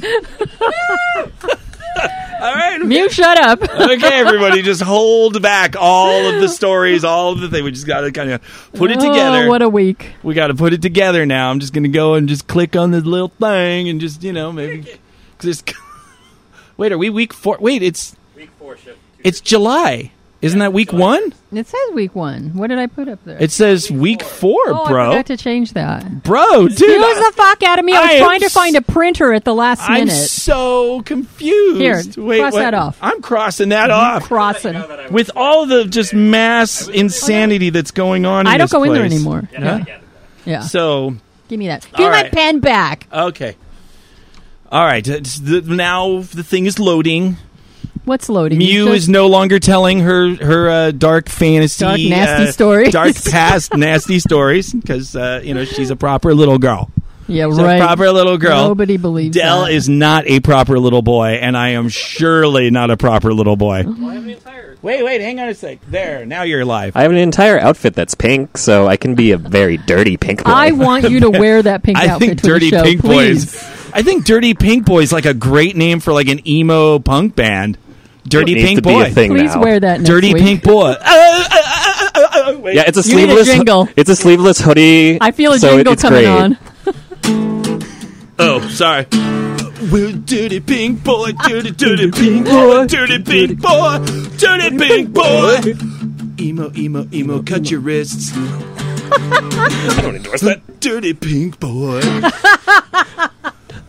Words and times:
All 2.40 2.54
right. 2.54 2.80
Mew, 2.80 3.10
shut 3.10 3.38
up. 3.38 3.62
okay, 3.62 4.20
everybody, 4.20 4.62
just 4.62 4.80
hold 4.80 5.42
back 5.42 5.76
all 5.78 6.26
of 6.26 6.40
the 6.40 6.48
stories, 6.48 7.04
all 7.04 7.32
of 7.32 7.40
the 7.40 7.50
things. 7.50 7.62
We 7.62 7.70
just 7.70 7.86
got 7.86 8.00
to 8.00 8.12
kind 8.12 8.30
of 8.30 8.70
put 8.72 8.90
it 8.90 8.96
oh, 8.98 9.08
together. 9.08 9.44
Oh, 9.44 9.48
what 9.48 9.60
a 9.60 9.68
week. 9.68 10.14
we 10.22 10.34
got 10.34 10.46
to 10.46 10.54
put 10.54 10.72
it 10.72 10.80
together 10.80 11.26
now. 11.26 11.50
I'm 11.50 11.60
just 11.60 11.74
going 11.74 11.82
to 11.82 11.90
go 11.90 12.14
and 12.14 12.28
just 12.28 12.46
click 12.46 12.76
on 12.76 12.92
this 12.92 13.04
little 13.04 13.28
thing 13.28 13.90
and 13.90 14.00
just, 14.00 14.22
you 14.22 14.32
know, 14.32 14.52
maybe 14.52 14.98
just. 15.40 15.72
Wait, 16.78 16.92
are 16.92 16.98
we 16.98 17.10
week 17.10 17.34
four? 17.34 17.58
Wait, 17.60 17.82
it's 17.82 18.16
Week 18.34 18.48
four 18.58 18.78
shift. 18.78 18.98
it's 19.22 19.40
July. 19.42 20.12
Isn't 20.42 20.60
that 20.60 20.72
week 20.72 20.90
one? 20.90 21.34
It 21.52 21.66
says 21.66 21.80
week 21.92 22.14
one. 22.14 22.54
What 22.56 22.68
did 22.68 22.78
I 22.78 22.86
put 22.86 23.08
up 23.08 23.18
there? 23.26 23.36
It 23.42 23.50
says 23.50 23.90
week 23.90 24.22
four, 24.22 24.58
oh, 24.68 24.84
I 24.84 24.88
bro. 24.88 25.10
forgot 25.10 25.26
to 25.26 25.36
change 25.36 25.74
that. 25.74 26.22
Bro, 26.22 26.68
dude. 26.68 26.72
Excuse 26.80 27.16
the 27.26 27.32
fuck 27.36 27.62
out 27.62 27.78
of 27.78 27.84
me. 27.84 27.92
I 27.94 28.00
was 28.00 28.08
I 28.08 28.12
am 28.14 28.22
trying 28.24 28.40
to 28.40 28.46
s- 28.46 28.52
find 28.54 28.74
a 28.76 28.80
printer 28.80 29.34
at 29.34 29.44
the 29.44 29.54
last 29.54 29.82
I'm 29.82 30.06
minute. 30.06 30.14
so 30.14 31.02
confused. 31.02 32.14
Here, 32.14 32.24
Wait, 32.24 32.40
cross 32.40 32.54
what? 32.54 32.60
that 32.60 32.72
off. 32.72 32.96
I'm 33.02 33.20
crossing 33.20 33.68
that 33.68 33.90
off. 33.90 34.22
Crossing. 34.24 34.82
With 35.10 35.30
all 35.36 35.66
the 35.66 35.84
just 35.84 36.14
mass 36.14 36.88
insanity 36.88 37.68
that's 37.68 37.90
going 37.90 38.24
on 38.24 38.46
in 38.46 38.46
I 38.46 38.56
don't 38.56 38.64
this 38.64 38.72
go 38.72 38.82
in 38.84 38.94
there 38.94 39.04
anymore. 39.04 39.46
Yeah, 39.52 39.58
no, 39.58 39.74
I 39.74 39.80
get 39.80 39.98
it. 39.98 40.04
Yeah. 40.46 40.60
So, 40.62 41.16
Give 41.48 41.58
me 41.58 41.66
that. 41.66 41.82
Give 41.96 42.06
All 42.06 42.12
me 42.12 42.22
my 42.22 42.28
pen 42.30 42.60
back. 42.60 43.06
okay. 43.12 43.56
All 44.72 44.84
right. 44.84 45.04
the- 45.04 45.62
Now 45.66 46.20
the 46.22 46.42
thing 46.44 46.64
is 46.64 46.78
loading. 46.78 47.36
What's 48.04 48.28
loading? 48.28 48.58
Mew 48.58 48.66
You 48.66 48.88
is 48.92 49.08
no 49.08 49.26
longer 49.26 49.58
telling 49.58 50.00
her 50.00 50.34
her 50.36 50.68
uh, 50.70 50.90
dark 50.90 51.28
fantasy, 51.28 51.84
Dark, 51.84 52.00
nasty 52.00 52.48
uh, 52.48 52.52
stories. 52.52 52.92
dark 52.92 53.14
past 53.30 53.74
nasty 53.76 54.18
stories 54.18 54.72
because 54.72 55.14
uh, 55.14 55.40
you 55.44 55.54
know 55.54 55.64
she's 55.64 55.90
a 55.90 55.96
proper 55.96 56.34
little 56.34 56.58
girl. 56.58 56.90
Yeah, 57.28 57.46
She's 57.48 57.58
right. 57.58 57.76
a 57.76 57.84
proper 57.84 58.10
little 58.10 58.38
girl. 58.38 58.68
Nobody 58.68 58.96
believes 58.96 59.36
Dell 59.36 59.66
that. 59.66 59.70
is 59.72 59.88
not 59.88 60.26
a 60.26 60.40
proper 60.40 60.80
little 60.80 61.02
boy, 61.02 61.38
and 61.40 61.56
I 61.56 61.70
am 61.70 61.88
surely 61.88 62.70
not 62.70 62.90
a 62.90 62.96
proper 62.96 63.32
little 63.32 63.54
boy. 63.54 63.76
I 63.76 64.14
have 64.14 64.24
an 64.24 64.30
entire. 64.30 64.76
Wait, 64.82 65.04
wait, 65.04 65.20
hang 65.20 65.38
on 65.38 65.48
a 65.48 65.54
sec. 65.54 65.78
There, 65.86 66.26
now 66.26 66.42
you're 66.42 66.62
alive. 66.62 66.96
I 66.96 67.02
have 67.02 67.12
an 67.12 67.18
entire 67.18 67.56
outfit 67.60 67.94
that's 67.94 68.16
pink, 68.16 68.56
so 68.58 68.88
I 68.88 68.96
can 68.96 69.14
be 69.14 69.30
a 69.30 69.36
very 69.38 69.76
dirty 69.76 70.16
pink 70.16 70.42
boy. 70.42 70.50
I 70.50 70.72
want 70.72 71.08
you 71.08 71.20
to 71.20 71.30
wear 71.38 71.62
that 71.62 71.84
pink 71.84 71.98
I 71.98 72.08
outfit 72.08 72.28
think 72.28 72.40
to 72.40 72.46
Dirty 72.48 72.70
the 72.70 72.78
show, 72.78 72.82
Pink 72.82 73.00
please. 73.02 73.52
Boys. 73.52 73.90
I 73.92 74.02
think 74.02 74.24
Dirty 74.24 74.54
Pink 74.54 74.84
Boys 74.86 75.12
like 75.12 75.26
a 75.26 75.34
great 75.34 75.76
name 75.76 76.00
for 76.00 76.12
like 76.12 76.28
an 76.28 76.46
emo 76.48 76.98
punk 76.98 77.36
band. 77.36 77.78
Dirty 78.28 78.54
Pink 78.54 78.82
Boy. 78.82 79.02
a 79.06 79.10
thing 79.10 79.30
Please 79.30 79.54
now. 79.54 79.62
wear 79.62 79.80
that 79.80 80.00
next 80.00 80.08
Dirty 80.08 80.34
week. 80.34 80.42
Pink 80.42 80.62
Boy. 80.62 80.90
Uh, 80.90 80.94
uh, 81.00 81.48
uh, 81.50 82.10
uh, 82.14 82.20
uh, 82.22 82.52
uh. 82.64 82.68
Yeah, 82.70 82.84
it's 82.86 82.98
a 83.04 83.08
You 83.08 83.16
need 83.16 83.24
a 83.24 83.26
sleeveless. 83.44 83.48
jingle. 83.48 83.88
It's 83.96 84.10
a 84.10 84.16
sleeveless 84.16 84.58
hoodie. 84.60 85.18
I 85.20 85.30
feel 85.32 85.52
a 85.52 85.58
so 85.58 85.76
jingle 85.76 85.92
it's 85.94 86.02
coming 86.02 86.24
great. 86.24 86.28
on. 86.28 86.58
Oh, 88.42 88.66
sorry. 88.68 89.06
We're 89.92 90.12
dirty 90.12 90.60
pink 90.60 91.04
boy, 91.04 91.32
dirty, 91.46 91.72
dirty 91.72 92.10
pink 92.10 92.46
boy, 92.46 92.86
dirty 92.86 93.22
pink 93.22 93.60
boy, 93.60 93.98
dirty 94.38 94.78
pink 94.78 95.12
boy. 95.12 95.58
Emo, 96.40 96.72
emo, 96.74 97.06
emo, 97.12 97.42
cut 97.42 97.70
your 97.70 97.80
wrists. 97.80 98.32
I 99.12 99.98
don't 100.00 100.16
endorse 100.16 100.40
that. 100.40 100.62
Dirty 100.80 101.12
pink 101.12 101.60
boy. 101.60 102.00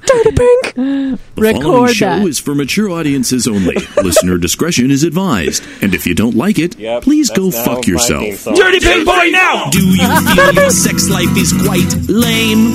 The 0.02 0.72
following 0.76 1.20
Record 1.38 1.92
show 1.96 2.06
that. 2.06 2.28
is 2.28 2.40
for 2.40 2.56
mature 2.56 2.90
audiences 2.90 3.48
only. 3.48 3.76
Listener 4.04 4.38
discretion 4.38 4.92
is 4.92 5.04
advised. 5.04 5.64
And 5.82 5.94
if 5.94 6.06
you 6.08 6.16
don't 6.16 6.36
like 6.36 6.58
it, 6.60 6.78
Yep, 6.78 7.04
please 7.04 7.28
that's 7.28 7.40
go 7.40 7.50
now 7.50 7.64
fuck 7.66 7.88
my 7.88 7.94
yourself. 7.94 8.34
song. 8.36 8.56
Dirty 8.56 8.80
pink 8.80 9.06
boy 9.06 9.30
now! 9.32 9.70
Do 9.70 9.80
you 9.86 9.98
feel 10.36 10.54
your 10.54 10.70
sex 10.70 11.10
life 11.10 11.36
is 11.38 11.54
quite 11.66 11.94
lame? 12.10 12.72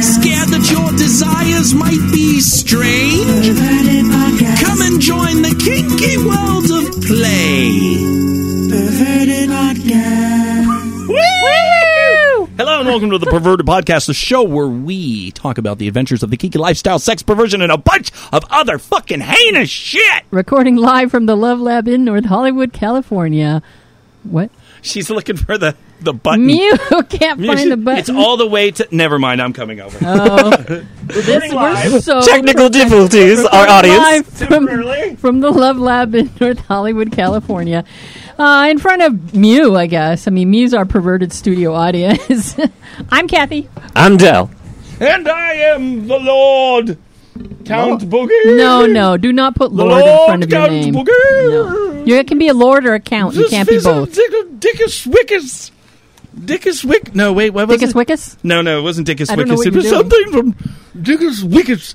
Scared 0.00 0.48
that 0.50 0.68
your 0.70 0.90
desires 0.96 1.74
might 1.74 2.10
be 2.12 2.40
strange? 2.40 3.58
Come 4.62 4.80
and 4.82 5.00
join 5.00 5.42
the 5.42 5.54
kinky 5.58 6.18
world 6.18 6.70
of 6.70 7.02
play. 7.02 7.96
Hello 12.56 12.78
and 12.80 12.88
welcome 12.88 13.10
to 13.10 13.18
the 13.18 13.26
Perverted 13.26 13.66
Podcast, 13.66 14.06
the 14.06 14.14
show 14.14 14.42
where 14.42 14.66
we 14.66 15.30
talk 15.32 15.58
about 15.58 15.76
the 15.76 15.88
adventures 15.88 16.22
of 16.22 16.30
the 16.30 16.38
geeky 16.38 16.56
lifestyle, 16.58 16.98
sex 16.98 17.22
perversion, 17.22 17.60
and 17.60 17.70
a 17.70 17.76
bunch 17.76 18.10
of 18.32 18.44
other 18.48 18.78
fucking 18.78 19.20
heinous 19.20 19.68
shit. 19.68 20.24
Recording 20.30 20.76
live 20.76 21.10
from 21.10 21.26
the 21.26 21.36
Love 21.36 21.60
Lab 21.60 21.86
in 21.86 22.06
North 22.06 22.24
Hollywood, 22.24 22.72
California. 22.72 23.62
What? 24.22 24.50
She's 24.80 25.10
looking 25.10 25.36
for 25.36 25.58
the 25.58 25.76
the 26.00 26.14
button. 26.14 26.46
Mew 26.46 26.76
can't 27.08 27.44
find 27.44 27.70
the 27.70 27.76
button. 27.76 28.00
It's 28.00 28.10
all 28.10 28.38
the 28.38 28.46
way 28.46 28.70
to. 28.70 28.88
Never 28.90 29.18
mind, 29.18 29.42
I'm 29.42 29.52
coming 29.52 29.80
over. 29.80 29.98
Oh, 30.02 30.50
this, 31.04 31.52
we're 31.52 32.00
so 32.00 32.22
Technical 32.22 32.70
difficulties, 32.70 33.44
our 33.44 33.68
audience. 33.68 33.98
live 33.98 34.26
from, 34.26 35.16
from 35.16 35.40
the 35.40 35.50
Love 35.50 35.76
Lab 35.78 36.14
in 36.14 36.30
North 36.40 36.60
Hollywood, 36.60 37.12
California. 37.12 37.84
Uh, 38.38 38.68
in 38.70 38.78
front 38.78 39.02
of 39.02 39.34
Mew, 39.34 39.76
I 39.76 39.86
guess. 39.86 40.28
I 40.28 40.30
mean, 40.30 40.50
Mew's 40.50 40.74
our 40.74 40.84
perverted 40.84 41.32
studio 41.32 41.72
audience. 41.74 42.56
I'm 43.10 43.28
Kathy. 43.28 43.68
I'm 43.94 44.16
Dell. 44.18 44.50
and 45.00 45.28
I 45.28 45.52
am 45.54 46.06
the 46.06 46.18
Lord 46.18 46.98
Count 47.64 48.02
Boogie. 48.02 48.56
No, 48.56 48.86
no, 48.86 49.16
do 49.16 49.32
not 49.32 49.54
put 49.54 49.74
The 49.74 49.84
Lord 49.84 50.04
in 50.04 50.26
front 50.26 50.44
of 50.44 50.50
your 50.50 50.60
Count 50.60 50.72
name. 50.72 50.94
Boogie. 50.94 51.06
No. 51.50 52.04
You 52.04 52.22
can 52.24 52.38
be 52.38 52.48
a 52.48 52.54
Lord 52.54 52.86
or 52.86 52.94
a 52.94 53.00
Count. 53.00 53.34
You 53.34 53.48
can't 53.48 53.68
be 53.68 53.76
is 53.76 53.86
a 53.86 53.92
both. 53.92 54.14
Dick- 54.14 54.30
Dickus 54.60 55.06
Wickus. 55.06 55.70
Dickus 56.38 56.84
Wick. 56.84 57.14
No, 57.14 57.32
wait, 57.32 57.50
what 57.50 57.66
was 57.68 57.80
Dickus 57.80 57.90
it? 57.90 57.94
Wickus? 58.08 58.36
No, 58.44 58.60
no, 58.60 58.78
it 58.78 58.82
wasn't 58.82 59.08
Dickus 59.08 59.30
I 59.30 59.36
don't 59.36 59.48
know 59.48 59.54
Wickus. 59.54 59.58
what 59.58 59.66
It 59.66 59.72
you're 59.72 59.82
was 59.82 60.08
doing. 60.10 60.32
something 60.34 60.54
from 60.92 61.02
Dickus 61.02 61.42
Wickus. 61.42 61.94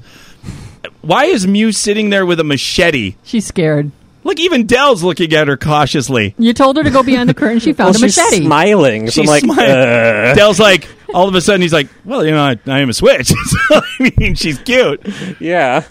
Why 1.01 1.25
is 1.25 1.45
Mew 1.47 1.71
sitting 1.71 2.09
there 2.09 2.25
with 2.25 2.39
a 2.39 2.43
machete? 2.43 3.15
She's 3.23 3.45
scared. 3.45 3.91
Look, 4.23 4.39
even 4.39 4.67
Dell's 4.67 5.03
looking 5.03 5.33
at 5.33 5.47
her 5.47 5.57
cautiously. 5.57 6.35
You 6.37 6.53
told 6.53 6.77
her 6.77 6.83
to 6.83 6.89
go 6.91 7.01
behind 7.03 7.27
the 7.29 7.33
curtain. 7.33 7.59
She 7.59 7.73
found 7.73 7.95
Well, 7.95 8.03
a 8.03 8.07
she's 8.09 8.17
machete. 8.17 8.45
smiling. 8.45 9.07
So 9.09 9.21
She's 9.21 9.29
I'm 9.29 9.33
like, 9.33 9.43
smiling. 9.43 9.71
uh, 9.71 10.33
Dell's 10.35 10.59
like, 10.59 10.87
all 11.13 11.27
of 11.27 11.35
a 11.35 11.41
sudden, 11.41 11.61
he's 11.61 11.73
like, 11.73 11.87
well, 12.05 12.23
you 12.23 12.31
know, 12.31 12.43
I, 12.43 12.59
I 12.67 12.79
am 12.79 12.89
a 12.89 12.93
switch. 12.93 13.27
so, 13.45 13.55
I 13.71 14.11
mean, 14.17 14.35
she's 14.35 14.59
cute. 14.59 15.01
yeah. 15.39 15.85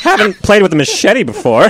Haven't 0.00 0.36
played 0.42 0.62
with 0.62 0.72
a 0.72 0.76
machete 0.76 1.24
before. 1.24 1.66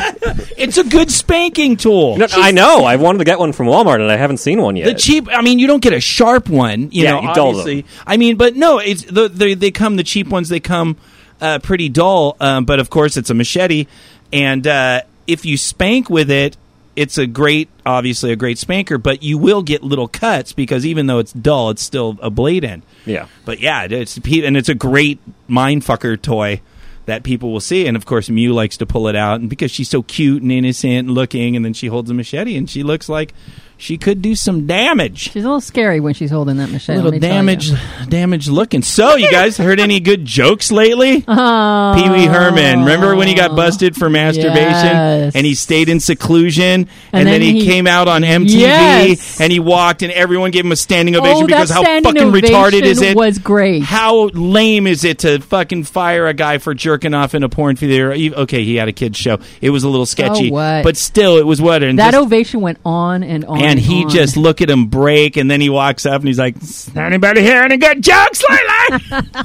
It's 0.57 0.79
a 0.79 0.85
good 0.85 1.11
spanking 1.11 1.77
tool. 1.77 2.17
No, 2.17 2.27
I 2.31 2.53
know. 2.53 2.85
I 2.85 2.95
wanted 2.97 3.19
to 3.19 3.25
get 3.25 3.39
one 3.41 3.53
from 3.53 3.67
Walmart, 3.67 3.97
and 4.01 4.11
I 4.11 4.17
haven't 4.17 4.37
seen 4.37 4.63
one 4.63 4.77
yet. 4.77 4.85
The 4.87 4.95
cheap, 4.95 5.29
I 5.31 5.43
mean, 5.43 5.59
you 5.59 5.67
don't 5.67 5.83
get 5.83 5.93
a 5.93 6.01
sharp 6.01 6.49
one, 6.49 6.93
you 6.93 7.03
Yeah, 7.05 7.13
know. 7.13 7.23
you 7.23 7.35
dull 7.35 7.53
them. 7.53 7.61
obviously. 7.61 7.87
I 8.07 8.17
mean, 8.19 8.37
but 8.37 8.55
no, 8.55 8.79
it's 8.79 9.03
the, 9.05 9.29
the 9.29 9.55
they 9.55 9.73
come 9.73 9.97
the 9.97 10.05
cheap 10.05 10.29
ones. 10.29 10.49
They 10.49 10.61
come 10.61 10.97
uh, 11.41 11.59
pretty 11.59 11.89
dull, 11.89 12.37
um, 12.41 12.65
but 12.67 12.79
of 12.79 12.89
course 12.89 13.17
it's 13.17 13.31
a 13.31 13.35
machete, 13.35 13.87
and 14.33 14.65
uh, 14.65 15.03
if 15.31 15.45
you 15.45 15.57
spank 15.57 16.11
with 16.11 16.31
it, 16.31 16.57
it's 16.97 17.17
a 17.17 17.27
great, 17.27 17.69
obviously 17.87 18.33
a 18.33 18.37
great 18.37 18.59
spanker. 18.59 18.99
But 18.99 19.23
you 19.23 19.39
will 19.39 19.63
get 19.63 19.83
little 19.83 20.09
cuts 20.09 20.53
because 20.53 20.85
even 20.85 21.07
though 21.07 21.19
it's 21.19 21.33
dull, 21.33 21.71
it's 21.71 21.83
still 21.83 22.19
a 22.21 22.31
blade 22.31 22.65
end. 22.65 22.83
yeah. 23.05 23.27
But 23.45 23.61
yeah, 23.61 23.87
it's 23.89 24.17
and 24.17 24.57
it's 24.57 24.69
a 24.69 24.75
great 24.75 25.21
mindfucker 25.49 26.21
toy 26.21 26.61
that 27.07 27.23
people 27.23 27.53
will 27.53 27.61
see. 27.61 27.87
And 27.87 27.97
of 27.97 28.07
course, 28.07 28.29
Mew 28.29 28.53
likes 28.53 28.77
to 28.79 28.87
pull 28.87 29.09
it 29.09 29.17
out, 29.17 29.41
and 29.41 29.49
because 29.49 29.71
she's 29.71 29.89
so 29.89 30.03
cute 30.03 30.43
and 30.43 30.53
innocent 30.53 31.09
looking, 31.09 31.57
and 31.57 31.65
then 31.65 31.73
she 31.73 31.87
holds 31.87 32.11
a 32.11 32.15
machete, 32.15 32.57
and 32.57 32.69
she 32.69 32.83
looks 32.83 33.09
like 33.09 33.35
she 33.81 33.97
could 33.99 34.21
do 34.23 34.35
some 34.35 34.67
damage. 34.67 35.31
She's 35.33 35.43
a 35.43 35.47
little 35.47 35.61
scary 35.61 36.01
when 36.01 36.15
she's 36.15 36.31
holding 36.31 36.59
that 36.59 36.71
machete. 36.71 36.97
little 36.99 37.13
me 37.13 37.19
tell 37.21 37.31
damage, 37.31 37.73
damage 38.09 38.49
looking. 38.49 38.83
So, 38.83 39.17
you 39.17 39.31
guys 39.33 39.57
heard 39.57 39.81
any 39.81 40.01
good 40.01 40.25
jokes 40.25 40.71
lately? 40.71 41.25
Oh, 41.27 41.95
Pee 41.97 42.11
Wee 42.11 42.27
Herman. 42.27 42.81
Remember 42.81 43.17
when 43.17 43.27
he 43.29 43.35
got 43.35 43.57
busted 43.57 43.97
for 43.97 44.11
masturbation 44.11 44.51
Yes. 44.61 45.35
and 45.35 45.47
he 45.47 45.55
stayed 45.55 45.89
in 45.89 45.99
seclusion 46.01 46.65
and, 46.65 46.89
And 47.13 47.27
then, 47.27 47.41
then 47.41 47.55
he, 47.55 47.67
came 47.67 47.87
out 47.87 48.09
on 48.09 48.23
MTV 48.23 48.49
Yes. 48.61 49.41
and 49.41 49.53
he 49.53 49.61
walked 49.61 50.03
and 50.03 50.13
everyone 50.13 50.51
gave 50.51 50.65
him 50.65 50.73
a 50.73 50.77
standing 50.77 51.15
oh, 51.17 51.21
ovation 51.21 51.45
Oh, 51.45 51.47
because 51.47 51.71
how 51.71 51.83
fucking 51.83 52.33
retarded 52.33 52.83
is 52.83 53.01
it? 53.01 53.17
was 53.17 53.39
great. 53.39 53.83
How 53.83 54.25
lame 54.29 54.87
is 54.87 55.05
it 55.05 55.21
to 55.21 55.39
fucking 55.41 55.85
fire 55.85 56.27
a 56.27 56.35
guy 56.35 56.59
for 56.59 56.75
jerking 56.75 57.15
off 57.15 57.35
in 57.35 57.43
a 57.43 57.49
porn 57.49 57.77
theater? 57.77 58.13
Okay, 58.13 58.65
he 58.65 58.77
had 58.77 58.89
a 58.89 58.93
kids 58.93 59.17
show. 59.19 59.39
It 59.61 59.71
was 59.71 59.85
a 59.85 59.89
little 59.89 60.07
sketchy, 60.07 60.51
Oh, 60.51 60.55
what? 60.55 60.85
but 60.85 60.97
still, 60.97 61.37
it 61.39 61.47
was 61.47 61.61
what 61.63 61.83
and 61.83 61.99
That 61.99 62.13
just- 62.13 62.23
ovation 62.27 62.61
went 62.61 62.79
on 62.85 63.23
and 63.23 63.45
on. 63.45 63.63
and 63.63 63.70
he 63.79 64.05
on. 64.05 64.11
just 64.11 64.37
look 64.37 64.61
at 64.61 64.71
him 64.71 64.87
break, 64.87 65.37
and 65.37 65.51
then 65.51 65.61
he 65.61 65.69
walks 65.69 66.07
up 66.07 66.21
and 66.21 66.29
he's 66.29 66.39
like, 66.39 66.55
"Anybody 66.97 67.43
hear 67.43 67.63
any 67.63 67.77
good 67.77 68.03
jokes 68.03 68.43
lately?" 68.49 69.31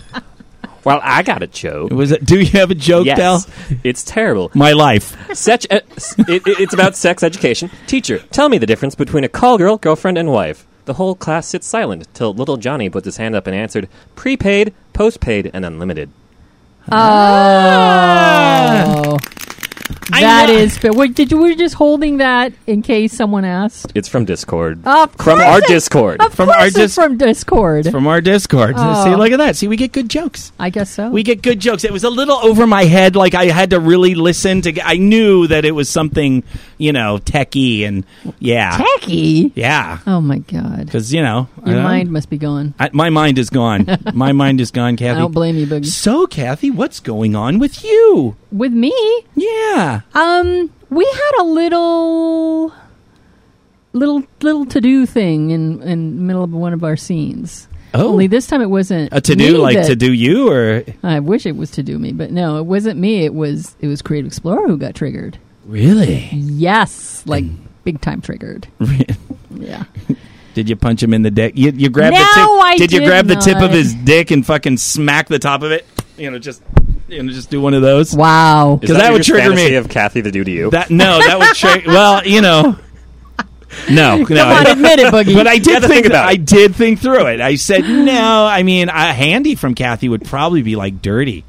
Well, 0.83 0.99
I 1.01 1.23
got 1.23 1.41
a 1.41 1.47
joke. 1.47 1.89
was 1.89 2.11
it? 2.11 2.23
Do 2.23 2.39
you 2.39 2.45
have 2.59 2.69
a 2.69 2.75
joke, 2.75 3.07
Yes. 3.07 3.17
Del? 3.17 3.43
It's 3.83 4.03
terrible. 4.03 4.51
My 4.53 4.73
life. 4.73 5.17
Such 5.35 5.65
a, 5.71 5.77
it, 5.77 6.27
it- 6.45 6.59
it's 6.59 6.75
about 6.75 6.95
sex 6.95 7.23
education. 7.23 7.71
Teacher, 7.87 8.19
tell 8.19 8.49
me 8.49 8.59
the 8.59 8.67
difference 8.67 8.93
between 8.93 9.23
a 9.23 9.27
call 9.27 9.57
girl, 9.57 9.79
girlfriend, 9.79 10.19
and 10.19 10.31
wife. 10.31 10.67
The 10.85 10.93
whole 10.93 11.15
class 11.15 11.47
sits 11.47 11.65
silent 11.65 12.07
till 12.13 12.35
little 12.35 12.57
Johnny 12.57 12.87
puts 12.91 13.05
his 13.05 13.17
hand 13.17 13.33
up 13.33 13.47
and 13.47 13.55
answered, 13.55 13.89
prepaid, 14.15 14.75
postpaid, 14.93 15.49
and 15.55 15.65
unlimited. 15.65 16.11
Oh. 16.91 16.97
Ah. 16.97 19.17
I 20.13 20.21
That 20.21 20.49
know- 20.49 20.55
is 20.55 20.77
fair. 20.77 20.93
Wait, 20.93 21.15
did 21.15 21.31
you 21.31 21.37
were 21.37 21.47
you 21.47 21.55
just 21.55 21.75
holding 21.75 22.17
that 22.17 22.53
in 22.67 22.81
case 22.81 23.11
someone 23.13 23.43
asked? 23.43 23.91
It's 23.95 24.07
from 24.07 24.25
Discord. 24.25 24.77
Of 24.85 25.11
from 25.13 25.37
course 25.37 25.41
our 25.41 25.57
it- 25.59 25.67
Discord. 25.67 26.21
Of 26.21 26.33
From 26.33 26.45
course 26.47 26.57
our 26.59 26.67
it's 26.67 26.75
dis- 26.75 26.95
from 26.95 27.17
Discord. 27.17 27.89
from 27.89 28.07
our 28.07 28.21
Discord. 28.21 28.75
Oh. 28.85 29.03
See, 29.03 29.15
look 29.15 29.31
at 29.31 29.37
that. 29.37 29.55
See, 29.55 29.67
we 29.67 29.77
get 29.77 29.91
good 29.93 30.09
jokes. 30.09 30.51
I 30.59 30.69
guess 30.69 30.89
so. 30.91 31.09
We 31.09 31.23
get 31.23 31.41
good 31.41 31.59
jokes. 31.59 31.83
It 31.83 31.91
was 31.91 32.03
a 32.03 32.09
little 32.09 32.37
over 32.37 32.67
my 32.67 32.83
head. 32.85 33.15
Like 33.15 33.33
I 33.33 33.45
had 33.45 33.71
to 33.71 33.79
really 33.79 34.13
listen 34.15 34.61
to. 34.61 34.71
get- 34.71 34.85
I 34.85 34.97
knew 34.97 35.47
that 35.47 35.65
it 35.65 35.71
was 35.71 35.89
something, 35.89 36.43
you 36.77 36.93
know, 36.93 37.17
techie 37.17 37.87
and 37.87 38.05
yeah, 38.39 38.77
Tacky. 38.77 39.51
yeah. 39.55 39.99
Oh 40.05 40.21
my 40.21 40.37
god. 40.39 40.85
Because 40.85 41.13
you 41.13 41.21
know, 41.23 41.47
I 41.63 41.69
Your 41.69 41.75
don't- 41.75 41.83
mind 41.83 42.11
must 42.11 42.29
be 42.29 42.37
gone. 42.37 42.73
I, 42.79 42.89
my 42.93 43.09
mind 43.09 43.39
is 43.39 43.49
gone. 43.49 43.87
my 44.13 44.31
mind 44.33 44.61
is 44.61 44.69
gone, 44.71 44.97
Kathy. 44.97 45.17
I 45.17 45.19
don't 45.19 45.31
blame 45.33 45.55
you, 45.57 45.65
Boogie. 45.65 45.85
So, 45.87 46.27
Kathy, 46.27 46.69
what's 46.69 46.99
going 46.99 47.35
on 47.35 47.57
with 47.59 47.83
you? 47.83 48.35
With 48.55 48.71
me, 48.71 48.93
Yeah. 49.35 50.01
um, 50.13 50.69
we 50.89 51.03
had 51.05 51.41
a 51.41 51.43
little, 51.43 52.71
little, 53.93 54.23
little 54.41 54.65
to 54.67 54.79
do 54.81 55.05
thing 55.05 55.49
in 55.51 55.81
in 55.81 56.15
the 56.15 56.21
middle 56.21 56.43
of 56.43 56.51
one 56.53 56.71
of 56.73 56.83
our 56.83 56.95
scenes. 56.95 57.67
Oh, 57.93 58.09
Only 58.09 58.27
this 58.27 58.47
time 58.47 58.61
it 58.61 58.69
wasn't 58.69 59.09
a 59.13 59.21
to 59.21 59.35
do 59.35 59.57
like 59.57 59.75
that- 59.77 59.87
to 59.87 59.95
do 59.95 60.11
you 60.13 60.49
or 60.49 60.83
I 61.03 61.19
wish 61.19 61.45
it 61.45 61.55
was 61.55 61.71
to 61.71 61.83
do 61.83 61.97
me, 61.99 62.11
but 62.11 62.31
no, 62.31 62.57
it 62.59 62.65
wasn't 62.65 62.99
me. 62.99 63.23
It 63.25 63.33
was 63.33 63.75
it 63.79 63.87
was 63.87 64.01
Creative 64.01 64.27
Explorer 64.27 64.67
who 64.67 64.77
got 64.77 64.95
triggered. 64.95 65.37
really? 65.65 66.29
Yes, 66.31 67.23
like 67.25 67.43
big 67.83 67.99
time 68.01 68.21
triggered. 68.21 68.67
Yeah. 69.53 69.83
Did 70.53 70.69
you 70.69 70.77
punch 70.77 71.03
him 71.03 71.13
in 71.13 71.21
the 71.23 71.31
dick? 71.31 71.53
You, 71.57 71.71
you 71.71 71.89
grabbed 71.89 72.13
No, 72.15 72.19
the 72.21 72.25
tip. 72.25 72.47
I 72.65 72.75
did 72.77 72.93
you 72.93 72.99
did 73.01 73.05
grab 73.07 73.27
the 73.27 73.35
tip 73.35 73.57
of 73.57 73.71
his 73.71 73.93
dick 73.93 74.31
and 74.31 74.45
fucking 74.45 74.77
smack 74.77 75.27
the 75.27 75.39
top 75.39 75.63
of 75.63 75.71
it? 75.71 75.85
You 76.17 76.31
know, 76.31 76.39
just 76.39 76.61
you 77.07 77.21
know, 77.23 77.31
just 77.31 77.49
do 77.49 77.61
one 77.61 77.73
of 77.73 77.81
those. 77.81 78.15
Wow. 78.15 78.77
because 78.79 78.97
that 78.97 79.05
your 79.05 79.13
would 79.13 79.23
trigger 79.23 79.49
me. 79.51 79.55
fantasy 79.57 79.75
of 79.75 79.89
Kathy 79.89 80.21
to 80.21 80.31
do 80.31 80.43
to 80.43 80.51
you? 80.51 80.69
That 80.71 80.89
no, 80.89 81.19
that 81.19 81.39
would 81.39 81.55
trigger. 81.55 81.87
well, 81.91 82.25
you 82.25 82.41
know, 82.41 82.77
no, 83.89 84.17
no. 84.17 84.25
Come 84.25 84.37
on, 84.37 84.67
I- 84.67 84.71
admit 84.71 84.99
it, 84.99 85.13
Boogie. 85.13 85.35
but 85.35 85.47
I 85.47 85.57
did 85.57 85.81
think, 85.81 85.93
think 85.93 86.05
about 86.07 86.25
It. 86.25 86.29
I 86.29 86.35
did 86.35 86.75
think 86.75 86.99
through 86.99 87.27
it. 87.27 87.41
I 87.41 87.55
said 87.55 87.81
no. 87.83 88.45
I 88.45 88.63
mean, 88.63 88.89
a 88.89 89.13
handy 89.13 89.55
from 89.55 89.75
Kathy 89.75 90.09
would 90.09 90.25
probably 90.25 90.61
be 90.61 90.75
like 90.75 91.01
dirty. 91.01 91.43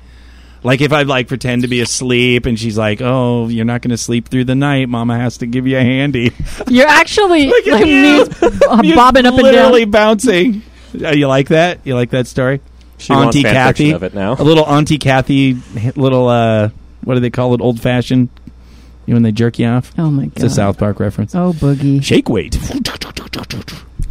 Like 0.62 0.80
if 0.80 0.92
I 0.92 1.02
like 1.02 1.28
pretend 1.28 1.62
to 1.62 1.68
be 1.68 1.80
asleep 1.80 2.44
and 2.44 2.58
she's 2.58 2.76
like, 2.76 3.00
"Oh, 3.00 3.46
you're 3.46 3.64
not 3.64 3.82
going 3.82 3.90
to 3.92 3.96
sleep 3.96 4.28
through 4.28 4.46
the 4.46 4.56
night. 4.56 4.88
Mama 4.88 5.16
has 5.16 5.38
to 5.38 5.46
give 5.46 5.66
you 5.68 5.78
a 5.78 5.82
handy." 5.82 6.32
You're 6.66 6.88
actually 6.88 7.46
like 7.46 7.66
you. 7.66 7.84
me, 7.84 8.20
uh, 8.20 8.94
bobbing 8.96 9.26
up 9.26 9.34
and 9.34 9.42
literally 9.44 9.84
down. 9.84 9.90
bouncing. 9.92 10.62
Uh, 11.00 11.10
you 11.10 11.28
like 11.28 11.48
that? 11.48 11.80
You 11.84 11.94
like 11.94 12.10
that 12.10 12.26
story? 12.26 12.60
She 12.98 13.12
wants 13.12 13.36
Auntie 13.36 13.42
fan 13.42 13.54
Kathy 13.54 13.84
fiction 13.84 13.94
of 13.96 14.02
it 14.02 14.14
now. 14.14 14.34
A 14.34 14.42
little 14.44 14.64
Auntie 14.64 14.98
Kathy, 14.98 15.56
little 15.96 16.28
uh, 16.28 16.70
what 17.04 17.14
do 17.14 17.20
they 17.20 17.30
call 17.30 17.54
it? 17.54 17.60
Old 17.60 17.80
fashioned. 17.80 18.28
You 19.06 19.12
know, 19.12 19.16
when 19.16 19.22
they 19.22 19.32
jerk 19.32 19.58
you 19.60 19.66
off. 19.66 19.92
Oh 19.98 20.10
my 20.10 20.24
god! 20.26 20.32
It's 20.34 20.44
a. 20.44 20.50
South 20.50 20.78
Park 20.78 20.98
reference. 20.98 21.34
Oh 21.34 21.52
boogie. 21.52 22.02
Shake 22.02 22.28
weight. 22.28 22.56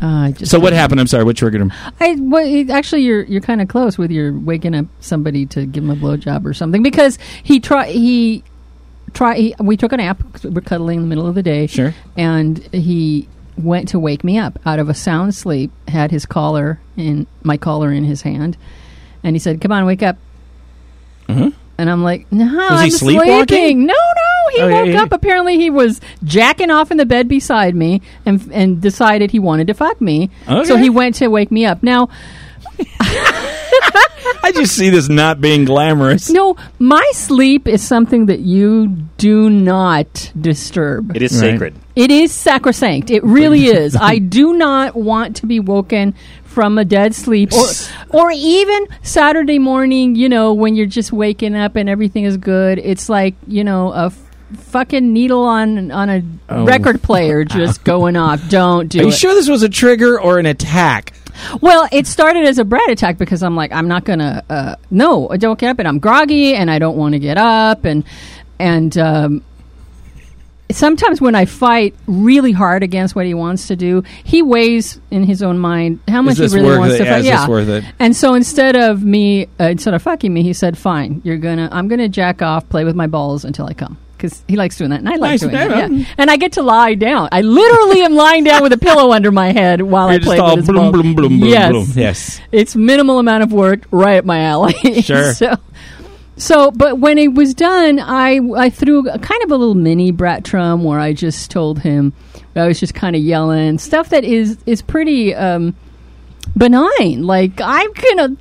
I 0.02 0.34
just 0.38 0.52
So 0.52 0.60
what 0.60 0.74
happened? 0.74 1.00
I'm 1.00 1.08
sorry. 1.08 1.24
What 1.24 1.38
triggered 1.38 1.62
him? 1.62 1.72
I 2.00 2.16
well, 2.20 2.72
actually 2.72 3.04
you're 3.04 3.24
you're 3.24 3.42
kind 3.42 3.62
of 3.62 3.68
close 3.68 3.98
with 3.98 4.12
your 4.12 4.38
waking 4.38 4.76
up 4.76 4.86
somebody 5.00 5.46
to 5.48 5.66
give 5.66 5.84
him 5.84 5.90
a 5.90 5.96
blowjob 5.96 6.46
or 6.46 6.54
something 6.54 6.84
because 6.84 7.18
he 7.44 7.60
try 7.60 7.88
he 7.88 8.44
try 9.14 9.36
he, 9.36 9.56
we 9.60 9.78
took 9.78 9.94
a 9.94 9.98
nap 9.98 10.22
'cause 10.34 10.44
we're 10.46 10.62
cuddling 10.62 10.98
in 10.98 11.04
the 11.04 11.08
middle 11.08 11.26
of 11.28 11.36
the 11.36 11.44
day 11.44 11.68
Sure. 11.68 11.94
and 12.18 12.58
he 12.74 13.28
went 13.58 13.88
to 13.90 14.00
wake 14.00 14.24
me 14.24 14.38
up 14.38 14.60
out 14.66 14.80
of 14.80 14.90
a 14.90 14.94
sound 14.94 15.34
sleep 15.36 15.72
had 15.88 16.12
his 16.12 16.26
collar 16.26 16.80
in 16.98 17.26
my 17.44 17.58
collar 17.58 17.92
in 17.92 18.04
his 18.04 18.22
hand 18.24 18.58
and 19.24 19.36
he 19.36 19.40
said 19.40 19.62
come 19.62 19.72
on 19.72 19.86
wake 19.86 20.04
up 20.04 20.18
Mhm. 21.28 21.54
and 21.78 21.90
I'm 21.90 22.04
like 22.04 22.32
no 22.32 22.46
Was 22.46 22.82
I'm 22.82 22.90
sleepwalking? 22.92 23.48
sleeping 23.48 23.86
no 23.86 23.94
no 23.94 24.52
he 24.56 24.62
Oh, 24.62 24.70
woke 24.72 24.88
yeah. 24.88 25.02
up 25.04 25.12
apparently 25.12 25.58
he 25.58 25.70
was 25.70 26.00
jacking 26.24 26.70
off 26.70 26.92
in 26.92 26.98
the 26.98 27.06
bed 27.06 27.28
beside 27.28 27.76
me 27.76 28.02
and 28.26 28.48
and 28.54 28.82
decided 28.82 29.32
he 29.32 29.40
wanted 29.40 29.68
to 29.68 29.74
fuck 29.74 30.00
me 30.02 30.30
so 30.66 30.76
he 30.78 30.90
went 30.90 31.16
to 31.16 31.28
wake 31.30 31.52
me 31.52 31.66
up 31.66 31.82
now 31.82 32.10
I 34.44 34.52
just 34.54 34.76
see 34.76 34.90
this 34.90 35.10
not 35.10 35.40
being 35.42 35.66
glamorous. 35.66 36.30
No, 36.30 36.56
my 36.80 37.04
sleep 37.14 37.68
is 37.68 37.82
something 37.86 38.26
that 38.28 38.40
you 38.40 38.88
do 39.18 39.50
not 39.50 40.32
disturb. 40.40 41.16
It 41.16 41.22
is 41.22 41.32
Right. 41.34 41.52
sacred. 41.52 41.76
It 41.96 42.12
is 42.12 42.32
sacrosanct. 42.32 43.10
It 43.10 43.24
really 43.24 43.66
is. 43.82 43.96
I 43.96 44.18
do 44.20 44.54
not 44.54 44.96
want 44.96 45.38
to 45.38 45.46
be 45.46 45.60
woken 45.60 46.14
from 46.44 46.78
a 46.78 46.86
dead 46.86 47.14
sleep 47.16 47.52
or 47.54 47.68
or 48.10 48.32
even 48.32 48.88
Saturday 49.04 49.60
morning, 49.60 50.16
you 50.16 50.30
know, 50.30 50.54
when 50.54 50.76
you're 50.76 50.86
just 50.88 51.12
waking 51.12 51.56
up 51.56 51.76
and 51.76 51.90
everything 51.90 52.24
is 52.24 52.38
good. 52.38 52.80
It's 52.80 53.10
like, 53.10 53.36
you 53.48 53.64
know, 53.64 53.92
a 53.94 54.06
f- 54.08 54.22
fucking 54.54 55.12
needle 55.12 55.44
on 55.44 55.92
on 55.92 56.10
a 56.10 56.22
Oh. 56.48 56.64
record 56.66 57.02
player 57.02 57.44
just 57.60 57.84
going 57.84 58.16
off. 58.16 58.48
Don't 58.50 58.88
do 58.88 59.00
Are 59.00 59.04
you 59.04 59.08
it. 59.10 59.14
sure 59.16 59.34
this 59.34 59.50
was 59.50 59.64
a 59.64 59.70
trigger 59.70 60.20
or 60.22 60.38
an 60.40 60.46
attack? 60.46 61.14
Well, 61.60 61.90
it 61.92 62.08
started 62.08 62.46
as 62.46 62.60
a 62.60 62.64
brat 62.64 62.90
attack 62.90 63.18
because 63.18 63.44
I'm 63.44 63.56
like, 63.58 63.74
I'm 63.74 63.88
not 63.90 64.06
gonna. 64.06 64.44
Uh, 64.50 64.76
no, 64.92 65.28
I 65.30 65.36
don't 65.38 65.60
get 65.60 65.70
up, 65.72 65.80
and 65.80 65.88
I'm 65.88 66.00
groggy, 66.00 66.56
and 66.56 66.72
I 66.72 66.80
don't 66.80 66.96
want 66.96 67.12
to 67.14 67.20
get 67.20 67.38
up, 67.38 67.84
and 67.84 68.06
and 68.60 68.98
um, 68.98 69.44
sometimes 70.72 71.22
when 71.22 71.36
I 71.36 71.46
fight 71.46 71.96
really 72.08 72.52
hard 72.52 72.84
against 72.84 73.16
what 73.16 73.26
he 73.26 73.34
wants 73.34 73.68
to 73.68 73.76
do, 73.76 74.04
he 74.24 74.42
weighs 74.42 75.00
in 75.12 75.24
his 75.24 75.44
own 75.44 75.60
mind 75.60 76.00
how 76.08 76.22
much 76.22 76.38
he 76.38 76.48
really 76.48 76.78
wants 76.78 76.96
it? 76.96 77.00
to 77.00 77.04
Yeah, 77.06 77.12
fight. 77.12 77.20
is 77.26 77.30
this 77.30 77.48
worth 77.48 77.70
it? 77.70 77.84
And 78.00 78.16
so 78.16 78.34
instead 78.34 78.76
of 78.76 79.04
me, 79.04 79.48
uh, 79.60 79.66
instead 79.66 79.94
of 79.94 80.02
fucking 80.02 80.34
me, 80.34 80.44
he 80.44 80.54
said, 80.54 80.78
"Fine, 80.78 81.22
you're 81.24 81.38
gonna, 81.38 81.70
I'm 81.72 81.88
gonna 81.88 82.10
jack 82.10 82.42
off, 82.42 82.68
play 82.70 82.84
with 82.84 82.96
my 82.96 83.08
balls 83.08 83.46
until 83.46 83.66
I 83.68 83.74
come." 83.74 83.98
Because 84.18 84.44
he 84.48 84.56
likes 84.56 84.78
doing 84.78 84.92
that, 84.92 85.00
and 85.00 85.10
I 85.10 85.16
like 85.18 85.32
Nice. 85.32 85.40
doing 85.42 85.54
that. 85.54 85.70
yeah. 85.70 85.88
Yeah. 85.88 86.06
And 86.18 86.32
I 86.32 86.38
get 86.38 86.54
to 86.54 86.62
lie 86.62 86.96
down. 86.96 87.28
I 87.34 87.42
literally 87.42 88.02
am 88.02 88.14
lying 88.16 88.46
down 88.46 88.64
with 88.64 88.72
a 88.72 88.78
pillow 88.78 89.12
under 89.12 89.30
my 89.30 89.52
head 89.52 89.82
while 89.82 90.08
I 90.08 90.12
You're 90.12 90.20
just 90.22 90.38
play 90.38 90.42
with 90.42 90.56
his 90.60 90.68
bloom, 90.70 90.92
bloom, 90.94 91.16
bloom, 91.16 91.34
yes. 91.44 91.96
Yes. 91.98 92.42
It's 92.54 92.78
minimal 92.78 93.20
amount 93.20 93.44
of 93.44 93.52
work, 93.52 93.82
right 93.92 94.18
up 94.18 94.24
my 94.26 94.40
alley. 94.40 94.74
Sure. 95.02 95.34
so, 95.34 95.58
so, 96.38 96.72
but 96.72 97.00
when 97.00 97.18
it 97.18 97.34
was 97.34 97.54
done, 97.54 98.00
I 98.00 98.40
I 98.56 98.70
threw 98.70 99.08
a, 99.10 99.20
kind 99.20 99.44
of 99.44 99.52
a 99.52 99.56
little 99.56 99.76
mini 99.76 100.12
brat 100.12 100.44
trum 100.44 100.84
where 100.84 101.00
I 101.00 101.14
just 101.14 101.50
told 101.50 101.80
him 101.80 102.14
I 102.56 102.68
was 102.68 102.80
just 102.80 102.94
kind 102.94 103.16
of 103.16 103.22
yelling 103.22 103.78
stuff 103.78 104.10
that 104.10 104.24
is 104.24 104.58
is 104.66 104.82
pretty 104.82 105.34
um, 105.34 105.76
benign. 106.58 107.24
Like 107.24 107.60
I'm 107.62 107.92
gonna. 107.94 108.36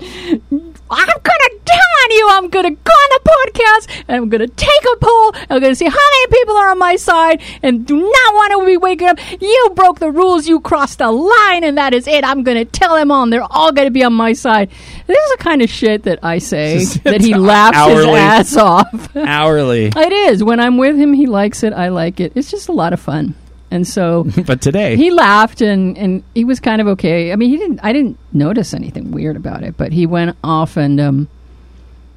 I'm 0.91 1.07
gonna 1.07 1.61
tell 1.65 1.95
on 2.05 2.11
you, 2.11 2.29
I'm 2.31 2.49
gonna 2.51 2.71
go 2.71 2.93
on 2.93 3.11
a 3.17 3.21
podcast 3.21 4.05
and 4.07 4.17
I'm 4.19 4.29
gonna 4.29 4.47
take 4.47 4.85
a 4.93 4.97
poll. 4.97 5.33
I'm 5.51 5.61
gonna 5.61 5.75
see 5.75 5.87
how 5.87 5.91
many 5.91 6.27
people 6.29 6.57
are 6.57 6.71
on 6.71 6.79
my 6.79 6.97
side 6.97 7.43
and 7.63 7.87
do 7.87 7.97
not 7.97 8.35
want 8.35 8.53
to 8.53 8.67
be 8.67 8.77
waking 8.77 9.09
up. 9.09 9.19
You 9.41 9.73
broke 9.75 9.99
the 9.99 10.11
rules, 10.11 10.47
you 10.47 10.61
crossed 10.61 10.99
the 10.99 11.11
line, 11.11 11.65
and 11.65 11.79
that 11.79 11.95
is 11.95 12.07
it. 12.07 12.23
I'm 12.23 12.43
gonna 12.43 12.65
tell 12.65 12.95
them 12.95 13.11
all, 13.11 13.25
and 13.25 13.33
they're 13.33 13.51
all 13.51 13.73
gonna 13.73 13.91
be 13.91 14.05
on 14.05 14.13
my 14.13 14.35
side. 14.35 14.71
This 15.07 15.19
is 15.19 15.31
the 15.33 15.43
kind 15.43 15.63
of 15.63 15.71
shit 15.71 16.05
that 16.05 16.19
I 16.23 16.39
say 16.39 16.85
that 17.05 17.21
he 17.23 17.35
laughs 17.35 17.91
his 17.91 18.07
ass 18.07 18.57
off. 18.57 19.17
Hourly. 19.17 19.87
it 19.97 20.13
is. 20.13 20.45
When 20.45 20.61
I'm 20.61 20.77
with 20.77 20.97
him, 20.97 21.13
he 21.13 21.27
likes 21.27 21.63
it. 21.63 21.73
I 21.73 21.89
like 21.89 22.21
it. 22.21 22.33
It's 22.35 22.51
just 22.51 22.69
a 22.69 22.73
lot 22.73 22.93
of 22.93 23.01
fun. 23.01 23.35
And 23.75 23.89
so 23.89 24.23
but 24.47 24.63
today, 24.63 24.95
he 24.95 25.11
laughed 25.11 25.61
and, 25.61 25.99
and 25.99 26.23
he 26.33 26.45
was 26.45 26.61
kind 26.61 26.81
of 26.81 26.87
okay. 26.87 27.33
I 27.33 27.37
mean, 27.37 27.51
he 27.51 27.57
didn't. 27.57 27.81
I 27.83 27.93
didn't 27.93 28.17
notice 28.33 28.73
anything 28.73 29.11
weird 29.11 29.35
about 29.35 29.65
it, 29.65 29.77
but 29.77 29.91
he 29.91 30.07
went 30.07 30.37
off 30.45 30.77
and 30.77 31.01
um, 31.01 31.29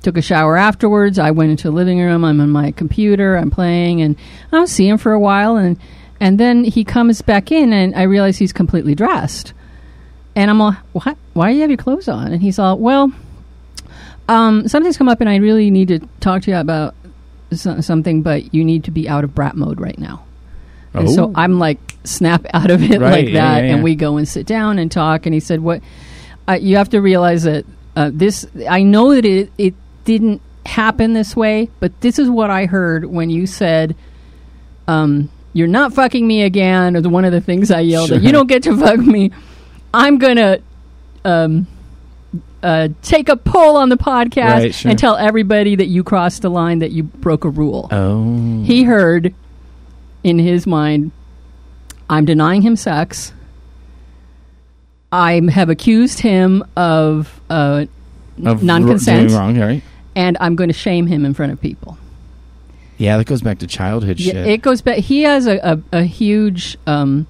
took 0.04 0.18
a 0.18 0.22
shower 0.22 0.56
afterwards. 0.56 1.18
I 1.18 1.32
went 1.32 1.50
into 1.50 1.70
the 1.70 1.76
living 1.76 2.00
room. 2.00 2.24
I'm 2.24 2.40
on 2.42 2.52
my 2.52 2.70
computer. 2.70 3.36
I'm 3.36 3.50
playing, 3.50 4.04
and 4.04 4.16
I 4.52 4.56
don't 4.56 4.68
see 4.68 4.88
him 4.88 5.00
for 5.00 5.14
a 5.14 5.20
while, 5.20 5.56
and 5.56 5.80
and 6.20 6.40
then 6.40 6.64
he 6.64 6.84
comes 6.84 7.24
back 7.24 7.52
in, 7.52 7.74
and 7.74 7.96
I 7.96 8.04
realize 8.04 8.38
he's 8.38 8.54
completely 8.54 8.94
dressed, 8.94 9.54
and 10.36 10.52
I'm 10.52 10.62
all, 10.62 10.74
what? 10.94 11.18
Why 11.34 11.50
do 11.50 11.56
you 11.56 11.62
have 11.62 11.72
your 11.72 11.78
clothes 11.78 12.08
on? 12.08 12.34
And 12.34 12.40
he's 12.40 12.60
all, 12.60 12.78
well, 12.78 13.12
um, 14.28 14.68
something's 14.68 14.96
come 14.96 15.10
up, 15.10 15.22
and 15.22 15.30
I 15.30 15.38
really 15.38 15.72
need 15.72 15.88
to 15.88 16.02
talk 16.20 16.44
to 16.44 16.52
you 16.52 16.58
about 16.58 16.94
so- 17.52 17.82
something, 17.82 18.22
but 18.22 18.54
you 18.54 18.64
need 18.64 18.84
to 18.84 18.92
be 18.92 19.10
out 19.10 19.24
of 19.24 19.34
brat 19.34 19.56
mode 19.56 19.82
right 19.82 19.98
now. 19.98 20.27
And 21.00 21.10
so 21.12 21.26
Oh. 21.26 21.34
I'm 21.36 21.60
like, 21.60 21.80
snap 22.04 22.46
out 22.54 22.72
of 22.72 22.82
it 22.84 23.00
Right, 23.00 23.26
like 23.26 23.28
yeah, 23.30 23.34
that, 23.56 23.66
yeah, 23.66 23.74
and 23.74 23.84
we 23.84 23.96
go 23.96 24.18
and 24.18 24.28
sit 24.28 24.46
down 24.46 24.80
and 24.80 24.92
talk. 24.92 25.26
And 25.26 25.34
he 25.34 25.40
said, 25.40 25.60
"What? 25.62 25.82
Uh, 26.48 26.54
you 26.54 26.78
have 26.78 26.90
to 26.90 27.00
realize 27.02 27.44
that 27.44 27.66
uh, 27.96 28.12
this. 28.14 28.46
I 28.70 28.84
know 28.84 29.14
that 29.14 29.26
it 29.26 29.52
it 29.58 29.74
didn't 30.06 30.42
happen 30.66 31.14
this 31.14 31.36
way, 31.36 31.70
but 31.80 32.00
this 32.02 32.20
is 32.20 32.30
what 32.30 32.50
I 32.50 32.66
heard 32.66 33.06
when 33.06 33.30
you 33.30 33.46
said, 33.48 33.96
um, 34.88 35.30
you're 35.54 35.68
not 35.68 35.94
fucking 35.94 36.26
me 36.26 36.44
again." 36.44 36.96
Or 36.96 37.02
one 37.10 37.26
of 37.26 37.32
the 37.32 37.42
things 37.42 37.72
I 37.72 37.82
yelled, 37.82 38.12
at, 38.12 38.22
"You 38.22 38.32
don't 38.32 38.48
get 38.48 38.64
to 38.64 38.78
fuck 38.78 39.00
me. 39.00 39.32
I'm 39.94 40.18
gonna." 40.18 40.60
Um, 41.26 41.68
uh, 42.64 42.88
take 43.04 43.30
a 43.30 43.36
poll 43.38 43.78
on 43.78 43.90
the 43.90 43.98
podcast 43.98 44.54
Right, 44.56 44.74
sure. 44.76 44.90
and 44.90 44.98
tell 45.00 45.16
everybody 45.16 45.76
that 45.76 45.86
you 45.88 46.04
crossed 46.04 46.42
the 46.42 46.50
line, 46.50 46.80
that 46.80 46.92
you 46.92 47.04
broke 47.04 47.46
a 47.46 47.50
rule 47.50 47.88
oh, 47.92 48.64
he 48.64 48.84
heard 48.84 49.34
in 50.24 50.40
his 50.40 50.66
mind 50.68 51.12
i'm 52.10 52.26
denying 52.26 52.62
him 52.62 52.76
sex 52.76 53.34
i 55.12 55.42
have 55.52 55.70
accused 55.70 56.20
him 56.20 56.64
of 56.76 57.40
uh, 57.50 57.86
Of 58.46 58.64
non-consent. 58.64 59.30
doing 59.30 59.40
wrong, 59.40 59.58
right? 59.60 59.82
and 60.16 60.38
i'm 60.40 60.56
going 60.56 60.70
to 60.70 60.74
shame 60.74 61.08
him 61.08 61.26
in 61.26 61.34
front 61.34 61.52
of 61.52 61.62
people 61.62 61.98
Yeah, 62.98 63.18
that 63.18 63.28
goes 63.28 63.42
back 63.42 63.60
to 63.60 63.68
childhood 63.68 64.20
Yeah, 64.20 64.34
shit. 64.34 64.48
it 64.48 64.62
goes 64.64 64.82
back. 64.82 64.98
He 64.98 65.22
has 65.22 65.46
a, 65.46 65.58
a, 65.94 66.00
a 66.00 66.04
huge. 66.04 66.78
Um, 66.88 67.28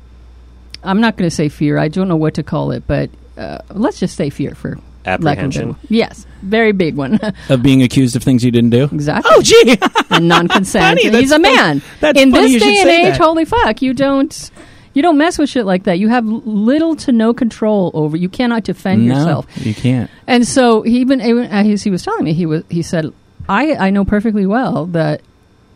I'm 0.82 1.02
not 1.02 1.18
going 1.18 1.30
to 1.30 1.36
say 1.36 1.50
fear. 1.50 1.78
I 1.78 1.90
don't 1.90 2.08
know 2.08 2.16
what 2.16 2.36
to 2.36 2.44
call 2.44 2.72
it, 2.72 2.88
but 2.88 3.10
uh, 3.38 3.58
let's 3.74 4.00
just 4.00 4.16
say 4.16 4.30
fear 4.30 4.56
for 4.56 4.70
lack 4.70 4.78
of 4.78 4.80
a 4.80 4.97
Apprehension. 5.08 5.72
better- 5.74 5.88
Yes, 5.90 6.26
very 6.44 6.72
big 6.72 6.96
one. 6.96 7.20
of 7.50 7.64
being 7.64 7.82
accused 7.84 8.16
of 8.16 8.24
things 8.24 8.44
you 8.44 8.52
didn't 8.52 8.70
do. 8.72 8.84
exactly. 8.86 9.32
Oh, 9.34 9.42
gee. 9.42 9.78
and 10.12 10.28
non-consent. 10.28 10.84
Funny, 11.00 11.08
And 11.08 11.16
he's 11.18 11.32
a 11.32 11.36
fun- 11.36 11.42
man. 11.44 11.82
that's 12.00 12.20
In 12.20 12.32
funny 12.32 12.44
this 12.44 12.54
you 12.54 12.60
should 12.60 12.66
day 12.66 12.78
and 12.80 12.88
say 12.90 13.02
age, 13.08 13.18
that. 13.18 13.22
holy 13.22 13.46
fuck, 13.46 13.82
you 13.82 13.94
don't. 13.94 14.52
You 14.94 15.04
don't 15.04 15.18
mess 15.20 15.38
with 15.38 15.48
shit 15.50 15.66
like 15.68 15.84
that. 15.84 16.00
You 16.00 16.10
have 16.10 16.26
little 16.26 16.96
to 16.98 17.12
no 17.12 17.32
control 17.32 17.92
over. 17.94 18.18
You 18.18 18.30
cannot 18.30 18.64
defend 18.64 19.06
no, 19.08 19.14
yourself. 19.16 19.46
you 19.66 19.76
can't. 19.76 20.10
And 20.26 20.48
so 20.48 20.82
he 20.82 21.00
even, 21.02 21.22
even 21.22 21.44
as 21.44 21.84
he 21.84 21.92
was 21.92 22.02
telling 22.02 22.24
me, 22.26 22.34
he 22.34 22.48
was 22.48 22.64
he 22.70 22.82
said, 22.82 23.14
"I 23.48 23.76
I 23.76 23.90
know 23.92 24.06
perfectly 24.06 24.48
well 24.48 24.88
that 24.88 25.22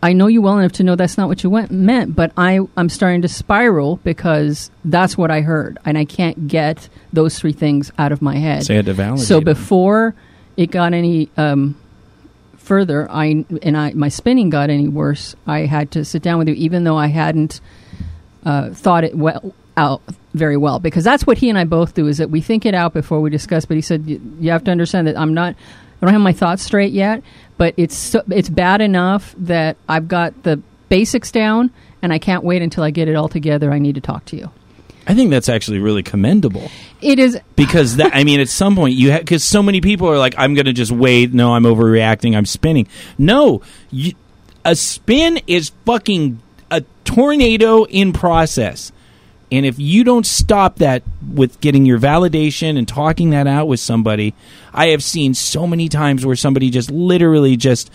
I 0.03 0.13
know 0.13 0.27
you 0.27 0.41
well 0.41 0.57
enough 0.57 0.71
to 0.73 0.83
know 0.83 0.95
that's 0.95 1.17
not 1.17 1.27
what 1.27 1.43
you 1.43 1.49
went, 1.49 1.69
meant, 1.71 2.15
but 2.15 2.31
I 2.35 2.59
I'm 2.75 2.89
starting 2.89 3.21
to 3.21 3.27
spiral 3.27 3.97
because 3.97 4.71
that's 4.83 5.17
what 5.17 5.29
I 5.29 5.41
heard, 5.41 5.77
and 5.85 5.97
I 5.97 6.05
can't 6.05 6.47
get 6.47 6.89
those 7.13 7.37
three 7.37 7.53
things 7.53 7.91
out 7.99 8.11
of 8.11 8.21
my 8.21 8.37
head. 8.37 8.63
So 8.63 8.81
to 8.81 8.93
validate. 8.93 9.27
So 9.27 9.41
before 9.41 10.15
it 10.57 10.71
got 10.71 10.93
any 10.93 11.29
um, 11.37 11.77
further, 12.57 13.09
I 13.11 13.45
and 13.61 13.77
I 13.77 13.93
my 13.93 14.09
spinning 14.09 14.49
got 14.49 14.71
any 14.71 14.87
worse. 14.87 15.35
I 15.45 15.59
had 15.59 15.91
to 15.91 16.03
sit 16.03 16.23
down 16.23 16.39
with 16.39 16.47
you, 16.47 16.55
even 16.55 16.83
though 16.83 16.97
I 16.97 17.07
hadn't 17.07 17.61
uh, 18.43 18.71
thought 18.71 19.03
it 19.03 19.15
well 19.15 19.53
out 19.77 20.01
very 20.33 20.57
well, 20.57 20.79
because 20.79 21.03
that's 21.03 21.27
what 21.27 21.37
he 21.37 21.49
and 21.49 21.59
I 21.59 21.63
both 21.65 21.93
do. 21.93 22.07
Is 22.07 22.17
that 22.17 22.31
we 22.31 22.41
think 22.41 22.65
it 22.65 22.73
out 22.73 22.93
before 22.93 23.21
we 23.21 23.29
discuss. 23.29 23.65
But 23.65 23.75
he 23.75 23.81
said 23.81 24.07
you, 24.07 24.19
you 24.39 24.49
have 24.49 24.63
to 24.63 24.71
understand 24.71 25.05
that 25.05 25.17
I'm 25.17 25.35
not. 25.35 25.55
I 26.01 26.05
don't 26.07 26.13
have 26.13 26.21
my 26.21 26.33
thoughts 26.33 26.63
straight 26.63 26.93
yet, 26.93 27.21
but 27.61 27.75
it's 27.77 27.95
so, 27.95 28.23
it's 28.31 28.49
bad 28.49 28.81
enough 28.81 29.35
that 29.37 29.77
I've 29.87 30.07
got 30.07 30.41
the 30.41 30.59
basics 30.89 31.31
down, 31.31 31.69
and 32.01 32.11
I 32.11 32.17
can't 32.17 32.43
wait 32.43 32.63
until 32.63 32.83
I 32.83 32.89
get 32.89 33.07
it 33.07 33.15
all 33.15 33.29
together. 33.29 33.71
I 33.71 33.77
need 33.77 33.93
to 33.93 34.01
talk 34.01 34.25
to 34.25 34.35
you. 34.35 34.49
I 35.05 35.13
think 35.13 35.29
that's 35.29 35.47
actually 35.47 35.77
really 35.77 36.01
commendable 36.01 36.71
It 37.01 37.19
is 37.19 37.39
because 37.55 37.97
that 37.97 38.15
I 38.15 38.23
mean, 38.23 38.39
at 38.39 38.49
some 38.49 38.75
point 38.75 38.95
you 38.95 39.15
because 39.15 39.43
so 39.43 39.61
many 39.61 39.79
people 39.79 40.09
are 40.09 40.17
like, 40.17 40.33
I'm 40.39 40.55
going 40.55 40.65
to 40.65 40.73
just 40.73 40.91
wait. 40.91 41.35
No, 41.35 41.53
I'm 41.53 41.61
overreacting. 41.61 42.35
I'm 42.35 42.47
spinning. 42.47 42.87
No, 43.19 43.61
you, 43.91 44.13
a 44.65 44.75
spin 44.75 45.39
is 45.45 45.71
fucking 45.85 46.41
a 46.71 46.81
tornado 47.03 47.83
in 47.83 48.11
process. 48.11 48.91
And 49.51 49.65
if 49.65 49.77
you 49.77 50.03
don't 50.03 50.25
stop 50.25 50.77
that 50.77 51.03
with 51.33 51.59
getting 51.59 51.85
your 51.85 51.99
validation 51.99 52.77
and 52.77 52.87
talking 52.87 53.31
that 53.31 53.47
out 53.47 53.67
with 53.67 53.79
somebody, 53.81 54.33
I 54.73 54.87
have 54.87 55.03
seen 55.03 55.33
so 55.33 55.67
many 55.67 55.89
times 55.89 56.25
where 56.25 56.35
somebody 56.37 56.69
just 56.69 56.89
literally 56.89 57.57
just, 57.57 57.91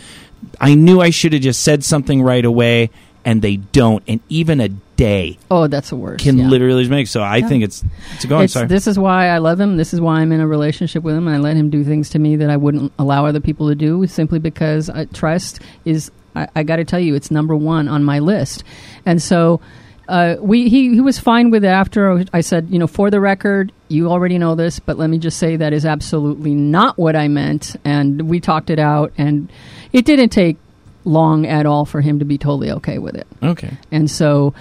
I 0.61 0.75
knew 0.75 1.01
I 1.01 1.11
should 1.11 1.33
have 1.33 1.41
just 1.43 1.63
said 1.63 1.83
something 1.83 2.21
right 2.23 2.45
away, 2.45 2.91
and 3.25 3.41
they 3.41 3.57
don't. 3.57 4.05
And 4.07 4.21
even 4.29 4.61
a 4.61 4.69
day 4.69 5.37
oh, 5.51 5.67
that's 5.67 5.91
the 5.91 5.97
worst. 5.97 6.25
can 6.25 6.39
yeah. 6.39 6.47
literally 6.47 6.89
make. 6.89 7.07
So 7.07 7.21
I 7.23 7.39
Yeah. 7.39 7.49
think 7.49 7.65
it's 7.65 7.85
it's 8.15 8.25
a 8.25 8.29
go. 8.29 8.37
I'm 8.37 8.45
It's- 8.45 8.53
sorry. 8.53 8.67
This 8.67 8.87
is 8.87 8.99
why 8.99 9.29
I 9.29 9.39
love 9.39 9.59
him. 9.61 9.77
This 9.77 9.93
is 9.93 10.01
why 10.01 10.21
I'm 10.21 10.33
in 10.33 10.41
a 10.41 10.47
relationship 10.47 11.03
with 11.03 11.15
him. 11.17 11.27
I 11.29 11.39
let 11.39 11.57
him 11.57 11.69
do 11.71 11.85
things 11.85 12.09
to 12.11 12.19
me 12.19 12.37
that 12.37 12.49
I 12.51 12.57
wouldn't 12.57 12.93
allow 12.99 13.27
other 13.27 13.41
people 13.41 13.69
to 13.69 13.75
do, 13.75 14.07
simply 14.07 14.39
because 14.39 14.89
uh, 14.91 15.07
trust 15.13 15.61
is. 15.85 16.11
I, 16.35 16.49
I 16.55 16.63
got 16.65 16.77
to 16.77 16.85
tell 16.85 17.01
you, 17.01 17.15
it's 17.15 17.31
number 17.31 17.57
one 17.57 17.89
on 17.89 18.05
my 18.05 18.19
list. 18.19 18.63
And 19.07 19.21
so, 19.23 19.61
uh, 20.09 20.37
we 20.41 20.69
he 20.69 20.95
he 20.95 21.01
was 21.01 21.19
fine 21.19 21.51
with 21.51 21.65
it. 21.65 21.69
After 21.69 22.25
I 22.33 22.41
said, 22.41 22.69
you 22.71 22.79
know, 22.79 22.87
for 22.87 23.11
the 23.11 23.21
record, 23.21 23.73
you 23.89 24.11
already 24.11 24.39
know 24.39 24.55
this, 24.55 24.79
but 24.79 24.99
let 24.99 25.11
me 25.11 25.19
just 25.19 25.39
say 25.39 25.57
that 25.57 25.73
is 25.73 25.85
absolutely 25.85 26.55
not 26.55 26.97
what 26.99 27.17
I 27.17 27.29
meant. 27.29 27.77
And 27.85 28.29
we 28.29 28.41
talked 28.41 28.71
it 28.71 28.79
out, 28.79 29.13
and 29.19 29.51
it 29.93 30.05
didn't 30.05 30.31
take 30.31 30.57
long 31.05 31.47
at 31.47 31.67
all 31.67 31.85
for 31.85 32.01
him 32.01 32.19
to 32.19 32.25
be 32.25 32.37
totally 32.39 32.71
okay 32.73 32.99
with 32.99 33.15
it. 33.15 33.27
okay. 33.43 33.77
And 33.93 34.11
so 34.11 34.55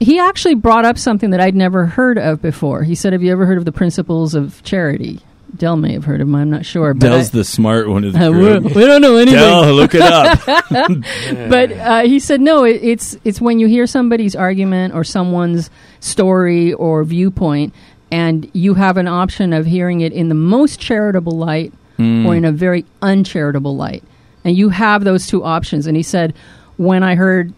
he 0.00 0.18
actually 0.18 0.54
brought 0.54 0.84
up 0.84 0.98
something 0.98 1.30
that 1.30 1.40
I'd 1.40 1.54
never 1.54 1.86
heard 1.86 2.18
of 2.18 2.42
before. 2.42 2.82
He 2.82 2.94
said, 2.94 3.12
Have 3.12 3.22
you 3.22 3.32
ever 3.32 3.46
heard 3.46 3.58
of 3.58 3.64
the 3.64 3.72
principles 3.72 4.34
of 4.34 4.62
charity? 4.64 5.20
Dell 5.56 5.76
may 5.76 5.92
have 5.92 6.04
heard 6.04 6.20
of 6.20 6.28
him. 6.28 6.34
I'm 6.34 6.50
not 6.50 6.64
sure. 6.66 6.94
But 6.94 7.08
Dell's 7.08 7.28
I- 7.34 7.38
the 7.38 7.44
smart 7.44 7.88
one 7.88 8.04
of 8.04 8.12
the 8.12 8.18
we, 8.32 8.38
group. 8.38 8.64
we 8.74 8.84
don't 8.86 9.00
know 9.00 9.16
anything. 9.16 9.38
Dell, 9.40 9.72
look 9.72 9.94
it 9.94 10.02
up. 10.02 10.40
But 11.48 11.72
uh, 11.72 12.02
he 12.02 12.18
said, 12.18 12.40
No, 12.40 12.64
it, 12.64 12.80
it's, 12.82 13.16
it's 13.24 13.40
when 13.40 13.58
you 13.58 13.66
hear 13.68 13.86
somebody's 13.86 14.34
argument 14.36 14.94
or 14.94 15.04
someone's 15.04 15.70
story 16.00 16.72
or 16.72 17.04
viewpoint, 17.04 17.74
and 18.10 18.50
you 18.52 18.74
have 18.74 18.96
an 18.96 19.08
option 19.08 19.52
of 19.52 19.66
hearing 19.66 20.00
it 20.00 20.12
in 20.12 20.28
the 20.28 20.34
most 20.34 20.80
charitable 20.80 21.36
light 21.36 21.72
Mm. 21.96 22.26
or 22.26 22.34
in 22.34 22.44
a 22.44 22.50
very 22.50 22.84
uncharitable 23.02 23.76
light. 23.76 24.02
And 24.44 24.56
you 24.56 24.70
have 24.70 25.04
those 25.04 25.28
two 25.28 25.44
options. 25.44 25.86
And 25.86 25.96
he 25.96 26.02
said, 26.02 26.34
When 26.76 27.04
I 27.04 27.14
heard 27.14 27.54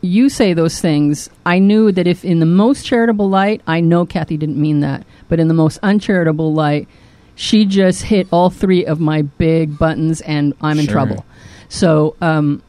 you 0.00 0.28
say 0.28 0.54
those 0.54 0.80
things, 0.80 1.30
I 1.46 1.60
knew 1.60 1.92
that 1.92 2.08
if 2.08 2.24
in 2.24 2.40
the 2.40 2.46
most 2.46 2.84
charitable 2.84 3.28
light, 3.30 3.62
I 3.64 3.78
know 3.78 4.04
Kathy 4.04 4.36
didn't 4.36 4.60
mean 4.60 4.80
that, 4.80 5.06
but 5.28 5.38
in 5.38 5.46
the 5.46 5.54
most 5.54 5.78
uncharitable 5.84 6.52
light, 6.52 6.88
she 7.36 7.64
just 7.66 8.02
hit 8.02 8.26
all 8.32 8.50
three 8.50 8.84
of 8.84 8.98
my 8.98 9.22
big 9.22 9.78
buttons 9.78 10.20
and 10.22 10.54
I'm 10.60 10.78
in 10.80 10.86
Sure. 10.86 10.92
trouble. 10.94 11.24
So, 11.68 12.16
um, 12.20 12.62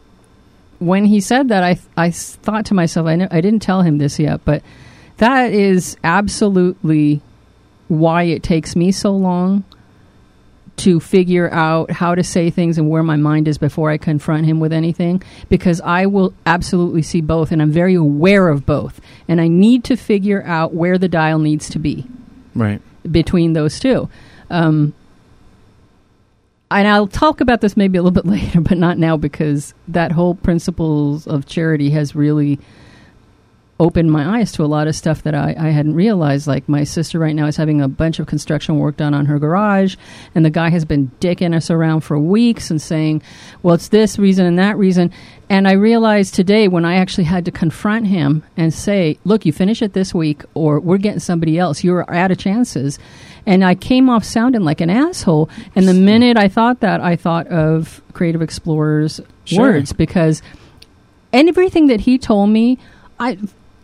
when 0.80 1.06
he 1.06 1.22
said 1.22 1.48
that, 1.50 1.64
I, 1.64 1.74
th- 1.74 1.86
I 1.98 2.08
s- 2.10 2.36
thought 2.44 2.66
to 2.68 2.74
myself, 2.76 3.08
I, 3.08 3.16
kn- 3.18 3.30
I 3.32 3.42
didn't 3.42 3.62
tell 3.64 3.82
him 3.82 3.98
this 3.98 4.20
yet, 4.20 4.42
but 4.46 4.62
that 5.18 5.52
is 5.52 5.98
absolutely 6.04 7.22
why 7.88 8.24
it 8.24 8.44
takes 8.44 8.76
me 8.76 8.92
so 8.92 9.12
long 9.12 9.64
to 10.78 11.00
figure 11.00 11.50
out 11.52 11.90
how 11.90 12.14
to 12.14 12.24
say 12.24 12.52
things 12.52 12.78
and 12.78 12.88
where 12.90 13.02
my 13.02 13.16
mind 13.16 13.48
is 13.48 13.58
before 13.58 13.90
I 13.90 13.98
confront 13.98 14.46
him 14.46 14.60
with 14.60 14.72
anything 14.72 15.24
because 15.50 15.82
I 15.82 16.06
will 16.06 16.34
absolutely 16.46 17.02
see 17.02 17.22
both 17.22 17.52
and 17.52 17.62
I'm 17.64 17.72
very 17.72 17.96
aware 17.96 18.48
of 18.50 18.64
both 18.68 19.02
and 19.28 19.42
I 19.42 19.48
need 19.48 19.84
to 19.86 19.96
figure 19.96 20.44
out 20.46 20.76
where 20.76 21.00
the 21.00 21.08
dial 21.08 21.40
needs 21.40 21.68
to 21.72 21.80
be 21.80 22.06
right. 22.54 22.80
between 23.12 23.54
those 23.54 23.80
two. 23.80 24.08
Um, 24.50 24.94
and 26.70 26.88
I'll 26.88 27.08
talk 27.08 27.42
about 27.42 27.62
this 27.62 27.78
maybe 27.78 27.98
a 27.98 28.04
little 28.04 28.14
bit 28.14 28.26
later, 28.30 28.62
but 28.62 28.78
not 28.78 28.98
now 28.98 29.18
because 29.18 29.74
that 29.88 30.12
whole 30.12 30.36
principles 30.36 31.28
of 31.28 31.46
charity 31.46 31.90
has 31.92 32.16
really 32.16 32.60
opened 33.80 34.12
my 34.12 34.40
eyes 34.40 34.52
to 34.54 34.64
a 34.64 34.66
lot 34.66 34.88
of 34.88 34.96
stuff 34.96 35.22
that 35.24 35.36
I, 35.36 35.56
I 35.58 35.70
hadn't 35.70 35.94
realized. 35.94 36.48
Like 36.48 36.68
my 36.68 36.84
sister 36.84 37.20
right 37.20 37.36
now 37.36 37.46
is 37.46 37.58
having 37.58 37.80
a 37.80 37.88
bunch 37.88 38.18
of 38.20 38.26
construction 38.26 38.80
work 38.80 38.98
done 38.98 39.14
on 39.14 39.28
her 39.28 39.38
garage, 39.38 39.96
and 40.34 40.44
the 40.44 40.50
guy 40.50 40.70
has 40.70 40.84
been 40.86 41.12
dicking 41.20 41.56
us 41.56 41.70
around 41.70 42.02
for 42.02 42.18
weeks 42.18 42.72
and 42.72 42.82
saying, 42.82 43.22
well, 43.62 43.76
it's 43.76 43.90
this 43.90 44.18
reason 44.18 44.46
and 44.46 44.58
that 44.58 44.78
reason. 44.78 45.12
And 45.50 45.68
I 45.68 45.74
realized 45.74 46.34
today 46.34 46.68
when 46.68 46.86
I 46.86 46.96
actually 46.96 47.26
had 47.26 47.46
to 47.46 47.52
confront 47.52 48.08
him 48.08 48.44
and 48.58 48.74
say, 48.74 49.20
look, 49.24 49.46
you 49.46 49.54
finish 49.54 49.82
it 49.82 49.94
this 49.94 50.14
week, 50.14 50.44
or 50.56 50.80
we're 50.80 50.98
getting 50.98 51.20
somebody 51.20 51.58
else. 51.60 51.84
You're 51.84 52.10
out 52.14 52.32
of 52.32 52.38
chances. 52.38 53.00
And 53.46 53.64
I 53.64 53.76
came 53.76 54.10
off 54.10 54.26
sounding 54.26 54.64
like 54.64 54.82
an 54.82 54.90
asshole. 54.90 55.50
And 55.74 55.88
the 55.88 55.94
minute 55.94 56.36
I 56.36 56.50
thought 56.50 56.82
that, 56.82 57.00
I 57.00 57.16
thought 57.16 57.48
of 57.48 58.02
Creative 58.14 58.42
Explorer's 58.42 59.22
Sure. 59.46 59.62
words 59.62 59.94
because 59.94 60.42
everything 61.32 61.88
that 61.88 62.02
he 62.02 62.18
told 62.18 62.50
me, 62.50 62.78
I 63.20 63.38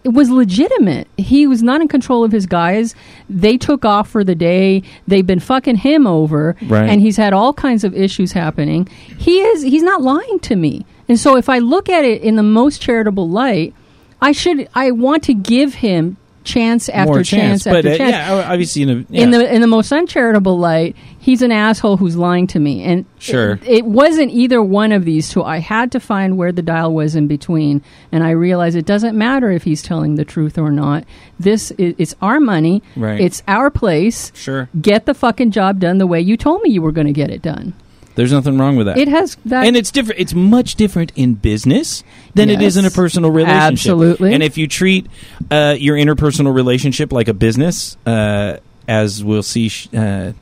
it 0.04 0.10
was 0.10 0.30
legitimate. 0.30 1.08
He 1.18 1.48
was 1.48 1.64
not 1.64 1.82
in 1.82 1.88
control 1.88 2.24
of 2.24 2.32
his 2.32 2.46
guys. 2.46 2.94
They 3.30 3.58
took 3.58 3.86
off 3.86 4.10
for 4.10 4.24
the 4.24 4.36
day. 4.36 4.84
They've 5.08 5.26
been 5.26 5.40
fucking 5.40 5.78
him 5.78 6.06
over, 6.06 6.56
Right. 6.68 6.90
and 6.90 7.00
he's 7.02 7.18
had 7.18 7.34
all 7.34 7.54
kinds 7.54 7.84
of 7.84 7.96
issues 7.96 8.34
happening. 8.34 8.88
He 9.18 9.40
is 9.42 9.62
he's 9.64 9.84
not 9.84 10.02
lying 10.02 10.40
to 10.42 10.56
me. 10.56 10.86
And 11.10 11.20
so 11.20 11.36
if 11.38 11.50
I 11.50 11.60
look 11.60 11.90
at 11.90 12.04
it 12.06 12.22
in 12.22 12.36
the 12.36 12.44
most 12.44 12.82
charitable 12.82 13.30
light, 13.30 13.74
I 14.22 14.32
should 14.32 14.68
I 14.76 14.92
want 14.92 15.24
to 15.24 15.34
give 15.34 15.76
him 15.76 16.18
chance 16.44 16.90
after 16.90 17.24
chance, 17.24 17.64
chance, 17.64 17.64
but 17.64 17.78
after 17.78 17.90
uh, 17.92 17.98
chance 17.98 18.12
yeah, 18.12 18.52
obviously 18.52 18.84
yeah. 18.84 19.22
in 19.24 19.32
the 19.32 19.54
in 19.54 19.62
the 19.62 19.68
most 19.68 19.92
uncharitable 19.92 20.58
light, 20.58 20.96
he's 21.20 21.42
an 21.42 21.52
asshole 21.52 21.98
who's 21.98 22.16
lying 22.18 22.48
to 22.48 22.60
me. 22.60 22.84
And 22.84 23.06
Sure. 23.20 23.54
it, 23.54 23.64
it 23.68 23.86
wasn't 23.86 24.32
either 24.32 24.62
one 24.62 24.92
of 24.92 25.06
these 25.06 25.30
two. 25.30 25.44
I 25.44 25.60
had 25.60 25.92
to 25.94 26.00
find 26.00 26.38
where 26.38 26.52
the 26.52 26.62
dial 26.62 26.94
was 26.94 27.16
in 27.16 27.28
between, 27.28 27.82
and 28.12 28.24
I 28.24 28.32
realized 28.32 28.76
it 28.76 28.86
doesn't 28.86 29.18
matter 29.18 29.50
if 29.52 29.64
he's 29.64 29.82
telling 29.82 30.16
the 30.16 30.26
truth 30.26 30.58
or 30.58 30.72
not. 30.72 31.06
This 31.40 31.72
is 31.72 31.96
it's 31.98 32.16
our 32.22 32.40
money. 32.40 32.84
Right. 32.96 33.20
It's 33.22 33.42
our 33.48 33.70
place. 33.70 34.32
sure. 34.36 34.70
Get 34.80 35.06
the 35.06 35.14
fucking 35.14 35.52
job 35.52 35.80
done 35.80 35.98
the 35.98 36.08
way 36.08 36.20
you 36.22 36.38
told 36.38 36.62
me 36.62 36.70
you 36.72 36.82
were 36.82 36.92
going 36.92 37.08
to 37.08 37.14
get 37.14 37.30
it 37.30 37.42
done. 37.42 37.74
There's 38.16 38.32
nothing 38.32 38.58
wrong 38.58 38.76
with 38.76 38.86
that. 38.88 38.98
It 38.98 39.08
has 39.08 39.36
that. 39.46 39.66
and 39.66 39.76
it's 39.76 39.90
different. 39.92 40.20
It's 40.22 40.34
much 40.34 40.76
different 40.76 41.12
in 41.16 41.34
business 41.34 42.04
than 42.36 42.50
it 42.50 42.62
is 42.62 42.78
in 42.78 42.86
a 42.86 42.92
personal 42.92 43.32
relationship. 43.32 43.92
Absolutely. 43.92 44.34
And 44.34 44.44
if 44.44 44.58
you 44.58 44.68
treat 44.68 45.08
uh, 45.50 45.76
your 45.80 45.98
interpersonal 45.98 46.54
relationship 46.54 47.12
like 47.12 47.28
a 47.28 47.34
business, 47.34 47.98
uh, 48.06 48.58
as 48.88 49.24
we'll 49.24 49.42
see 49.44 49.70
sh- 49.70 49.88
uh, 49.96 50.34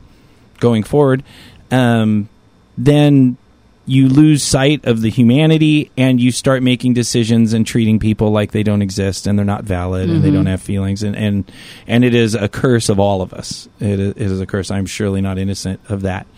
going 0.60 0.82
forward, 0.82 1.22
um, 1.70 2.28
then 2.76 3.36
you 3.84 4.08
lose 4.08 4.42
sight 4.44 4.84
of 4.84 5.00
the 5.00 5.10
humanity 5.10 5.90
and 5.96 6.20
you 6.20 6.30
start 6.30 6.62
making 6.62 6.94
decisions 6.94 7.52
and 7.52 7.66
treating 7.66 7.98
people 7.98 8.30
like 8.30 8.52
they 8.52 8.62
don't 8.62 8.80
exist 8.80 9.26
and 9.26 9.36
they're 9.36 9.44
not 9.44 9.64
valid 9.64 10.08
and 10.08 10.22
they 10.22 10.30
Mhm. 10.30 10.34
don't 10.34 10.46
have 10.46 10.62
feelings 10.62 11.02
and, 11.02 11.16
and 11.16 11.50
and 11.88 12.04
it 12.04 12.14
is 12.14 12.36
a 12.36 12.48
curse 12.48 12.88
of 12.88 13.00
all 13.00 13.22
of 13.22 13.32
us 13.34 13.68
it 13.80 13.98
is, 13.98 14.10
it 14.12 14.20
is 14.22 14.40
a 14.40 14.46
curse 14.46 14.70
i'm 14.70 14.86
surely 14.86 15.20
not 15.20 15.36
innocent 15.36 15.80
of 15.88 16.02
that 16.02 16.28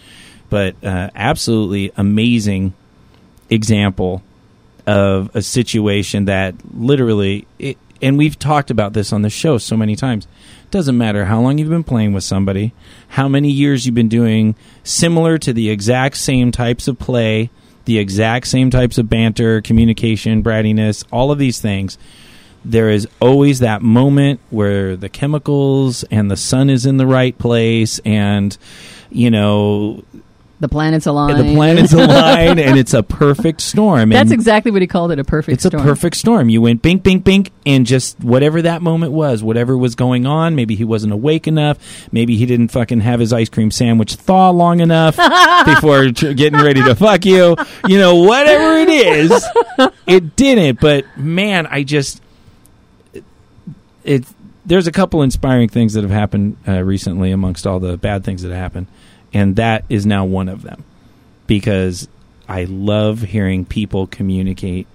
but 0.54 0.76
uh, 0.84 1.10
absolutely 1.16 1.90
amazing 1.96 2.74
example 3.50 4.22
of 4.86 5.34
a 5.34 5.42
situation 5.42 6.26
that 6.26 6.54
literally 6.72 7.44
it, 7.58 7.76
and 8.00 8.16
we've 8.16 8.38
talked 8.38 8.70
about 8.70 8.92
this 8.92 9.12
on 9.12 9.22
the 9.22 9.30
show 9.30 9.58
so 9.58 9.76
many 9.76 9.96
times. 9.96 10.28
Doesn't 10.70 10.96
matter 10.96 11.24
how 11.24 11.40
long 11.40 11.58
you've 11.58 11.68
been 11.68 11.82
playing 11.82 12.12
with 12.12 12.22
somebody 12.22 12.72
how 13.08 13.26
many 13.26 13.50
years 13.50 13.84
you've 13.84 13.96
been 13.96 14.08
doing 14.08 14.54
similar 14.84 15.38
to 15.38 15.52
the 15.52 15.70
exact 15.70 16.18
same 16.18 16.52
types 16.52 16.86
of 16.86 17.00
play 17.00 17.50
the 17.84 17.98
exact 17.98 18.46
same 18.46 18.70
types 18.70 18.96
of 18.96 19.08
banter 19.08 19.60
communication 19.60 20.40
brattiness 20.40 21.04
all 21.10 21.32
of 21.32 21.38
these 21.38 21.60
things 21.60 21.98
there 22.64 22.90
is 22.90 23.08
always 23.20 23.58
that 23.58 23.82
moment 23.82 24.38
where 24.50 24.96
the 24.96 25.08
chemicals 25.08 26.04
and 26.04 26.30
the 26.30 26.36
sun 26.36 26.70
is 26.70 26.86
in 26.86 26.96
the 26.96 27.06
right 27.06 27.36
place 27.38 27.98
and 28.04 28.56
you 29.10 29.30
know 29.30 30.02
The 30.64 30.68
planets 30.70 31.04
align. 31.06 31.36
the 31.36 31.54
planets 31.54 31.92
align 31.92 32.58
and 32.58 32.78
it's 32.78 32.94
a 32.94 33.02
perfect 33.02 33.60
storm 33.60 34.08
That's 34.08 34.30
and 34.30 34.32
exactly 34.32 34.70
what 34.70 34.80
he 34.80 34.88
called 34.88 35.12
it. 35.12 35.18
A 35.18 35.24
perfect. 35.24 35.52
it's 35.52 35.64
a 35.66 35.68
storm. 35.68 35.82
perfect 35.82 36.16
storm 36.16 36.48
you 36.48 36.62
went 36.62 36.80
bink 36.80 37.02
bink 37.02 37.22
bink 37.22 37.50
and 37.66 37.84
just 37.84 38.18
whatever 38.24 38.62
that 38.62 38.80
moment 38.80 39.12
was 39.12 39.42
whatever 39.42 39.76
was 39.76 39.94
going 39.94 40.24
on 40.24 40.54
maybe 40.54 40.74
he 40.74 40.84
wasn't 40.84 41.12
awake 41.12 41.46
enough 41.46 42.08
maybe 42.12 42.36
he 42.38 42.46
didn't 42.46 42.68
fucking 42.68 43.00
have 43.00 43.20
his 43.20 43.30
ice 43.32 43.50
cream 43.50 43.70
sandwich 43.70 44.14
thaw 44.14 44.48
long 44.50 44.80
enough 44.80 45.16
before 45.66 46.06
getting 46.08 46.58
ready 46.58 46.82
to 46.82 46.94
fuck 46.94 47.26
you 47.26 47.54
you 47.86 47.98
know 47.98 48.14
whatever 48.22 48.78
it 48.78 48.88
is 48.88 49.44
it 50.06 50.34
didn't 50.36 50.80
but 50.80 51.04
man 51.18 51.66
i 51.66 51.82
just 51.82 52.22
it 54.02 54.24
there's 54.66 54.86
a 54.86 54.92
couple 54.92 55.20
inspiring 55.22 55.68
things 55.68 55.92
that 55.92 56.02
have 56.02 56.10
happened 56.10 56.56
uh, 56.66 56.82
recently 56.82 57.30
amongst 57.32 57.66
all 57.66 57.78
the 57.80 57.98
bad 57.98 58.24
things 58.24 58.40
that 58.42 58.54
happened 58.54 58.86
and 59.34 59.56
that 59.56 59.84
is 59.90 60.06
now 60.06 60.24
one 60.24 60.48
of 60.48 60.62
them 60.62 60.82
because 61.46 62.08
i 62.48 62.64
love 62.64 63.20
hearing 63.20 63.64
people 63.66 64.06
communicate 64.06 64.86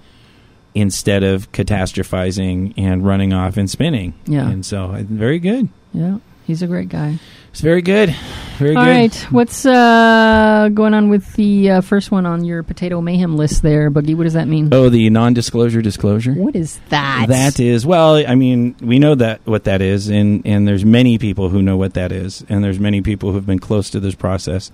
instead 0.75 1.23
of 1.23 1.51
catastrophizing 1.51 2.73
and 2.77 3.05
running 3.05 3.33
off 3.33 3.57
and 3.57 3.69
spinning 3.69 4.13
Yeah. 4.25 4.49
and 4.49 4.65
so 4.65 4.87
very 5.09 5.39
good 5.39 5.69
Yeah, 5.93 6.19
he's 6.45 6.61
a 6.61 6.67
great 6.67 6.89
guy. 6.89 7.19
It's 7.59 7.63
very 7.65 7.81
good 7.81 8.15
very 8.57 8.73
All 8.73 8.85
good 8.85 8.89
right, 8.89 9.15
what's 9.31 9.65
uh, 9.65 10.69
going 10.73 10.93
on 10.93 11.09
with 11.09 11.33
the 11.33 11.71
uh, 11.71 11.81
first 11.81 12.09
one 12.09 12.25
on 12.25 12.45
your 12.45 12.63
potato 12.63 13.01
mayhem 13.01 13.35
list 13.35 13.63
there, 13.63 13.91
Boogie? 13.91 14.15
What 14.15 14.23
does 14.23 14.33
that 14.33 14.47
mean? 14.47 14.73
oh 14.73 14.87
the 14.87 15.09
non-disclosure 15.09 15.81
disclosure 15.81 16.31
What 16.31 16.55
is 16.55 16.79
that? 16.87 17.25
That 17.27 17.59
is 17.59 17.85
well. 17.85 18.15
I 18.15 18.35
mean, 18.35 18.77
we 18.79 18.97
know 18.97 19.13
that 19.15 19.41
what 19.45 19.65
that 19.65 19.81
is, 19.81 20.07
and 20.07 20.47
and 20.47 20.65
there's 20.65 20.85
many 20.85 21.17
people 21.17 21.49
who 21.49 21.61
know 21.61 21.75
what 21.75 21.95
that 21.95 22.13
is, 22.13 22.45
and 22.47 22.63
there's 22.63 22.79
many 22.79 23.01
people 23.01 23.33
who've 23.33 23.45
been 23.45 23.59
close 23.59 23.89
to 23.89 23.99
this 23.99 24.15
process 24.15 24.71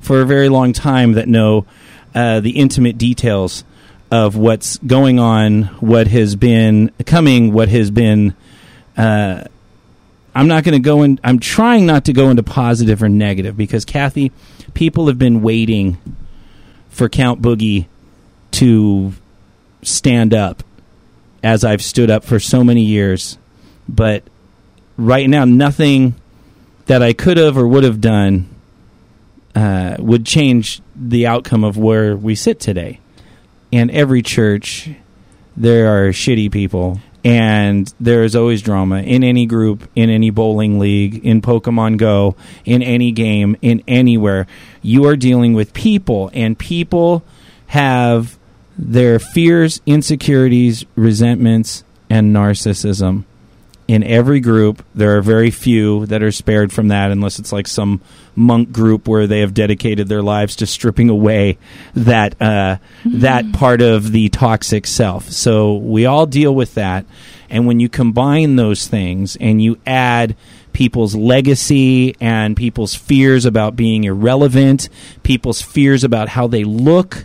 for 0.00 0.20
a 0.20 0.26
very 0.26 0.50
long 0.50 0.74
time 0.74 1.12
that 1.12 1.28
know 1.28 1.64
uh, 2.14 2.40
the 2.40 2.50
intimate 2.50 2.98
details 2.98 3.64
of 4.10 4.36
what's 4.36 4.76
going 4.78 5.18
on, 5.18 5.62
what 5.80 6.06
has 6.08 6.36
been 6.36 6.92
coming, 7.06 7.54
what 7.54 7.70
has 7.70 7.90
been. 7.90 8.36
Uh, 8.94 9.44
I'm 10.36 10.48
not 10.48 10.64
going 10.64 10.74
to 10.74 10.84
go 10.84 11.02
in. 11.02 11.18
I'm 11.24 11.38
trying 11.38 11.86
not 11.86 12.04
to 12.04 12.12
go 12.12 12.28
into 12.28 12.42
positive 12.42 13.02
or 13.02 13.08
negative 13.08 13.56
because 13.56 13.86
Kathy, 13.86 14.32
people 14.74 15.06
have 15.06 15.18
been 15.18 15.40
waiting 15.40 15.96
for 16.90 17.08
Count 17.08 17.40
Boogie 17.40 17.86
to 18.52 19.14
stand 19.80 20.34
up 20.34 20.62
as 21.42 21.64
I've 21.64 21.80
stood 21.82 22.10
up 22.10 22.22
for 22.22 22.38
so 22.38 22.62
many 22.62 22.82
years. 22.82 23.38
But 23.88 24.24
right 24.98 25.26
now, 25.26 25.46
nothing 25.46 26.14
that 26.84 27.02
I 27.02 27.14
could 27.14 27.38
have 27.38 27.56
or 27.56 27.66
would 27.66 27.84
have 27.84 28.02
done 28.02 28.46
uh, 29.54 29.96
would 29.98 30.26
change 30.26 30.82
the 30.94 31.26
outcome 31.26 31.64
of 31.64 31.78
where 31.78 32.14
we 32.14 32.34
sit 32.34 32.60
today. 32.60 33.00
And 33.72 33.90
every 33.90 34.20
church, 34.20 34.90
there 35.56 35.86
are 35.86 36.10
shitty 36.10 36.52
people. 36.52 37.00
And 37.26 37.92
there 37.98 38.22
is 38.22 38.36
always 38.36 38.62
drama 38.62 39.02
in 39.02 39.24
any 39.24 39.46
group, 39.46 39.88
in 39.96 40.10
any 40.10 40.30
bowling 40.30 40.78
league, 40.78 41.26
in 41.26 41.42
Pokemon 41.42 41.96
Go, 41.96 42.36
in 42.64 42.84
any 42.84 43.10
game, 43.10 43.56
in 43.60 43.82
anywhere. 43.88 44.46
You 44.80 45.06
are 45.06 45.16
dealing 45.16 45.52
with 45.52 45.72
people, 45.72 46.30
and 46.32 46.56
people 46.56 47.24
have 47.66 48.38
their 48.78 49.18
fears, 49.18 49.80
insecurities, 49.86 50.84
resentments, 50.94 51.82
and 52.08 52.32
narcissism. 52.32 53.24
In 53.88 54.02
every 54.02 54.40
group, 54.40 54.84
there 54.96 55.16
are 55.16 55.22
very 55.22 55.52
few 55.52 56.06
that 56.06 56.20
are 56.20 56.32
spared 56.32 56.72
from 56.72 56.88
that, 56.88 57.12
unless 57.12 57.38
it's 57.38 57.52
like 57.52 57.68
some 57.68 58.00
monk 58.34 58.72
group 58.72 59.06
where 59.06 59.28
they 59.28 59.40
have 59.40 59.54
dedicated 59.54 60.08
their 60.08 60.22
lives 60.22 60.56
to 60.56 60.66
stripping 60.66 61.08
away 61.08 61.56
that 61.94 62.40
uh, 62.42 62.78
that 63.04 63.52
part 63.52 63.80
of 63.80 64.10
the 64.10 64.28
toxic 64.28 64.88
self. 64.88 65.30
So 65.30 65.76
we 65.76 66.04
all 66.04 66.26
deal 66.26 66.52
with 66.52 66.74
that, 66.74 67.06
and 67.48 67.66
when 67.66 67.78
you 67.78 67.88
combine 67.88 68.56
those 68.56 68.88
things 68.88 69.36
and 69.36 69.62
you 69.62 69.78
add 69.86 70.34
people's 70.72 71.14
legacy 71.14 72.14
and 72.20 72.56
people's 72.56 72.94
fears 72.94 73.46
about 73.46 73.76
being 73.76 74.04
irrelevant, 74.04 74.88
people's 75.22 75.62
fears 75.62 76.04
about 76.04 76.28
how 76.28 76.46
they 76.46 76.64
look, 76.64 77.24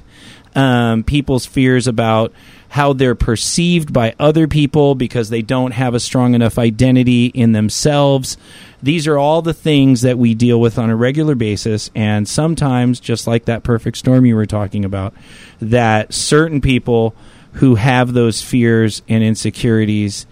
um, 0.55 1.03
people's 1.03 1.45
fears 1.45 1.87
about 1.87 2.31
how 2.71 2.93
they're 2.93 3.15
perceived 3.15 3.91
by 3.91 4.15
other 4.17 4.47
people 4.47 4.95
because 4.95 5.29
they 5.29 5.41
don't 5.41 5.71
have 5.71 5.93
a 5.93 5.99
strong 5.99 6.33
enough 6.33 6.57
identity 6.57 7.25
in 7.25 7.51
themselves. 7.51 8.37
These 8.81 9.07
are 9.07 9.17
all 9.17 9.41
the 9.41 9.53
things 9.53 10.03
that 10.03 10.17
we 10.17 10.35
deal 10.35 10.57
with 10.57 10.79
on 10.79 10.89
a 10.89 10.95
regular 10.95 11.35
basis, 11.35 11.91
and 11.93 12.25
sometimes, 12.25 13.01
just 13.01 13.27
like 13.27 13.43
that 13.43 13.63
perfect 13.63 13.97
storm 13.97 14.25
you 14.25 14.37
were 14.37 14.45
talking 14.45 14.85
about, 14.85 15.13
that 15.59 16.13
certain 16.13 16.61
people 16.61 17.13
who 17.55 17.75
have 17.75 18.13
those 18.13 18.41
fears 18.41 19.01
and 19.09 19.21
insecurities 19.21 20.25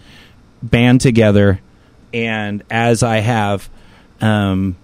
band 0.64 1.02
together. 1.02 1.60
And 2.14 2.64
as 2.72 3.04
I 3.04 3.18
have 3.18 3.70
um, 4.22 4.78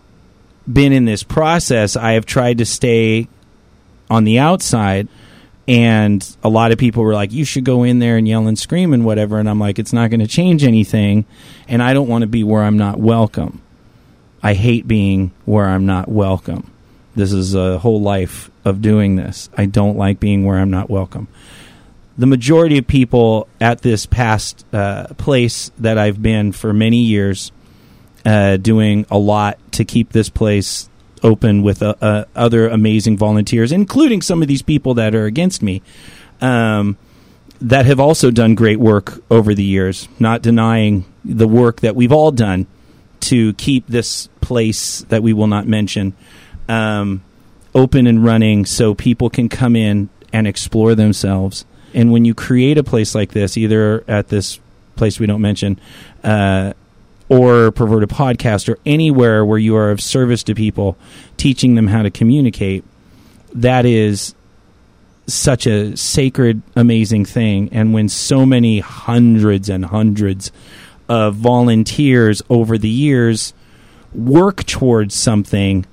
been 0.71 0.91
in 0.91 1.05
this 1.05 1.23
process, 1.23 1.95
I 1.95 2.11
have 2.11 2.25
tried 2.25 2.57
to 2.57 2.65
stay 2.65 3.29
on 4.09 4.25
the 4.25 4.39
outside 4.39 5.07
and 5.67 6.37
a 6.43 6.49
lot 6.49 6.71
of 6.71 6.77
people 6.77 7.03
were 7.03 7.13
like 7.13 7.31
you 7.31 7.43
should 7.43 7.63
go 7.63 7.83
in 7.83 7.99
there 7.99 8.17
and 8.17 8.27
yell 8.27 8.47
and 8.47 8.57
scream 8.57 8.93
and 8.93 9.05
whatever. 9.05 9.39
And 9.39 9.49
i'm 9.49 9.59
like 9.59 9.79
it's 9.79 9.93
not 9.93 10.09
going 10.09 10.19
to 10.19 10.27
change 10.27 10.63
anything 10.63 11.25
and 11.67 11.81
i 11.81 11.93
don't 11.93 12.07
want 12.07 12.21
to 12.21 12.27
be 12.27 12.43
where 12.43 12.63
i'm 12.63 12.77
not 12.77 12.99
welcome. 12.99 13.61
I 14.43 14.53
hate 14.53 14.87
being 14.87 15.31
where 15.45 15.65
i'm 15.65 15.85
not 15.85 16.07
welcome. 16.07 16.71
This 17.15 17.31
is 17.31 17.55
a 17.55 17.79
whole 17.79 18.01
life 18.01 18.51
of 18.65 18.81
doing 18.81 19.15
this. 19.15 19.49
I 19.57 19.65
don't 19.65 19.97
like 19.97 20.19
being 20.19 20.45
where 20.45 20.59
i'm 20.59 20.71
not 20.71 20.89
welcome. 20.89 21.27
The 22.17 22.27
majority 22.27 22.77
of 22.77 22.87
people 22.87 23.47
at 23.59 23.81
this 23.81 24.05
past 24.05 24.65
uh, 24.73 25.07
place 25.17 25.71
that 25.79 25.97
i've 25.97 26.21
been 26.21 26.51
for 26.51 26.73
many 26.73 27.03
years 27.03 27.51
uh, 28.25 28.57
doing 28.57 29.05
a 29.11 29.17
lot 29.17 29.59
to 29.73 29.85
keep 29.85 30.11
this 30.11 30.29
place 30.29 30.89
open 31.23 31.61
with 31.61 31.81
uh, 31.81 31.95
uh, 32.01 32.25
other 32.35 32.67
amazing 32.67 33.17
volunteers, 33.17 33.71
including 33.71 34.21
some 34.21 34.41
of 34.41 34.47
these 34.47 34.61
people 34.61 34.93
that 34.95 35.15
are 35.15 35.25
against 35.25 35.61
me, 35.61 35.81
um, 36.41 36.97
that 37.61 37.85
have 37.85 37.99
also 37.99 38.31
done 38.31 38.55
great 38.55 38.79
work 38.79 39.23
over 39.31 39.53
the 39.53 39.63
years. 39.63 40.07
Not 40.19 40.41
denying 40.41 41.05
the 41.23 41.47
work 41.47 41.81
that 41.81 41.95
we've 41.95 42.11
all 42.11 42.31
done 42.31 42.67
to 43.21 43.53
keep 43.53 43.87
this 43.87 44.27
place 44.41 45.01
that 45.09 45.23
we 45.23 45.33
will 45.33 45.47
not 45.47 45.67
mention 45.67 46.13
um, 46.67 47.23
open 47.73 48.07
and 48.07 48.23
running, 48.23 48.65
so 48.65 48.93
people 48.93 49.29
can 49.29 49.49
come 49.49 49.75
in 49.75 50.09
and 50.31 50.47
explore 50.47 50.95
themselves. 50.95 51.65
And 51.93 52.11
when 52.11 52.25
you 52.25 52.33
create 52.33 52.77
a 52.77 52.83
place 52.83 53.15
like 53.15 53.31
this, 53.31 53.57
either 53.57 54.03
at 54.07 54.27
this 54.27 54.59
place 54.95 55.19
we 55.19 55.25
don't 55.25 55.41
mention, 55.41 55.79
uh, 56.23 56.73
or 57.29 57.71
perverted 57.71 58.09
podcast 58.09 58.69
or 58.69 58.77
anywhere 58.85 59.43
where 59.45 59.57
you 59.57 59.75
are 59.75 59.91
of 59.91 59.99
service 59.99 60.43
to 60.43 60.53
people 60.53 60.97
teaching 61.37 61.75
them 61.75 61.87
how 61.87 62.03
to 62.03 62.11
communicate 62.11 62.83
that 63.55 63.85
is 63.85 64.35
such 65.27 65.65
a 65.65 65.95
sacred 65.97 66.61
amazing 66.75 67.25
thing. 67.25 67.69
And 67.71 67.93
when 67.93 68.09
so 68.09 68.45
many 68.45 68.79
hundreds 68.79 69.69
and 69.69 69.85
hundreds 69.85 70.51
of 71.07 71.35
volunteers 71.35 72.41
over 72.49 72.77
the 72.77 72.89
years 72.89 73.53
work 74.13 74.65
towards 74.65 75.15
something 75.15 75.85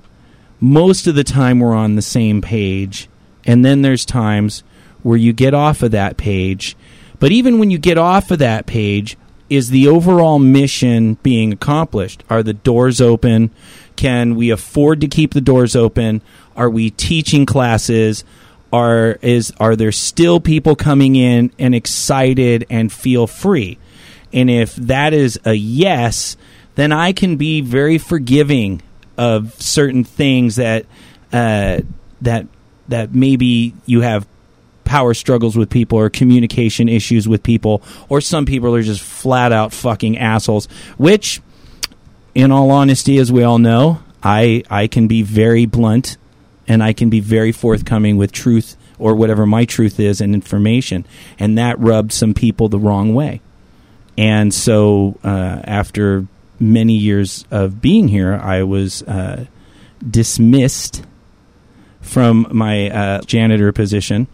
most 0.59 1.07
of 1.07 1.15
the 1.15 1.23
time 1.23 1.59
we're 1.59 1.73
on 1.73 1.95
the 1.95 2.01
same 2.01 2.41
page. 2.41 3.09
And 3.45 3.65
then 3.65 3.81
there's 3.81 4.05
times 4.05 4.63
where 5.01 5.17
you 5.17 5.33
get 5.33 5.53
off 5.53 5.83
of 5.83 5.91
that 5.91 6.15
page. 6.15 6.77
But 7.19 7.31
even 7.31 7.59
when 7.59 7.69
you 7.69 7.77
get 7.77 7.97
off 7.97 8.31
of 8.31 8.39
that 8.39 8.65
page 8.65 9.17
is 9.55 9.69
the 9.69 9.87
overall 9.87 10.39
mission 10.39 11.15
being 11.23 11.53
accomplished? 11.53 12.23
Are 12.29 12.43
the 12.43 12.53
doors 12.53 12.99
open? 13.01 13.51
Can 13.95 14.35
we 14.35 14.49
afford 14.49 15.01
to 15.01 15.07
keep 15.07 15.33
the 15.33 15.41
doors 15.41 15.75
open? 15.75 16.21
Are 16.55 16.69
we 16.69 16.89
teaching 16.89 17.45
classes? 17.45 18.23
Are 18.71 19.19
is 19.21 19.53
are 19.59 19.75
there 19.75 19.91
still 19.91 20.39
people 20.39 20.75
coming 20.75 21.15
in 21.15 21.51
and 21.59 21.75
excited 21.75 22.65
and 22.69 22.91
feel 22.91 23.27
free? 23.27 23.77
And 24.31 24.49
if 24.49 24.75
that 24.75 25.13
is 25.13 25.39
a 25.45 25.53
yes, 25.53 26.35
then 26.75 26.91
I 26.91 27.13
can 27.13 27.37
be 27.37 27.61
very 27.61 27.99
forgiving 27.99 28.81
of 29.17 29.53
certain 29.61 30.03
things 30.03 30.55
that 30.55 30.85
uh, 31.31 31.81
that 32.21 32.47
that 32.87 33.13
maybe 33.13 33.73
you 33.85 34.01
have 34.01 34.27
power 34.93 35.15
struggles 35.15 35.57
with 35.57 35.71
people 35.71 35.97
or 35.97 36.07
communication 36.07 36.87
issues 36.87 37.27
with 37.27 37.41
people, 37.41 37.81
or 38.09 38.21
some 38.21 38.45
people 38.45 38.75
are 38.75 38.83
just 38.83 39.01
flat 39.01 39.51
out 39.51 39.73
fucking 39.73 40.19
assholes. 40.19 40.67
Which, 40.97 41.41
in 42.35 42.51
all 42.51 42.69
honesty, 42.69 43.17
as 43.17 43.31
we 43.31 43.41
all 43.41 43.57
know, 43.57 44.03
I 44.21 44.61
I 44.69 44.85
can 44.85 45.07
be 45.07 45.23
very 45.23 45.65
blunt 45.65 46.17
and 46.67 46.83
I 46.83 46.93
can 46.93 47.09
be 47.09 47.21
very 47.21 47.51
forthcoming 47.51 48.17
with 48.17 48.31
truth 48.31 48.77
or 48.99 49.15
whatever 49.15 49.47
my 49.47 49.65
truth 49.65 49.99
is 49.99 50.21
and 50.21 50.35
information, 50.35 51.07
and 51.39 51.57
that 51.57 51.79
rubbed 51.79 52.11
some 52.11 52.35
people 52.35 52.69
the 52.69 52.77
wrong 52.77 53.15
way. 53.15 53.41
And 54.15 54.53
so, 54.53 55.17
uh, 55.23 55.59
after 55.63 56.27
many 56.59 56.93
years 56.93 57.45
of 57.49 57.81
being 57.81 58.09
here, 58.09 58.35
I 58.35 58.61
was 58.61 59.01
uh, 59.01 59.45
dismissed 60.07 61.03
from 61.99 62.45
my 62.51 62.91
uh, 62.91 63.21
janitor 63.21 63.71
position 63.71 64.27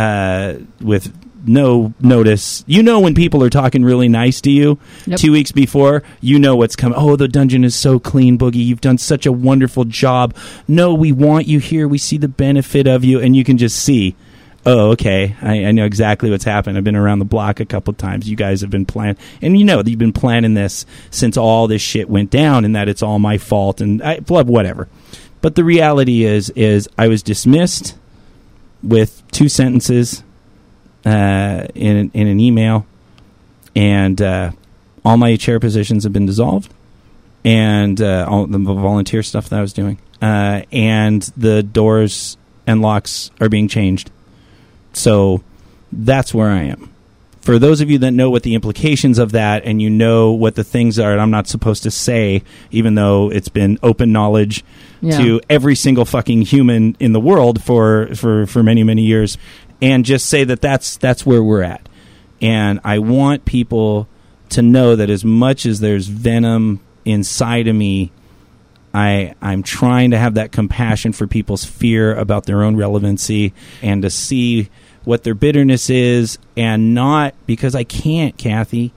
uh, 0.00 0.54
with 0.80 1.12
no 1.46 1.92
notice. 2.00 2.64
You 2.66 2.82
know 2.82 3.00
when 3.00 3.14
people 3.14 3.42
are 3.42 3.50
talking 3.50 3.82
really 3.84 4.08
nice 4.08 4.40
to 4.42 4.50
you 4.50 4.78
Yep. 5.06 5.18
two 5.18 5.32
weeks 5.32 5.52
before, 5.52 6.02
you 6.20 6.38
know 6.38 6.54
what's 6.56 6.76
coming. 6.76 6.98
Oh, 6.98 7.16
the 7.16 7.28
dungeon 7.28 7.64
is 7.64 7.74
so 7.74 7.98
clean, 7.98 8.36
Boogie. 8.38 8.64
You've 8.64 8.80
done 8.82 8.98
such 8.98 9.24
a 9.26 9.32
wonderful 9.32 9.84
job. 9.84 10.34
No, 10.68 10.92
we 10.94 11.12
want 11.12 11.46
you 11.46 11.58
here. 11.58 11.88
We 11.88 11.98
see 11.98 12.18
the 12.18 12.28
benefit 12.28 12.86
of 12.86 13.04
you, 13.04 13.20
and 13.20 13.34
you 13.34 13.44
can 13.44 13.56
just 13.58 13.78
see. 13.82 14.14
Oh, 14.66 14.90
okay. 14.90 15.34
I, 15.40 15.64
I 15.64 15.72
know 15.72 15.86
exactly 15.86 16.30
what's 16.30 16.44
happened. 16.44 16.76
I've 16.76 16.84
been 16.84 16.94
around 16.94 17.18
the 17.20 17.24
block 17.24 17.60
a 17.60 17.64
couple 17.64 17.94
times. 17.94 18.28
You 18.28 18.36
guys 18.36 18.60
have 18.60 18.68
been 18.68 18.84
planning, 18.84 19.16
and 19.40 19.58
you 19.58 19.64
know 19.64 19.82
that 19.82 19.88
you've 19.88 19.98
been 19.98 20.12
planning 20.12 20.52
this 20.52 20.84
since 21.10 21.38
all 21.38 21.66
this 21.66 21.80
shit 21.80 22.10
went 22.10 22.30
down, 22.30 22.66
and 22.66 22.76
that 22.76 22.86
it's 22.88 23.02
all 23.02 23.18
my 23.18 23.38
fault, 23.38 23.80
and 23.80 24.02
I, 24.02 24.20
blah, 24.20 24.42
whatever. 24.42 24.88
But 25.40 25.54
the 25.54 25.64
reality 25.64 26.24
is, 26.24 26.50
is 26.50 26.86
I 26.98 27.08
was 27.08 27.22
dismissed 27.22 27.96
with 28.82 29.22
two 29.30 29.48
sentences 29.48 30.22
uh, 31.04 31.66
in 31.74 32.10
in 32.12 32.26
an 32.26 32.40
email, 32.40 32.86
and 33.74 34.20
uh, 34.20 34.50
all 35.04 35.16
my 35.16 35.36
chair 35.36 35.60
positions 35.60 36.04
have 36.04 36.12
been 36.12 36.26
dissolved, 36.26 36.72
and 37.44 38.00
uh, 38.00 38.26
all 38.28 38.46
the 38.46 38.58
volunteer 38.58 39.22
stuff 39.22 39.48
that 39.48 39.58
I 39.58 39.62
was 39.62 39.72
doing, 39.72 39.98
uh, 40.20 40.62
and 40.72 41.22
the 41.36 41.62
doors 41.62 42.36
and 42.66 42.82
locks 42.82 43.30
are 43.40 43.48
being 43.48 43.68
changed. 43.68 44.10
So 44.92 45.42
that's 45.92 46.34
where 46.34 46.48
I 46.48 46.62
am. 46.64 46.92
For 47.40 47.58
those 47.58 47.80
of 47.80 47.90
you 47.90 47.98
that 47.98 48.10
know 48.12 48.28
what 48.28 48.42
the 48.42 48.54
implications 48.54 49.18
of 49.18 49.32
that, 49.32 49.64
and 49.64 49.80
you 49.80 49.88
know 49.88 50.32
what 50.32 50.54
the 50.56 50.64
things 50.64 50.98
are, 50.98 51.12
and 51.12 51.20
I'm 51.20 51.30
not 51.30 51.46
supposed 51.46 51.82
to 51.84 51.90
say, 51.90 52.42
even 52.70 52.94
though 52.96 53.30
it's 53.30 53.48
been 53.48 53.78
open 53.82 54.12
knowledge 54.12 54.62
Yeah. 55.00 55.16
to 55.18 55.40
every 55.48 55.74
single 55.74 56.04
fucking 56.04 56.42
human 56.42 56.96
in 57.00 57.12
the 57.12 57.20
world 57.20 57.62
for 57.62 58.14
for 58.14 58.46
for 58.46 58.62
many 58.62 58.82
many 58.84 59.02
years, 59.02 59.38
and 59.80 60.04
just 60.04 60.26
say 60.26 60.44
that 60.44 60.60
that's 60.60 60.98
that's 60.98 61.24
where 61.24 61.42
we're 61.42 61.62
at. 61.62 61.88
And 62.42 62.80
I 62.84 62.98
want 62.98 63.46
people 63.46 64.06
to 64.50 64.60
know 64.62 64.94
that 64.96 65.08
as 65.08 65.24
much 65.24 65.64
as 65.64 65.80
there's 65.80 66.08
venom 66.08 66.80
inside 67.06 67.68
of 67.68 67.74
me, 67.76 68.10
I 68.92 69.34
I'm 69.40 69.62
trying 69.62 70.10
to 70.10 70.18
have 70.18 70.34
that 70.34 70.52
compassion 70.52 71.12
for 71.12 71.26
people's 71.26 71.64
fear 71.64 72.14
about 72.14 72.44
their 72.44 72.62
own 72.62 72.76
relevancy 72.76 73.54
and 73.80 74.02
to 74.02 74.10
see 74.10 74.68
what 75.04 75.24
their 75.24 75.34
bitterness 75.34 75.90
is 75.90 76.38
and 76.56 76.94
not 76.94 77.34
because 77.46 77.74
I 77.74 77.84
can't, 77.84 78.36
Kathy. 78.36 78.92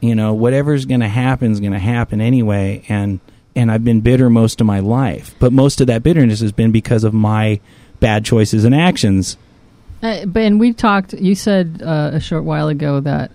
You 0.00 0.14
know, 0.14 0.34
whatever's 0.34 0.84
going 0.84 1.00
to 1.00 1.08
happen 1.08 1.52
is 1.52 1.60
going 1.60 1.72
to 1.72 1.78
happen 1.78 2.20
anyway 2.20 2.84
and 2.88 3.20
and 3.56 3.72
I've 3.72 3.82
been 3.82 4.02
bitter 4.02 4.28
most 4.28 4.60
of 4.60 4.66
my 4.66 4.80
life. 4.80 5.34
But 5.38 5.52
most 5.52 5.80
of 5.80 5.86
that 5.86 6.02
bitterness 6.02 6.40
has 6.40 6.52
been 6.52 6.72
because 6.72 7.04
of 7.04 7.14
my 7.14 7.58
bad 8.00 8.24
choices 8.24 8.64
and 8.64 8.74
actions. 8.74 9.38
Uh, 10.02 10.26
but 10.26 10.42
and 10.42 10.60
we 10.60 10.74
talked. 10.74 11.14
You 11.14 11.34
said 11.34 11.82
uh, 11.82 12.10
a 12.12 12.20
short 12.20 12.44
while 12.44 12.68
ago 12.68 13.00
that 13.00 13.30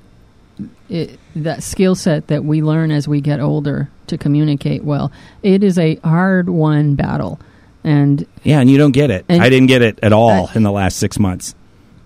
it, 0.90 1.20
that 1.36 1.64
skill 1.64 1.96
set 1.96 2.28
that 2.28 2.46
we 2.46 2.62
learn 2.62 2.92
as 2.92 3.08
we 3.08 3.20
get 3.20 3.40
older 3.40 3.90
to 4.08 4.18
communicate 4.18 4.84
well. 4.84 5.12
It 5.42 5.64
is 5.64 5.80
a 5.80 5.96
hard 5.96 6.50
won 6.50 6.94
battle, 6.94 7.40
and 7.84 8.26
Yeah, 8.44 8.60
and 8.60 8.70
you 8.70 8.78
don't 8.78 8.92
get 8.92 9.10
it. 9.10 9.26
I 9.28 9.50
didn't 9.50 9.68
get 9.68 9.82
it 9.82 10.00
at 10.04 10.14
all 10.14 10.52
in 10.54 10.62
the 10.62 10.72
last 10.72 10.98
6 10.98 11.18
months. 11.18 11.56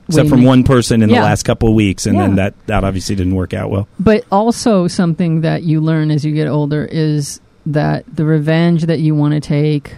Except 0.08 0.30
from 0.30 0.44
one 0.44 0.64
person 0.64 1.02
in 1.02 1.10
Yeah. 1.10 1.20
the 1.22 1.26
last 1.26 1.44
couple 1.44 1.68
of 1.70 1.76
weeks 1.76 2.06
and 2.06 2.20
then 2.20 2.36
that 2.36 2.54
that 2.68 2.84
obviously 2.84 3.16
didn't 3.16 3.36
work 3.36 3.54
out 3.54 3.70
well. 3.72 3.88
but 4.00 4.24
also 4.32 4.88
something 4.88 5.42
that 5.42 5.64
you 5.64 5.82
learn 5.82 6.12
as 6.12 6.24
you 6.24 6.34
get 6.34 6.48
older 6.48 6.86
is 6.86 7.40
that 7.66 8.04
the 8.14 8.24
revenge 8.26 8.84
that 8.86 9.00
you 9.00 9.16
want 9.16 9.34
to 9.34 9.40
take, 9.40 9.96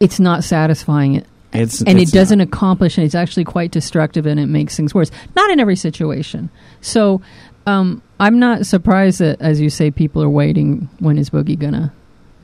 it's 0.00 0.20
not 0.20 0.44
satisfying. 0.44 1.14
It 1.16 1.26
It's 1.52 1.80
and 1.82 1.98
it's 2.00 2.10
it 2.10 2.14
doesn't 2.14 2.40
accomplish 2.40 2.98
and 2.98 3.04
it's 3.04 3.14
actually 3.14 3.44
quite 3.44 3.70
destructive 3.70 4.26
and 4.26 4.38
it 4.40 4.46
makes 4.46 4.76
things 4.76 4.94
worse 4.94 5.10
not 5.36 5.48
in 5.50 5.58
every 5.60 5.76
situation 5.76 6.50
so 6.82 7.22
um, 7.66 8.02
i'm 8.20 8.38
not 8.38 8.66
surprised 8.66 9.20
that 9.20 9.40
as 9.40 9.58
you 9.60 9.70
say 9.70 9.90
people 9.90 10.22
are 10.22 10.28
waiting 10.28 10.88
when 10.98 11.16
is 11.16 11.30
boogie 11.30 11.58
gonna 11.58 11.92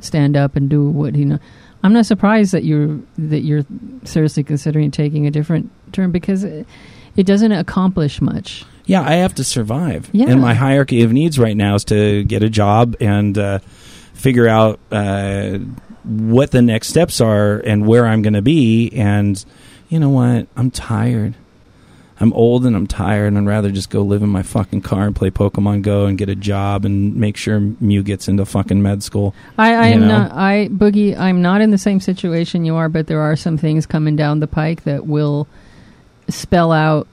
stand 0.01 0.37
up 0.37 0.57
and 0.57 0.71
do 0.71 0.89
what 0.89 1.15
he 1.15 1.25
know 1.27 1.39
i'm 1.83 1.93
not 1.93 2.07
surprised 2.07 2.53
that 2.53 2.65
you're 2.65 2.99
that 3.19 3.41
you're 3.41 3.65
seriously 4.05 4.45
considering 4.45 4.91
taking 4.91 5.27
a 5.27 5.31
different 5.31 5.71
turn 5.93 6.11
because 6.11 6.45
it, 6.45 6.67
it 7.17 7.25
doesn't 7.25 7.53
accomplish 7.53 8.21
much 8.21 8.65
Yeah, 8.87 9.03
I 9.03 9.15
have 9.15 9.35
to 9.37 9.45
survive. 9.45 10.09
Yeah. 10.13 10.27
And 10.29 10.41
my 10.41 10.55
hierarchy 10.55 11.03
of 11.03 11.13
needs 11.13 11.39
right 11.39 11.57
now 11.57 11.75
is 11.77 11.85
to 11.87 12.25
get 12.25 12.43
a 12.43 12.51
job 12.51 12.97
and 13.01 13.37
uh, 13.39 13.59
figure 14.15 14.49
out 14.49 14.81
uh, 14.91 15.59
what 16.05 16.51
the 16.51 16.63
next 16.63 16.89
steps 16.89 17.21
are 17.21 17.59
and 17.59 17.87
where 17.87 18.07
I'm 18.07 18.23
going 18.23 18.35
to 18.35 18.43
be. 18.43 18.91
And 18.95 19.43
you 19.89 20.01
know 20.01 20.11
what? 20.11 20.49
I'm 20.57 20.71
tired. 20.71 21.35
I'm 22.21 22.33
old 22.35 22.67
and 22.67 22.77
I'm 22.77 22.87
tired, 22.87 23.27
and 23.27 23.39
I'd 23.39 23.47
rather 23.47 23.73
just 23.73 23.91
go 23.91 24.03
live 24.03 24.23
in 24.23 24.29
my 24.29 24.45
fucking 24.45 24.83
car 24.83 25.07
and 25.07 25.17
play 25.17 25.31
Pokemon 25.31 25.83
Go 25.83 26.07
and 26.07 26.17
get 26.17 26.29
a 26.29 26.37
job 26.37 26.85
and 26.85 27.17
make 27.17 27.37
sure 27.37 27.59
Mew 27.59 28.05
gets 28.05 28.29
into 28.29 28.45
fucking 28.45 28.81
med 28.81 29.03
school. 29.03 29.35
I, 29.59 29.75
I 29.75 29.87
am 29.89 30.03
know? 30.03 30.07
not. 30.07 30.33
I 30.33 30.69
boogie. 30.69 31.19
I'm 31.19 31.43
not 31.43 31.63
in 31.63 31.73
the 31.73 31.79
same 31.79 31.99
situation 31.99 32.65
you 32.65 32.77
are, 32.77 32.89
but 32.89 33.09
there 33.09 33.21
are 33.21 33.35
some 33.35 33.59
things 33.59 33.87
coming 33.87 34.15
down 34.15 34.39
the 34.39 34.47
pike 34.47 34.85
that 34.85 35.05
will 35.05 35.49
spell 36.29 36.73
out 36.73 37.07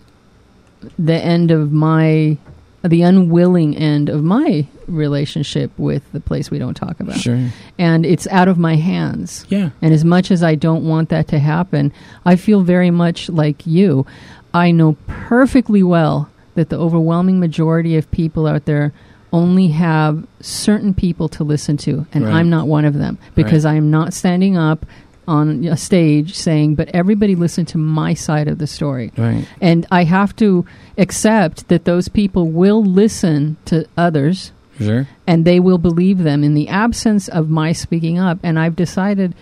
the 0.98 1.16
end 1.16 1.52
of 1.52 1.72
my, 1.72 2.38
the 2.84 3.02
unwilling 3.02 3.76
end 3.76 4.10
of 4.10 4.24
my 4.24 4.66
relationship 4.88 5.72
with 5.78 6.10
the 6.14 6.20
place 6.20 6.50
we 6.50 6.58
don't 6.58 6.74
talk 6.74 7.00
about, 7.00 7.18
Sure. 7.18 7.50
and 7.78 8.06
it's 8.06 8.28
out 8.28 8.48
of 8.48 8.58
my 8.58 8.76
hands. 8.76 9.46
Yeah. 9.50 9.70
And 9.82 9.94
as 9.94 10.04
much 10.06 10.32
as 10.32 10.42
I 10.42 10.56
don't 10.56 10.84
want 10.88 11.10
that 11.10 11.28
to 11.30 11.40
happen, 11.40 11.92
I 12.26 12.36
feel 12.36 12.62
very 12.62 12.92
much 12.92 13.30
like 13.30 13.68
you. 13.68 14.06
I 14.54 14.72
know 14.72 14.96
perfectly 15.08 15.84
well 15.84 16.30
that 16.56 16.70
the 16.70 16.78
overwhelming 16.80 17.40
majority 17.40 17.96
of 17.98 18.10
people 18.12 18.48
out 18.48 18.66
there 18.66 18.94
only 19.32 19.68
have 19.68 20.26
certain 20.42 20.94
people 20.94 21.30
to 21.30 21.44
listen 21.44 21.78
to, 21.78 22.08
and 22.14 22.26
Right. 22.26 22.34
I'm 22.34 22.50
not 22.50 22.68
one 22.68 22.84
of 22.86 22.96
them 22.96 23.20
because 23.36 23.64
I 23.66 23.76
am 23.76 23.92
not 23.92 24.14
standing 24.14 24.58
up 24.58 24.86
on 25.30 25.64
a 25.66 25.78
stage 25.78 26.36
saying, 26.36 26.76
but 26.76 26.90
everybody 26.90 27.36
listen 27.36 27.66
to 27.68 27.78
my 27.78 28.14
side 28.14 28.48
of 28.48 28.58
the 28.58 28.68
story. 28.68 29.12
Right. 29.18 29.48
And 29.62 29.86
I 29.92 30.04
have 30.04 30.36
to 30.38 30.66
accept 30.98 31.68
that 31.70 31.86
those 31.86 32.08
people 32.10 32.50
will 32.50 32.84
listen 32.84 33.58
to 33.66 33.86
others 33.98 34.52
Sure. 34.80 35.08
and 35.28 35.46
they 35.46 35.60
will 35.60 35.78
believe 35.78 36.20
them 36.20 36.44
in 36.44 36.54
the 36.54 36.68
absence 36.70 37.28
of 37.28 37.50
my 37.50 37.72
speaking 37.74 38.18
up. 38.18 38.40
And 38.44 38.58
I've 38.58 38.76
decided 38.76 39.36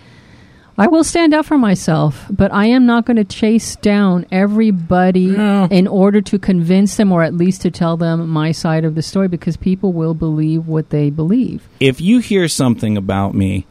I 0.80 0.86
will 0.86 1.02
stand 1.02 1.34
up 1.34 1.44
for 1.44 1.58
myself, 1.58 2.26
but 2.30 2.52
I 2.52 2.66
am 2.66 2.86
not 2.86 3.04
going 3.04 3.16
to 3.16 3.24
chase 3.24 3.74
down 3.76 4.26
everybody 4.30 5.26
No. 5.26 5.66
in 5.72 5.88
order 5.88 6.20
to 6.20 6.38
convince 6.38 6.96
them 6.96 7.10
or 7.10 7.24
at 7.24 7.34
least 7.34 7.62
to 7.62 7.70
tell 7.72 7.96
them 7.96 8.28
my 8.28 8.52
side 8.52 8.84
of 8.84 8.94
the 8.94 9.02
story 9.02 9.26
because 9.26 9.56
people 9.56 9.92
will 9.92 10.14
believe 10.14 10.68
what 10.68 10.90
they 10.90 11.10
believe. 11.10 11.66
if 11.80 12.00
you 12.00 12.20
hear 12.20 12.46
something 12.46 12.96
about 12.96 13.34
me 13.34 13.66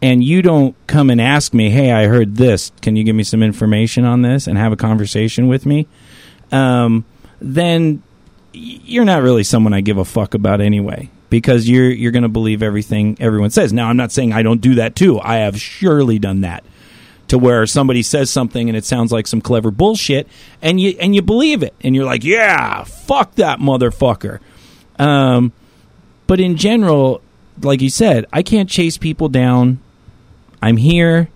and 0.00 0.22
you 0.22 0.42
don't 0.42 0.74
come 0.86 1.10
and 1.10 1.20
ask 1.20 1.52
me, 1.52 1.70
"Hey, 1.70 1.92
I 1.92 2.06
heard 2.06 2.36
this. 2.36 2.72
Can 2.82 2.96
you 2.96 3.04
give 3.04 3.16
me 3.16 3.24
some 3.24 3.42
information 3.42 4.04
on 4.04 4.22
this?" 4.22 4.46
and 4.46 4.58
have 4.58 4.72
a 4.72 4.76
conversation 4.76 5.48
with 5.48 5.66
me, 5.66 5.86
um, 6.52 7.04
then 7.40 8.02
you're 8.52 9.04
not 9.04 9.22
really 9.22 9.44
someone 9.44 9.72
I 9.72 9.80
give 9.80 9.98
a 9.98 10.04
fuck 10.04 10.34
about 10.34 10.60
anyway. 10.60 11.10
Because 11.30 11.68
you're 11.68 11.90
you're 11.90 12.12
going 12.12 12.22
to 12.22 12.28
believe 12.30 12.62
everything 12.62 13.18
everyone 13.20 13.50
says. 13.50 13.70
Now, 13.70 13.88
I'm 13.88 13.98
not 13.98 14.12
saying 14.12 14.32
I 14.32 14.42
don't 14.42 14.62
do 14.62 14.76
that 14.76 14.96
too. 14.96 15.20
I 15.20 15.36
have 15.38 15.60
surely 15.60 16.18
done 16.18 16.40
that 16.40 16.64
to 17.28 17.36
where 17.36 17.66
somebody 17.66 18.02
says 18.02 18.30
something 18.30 18.68
and 18.68 18.76
it 18.76 18.84
sounds 18.86 19.12
like 19.12 19.26
some 19.26 19.42
clever 19.42 19.70
bullshit, 19.70 20.26
and 20.62 20.80
you 20.80 20.96
and 20.98 21.14
you 21.14 21.20
believe 21.20 21.62
it, 21.62 21.74
and 21.82 21.94
you're 21.94 22.06
like, 22.06 22.24
"Yeah, 22.24 22.82
fuck 22.84 23.34
that 23.34 23.58
motherfucker." 23.58 24.38
Um, 24.98 25.52
but 26.26 26.40
in 26.40 26.56
general, 26.56 27.20
like 27.60 27.82
you 27.82 27.90
said, 27.90 28.24
I 28.32 28.42
can't 28.42 28.68
chase 28.68 28.96
people 28.96 29.28
down. 29.28 29.80
I'm 30.62 30.76
here. 30.76 31.28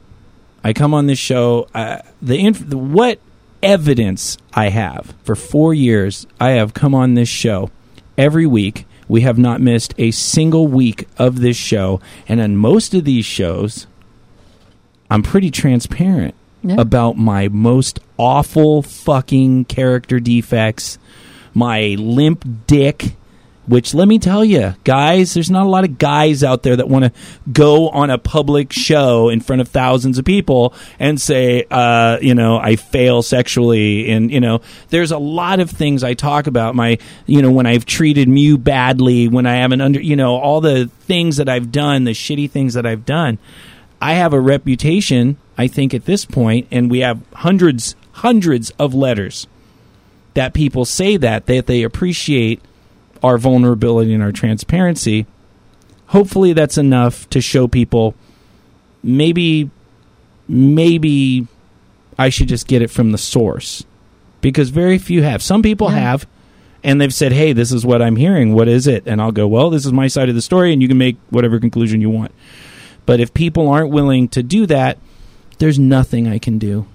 I 0.64 0.72
come 0.72 0.94
on 0.94 1.06
this 1.06 1.18
show. 1.18 1.68
Uh, 1.74 1.98
the, 2.20 2.38
inf- 2.38 2.68
the 2.68 2.78
what 2.78 3.18
evidence 3.62 4.36
I 4.54 4.68
have 4.68 5.14
for 5.24 5.34
four 5.34 5.74
years, 5.74 6.26
I 6.40 6.50
have 6.50 6.74
come 6.74 6.94
on 6.94 7.14
this 7.14 7.28
show 7.28 7.70
every 8.16 8.46
week. 8.46 8.86
We 9.08 9.22
have 9.22 9.38
not 9.38 9.60
missed 9.60 9.94
a 9.98 10.10
single 10.10 10.66
week 10.68 11.06
of 11.18 11.40
this 11.40 11.56
show, 11.56 12.00
and 12.28 12.40
on 12.40 12.56
most 12.56 12.94
of 12.94 13.04
these 13.04 13.24
shows, 13.26 13.86
I'm 15.10 15.22
pretty 15.22 15.50
transparent. 15.50 16.34
Yeah. 16.64 16.76
about 16.78 17.18
my 17.18 17.48
most 17.48 17.98
awful 18.16 18.82
fucking 18.82 19.64
character 19.64 20.20
defects, 20.20 20.96
my 21.52 21.96
limp 21.98 22.44
dick. 22.68 23.16
Which 23.66 23.94
let 23.94 24.08
me 24.08 24.18
tell 24.18 24.44
you, 24.44 24.74
guys, 24.82 25.34
there's 25.34 25.50
not 25.50 25.66
a 25.66 25.68
lot 25.68 25.84
of 25.84 25.96
guys 25.96 26.42
out 26.42 26.64
there 26.64 26.74
that 26.74 26.88
want 26.88 27.04
to 27.04 27.12
go 27.52 27.90
on 27.90 28.10
a 28.10 28.18
public 28.18 28.72
show 28.72 29.28
in 29.28 29.40
front 29.40 29.62
of 29.62 29.68
thousands 29.68 30.18
of 30.18 30.24
people 30.24 30.74
and 30.98 31.20
say, 31.20 31.64
uh, 31.70 32.18
you 32.20 32.34
know, 32.34 32.58
I 32.58 32.74
fail 32.74 33.22
sexually, 33.22 34.10
and 34.10 34.32
you 34.32 34.40
know, 34.40 34.62
there's 34.88 35.12
a 35.12 35.18
lot 35.18 35.60
of 35.60 35.70
things 35.70 36.02
I 36.02 36.14
talk 36.14 36.48
about. 36.48 36.74
My, 36.74 36.98
you 37.26 37.40
know, 37.40 37.52
when 37.52 37.66
I've 37.66 37.86
treated 37.86 38.28
Mew 38.28 38.58
badly, 38.58 39.28
when 39.28 39.46
I 39.46 39.56
haven't 39.56 39.80
under, 39.80 40.00
you 40.00 40.16
know, 40.16 40.34
all 40.34 40.60
the 40.60 40.90
things 41.02 41.36
that 41.36 41.48
I've 41.48 41.70
done, 41.70 42.02
the 42.02 42.12
shitty 42.12 42.50
things 42.50 42.74
that 42.74 42.84
I've 42.84 43.06
done. 43.06 43.38
I 44.00 44.14
have 44.14 44.32
a 44.32 44.40
reputation, 44.40 45.36
I 45.56 45.68
think, 45.68 45.94
at 45.94 46.06
this 46.06 46.24
point, 46.24 46.66
and 46.72 46.90
we 46.90 46.98
have 46.98 47.20
hundreds, 47.34 47.94
hundreds 48.10 48.70
of 48.70 48.92
letters 48.92 49.46
that 50.34 50.52
people 50.52 50.84
say 50.84 51.16
that 51.18 51.46
that 51.46 51.66
they 51.66 51.84
appreciate 51.84 52.60
our 53.22 53.38
vulnerability 53.38 54.12
and 54.14 54.22
our 54.22 54.32
transparency. 54.32 55.26
Hopefully, 56.06 56.52
that's 56.52 56.76
enough 56.76 57.28
to 57.30 57.40
show 57.40 57.66
people 57.68 58.14
maybe, 59.02 59.70
maybe 60.48 61.46
I 62.18 62.28
should 62.28 62.48
just 62.48 62.66
get 62.66 62.82
it 62.82 62.90
from 62.90 63.12
the 63.12 63.18
source 63.18 63.84
because 64.40 64.70
very 64.70 64.98
few 64.98 65.22
have. 65.22 65.42
Some 65.42 65.62
people 65.62 65.90
Yeah. 65.90 65.98
have, 66.00 66.26
and 66.84 67.00
they've 67.00 67.14
said, 67.14 67.32
"Hey, 67.32 67.52
this 67.52 67.72
is 67.72 67.86
what 67.86 68.02
I'm 68.02 68.16
hearing. 68.16 68.54
What 68.54 68.68
is 68.68 68.86
it?" 68.86 69.04
And 69.06 69.20
I'll 69.20 69.32
go, 69.32 69.46
"Well, 69.46 69.70
this 69.70 69.86
is 69.86 69.92
my 69.92 70.08
side 70.08 70.28
of 70.28 70.34
the 70.34 70.42
story, 70.42 70.72
and 70.72 70.82
you 70.82 70.88
can 70.88 70.98
make 70.98 71.16
whatever 71.30 71.58
conclusion 71.58 72.00
you 72.00 72.10
want." 72.10 72.32
But 73.06 73.18
if 73.20 73.32
people 73.34 73.68
aren't 73.68 73.90
willing 73.90 74.28
to 74.28 74.42
do 74.42 74.66
that, 74.66 74.98
there's 75.58 75.78
nothing 75.78 76.28
I 76.28 76.38
can 76.38 76.58
do. 76.58 76.86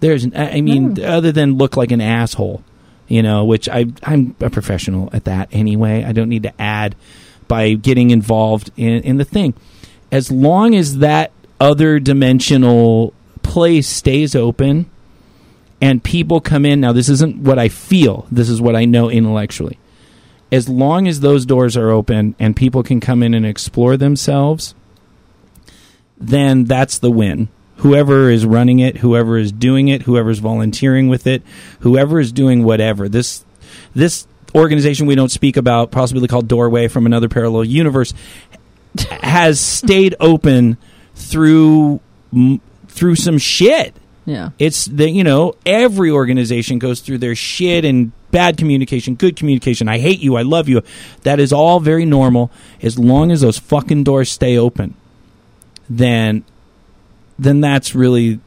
There's, 0.00 0.26
I 0.34 0.60
mean, 0.62 0.94
No. 0.94 1.04
other 1.04 1.32
than 1.32 1.58
look 1.58 1.76
like 1.76 1.90
an 1.92 2.00
asshole, 2.00 2.62
you 3.10 3.22
know, 3.22 3.44
which 3.44 3.68
I 3.68 3.86
I'm 4.04 4.34
a 4.40 4.48
professional 4.48 5.10
at 5.12 5.24
that 5.24 5.48
anyway. 5.52 6.04
I 6.04 6.12
don't 6.12 6.28
need 6.28 6.44
to 6.44 6.62
add 6.62 6.94
by 7.48 7.74
getting 7.74 8.10
involved 8.10 8.70
in 8.76 9.02
in 9.02 9.18
the 9.18 9.24
thing. 9.24 9.52
As 10.12 10.30
long 10.30 10.74
as 10.74 10.98
that 10.98 11.32
other 11.58 11.98
dimensional 11.98 13.12
place 13.42 13.88
stays 13.88 14.34
open 14.34 14.88
and 15.80 16.02
people 16.04 16.40
come 16.40 16.64
in 16.64 16.80
now 16.80 16.92
this 16.92 17.08
isn't 17.08 17.38
what 17.38 17.58
I 17.58 17.68
feel, 17.68 18.26
this 18.30 18.48
is 18.48 18.60
what 18.60 18.76
I 18.76 18.84
know 18.84 19.10
intellectually. 19.10 19.78
As 20.52 20.68
long 20.68 21.08
as 21.08 21.20
those 21.20 21.44
doors 21.44 21.76
are 21.76 21.90
open 21.90 22.36
and 22.38 22.54
people 22.54 22.84
can 22.84 23.00
come 23.00 23.24
in 23.24 23.34
and 23.34 23.44
explore 23.44 23.96
themselves, 23.96 24.74
then 26.16 26.64
that's 26.64 26.98
the 26.98 27.10
win. 27.10 27.48
Whoever 27.80 28.30
is 28.30 28.44
running 28.44 28.78
it, 28.78 28.98
whoever 28.98 29.38
is 29.38 29.52
doing 29.52 29.88
it, 29.88 30.02
whoever's 30.02 30.38
volunteering 30.38 31.08
with 31.08 31.26
it, 31.26 31.42
whoever 31.80 32.20
is 32.20 32.30
doing 32.30 32.62
whatever. 32.62 33.08
This 33.08 33.44
this 33.94 34.26
organization 34.54 35.06
we 35.06 35.14
don't 35.14 35.30
speak 35.30 35.56
about, 35.56 35.90
possibly 35.90 36.28
called 36.28 36.46
Doorway 36.48 36.88
from 36.88 37.06
another 37.06 37.28
parallel 37.28 37.64
universe, 37.64 38.12
has 39.22 39.60
stayed 39.60 40.14
open 40.20 40.76
through 41.14 42.00
m- 42.34 42.60
through 42.88 43.16
some 43.16 43.38
shit. 43.38 43.94
Yeah. 44.26 44.50
It's 44.58 44.84
the 44.84 45.08
you 45.08 45.24
know 45.24 45.54
every 45.64 46.10
organization 46.10 46.78
goes 46.78 47.00
through 47.00 47.18
their 47.18 47.34
shit 47.34 47.84
and 47.84 48.12
bad 48.30 48.58
communication, 48.58 49.14
good 49.14 49.36
communication. 49.36 49.88
I 49.88 49.98
hate 49.98 50.20
you, 50.20 50.36
I 50.36 50.42
love 50.42 50.68
you. 50.68 50.82
That 51.22 51.40
is 51.40 51.52
all 51.52 51.80
very 51.80 52.04
normal 52.04 52.50
as 52.82 52.98
long 52.98 53.32
as 53.32 53.40
those 53.40 53.58
fucking 53.58 54.04
doors 54.04 54.30
stay 54.30 54.58
open. 54.58 54.94
Then 55.88 56.44
then 57.40 57.60
that's 57.60 57.94
really 57.94 58.38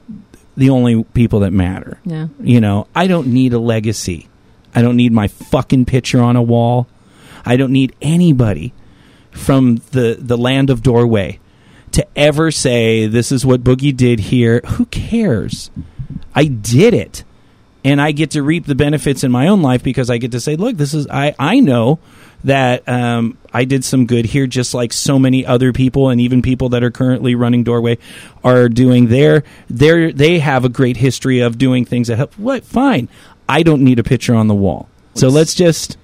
the 0.56 0.69
only 0.69 1.03
people 1.03 1.39
that 1.41 1.51
matter. 1.51 1.99
Yeah. 2.06 2.27
You 2.39 2.62
know, 2.62 2.88
I 2.95 3.08
don't 3.08 3.27
need 3.27 3.53
a 3.53 3.60
legacy. 3.60 4.29
I 4.75 4.82
don't 4.82 4.95
need 4.95 5.12
my 5.12 5.27
fucking 5.27 5.86
picture 5.86 6.21
on 6.21 6.36
a 6.36 6.41
wall. 6.41 6.88
I 7.45 7.58
don't 7.58 7.71
need 7.71 7.95
anybody 8.01 8.73
from 9.32 9.77
the 9.91 10.15
the 10.19 10.38
land 10.38 10.69
of 10.69 10.84
doorway 10.84 11.39
to 11.91 12.06
ever 12.15 12.51
say 12.51 13.08
this 13.08 13.32
is 13.32 13.45
what 13.45 13.63
Boogie 13.63 13.95
did 13.95 14.19
here. 14.19 14.62
Who 14.65 14.86
cares? 14.86 15.71
I 16.36 16.45
did 16.45 16.93
it. 16.93 17.23
And 17.86 17.99
I 17.99 18.12
get 18.13 18.32
to 18.32 18.43
reap 18.43 18.65
the 18.65 18.75
benefits 18.75 19.23
in 19.23 19.32
my 19.32 19.47
own 19.47 19.62
life 19.62 19.84
because 19.84 20.10
I 20.10 20.17
get 20.17 20.32
to 20.32 20.39
say, 20.39 20.56
look, 20.56 20.77
this 20.77 20.93
is 20.93 21.08
I 21.08 21.36
I 21.38 21.60
know 21.60 21.99
that 22.43 22.88
um, 22.88 23.38
I 23.53 23.65
did 23.65 23.86
some 23.86 24.06
good 24.06 24.25
here, 24.25 24.47
just 24.47 24.73
like 24.73 24.93
so 24.93 25.17
many 25.17 25.45
other 25.45 25.73
people, 25.73 26.10
and 26.10 26.19
even 26.19 26.41
people 26.41 26.69
that 26.69 26.84
are 26.84 26.91
currently 26.91 27.36
running 27.36 27.63
Doorway 27.63 27.97
are 28.43 28.69
doing 28.69 29.08
their 29.08 29.43
their 29.69 30.12
they 30.12 30.39
have 30.39 30.65
a 30.65 30.69
great 30.69 30.97
history 30.97 31.39
of 31.39 31.58
doing 31.58 31.86
things 31.86 32.08
that 32.08 32.17
help. 32.17 32.34
What? 32.38 32.63
Fine, 32.63 33.10
I 33.47 33.63
don't 33.63 33.84
need 33.84 33.99
a 33.99 34.03
picture 34.03 34.36
on 34.36 34.47
the 34.47 34.56
wall. 34.56 34.89
So 35.15 35.29
let's 35.29 35.53
just 35.53 35.97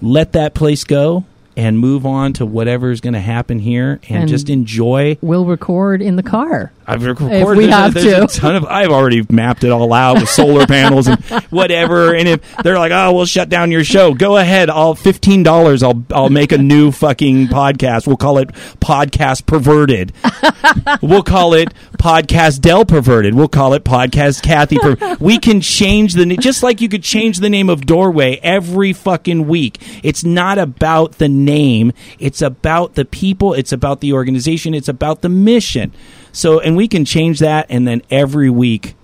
let 0.00 0.32
that 0.32 0.54
place 0.54 0.84
go 0.84 1.24
and 1.58 1.76
move 1.76 2.06
on 2.06 2.32
to 2.34 2.46
whatever's 2.46 3.00
going 3.00 3.14
to 3.14 3.20
happen 3.20 3.58
here, 3.58 3.98
and, 4.08 4.20
And- 4.20 4.28
just 4.28 4.48
enjoy. 4.48 5.18
We'll 5.20 5.44
record 5.44 6.00
in 6.00 6.14
the 6.14 6.22
car. 6.22 6.70
I've 6.86 7.04
recorded. 7.04 7.42
If 7.42 7.48
we 7.48 7.66
there's, 7.66 7.74
have 7.74 7.96
a, 7.96 8.00
to. 8.00 8.24
a 8.24 8.26
ton 8.28 8.56
of. 8.56 8.64
I've 8.64 8.88
already 8.90 9.22
mapped 9.28 9.62
it 9.62 9.70
all 9.70 9.92
out 9.92 10.20
with 10.20 10.30
solar 10.30 10.66
panels 10.68 11.06
and 11.06 11.22
whatever. 11.50 12.14
And 12.14 12.26
if 12.26 12.56
they're 12.62 12.78
like, 12.78 12.92
"Oh, 12.92 13.12
we'll 13.12 13.26
shut 13.26 13.50
down 13.50 13.70
your 13.70 13.84
show," 13.84 14.14
go 14.14 14.38
ahead. 14.38 14.70
I'll 14.70 14.94
fifteen 14.94 15.42
dollars. 15.42 15.82
I'll 15.82 16.02
I'll 16.14 16.30
make 16.30 16.50
a 16.50 16.56
new 16.56 16.90
fucking 16.90 17.48
podcast. 17.48 18.06
We'll 18.06 18.16
call 18.16 18.38
it 18.38 18.48
Podcast 18.80 19.44
Perverted. 19.44 20.14
we'll 21.02 21.22
call 21.22 21.52
it 21.52 21.74
Podcast 21.98 22.62
Del 22.62 22.86
Perverted. 22.86 23.34
We'll 23.34 23.48
call 23.48 23.74
it 23.74 23.84
Podcast 23.84 24.42
Kathy. 24.42 24.78
Per- 24.78 25.16
we 25.20 25.38
can 25.38 25.60
change 25.60 26.14
the 26.14 26.24
just 26.38 26.62
like 26.62 26.80
you 26.80 26.88
could 26.88 27.02
change 27.02 27.40
the 27.40 27.50
name 27.50 27.68
of 27.68 27.84
Doorway 27.84 28.40
every 28.42 28.94
fucking 28.94 29.46
week. 29.46 29.78
It's 30.02 30.24
not 30.24 30.56
about 30.56 31.18
the 31.18 31.28
name. 31.48 31.92
It's 32.18 32.42
about 32.42 32.94
the 32.94 33.04
people. 33.04 33.54
It's 33.54 33.72
about 33.72 34.00
the 34.00 34.12
organization. 34.12 34.74
It's 34.74 34.88
about 34.88 35.22
the 35.22 35.28
mission. 35.28 35.92
So, 36.32 36.60
and 36.60 36.76
we 36.76 36.88
can 36.88 37.04
change 37.04 37.38
that, 37.40 37.66
and 37.68 37.88
then 37.88 38.02
every 38.10 38.50
week 38.50 38.94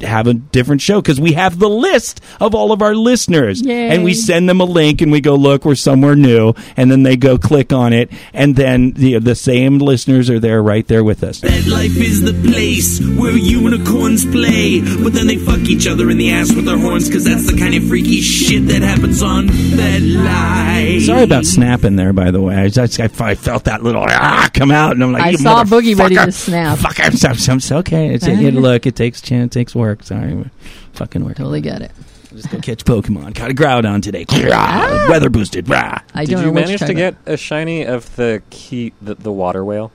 have 0.00 0.26
a 0.26 0.34
different 0.34 0.80
show 0.80 1.00
because 1.00 1.20
we 1.20 1.32
have 1.32 1.58
the 1.58 1.68
list 1.68 2.20
of 2.40 2.54
all 2.54 2.72
of 2.72 2.82
our 2.82 2.94
listeners 2.94 3.60
Yay. 3.62 3.88
and 3.90 4.04
we 4.04 4.14
send 4.14 4.48
them 4.48 4.60
a 4.60 4.64
link 4.64 5.00
and 5.00 5.10
we 5.12 5.20
go 5.20 5.34
look 5.34 5.64
we're 5.64 5.74
somewhere 5.74 6.14
new 6.16 6.54
and 6.76 6.90
then 6.90 7.02
they 7.02 7.16
go 7.16 7.38
click 7.38 7.72
on 7.72 7.92
it 7.92 8.10
and 8.32 8.56
then 8.56 8.92
the, 8.92 9.18
the 9.18 9.34
same 9.34 9.78
listeners 9.78 10.30
are 10.30 10.38
there 10.40 10.62
right 10.62 10.86
there 10.88 11.02
with 11.04 11.22
us 11.22 11.40
Bed 11.40 11.66
life 11.66 11.96
is 11.96 12.22
the 12.22 12.32
place 12.50 13.00
where 13.18 13.36
unicorns 13.36 14.24
play, 14.24 14.80
but 15.02 15.12
then 15.12 15.26
they 15.26 15.36
fuck 15.36 15.60
each 15.60 15.86
other 15.86 16.10
in 16.10 16.18
the 16.18 16.30
ass 16.30 16.54
with 16.54 16.64
their 16.66 16.78
horns, 16.78 17.10
cause 17.10 17.24
that's 17.24 17.50
the 17.50 17.56
kind 17.58 17.74
of 17.74 17.86
freaky 17.88 18.20
shit 18.20 18.66
that 18.68 18.82
happens 18.82 19.22
on 19.22 19.46
Bed 19.46 20.02
Life. 20.02 21.02
sorry 21.02 21.22
about 21.22 21.44
snapping 21.46 21.96
there 21.96 22.12
by 22.12 22.30
the 22.30 22.40
way 22.40 22.54
I, 22.56 22.68
just, 22.68 23.00
I, 23.00 23.04
I 23.20 23.34
felt 23.34 23.64
that 23.64 23.82
little 23.82 24.04
ah 24.08 24.48
come 24.52 24.70
out 24.70 24.92
and 24.92 25.02
I'm 25.02 25.12
like 25.12 25.22
I 25.22 25.30
"You 25.30 25.38
saw 25.38 25.64
Boogie 25.64 25.96
ready 25.98 26.16
motherfucker." 26.16 26.24
to 26.26 26.32
snap. 26.32 26.78
fuck 26.78 27.00
I'm, 27.00 27.12
I'm, 27.12 27.48
I'm- 27.48 27.78
okay 27.78 28.14
it's, 28.14 28.26
it, 28.26 28.54
look 28.54 28.86
it 28.86 28.96
takes 28.96 29.20
chance 29.20 29.54
it 29.54 29.58
takes 29.58 29.74
work 29.74 29.87
sorry 30.02 30.44
fucking 30.92 31.24
work 31.24 31.36
Totally 31.36 31.60
get 31.60 31.82
it. 31.82 31.90
just 32.34 32.50
go 32.50 32.58
catch 32.60 32.84
Pokemon 32.84 33.34
Got 33.34 33.50
a 33.50 33.54
Groudon 33.54 34.02
today 34.02 34.24
Rah, 34.48 35.08
weather 35.08 35.30
boosted 35.30 35.68
rah. 35.68 35.98
I 36.14 36.24
Did 36.24 36.32
don't 36.32 36.40
you 36.42 36.46
know 36.48 36.52
manage 36.54 36.80
to 36.80 36.94
get 36.94 37.16
a 37.26 37.36
shiny 37.36 37.84
of 37.84 38.14
the 38.16 38.42
key, 38.50 38.92
the, 39.00 39.14
the 39.14 39.32
water 39.32 39.64
whale? 39.64 39.90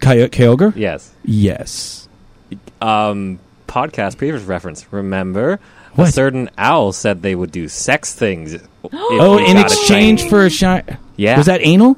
Coyote 0.00 0.30
Kyogre 0.30 0.72
Yes. 0.76 1.12
yes 1.24 2.08
Um, 2.80 3.38
podcast 3.66 4.16
previous 4.18 4.42
reference. 4.44 4.86
Remember, 4.92 5.58
What? 5.94 6.08
a 6.08 6.12
certain 6.12 6.50
owl 6.58 6.92
said 6.92 7.22
they 7.22 7.34
would 7.34 7.50
do 7.50 7.68
sex 7.68 8.14
things. 8.14 8.56
oh 8.92 9.38
in 9.38 9.54
got 9.56 9.56
a 9.56 9.60
exchange 9.62 10.28
for 10.28 10.44
a 10.46 10.50
shot 10.50 10.88
Yeah. 11.16 11.36
was 11.36 11.46
that 11.46 11.60
anal 11.62 11.96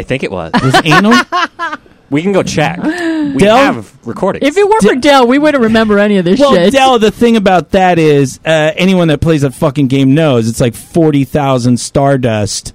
I 0.00 0.02
think 0.02 0.22
it 0.22 0.30
was. 0.30 0.50
was 0.62 0.74
anal 0.84 1.12
we 2.10 2.22
can 2.22 2.32
go 2.32 2.42
check. 2.42 2.82
We 2.82 3.36
Del- 3.36 3.56
have 3.56 4.06
recordings. 4.06 4.46
If 4.46 4.56
it 4.56 4.68
weren't 4.68 4.82
for 4.82 4.94
Dell, 4.96 5.26
we 5.26 5.38
wouldn't 5.38 5.62
remember 5.62 5.98
any 5.98 6.16
of 6.16 6.24
this 6.24 6.40
Well, 6.40 6.54
shit. 6.54 6.72
Dell, 6.72 6.98
the 6.98 7.10
thing 7.10 7.36
about 7.36 7.70
that 7.70 7.98
is, 7.98 8.40
uh, 8.44 8.72
anyone 8.76 9.08
that 9.08 9.20
plays 9.20 9.42
that 9.42 9.54
fucking 9.54 9.88
game 9.88 10.14
knows 10.14 10.48
it's 10.48 10.60
like 10.60 10.74
forty 10.74 11.24
thousand 11.24 11.78
Stardust 11.78 12.74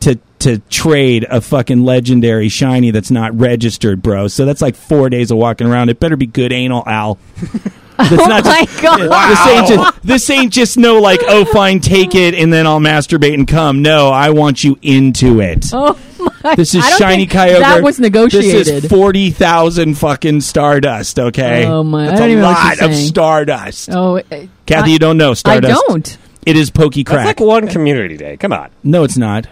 to 0.00 0.18
to 0.40 0.58
trade 0.70 1.26
a 1.30 1.40
fucking 1.40 1.82
legendary 1.82 2.48
shiny 2.48 2.90
that's 2.90 3.10
not 3.10 3.34
registered, 3.38 4.02
bro. 4.02 4.28
So 4.28 4.44
that's 4.44 4.60
like 4.62 4.76
four 4.76 5.08
days 5.10 5.30
of 5.30 5.38
walking 5.38 5.66
around. 5.66 5.88
It 5.88 5.98
better 5.98 6.16
be 6.16 6.26
good 6.26 6.52
anal, 6.52 6.84
Al. 6.86 7.18
That's 7.96 8.10
oh 8.10 8.26
not 8.26 8.44
my 8.44 8.64
just, 8.64 8.82
god! 8.82 9.08
This 9.30 9.46
ain't 9.46 9.68
just 9.68 10.02
this 10.02 10.30
ain't 10.30 10.52
just 10.52 10.76
no 10.76 11.00
like 11.00 11.20
oh 11.28 11.44
fine 11.44 11.78
take 11.78 12.16
it 12.16 12.34
and 12.34 12.52
then 12.52 12.66
I'll 12.66 12.80
masturbate 12.80 13.34
and 13.34 13.46
come. 13.46 13.82
No, 13.82 14.08
I 14.08 14.30
want 14.30 14.64
you 14.64 14.76
into 14.82 15.40
it. 15.40 15.66
Oh 15.72 15.92
my! 15.92 16.13
This 16.56 16.74
is 16.74 16.84
shiny 16.98 17.26
think 17.26 17.32
Kyogre. 17.32 17.60
That 17.60 17.82
was 17.82 17.98
negotiated. 17.98 18.66
This 18.66 18.84
is 18.84 18.90
forty 18.90 19.30
thousand 19.30 19.94
fucking 19.96 20.40
Stardust. 20.42 21.18
Okay. 21.18 21.64
Oh, 21.66 21.82
my- 21.82 22.04
I 22.04 22.06
That's 22.08 22.20
don't 22.20 22.28
a 22.28 22.32
even 22.32 22.42
know 22.42 22.48
what 22.48 22.58
lot 22.58 22.76
you're 22.78 22.90
of. 22.90 22.94
Stardust. 22.96 23.88
oh, 23.92 24.18
uh, 24.18 24.22
Kathy, 24.66 24.90
I, 24.90 24.92
you 24.92 24.98
don't 24.98 25.16
know 25.16 25.32
stardust. 25.34 25.72
I 25.72 25.74
Stardust. 25.74 25.88
don't. 25.88 26.18
It 26.46 26.56
is 26.56 26.70
Pokey 26.70 27.02
That's 27.04 27.14
Crack. 27.14 27.26
like 27.26 27.40
one 27.40 27.68
community 27.68 28.16
day. 28.18 28.36
Come 28.36 28.52
on. 28.52 28.70
no, 28.82 29.04
it's 29.04 29.16
not. 29.16 29.46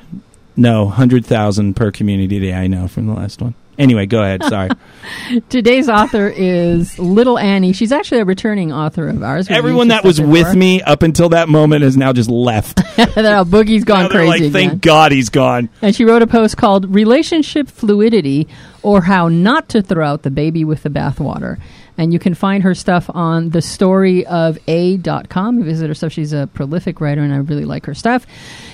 No, 0.57 0.88
hundred 0.88 1.24
thousand 1.24 1.74
per 1.74 1.90
community 1.90 2.38
day. 2.38 2.52
I 2.52 2.66
know 2.66 2.87
from 2.88 3.07
the 3.07 3.14
last 3.14 3.40
one. 3.40 3.55
Anyway, 3.78 4.04
go 4.06 4.22
ahead. 4.22 4.44
Sorry. 4.44 4.68
Today's 5.48 5.88
author 5.88 6.28
is 6.28 6.98
Little 6.98 7.38
Annie. 7.38 7.72
She's 7.72 7.90
actually 7.90 8.20
a 8.20 8.24
returning 8.24 8.70
author 8.70 9.08
of 9.08 9.22
ours. 9.22 9.48
We've 9.48 9.56
Everyone 9.56 9.88
that 9.88 10.04
was 10.04 10.20
with 10.20 10.54
me 10.54 10.82
up 10.82 11.02
until 11.02 11.30
that 11.30 11.48
moment 11.48 11.82
has 11.82 11.96
now 11.96 12.12
just 12.12 12.30
left. 12.30 12.80
Now 13.22 13.44
Boogie's 13.44 13.85
gone 13.85 14.04
Now 14.04 14.08
crazy 14.08 14.44
like, 14.44 14.52
thank 14.52 14.72
again. 14.72 14.78
God 14.78 15.12
he's 15.12 15.28
gone. 15.28 15.70
And 15.80 15.94
she 15.94 16.04
wrote 16.04 16.22
a 16.22 16.26
post 16.26 16.56
called 16.56 16.92
Relationship 16.94 17.68
Fluidity 17.68 18.48
or 18.82 19.02
How 19.02 19.28
Not 19.28 19.68
to 19.70 19.82
Throw 19.82 20.06
Out 20.06 20.22
the 20.22 20.30
Baby 20.30 20.64
with 20.64 20.82
the 20.82 20.90
Bathwater. 20.90 21.58
And 21.96 22.12
you 22.12 22.18
can 22.18 22.35
find 22.35 22.62
her 22.64 22.74
stuff 22.74 23.08
on 23.12 23.50
the 23.50 23.62
story 23.62 24.26
of 24.26 24.58
a.com. 24.66 25.62
Visit 25.62 25.88
her 25.88 25.94
stuff. 25.94 26.12
She's 26.12 26.32
a 26.32 26.48
prolific 26.52 27.00
writer 27.00 27.22
and 27.22 27.32
I 27.32 27.38
really 27.38 27.64
like 27.64 27.87
her 27.87 27.94
stuff. 27.94 28.26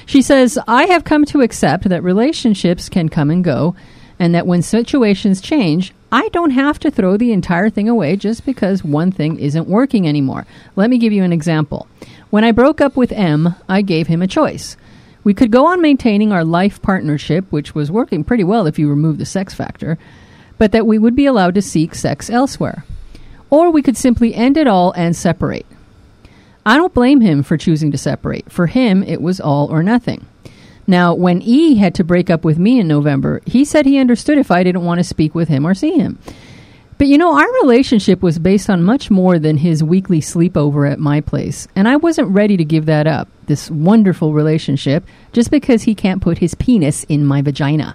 She 0.07 0.23
says, 0.23 0.59
I 0.67 0.85
have 0.87 1.05
come 1.05 1.25
to 1.27 1.41
accept 1.43 1.89
that 1.89 2.03
relationships 2.03 2.89
can 2.89 3.09
come 3.09 3.31
and 3.31 3.45
go 3.45 3.77
and 4.19 4.35
that 4.35 4.47
when 4.47 4.63
situations 4.63 5.41
change, 5.41 5.93
I 6.11 6.29
don't 6.29 6.51
have 6.51 6.79
to 6.81 6.91
throw 6.91 7.17
the 7.17 7.33
entire 7.33 7.69
thing 7.71 7.89
away 7.89 8.17
just 8.17 8.47
because 8.47 8.83
one 8.83 9.13
thing 9.13 9.39
isn't 9.39 9.69
working 9.69 10.09
anymore. 10.09 10.47
Let 10.75 10.91
me 10.91 10.99
give 10.99 11.13
you 11.13 11.23
an 11.23 11.33
example. 11.33 11.87
When 12.31 12.45
I 12.45 12.53
broke 12.53 12.81
up 12.81 12.97
with 12.97 13.13
M, 13.13 13.55
I 13.69 13.83
gave 13.83 14.07
him 14.07 14.23
a 14.23 14.27
choice. 14.27 14.77
We 15.25 15.35
could 15.35 15.51
go 15.51 15.67
on 15.67 15.83
maintaining 15.83 16.33
our 16.33 16.45
life 16.45 16.81
partnership, 16.81 17.45
which 17.51 17.75
was 17.75 17.91
working 17.91 18.25
pretty 18.25 18.45
well 18.45 18.67
if 18.67 18.79
you 18.79 18.89
remove 18.89 19.19
the 19.19 19.27
sex 19.27 19.53
factor, 19.53 19.99
but 20.57 20.73
that 20.73 20.87
we 20.87 20.99
would 20.99 21.15
be 21.15 21.27
allowed 21.27 21.55
to 21.55 21.63
seek 21.63 21.95
sex 21.95 22.31
elsewhere. 22.31 22.85
Or 23.51 23.71
we 23.71 23.83
could 23.83 23.97
simply 23.97 24.35
end 24.35 24.57
it 24.57 24.67
all 24.67 24.93
and 24.93 25.15
separate. 25.15 25.67
I 26.65 26.77
don't 26.77 26.95
blame 26.95 27.21
him 27.21 27.43
for 27.43 27.57
choosing 27.57 27.91
to 27.93 27.99
separate. 27.99 28.51
For 28.51 28.67
him, 28.67 29.03
it 29.03 29.23
was 29.23 29.41
all 29.41 29.71
or 29.71 29.83
nothing. 29.83 30.27
Now, 30.89 31.13
when 31.15 31.43
E 31.43 31.75
had 31.75 31.95
to 31.97 32.03
break 32.03 32.31
up 32.31 32.47
with 32.47 32.59
me 32.59 32.81
in 32.81 32.89
November, 32.89 33.43
he 33.45 33.67
said 33.67 33.85
he 33.85 33.99
understood 33.99 34.39
if 34.39 34.51
I 34.51 34.65
didn't 34.65 34.87
want 34.87 34.99
to 34.99 35.05
speak 35.05 35.35
with 35.35 35.49
him 35.49 35.67
or 35.67 35.75
see 35.75 35.93
him. 35.93 36.19
But 36.97 37.09
you 37.09 37.19
know, 37.19 37.39
our 37.39 37.53
relationship 37.63 38.23
was 38.23 38.39
based 38.39 38.71
on 38.71 38.83
much 38.83 39.11
more 39.11 39.39
than 39.39 39.59
his 39.59 39.85
weekly 39.85 40.21
sleepover 40.21 40.91
at 40.91 40.99
my 40.99 41.21
place, 41.21 41.69
and 41.77 41.87
I 41.87 41.97
wasn't 41.97 42.31
ready 42.31 42.57
to 42.57 42.65
give 42.65 42.87
that 42.87 43.07
up, 43.07 43.29
this 43.47 43.71
wonderful 43.71 44.33
relationship, 44.33 45.05
just 45.33 45.51
because 45.51 45.83
he 45.83 45.95
can't 45.95 46.23
put 46.23 46.39
his 46.39 46.55
penis 46.55 47.05
in 47.05 47.25
my 47.25 47.43
vagina. 47.43 47.95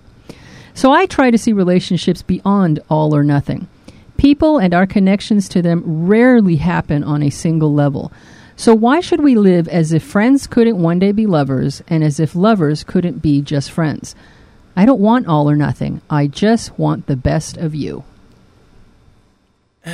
So 0.76 0.92
I 0.92 1.08
try 1.08 1.32
to 1.32 1.38
see 1.38 1.52
relationships 1.52 2.22
beyond 2.22 2.80
all 2.90 3.16
or 3.16 3.24
nothing. 3.24 3.68
People 4.18 4.60
and 4.60 4.74
our 4.74 4.86
connections 4.86 5.50
to 5.50 5.64
them 5.64 5.82
rarely 6.06 6.58
happen 6.58 7.04
on 7.04 7.24
a 7.24 7.32
single 7.32 7.74
level. 7.74 8.12
So 8.56 8.74
why 8.74 9.00
should 9.00 9.22
we 9.22 9.36
live 9.36 9.68
as 9.68 9.92
if 9.92 10.04
friends 10.04 10.48
couldn't 10.48 10.82
one 10.82 11.00
day 11.00 11.12
be 11.12 11.26
lovers 11.26 11.82
and 11.88 12.04
as 12.04 12.20
if 12.20 12.36
lovers 12.36 12.84
couldn't 12.84 13.22
be 13.22 13.42
just 13.42 13.72
friends? 13.72 14.16
I 14.76 14.86
don't 14.86 15.00
want 15.00 15.28
all 15.28 15.50
or 15.50 15.56
nothing. 15.56 16.02
I 16.10 16.28
just 16.28 16.78
want 16.80 17.08
the 17.08 17.16
best 17.16 17.58
of 17.58 17.76
you. 17.76 18.04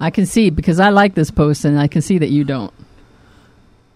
I 0.00 0.10
can 0.10 0.26
see 0.26 0.50
because 0.50 0.80
I 0.80 0.90
like 0.90 1.14
this 1.14 1.30
post 1.30 1.64
and 1.64 1.78
I 1.78 1.86
can 1.86 2.02
see 2.02 2.18
that 2.18 2.30
you 2.30 2.44
don't. 2.44 2.72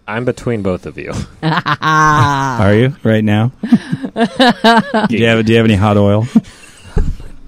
I'm 0.07 0.23
between 0.23 0.61
both 0.61 0.85
of 0.85 0.97
you. 0.97 1.11
Are 1.43 2.73
you 2.73 2.95
right 3.03 3.23
now? 3.23 3.51
do 3.61 5.17
you 5.17 5.25
have 5.25 5.45
Do 5.45 5.51
you 5.51 5.57
have 5.57 5.65
any 5.65 5.75
hot 5.75 5.97
oil? 5.97 6.25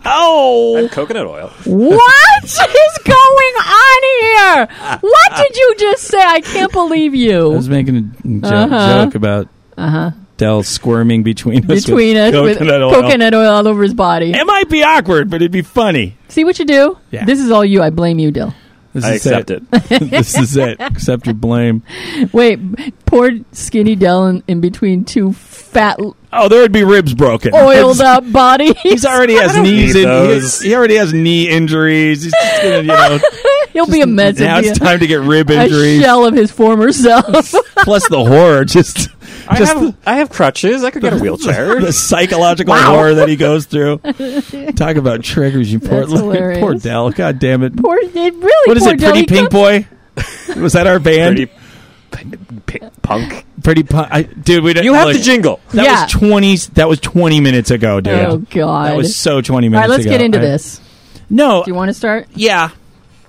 oh, 0.05 0.87
Coconut 0.91 1.25
oil. 1.27 1.49
What 1.65 2.43
is 2.43 2.57
going 3.03 3.55
on 3.65 4.01
here? 4.21 4.97
What 5.01 5.37
did 5.37 5.55
you 5.55 5.75
just 5.77 6.03
say? 6.03 6.21
I 6.21 6.41
can't 6.41 6.71
believe 6.71 7.13
I 7.13 7.17
you. 7.17 7.49
was 7.49 7.69
making 7.69 7.95
a 7.97 8.01
jo- 8.01 8.47
Uh-huh. 8.47 9.03
joke 9.05 9.15
about 9.15 9.47
Dell 10.37 10.63
squirming 10.63 11.23
between 11.23 11.69
us 11.69 11.85
Between 11.85 12.15
with 12.15 12.33
us 12.33 12.41
with 12.41 12.57
coconut 12.59 12.81
oil. 12.81 12.91
coconut 13.01 13.33
oil 13.33 13.51
all 13.51 13.67
over 13.67 13.83
his 13.83 13.93
body. 13.93 14.31
It 14.31 14.45
might 14.45 14.69
be 14.69 14.83
awkward, 14.83 15.29
but 15.29 15.37
it'd 15.37 15.51
be 15.51 15.61
funny. 15.63 16.15
See 16.29 16.45
what 16.45 16.59
you 16.59 16.65
do? 16.65 16.97
Yeah. 17.11 17.25
This 17.25 17.39
is 17.39 17.51
all 17.51 17.65
you. 17.65 17.81
I 17.81 17.89
blame 17.89 18.19
you, 18.19 18.31
Dill. 18.31 18.53
This 18.93 19.05
I 19.05 19.13
is 19.13 19.25
accept 19.25 19.51
it. 19.51 19.71
this 20.09 20.37
is 20.37 20.57
it. 20.57 20.79
Accept 20.81 21.27
your 21.27 21.35
blame. 21.35 21.83
Wait, 22.33 22.59
poor 23.05 23.31
skinny 23.51 23.95
Dell 23.95 24.25
in, 24.27 24.43
in 24.47 24.61
between 24.61 25.05
two 25.05 25.33
fat, 25.33 25.99
Oh, 26.31 26.47
there 26.47 26.61
would 26.61 26.71
be 26.71 26.83
ribs 26.83 27.13
broken. 27.13 27.53
oiled 27.55 28.01
up 28.01 28.31
body. 28.31 28.73
He's 28.73 29.05
already 29.05 29.33
has 29.39 29.53
don't 29.53 29.63
knees. 29.63 29.95
In, 29.95 30.03
those. 30.03 30.61
he, 30.61 30.69
he 30.69 30.75
already 30.75 30.95
has 30.95 31.13
knee 31.13 31.49
injuries. 31.49 32.23
He's 32.23 32.33
just 32.33 32.61
gonna, 32.63 32.81
you 32.81 32.87
know. 32.87 33.19
He'll 33.85 33.93
be 33.93 34.01
a 34.01 34.07
mess. 34.07 34.37
now 34.39 34.59
it's 34.59 34.77
be 34.77 34.85
time 34.85 34.99
to 34.99 35.07
get 35.07 35.21
rib 35.21 35.49
a, 35.49 35.57
a 35.59 35.63
injuries. 35.65 36.01
shell 36.01 36.25
of 36.25 36.33
his 36.35 36.51
former 36.51 36.91
self. 36.91 37.25
Plus 37.77 38.07
the 38.09 38.23
horror. 38.23 38.65
Just, 38.65 39.09
I 39.47 39.57
just 39.57 39.73
have, 39.73 39.97
I 40.05 40.15
have 40.17 40.29
crutches. 40.29 40.83
I 40.83 40.91
could 40.91 41.01
get 41.01 41.13
a 41.13 41.17
wheelchair. 41.21 41.79
the 41.79 41.93
psychological 41.93 42.75
horror 42.75 43.15
that 43.15 43.29
he 43.29 43.35
goes 43.35 43.65
through. 43.65 43.97
Talk 44.75 44.95
about 44.97 45.23
triggers, 45.23 45.71
you 45.71 45.79
poor, 45.79 46.01
That's 46.01 46.11
hilarious. 46.11 46.59
poor 46.59 46.73
Dell. 46.75 47.11
God 47.11 47.39
damn 47.39 47.63
it. 47.63 47.75
poor, 47.77 47.97
it 48.01 48.13
really. 48.15 48.51
What 48.65 48.77
is 48.77 48.83
poor 48.83 48.93
it? 48.93 48.99
Pretty 48.99 49.19
He 49.21 49.25
Pink 49.25 49.49
comes- 49.49 49.85
Boy? 50.55 50.61
Was 50.61 50.73
that 50.73 50.87
our 50.87 50.99
band? 50.99 51.37
Pretty 52.11 52.37
p- 52.65 52.79
p- 52.79 52.85
punk. 53.01 53.45
Pretty 53.63 53.83
Punk. 53.83 54.07
I, 54.11 54.23
dude, 54.23 54.63
we 54.63 54.73
don't- 54.73 54.83
You 54.83 54.93
have 54.93 55.07
look, 55.07 55.17
the 55.17 55.21
jingle. 55.23 55.59
That 55.71 55.85
Yeah. 55.85 56.03
was 56.03 56.11
twenty. 56.11 56.55
That 56.73 56.89
was 56.89 56.99
twenty 56.99 57.39
minutes 57.39 57.71
ago, 57.71 58.01
dude. 58.01 58.13
Oh 58.19 58.37
God! 58.37 58.89
That 58.91 58.97
was 58.97 59.15
so 59.15 59.41
twenty 59.41 59.67
all 59.67 59.71
minutes. 59.71 59.83
All 59.83 59.89
right, 59.89 59.89
let's 59.89 60.05
ago. 60.05 60.11
get 60.11 60.21
into 60.21 60.39
I- 60.39 60.41
this. 60.41 60.81
No, 61.29 61.63
Do 61.63 61.69
you 61.71 61.75
want 61.75 61.89
to 61.89 61.93
start? 61.93 62.27
yeah, 62.33 62.71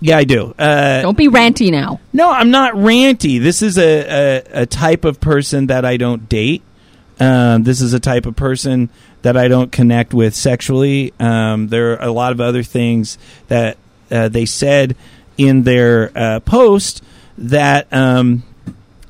yeah, 0.00 0.16
I 0.16 0.24
do. 0.24 0.54
Uh, 0.58 1.02
Don't 1.02 1.16
be 1.16 1.28
ranty 1.28 1.70
now. 1.70 2.00
No, 2.12 2.30
I'm 2.30 2.50
not 2.50 2.74
ranty. 2.74 3.40
This 3.40 3.62
is 3.62 3.78
a, 3.78 3.82
a, 3.82 4.62
a 4.62 4.66
type 4.66 5.04
of 5.04 5.20
person 5.20 5.66
that 5.66 5.84
I 5.84 5.96
don't 5.96 6.28
date. 6.28 6.62
Um, 7.18 7.64
this 7.64 7.82
is 7.82 7.92
a 7.92 8.00
type 8.00 8.24
of 8.24 8.34
person 8.34 8.88
that 9.22 9.36
I 9.36 9.48
don't 9.48 9.70
connect 9.70 10.14
with 10.14 10.34
sexually. 10.34 11.12
Um, 11.20 11.68
there 11.68 11.92
are 11.92 12.08
a 12.08 12.12
lot 12.12 12.32
of 12.32 12.40
other 12.40 12.62
things 12.62 13.18
that 13.48 13.76
uh, 14.10 14.28
they 14.28 14.46
said 14.46 14.96
in 15.36 15.62
their 15.64 16.10
uh, 16.16 16.40
post 16.40 17.02
that 17.36 17.92
um, 17.92 18.42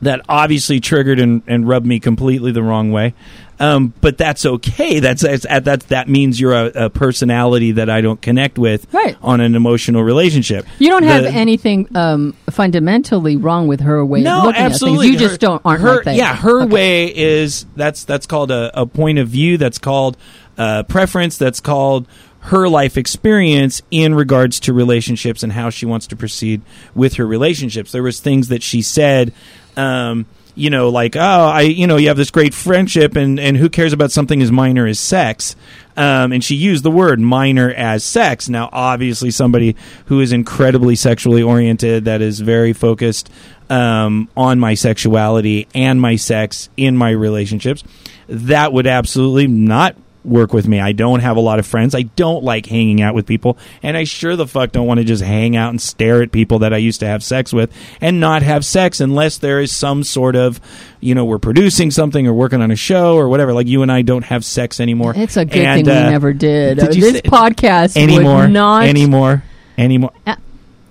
that 0.03 0.23
obviously 0.29 0.81
triggered 0.81 1.21
and, 1.21 1.43
and 1.47 1.69
rubbed 1.69 1.87
me 1.87 2.01
completely 2.01 2.53
the 2.53 2.63
wrong 2.63 2.91
way. 2.91 3.15
Um, 3.61 3.93
but 4.01 4.17
that's 4.17 4.47
okay. 4.47 5.01
That's, 5.01 5.21
that's 5.21 5.45
that 5.47 5.81
that 5.89 6.09
means 6.09 6.41
you're 6.41 6.55
a, 6.55 6.87
a 6.87 6.91
personality 6.91 7.73
that 7.73 7.91
I 7.91 8.01
don't 8.01 8.21
connect 8.21 8.59
with 8.59 8.93
Right. 8.93 9.17
on 9.21 9.41
an 9.41 9.55
emotional 9.55 10.03
relationship. 10.03 10.67
You 10.79 10.89
don't 10.89 11.03
have 11.03 11.27
anything 11.27 11.87
um, 11.95 12.33
fundamentally 12.49 13.37
wrong 13.37 13.67
with 13.69 13.81
her 13.81 14.03
way 14.05 14.23
no, 14.23 14.39
of 14.39 14.45
looking 14.47 14.63
absolutely. 14.63 15.09
at 15.09 15.11
things. 15.11 15.21
You 15.23 15.29
just 15.29 15.41
don't 15.41 15.61
aren't 15.65 15.83
her, 15.83 16.03
like. 16.05 16.17
Yeah, 16.17 16.35
her 16.37 16.63
Okay. 16.63 16.73
way 16.73 17.15
is 17.15 17.67
that's 17.77 18.05
that's 18.05 18.27
called 18.27 18.51
a, 18.51 18.71
a 18.81 18.87
point 18.87 19.19
of 19.19 19.29
view. 19.29 19.59
That's 19.59 19.79
called 19.79 20.17
uh, 20.57 20.85
preference. 20.85 21.37
That's 21.37 21.61
called 21.61 22.09
her 22.45 22.67
life 22.67 22.97
experience 22.97 23.83
in 23.91 24.15
regards 24.15 24.59
to 24.61 24.73
relationships 24.73 25.43
and 25.43 25.53
how 25.53 25.69
she 25.69 25.85
wants 25.85 26.07
to 26.07 26.17
proceed 26.17 26.63
with 26.95 27.15
her 27.17 27.27
relationships. 27.27 27.93
There 27.93 28.03
was 28.03 28.21
things 28.21 28.49
that 28.49 28.63
she 28.63 28.81
said. 28.81 29.35
Um, 29.77 30.25
you 30.61 30.71
know, 30.71 30.91
like, 30.91 31.17
oh, 31.17 31.21
I, 31.21 31.63
you 31.63 31.87
know, 31.87 31.97
you 31.97 32.09
have 32.09 32.17
this 32.17 32.31
great 32.31 32.55
friendship, 32.55 33.17
and, 33.17 33.41
and 33.41 33.57
who 33.57 33.69
cares 33.69 33.93
about 33.93 34.13
something 34.13 34.43
as 34.43 34.53
minor 34.53 34.87
as 34.87 35.01
sex? 35.01 35.57
Um, 35.97 36.33
and 36.33 36.45
she 36.45 36.55
used 36.55 36.85
the 36.85 36.91
word 36.91 37.19
minor 37.19 37.71
as 37.71 38.05
sex. 38.05 38.49
Now, 38.49 38.69
obviously, 38.73 39.31
somebody 39.31 39.75
who 40.07 40.21
is 40.21 40.33
incredibly 40.33 40.97
sexually 40.97 41.43
oriented, 41.43 42.05
that 42.05 42.23
is 42.23 42.41
very 42.41 42.73
focused 42.73 43.31
um, 43.69 44.29
on 44.37 44.61
my 44.61 44.75
sexuality 44.75 45.67
and 45.75 46.01
my 46.01 46.17
sex 46.17 46.69
in 46.77 46.97
my 46.97 47.11
relationships, 47.11 47.83
that 48.29 48.73
would 48.73 48.87
absolutely 48.87 49.47
not 49.47 49.97
work 50.25 50.53
with 50.53 50.69
me. 50.69 50.79
I 50.81 50.93
don't 50.93 51.21
have 51.21 51.37
a 51.37 51.41
lot 51.41 51.59
of 51.59 51.67
friends. 51.67 51.95
I 51.95 52.03
don't 52.03 52.45
like 52.45 52.67
hanging 52.67 53.01
out 53.01 53.15
with 53.15 53.27
people, 53.27 53.57
and 53.83 53.97
I 53.97 54.05
sure 54.05 54.37
the 54.37 54.47
fuck 54.47 54.73
don't 54.73 54.87
want 54.87 54.99
to 54.99 55.05
just 55.05 55.23
hang 55.23 55.57
out 55.57 55.71
and 55.71 55.81
stare 55.81 56.23
at 56.23 56.31
people 56.33 56.59
that 56.61 56.73
I 56.75 56.77
used 56.77 57.01
to 57.01 57.07
have 57.07 57.23
sex 57.25 57.53
with 57.53 57.73
and 58.01 58.21
not 58.21 58.43
have 58.43 58.65
sex 58.65 59.01
unless 59.01 59.39
there 59.39 59.61
is 59.61 59.73
some 59.73 60.05
sort 60.05 60.37
of, 60.37 60.61
you 61.01 61.15
know, 61.15 61.25
we're 61.25 61.39
producing 61.39 61.91
something 61.91 62.27
or 62.27 62.35
working 62.35 62.61
on 62.61 62.71
a 62.71 62.77
show 62.77 63.17
or 63.17 63.29
whatever. 63.29 63.53
Like 63.55 63.67
you 63.67 63.83
and 63.83 63.91
I 63.91 64.03
don't 64.03 64.25
have 64.25 64.45
sex 64.45 64.79
anymore. 64.81 65.15
It's 65.17 65.37
a 65.37 65.45
good 65.45 65.59
And, 65.65 65.87
thing 65.87 65.97
uh, 65.97 66.05
we 66.05 66.11
never 66.11 66.33
did. 66.33 66.79
did 66.79 66.93
this 66.93 67.13
say- 67.15 67.23
podcast 67.23 67.97
anymore, 67.97 68.43
would 68.43 68.51
not 68.51 68.85
anymore, 68.85 69.43
anymore, 69.79 70.13
Uh, 70.27 70.37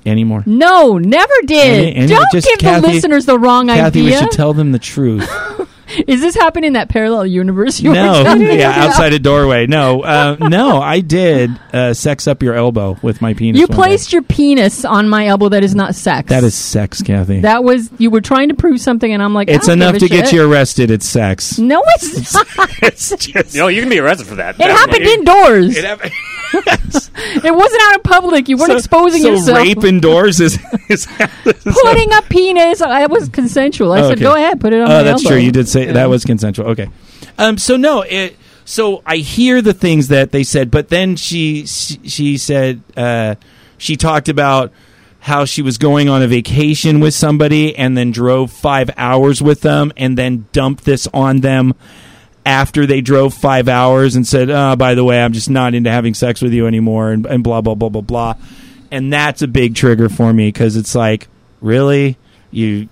anymore. 0.05 0.43
No, 0.47 0.97
never 0.97 1.33
did. 1.45 1.79
Any- 1.87 1.95
any- 1.95 2.07
Don't 2.07 2.25
just 2.31 2.47
give 2.47 2.57
Kathy- 2.59 2.81
the 2.87 2.93
listeners 2.93 3.25
the 3.27 3.37
wrong 3.37 3.67
Kathy, 3.67 4.03
we 4.03 4.11
should 4.13 4.31
tell 4.31 4.53
them 4.53 4.71
the 4.71 4.79
truth. 4.79 5.29
Is 6.07 6.21
this 6.21 6.35
happening 6.35 6.69
in 6.69 6.73
that 6.73 6.89
parallel 6.89 7.25
universe? 7.25 7.79
You 7.79 7.93
no, 7.93 8.23
were 8.23 8.37
yeah, 8.37 8.85
outside 8.85 9.13
a 9.13 9.19
doorway. 9.19 9.67
No, 9.67 10.01
uh, 10.01 10.37
no, 10.39 10.81
I 10.81 10.99
did 10.99 11.51
uh, 11.73 11.93
sex 11.93 12.27
up 12.27 12.43
your 12.43 12.55
elbow 12.55 12.97
with 13.01 13.21
my 13.21 13.33
penis. 13.33 13.59
You 13.59 13.67
one 13.67 13.77
day. 13.77 13.83
placed 13.83 14.13
your 14.13 14.21
penis 14.21 14.85
on 14.85 15.09
my 15.09 15.27
elbow. 15.27 15.49
That 15.49 15.63
is 15.63 15.75
not 15.75 15.95
sex. 15.95 16.29
that 16.29 16.43
is 16.43 16.55
sex, 16.55 17.01
Kathy. 17.01 17.41
that 17.41 17.63
was 17.63 17.89
you 17.97 18.11
were 18.11 18.21
trying 18.21 18.49
to 18.49 18.55
prove 18.55 18.79
something, 18.79 19.11
and 19.11 19.21
I'm 19.23 19.33
like, 19.33 19.49
I 19.49 19.53
it's 19.53 19.67
don't 19.67 19.81
enough 19.81 19.93
give 19.93 20.03
a 20.03 20.07
to 20.07 20.09
get 20.09 20.31
you 20.31 20.49
arrested. 20.49 20.91
It's 20.91 21.07
sex. 21.07 21.57
No, 21.57 21.81
it's 21.87 22.33
not. 22.57 22.69
it's 22.83 23.09
just. 23.15 23.55
You 23.55 23.61
know, 23.61 23.67
you 23.67 23.81
can 23.81 23.89
be 23.89 23.99
arrested 23.99 24.27
for 24.27 24.35
that. 24.35 24.59
It 24.59 24.69
happened 24.69 25.05
indoors. 25.05 25.77
It 25.77 25.85
It, 26.53 27.53
wasn't 27.55 27.81
out 27.83 27.95
in 27.95 28.01
public. 28.01 28.47
You 28.49 28.57
weren't 28.57 28.71
so, 28.71 28.77
exposing 28.77 29.21
so 29.21 29.31
yourself. 29.31 29.57
rape 29.57 29.83
indoors 29.83 30.39
is. 30.39 30.57
is 30.89 31.05
Putting 31.43 32.13
a 32.13 32.21
penis. 32.23 32.81
I 32.81 33.05
was 33.07 33.29
consensual. 33.29 33.91
I 33.93 33.99
Oh, 33.99 34.03
said, 34.09 34.11
okay. 34.13 34.21
go 34.21 34.35
ahead, 34.35 34.59
put 34.59 34.73
it 34.73 34.81
on 34.81 34.89
Oh, 34.91 35.03
that's 35.03 35.23
elbow. 35.23 35.35
true. 35.35 35.43
You 35.43 35.51
did 35.51 35.67
say 35.67 35.85
Yeah. 35.87 35.93
that 35.93 36.09
was 36.09 36.25
consensual. 36.25 36.67
Okay. 36.69 36.89
Um. 37.37 37.57
So 37.57 37.77
no. 37.77 38.01
It. 38.01 38.35
so 38.65 39.03
I 39.05 39.17
hear 39.17 39.61
the 39.61 39.73
things 39.73 40.07
that 40.09 40.31
they 40.31 40.43
said, 40.43 40.71
but 40.71 40.89
then 40.89 41.15
she 41.15 41.65
she, 41.65 41.99
she 42.05 42.37
said 42.37 42.81
uh, 42.97 43.35
she 43.77 43.95
talked 43.95 44.29
about 44.29 44.71
how 45.19 45.43
she 45.45 45.61
was 45.61 45.77
going 45.77 46.07
on 46.07 46.21
a 46.21 46.27
vacation 46.27 46.99
with 47.01 47.13
somebody 47.13 47.75
and 47.75 47.97
then 47.97 48.09
drove 48.11 48.51
five 48.51 48.89
hours 48.95 49.41
with 49.41 49.61
them 49.61 49.91
and 49.97 50.17
then 50.17 50.47
dumped 50.53 50.85
this 50.85 51.07
on 51.13 51.41
them 51.41 51.73
after 52.49 52.87
they 52.87 52.99
drove 52.99 53.35
five 53.35 53.67
hours 53.67 54.15
and 54.15 54.25
said, 54.25 54.49
oh, 54.49 54.75
by 54.75 54.95
the 54.95 55.03
way, 55.03 55.21
I'm 55.21 55.33
just 55.33 55.51
not 55.51 55.75
into 55.75 55.91
having 55.91 56.15
sex 56.15 56.41
with 56.41 56.51
you 56.51 56.65
anymore 56.65 57.11
and, 57.11 57.27
and 57.27 57.43
blah, 57.43 57.61
blah, 57.61 57.75
blah, 57.75 57.89
blah, 57.89 58.01
blah. 58.01 58.33
And 58.89 59.13
that's 59.13 59.43
a 59.43 59.47
big 59.47 59.75
trigger 59.75 60.09
for 60.09 60.33
me 60.33 60.47
because 60.47 60.75
it's 60.75 60.95
like, 60.95 61.27
really? 61.61 62.17
You. 62.49 62.89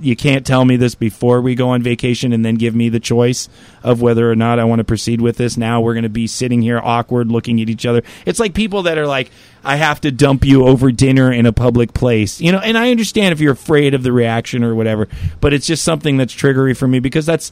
You 0.00 0.14
can't 0.14 0.46
tell 0.46 0.64
me 0.64 0.76
this 0.76 0.94
before 0.94 1.40
we 1.40 1.56
go 1.56 1.70
on 1.70 1.82
vacation 1.82 2.32
and 2.32 2.44
then 2.44 2.54
give 2.54 2.72
me 2.72 2.88
the 2.88 3.00
choice 3.00 3.48
of 3.82 4.00
whether 4.00 4.30
or 4.30 4.36
not 4.36 4.60
I 4.60 4.64
want 4.64 4.78
to 4.78 4.84
proceed 4.84 5.20
with 5.20 5.36
this. 5.38 5.56
Now 5.56 5.80
we're 5.80 5.94
going 5.94 6.04
to 6.04 6.08
be 6.08 6.28
sitting 6.28 6.62
here 6.62 6.78
awkward 6.80 7.32
looking 7.32 7.60
at 7.60 7.68
each 7.68 7.84
other. 7.84 8.04
It's 8.24 8.38
like 8.38 8.54
people 8.54 8.84
that 8.84 8.96
are 8.96 9.08
like, 9.08 9.32
I 9.64 9.74
have 9.74 10.00
to 10.02 10.12
dump 10.12 10.44
you 10.44 10.68
over 10.68 10.92
dinner 10.92 11.32
in 11.32 11.46
a 11.46 11.52
public 11.52 11.94
place. 11.94 12.40
You 12.40 12.52
know, 12.52 12.60
and 12.60 12.78
I 12.78 12.92
understand 12.92 13.32
if 13.32 13.40
you're 13.40 13.54
afraid 13.54 13.92
of 13.92 14.04
the 14.04 14.12
reaction 14.12 14.62
or 14.62 14.72
whatever, 14.72 15.08
but 15.40 15.52
it's 15.52 15.66
just 15.66 15.82
something 15.82 16.16
that's 16.16 16.32
triggery 16.32 16.76
for 16.76 16.86
me 16.86 17.00
because 17.00 17.26
that's 17.26 17.50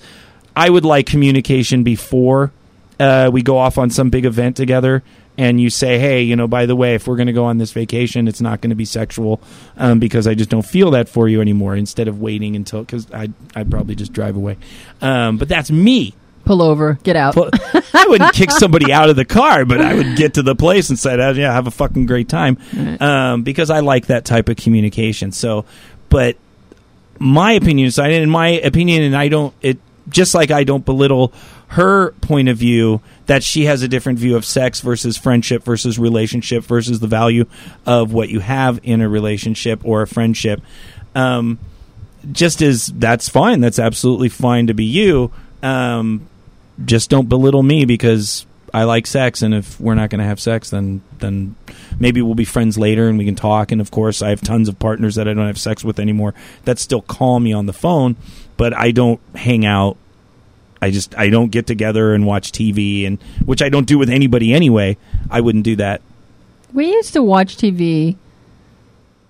I 0.56 0.70
would 0.70 0.86
like 0.86 1.06
communication 1.06 1.82
before 1.84 2.50
uh, 2.98 3.30
we 3.32 3.42
go 3.42 3.58
off 3.58 3.76
on 3.76 3.90
some 3.90 4.10
big 4.10 4.24
event 4.24 4.56
together. 4.56 5.02
And 5.38 5.60
you 5.60 5.68
say, 5.68 5.98
hey, 5.98 6.22
you 6.22 6.34
know, 6.34 6.48
by 6.48 6.64
the 6.64 6.74
way, 6.74 6.94
if 6.94 7.06
we're 7.06 7.16
going 7.16 7.26
to 7.26 7.32
go 7.34 7.44
on 7.44 7.58
this 7.58 7.70
vacation, 7.70 8.26
it's 8.26 8.40
not 8.40 8.62
going 8.62 8.70
to 8.70 8.76
be 8.76 8.86
sexual 8.86 9.42
um, 9.76 9.98
because 9.98 10.26
I 10.26 10.34
just 10.34 10.48
don't 10.48 10.64
feel 10.64 10.92
that 10.92 11.10
for 11.10 11.28
you 11.28 11.42
anymore. 11.42 11.76
Instead 11.76 12.08
of 12.08 12.22
waiting 12.22 12.56
until, 12.56 12.80
because 12.80 13.06
I'd, 13.12 13.34
I'd 13.54 13.70
probably 13.70 13.96
just 13.96 14.14
drive 14.14 14.34
away. 14.34 14.56
Um, 15.02 15.36
but 15.36 15.46
that's 15.46 15.70
me. 15.70 16.14
Pull 16.46 16.62
over, 16.62 16.98
get 17.02 17.16
out. 17.16 17.36
Well, 17.36 17.50
I 17.92 18.06
wouldn't 18.08 18.32
kick 18.32 18.50
somebody 18.50 18.92
out 18.92 19.10
of 19.10 19.16
the 19.16 19.26
car, 19.26 19.66
but 19.66 19.80
I 19.80 19.94
would 19.94 20.16
get 20.16 20.34
to 20.34 20.42
the 20.42 20.54
place 20.54 20.88
and 20.90 20.98
say, 20.98 21.20
"Oh, 21.20 21.32
"Yeah, 21.32 21.52
have 21.52 21.66
a 21.66 21.72
fucking 21.72 22.06
great 22.06 22.28
time," 22.28 22.56
um, 23.00 23.42
because 23.42 23.68
I 23.68 23.80
like 23.80 24.06
that 24.06 24.24
type 24.24 24.48
of 24.48 24.56
communication. 24.56 25.32
So, 25.32 25.64
but 26.08 26.36
my 27.18 27.50
opinion 27.52 27.88
is, 27.88 27.98
in 27.98 28.30
my 28.30 28.50
opinion, 28.50 29.02
and 29.02 29.16
I 29.16 29.26
don't 29.26 29.52
it 29.60 29.78
just 30.08 30.34
like 30.34 30.50
I 30.50 30.64
don't 30.64 30.84
belittle 30.84 31.32
her 31.68 32.12
point 32.12 32.48
of 32.48 32.56
view 32.56 33.00
that 33.26 33.42
she 33.42 33.64
has 33.64 33.82
a 33.82 33.88
different 33.88 34.18
view 34.18 34.36
of 34.36 34.44
sex 34.44 34.80
versus 34.80 35.16
friendship 35.16 35.64
versus 35.64 35.98
relationship 35.98 36.64
versus 36.64 37.00
the 37.00 37.08
value 37.08 37.46
of 37.84 38.12
what 38.12 38.28
you 38.28 38.40
have 38.40 38.78
in 38.82 39.00
a 39.00 39.08
relationship 39.08 39.80
or 39.84 40.02
a 40.02 40.06
friendship. 40.06 40.60
Um, 41.14 41.58
just 42.30 42.62
as 42.62 42.86
that's 42.86 43.28
fine, 43.28 43.60
that's 43.60 43.78
absolutely 43.78 44.28
fine 44.28 44.68
to 44.68 44.74
be 44.74 44.84
you. 44.84 45.32
Um, 45.62 46.28
just 46.84 47.10
don't 47.10 47.28
belittle 47.28 47.62
me 47.62 47.84
because 47.84 48.46
I 48.74 48.84
like 48.84 49.06
sex, 49.06 49.42
and 49.42 49.54
if 49.54 49.80
we're 49.80 49.94
not 49.94 50.10
going 50.10 50.18
to 50.20 50.26
have 50.26 50.40
sex, 50.40 50.70
then 50.70 51.02
then 51.18 51.56
maybe 51.98 52.20
we'll 52.22 52.34
be 52.34 52.44
friends 52.44 52.76
later 52.76 53.08
and 53.08 53.18
we 53.18 53.24
can 53.24 53.36
talk. 53.36 53.72
And 53.72 53.80
of 53.80 53.90
course, 53.90 54.22
I 54.22 54.30
have 54.30 54.40
tons 54.40 54.68
of 54.68 54.78
partners 54.78 55.14
that 55.14 55.28
I 55.28 55.34
don't 55.34 55.46
have 55.46 55.58
sex 55.58 55.84
with 55.84 55.98
anymore 55.98 56.34
that 56.64 56.78
still 56.78 57.02
call 57.02 57.40
me 57.40 57.52
on 57.52 57.66
the 57.66 57.72
phone, 57.72 58.16
but 58.56 58.76
I 58.76 58.90
don't 58.90 59.20
hang 59.34 59.64
out. 59.64 59.96
I 60.82 60.90
just 60.90 61.16
I 61.16 61.30
don't 61.30 61.50
get 61.50 61.66
together 61.66 62.12
and 62.12 62.26
watch 62.26 62.52
TV, 62.52 63.06
and 63.06 63.22
which 63.44 63.62
I 63.62 63.68
don't 63.68 63.86
do 63.86 63.98
with 63.98 64.10
anybody 64.10 64.52
anyway. 64.52 64.96
I 65.30 65.40
wouldn't 65.40 65.64
do 65.64 65.76
that. 65.76 66.02
We 66.72 66.92
used 66.92 67.12
to 67.14 67.22
watch 67.22 67.56
TV. 67.56 68.16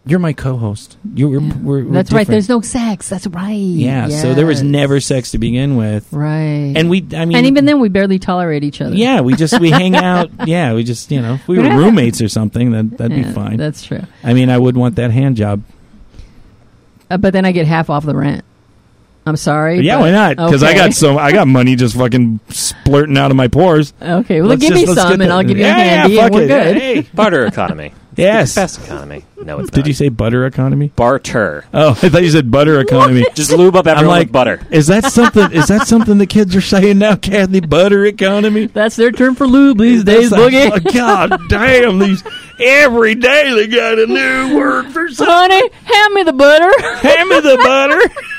You're 0.09 0.21
my 0.21 0.33
co-host. 0.33 0.97
You, 1.15 1.29
we're, 1.29 1.41
we're, 1.41 1.85
we're 1.85 1.93
That's 1.93 2.13
right. 2.13 2.27
There's 2.27 2.49
no 2.49 2.61
sex. 2.61 3.09
That's 3.09 3.27
right. 3.27 3.51
yeah. 3.55 4.07
So 4.09 4.35
there 4.35 4.47
was 4.47 4.63
never 4.63 5.01
sex 5.01 5.33
to 5.33 5.39
begin 5.39 5.77
with, 5.77 6.07
Right. 6.13 6.75
and 6.77 6.89
we. 6.89 7.05
I 7.13 7.25
mean, 7.25 7.37
and 7.37 7.47
even 7.47 7.65
then, 7.65 7.81
we 7.81 7.89
barely 7.89 8.21
tolerate 8.21 8.63
each 8.63 8.81
other. 8.81 8.95
Yeah, 8.95 9.23
we 9.23 9.35
just 9.35 9.59
we 9.59 9.71
hang 9.71 9.97
out. 9.97 10.31
Yeah, 10.47 10.75
we 10.75 10.85
just 10.85 11.11
you 11.11 11.21
know, 11.21 11.35
if 11.35 11.49
we 11.49 11.59
were 11.59 11.65
Yeah. 11.65 11.77
roommates 11.77 12.23
or 12.23 12.29
something, 12.29 12.71
that 12.71 12.99
that'd 12.99 13.17
Yeah, 13.17 13.25
be 13.25 13.33
fine. 13.33 13.57
That's 13.57 13.85
true. 13.85 14.03
I 14.23 14.33
mean, 14.33 14.49
I 14.49 14.57
would 14.59 14.77
want 14.77 14.95
that 14.95 15.11
hand 15.11 15.37
job. 15.37 15.63
Uh, 17.11 17.17
but 17.17 17.33
then 17.33 17.45
I 17.45 17.51
get 17.53 17.67
half 17.67 17.91
off 17.91 18.05
the 18.05 18.15
rent. 18.17 18.45
I'm 19.27 19.37
sorry. 19.37 19.81
Yeah, 19.81 19.97
but- 19.97 20.03
why 20.03 20.11
not? 20.13 20.37
Because 20.37 20.63
I 20.63 20.73
got 20.75 20.93
so 20.95 21.19
I 21.19 21.33
got 21.33 21.49
money 21.49 21.75
just 21.75 21.97
fucking 21.97 22.39
splurting 22.49 23.19
out 23.19 23.33
of 23.33 23.37
my 23.37 23.49
pores. 23.49 23.93
Okay, 24.01 24.41
well, 24.41 24.51
Let's 24.51 24.63
give 24.63 24.75
just- 24.75 24.87
me 24.87 24.95
some, 24.95 25.13
and 25.15 25.23
the- 25.23 25.29
I'll 25.31 25.43
give 25.43 25.59
you 25.59 25.65
yeah, 25.65 25.77
a 25.77 25.83
handy, 25.85 26.15
yeah, 26.15 26.27
and 26.27 26.35
we're 26.35 26.43
it. 26.43 26.49
good. 26.49 26.77
Hey. 26.77 27.01
Barter 27.13 27.45
economy. 27.45 27.93
Yes. 28.17 28.55
The 28.55 28.61
best 28.63 28.85
economy. 28.85 29.25
No, 29.43 29.61
it's 29.61 29.71
Did 29.71 29.81
not. 29.81 29.87
you 29.89 29.93
say 29.95 30.09
butter 30.09 30.47
economy? 30.47 30.91
barter? 30.97 31.65
Oh, 31.73 31.91
I 31.91 32.09
thought 32.09 32.23
you 32.23 32.31
said 32.31 32.51
butter 32.51 32.81
economy. 32.81 33.25
Just 33.35 33.53
lube 33.53 33.77
up 33.77 33.87
I'm 33.87 34.07
like 34.07 34.27
with 34.27 34.33
butter. 34.33 34.61
Is 34.71 34.87
that 34.89 35.05
something? 35.13 35.53
Is 35.53 35.67
that 35.69 35.87
something 35.87 36.19
the 36.19 36.27
kids 36.27 36.57
are 36.57 36.61
saying 36.61 36.99
now, 36.99 37.17
Kathy? 37.17 37.61
Butter 37.61 38.05
economy. 38.07 38.67
That's 38.67 38.97
their 38.97 39.13
term 39.13 39.35
for 39.35 39.47
lube 39.47 39.79
these 39.79 40.03
days, 40.05 40.31
That's 40.31 40.43
Boogie. 40.43 40.71
like- 40.71 40.93
God 40.95 41.39
damn! 41.49 41.99
These 41.99 42.23
every 42.59 43.15
day 43.15 43.53
they 43.55 43.67
got 43.67 43.99
a 43.99 44.07
new 44.07 44.57
word 44.57 44.87
for 44.87 45.09
something. 45.11 45.27
Honey, 45.33 45.71
hand 45.85 46.15
me 46.15 46.23
the 46.25 46.33
butter. 46.33 46.71
Hand 46.97 47.29
me 47.29 47.41
the 47.41 47.57
butter. 47.63 48.01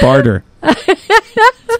Barter. 0.00 0.44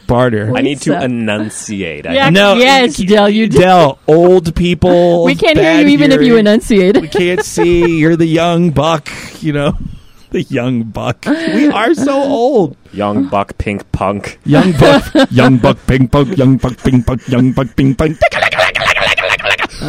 Barter. 0.06 0.56
I 0.56 0.62
need 0.62 0.80
to 0.82 0.92
so- 0.92 1.00
enunciate. 1.00 2.06
I- 2.06 2.14
Yeah. 2.14 2.30
No, 2.30 2.54
yes, 2.54 2.96
Del, 2.96 3.28
you 3.28 3.48
do. 3.48 3.58
Del, 3.58 3.98
old 4.06 4.54
people. 4.54 5.24
we 5.24 5.34
can't 5.34 5.58
hear 5.58 5.80
you 5.80 5.88
even 5.88 6.12
if 6.12 6.22
you 6.22 6.36
enunciate. 6.36 6.96
We 7.00 7.08
can't 7.08 7.44
see. 7.44 7.98
You're 7.98 8.16
the 8.16 8.26
young 8.26 8.70
buck. 8.70 9.08
You 9.42 9.52
know, 9.52 9.72
the 10.30 10.42
young 10.44 10.84
buck. 10.84 11.26
We 11.26 11.68
are 11.68 11.94
so 11.94 12.14
old. 12.22 12.76
Young 12.92 13.28
buck, 13.28 13.58
pink 13.58 13.90
punk. 13.92 14.38
Young 14.46 14.72
buck, 14.72 15.04
young 15.30 15.58
buck, 15.58 15.76
pink 15.86 16.10
punk. 16.10 16.36
young 16.38 16.56
buck, 16.56 16.76
pink 16.82 17.06
punk. 17.06 17.28
young 17.28 17.52
buck, 17.52 17.76
ping 17.76 17.94
pong. 17.94 18.16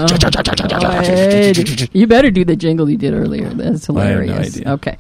Right. 0.08 1.90
You 1.96 2.08
better 2.08 2.32
do 2.32 2.46
the 2.46 2.56
jingle 2.56 2.90
you 2.90 2.98
did 2.98 3.14
earlier. 3.14 3.50
That's 3.50 3.90
I 3.90 3.94
have 3.94 3.96
no 3.96 4.22
hilarious. 4.22 4.58
idea. 4.58 4.74
Okay, 4.74 4.98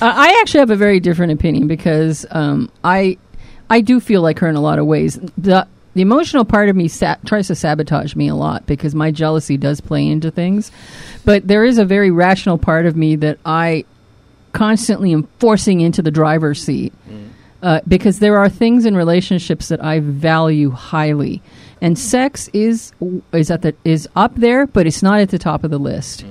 uh, 0.00 0.12
I 0.14 0.38
actually 0.40 0.60
have 0.60 0.70
a 0.70 0.76
very 0.76 1.00
different 1.00 1.32
opinion 1.32 1.66
because 1.66 2.26
um, 2.30 2.70
I 2.84 3.18
I 3.70 3.80
do 3.80 4.00
feel 4.00 4.22
like 4.22 4.38
her 4.40 4.48
in 4.48 4.56
a 4.56 4.60
lot 4.60 4.78
of 4.78 4.86
ways. 4.86 5.18
The 5.38 5.66
the 5.94 6.02
emotional 6.02 6.44
part 6.44 6.68
of 6.68 6.76
me 6.76 6.88
sa- 6.88 7.16
tries 7.24 7.46
to 7.48 7.54
sabotage 7.54 8.14
me 8.14 8.28
a 8.28 8.34
lot 8.34 8.66
because 8.66 8.94
my 8.94 9.10
jealousy 9.10 9.56
does 9.56 9.80
play 9.80 10.06
into 10.06 10.30
things, 10.30 10.70
but 11.24 11.46
there 11.48 11.64
is 11.64 11.78
a 11.78 11.84
very 11.84 12.10
rational 12.10 12.58
part 12.58 12.84
of 12.86 12.96
me 12.96 13.16
that 13.16 13.38
I 13.46 13.84
constantly 14.52 15.12
am 15.12 15.26
forcing 15.38 15.80
into 15.80 16.02
the 16.02 16.10
driver's 16.10 16.62
seat 16.62 16.92
uh, 17.62 17.80
because 17.88 18.18
there 18.20 18.38
are 18.38 18.48
things 18.48 18.84
in 18.86 18.94
relationships 18.96 19.68
that 19.68 19.82
I 19.84 20.00
value 20.00 20.70
highly, 20.70 21.42
and 21.80 21.98
sex 21.98 22.48
is 22.52 22.92
is 23.32 23.50
at 23.50 23.62
the 23.62 23.74
is 23.84 24.08
up 24.16 24.34
there, 24.36 24.66
but 24.66 24.86
it's 24.86 25.02
not 25.02 25.20
at 25.20 25.30
the 25.30 25.38
top 25.38 25.64
of 25.64 25.70
the 25.70 25.78
list. 25.78 26.24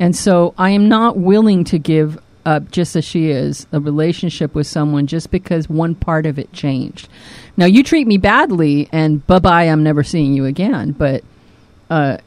And 0.00 0.14
so 0.14 0.54
I 0.56 0.70
am 0.70 0.88
not 0.88 1.16
willing 1.16 1.64
to 1.64 1.78
give 1.78 2.18
up, 2.46 2.70
just 2.70 2.96
as 2.96 3.04
she 3.04 3.30
is, 3.30 3.66
a 3.72 3.80
relationship 3.80 4.54
with 4.54 4.66
someone 4.66 5.06
just 5.06 5.30
because 5.30 5.68
one 5.68 5.94
part 5.94 6.24
of 6.24 6.38
it 6.38 6.52
changed. 6.52 7.08
Now 7.56 7.66
you 7.66 7.82
treat 7.82 8.06
me 8.06 8.16
badly, 8.16 8.88
and 8.92 9.26
bye 9.26 9.38
bye, 9.38 9.64
I'm 9.64 9.82
never 9.82 10.02
seeing 10.02 10.34
you 10.34 10.44
again. 10.46 10.92
But 10.92 11.24
uh, 11.90 12.18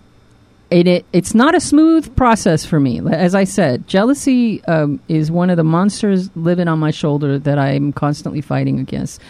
it, 0.70 0.88
it 0.88 1.06
it's 1.12 1.34
not 1.34 1.56
a 1.56 1.60
smooth 1.60 2.16
process 2.16 2.66
for 2.66 2.80
me. 2.80 3.02
As 3.10 3.36
I 3.36 3.44
said, 3.44 3.88
jealousy 3.88 4.64
um, 4.66 5.00
is 5.08 5.32
one 5.32 5.50
of 5.50 5.58
the 5.58 5.64
monsters 5.64 6.30
living 6.36 6.68
on 6.68 6.80
my 6.80 6.92
shoulder 6.92 7.40
that 7.40 7.58
I'm 7.58 7.92
constantly 7.92 8.42
fighting 8.42 8.80
against, 8.80 9.22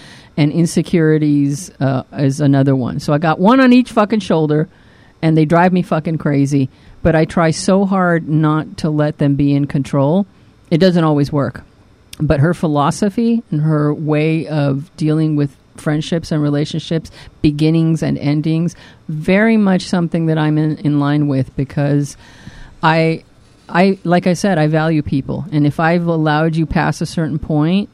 and 0.42 0.52
insecurities 0.52 1.70
uh, 1.80 2.02
is 2.14 2.42
another 2.42 2.76
one. 2.76 3.00
So 3.00 3.14
I 3.14 3.20
got 3.20 3.40
one 3.40 3.60
on 3.60 3.72
each 3.72 3.92
fucking 3.92 4.22
shoulder, 4.22 4.68
and 5.22 5.38
they 5.38 5.46
drive 5.46 5.72
me 5.72 5.84
fucking 5.84 6.18
crazy. 6.18 6.68
But 7.04 7.16
I 7.16 7.26
try 7.26 7.52
so 7.52 7.86
hard 7.86 8.28
not 8.28 8.78
to 8.78 8.90
let 8.90 9.20
them 9.20 9.36
be 9.36 9.54
in 9.54 9.68
control. 9.68 10.26
It 10.72 10.80
doesn't 10.80 11.04
always 11.04 11.32
work. 11.32 11.64
But 12.20 12.40
her 12.40 12.56
philosophy 12.56 13.44
and 13.52 13.62
her 13.62 13.94
way 13.94 14.48
of 14.48 14.90
dealing 14.98 15.36
with 15.36 15.56
friendships 15.78 16.32
and 16.32 16.42
relationships, 16.42 17.12
beginnings 17.44 18.02
and 18.02 18.18
endings, 18.18 18.76
very 19.10 19.58
much 19.58 19.84
something 19.84 20.26
that 20.26 20.40
I'm 20.40 20.58
in, 20.58 20.78
in 20.78 21.00
line 21.00 21.28
with 21.28 21.56
because 21.56 22.18
I 22.82 23.26
I 23.70 24.00
like 24.04 24.26
I 24.26 24.34
said, 24.34 24.58
I 24.58 24.66
value 24.66 25.04
people. 25.04 25.46
And 25.52 25.68
if 25.68 25.80
I've 25.80 26.08
allowed 26.08 26.56
you 26.56 26.66
past 26.66 27.00
a 27.00 27.06
certain 27.06 27.38
point, 27.38 27.90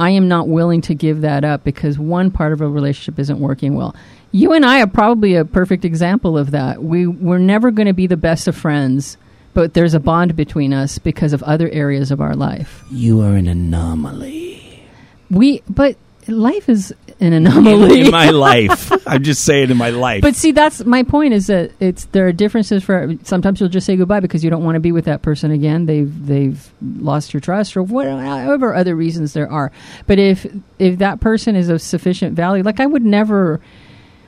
I 0.00 0.10
am 0.10 0.28
not 0.28 0.48
willing 0.48 0.80
to 0.82 0.94
give 0.94 1.20
that 1.20 1.44
up 1.44 1.64
because 1.64 1.98
one 1.98 2.30
part 2.30 2.52
of 2.52 2.60
a 2.60 2.68
relationship 2.68 3.18
isn't 3.18 3.38
working 3.38 3.74
well. 3.74 3.94
You 4.32 4.52
and 4.52 4.66
I 4.66 4.80
are 4.82 4.88
probably 4.88 5.36
a 5.36 5.44
perfect 5.44 5.84
example 5.84 6.36
of 6.36 6.50
that. 6.50 6.82
We 6.82 7.06
we're 7.06 7.38
never 7.38 7.70
going 7.70 7.86
to 7.86 7.92
be 7.92 8.08
the 8.08 8.16
best 8.16 8.48
of 8.48 8.56
friends, 8.56 9.16
but 9.52 9.74
there's 9.74 9.94
a 9.94 10.00
bond 10.00 10.34
between 10.34 10.72
us 10.72 10.98
because 10.98 11.32
of 11.32 11.42
other 11.44 11.68
areas 11.70 12.10
of 12.10 12.20
our 12.20 12.34
life. 12.34 12.84
You 12.90 13.20
are 13.20 13.36
an 13.36 13.46
anomaly. 13.46 14.82
We 15.30 15.62
but 15.68 15.96
life 16.28 16.68
is 16.68 16.94
an 17.20 17.32
anomaly. 17.32 18.02
in 18.02 18.10
my 18.10 18.30
life. 18.30 18.92
I'm 19.06 19.22
just 19.22 19.44
saying 19.44 19.70
in 19.70 19.76
my 19.76 19.90
life. 19.90 20.22
But 20.22 20.34
see, 20.34 20.52
that's 20.52 20.84
my 20.84 21.02
point. 21.02 21.34
Is 21.34 21.46
that 21.48 21.72
it's 21.80 22.06
there 22.06 22.26
are 22.26 22.32
differences 22.32 22.82
for. 22.82 23.14
Sometimes 23.22 23.60
you'll 23.60 23.68
just 23.68 23.86
say 23.86 23.96
goodbye 23.96 24.20
because 24.20 24.44
you 24.44 24.50
don't 24.50 24.64
want 24.64 24.76
to 24.76 24.80
be 24.80 24.92
with 24.92 25.04
that 25.06 25.22
person 25.22 25.50
again. 25.50 25.86
They've 25.86 26.26
they've 26.26 26.72
lost 26.82 27.32
your 27.34 27.40
trust 27.40 27.76
or 27.76 27.82
whatever 27.82 28.74
other 28.74 28.94
reasons 28.94 29.32
there 29.32 29.50
are. 29.50 29.72
But 30.06 30.18
if 30.18 30.46
if 30.78 30.98
that 30.98 31.20
person 31.20 31.56
is 31.56 31.68
of 31.68 31.80
sufficient 31.80 32.34
value, 32.34 32.62
like 32.62 32.80
I 32.80 32.86
would 32.86 33.04
never. 33.04 33.60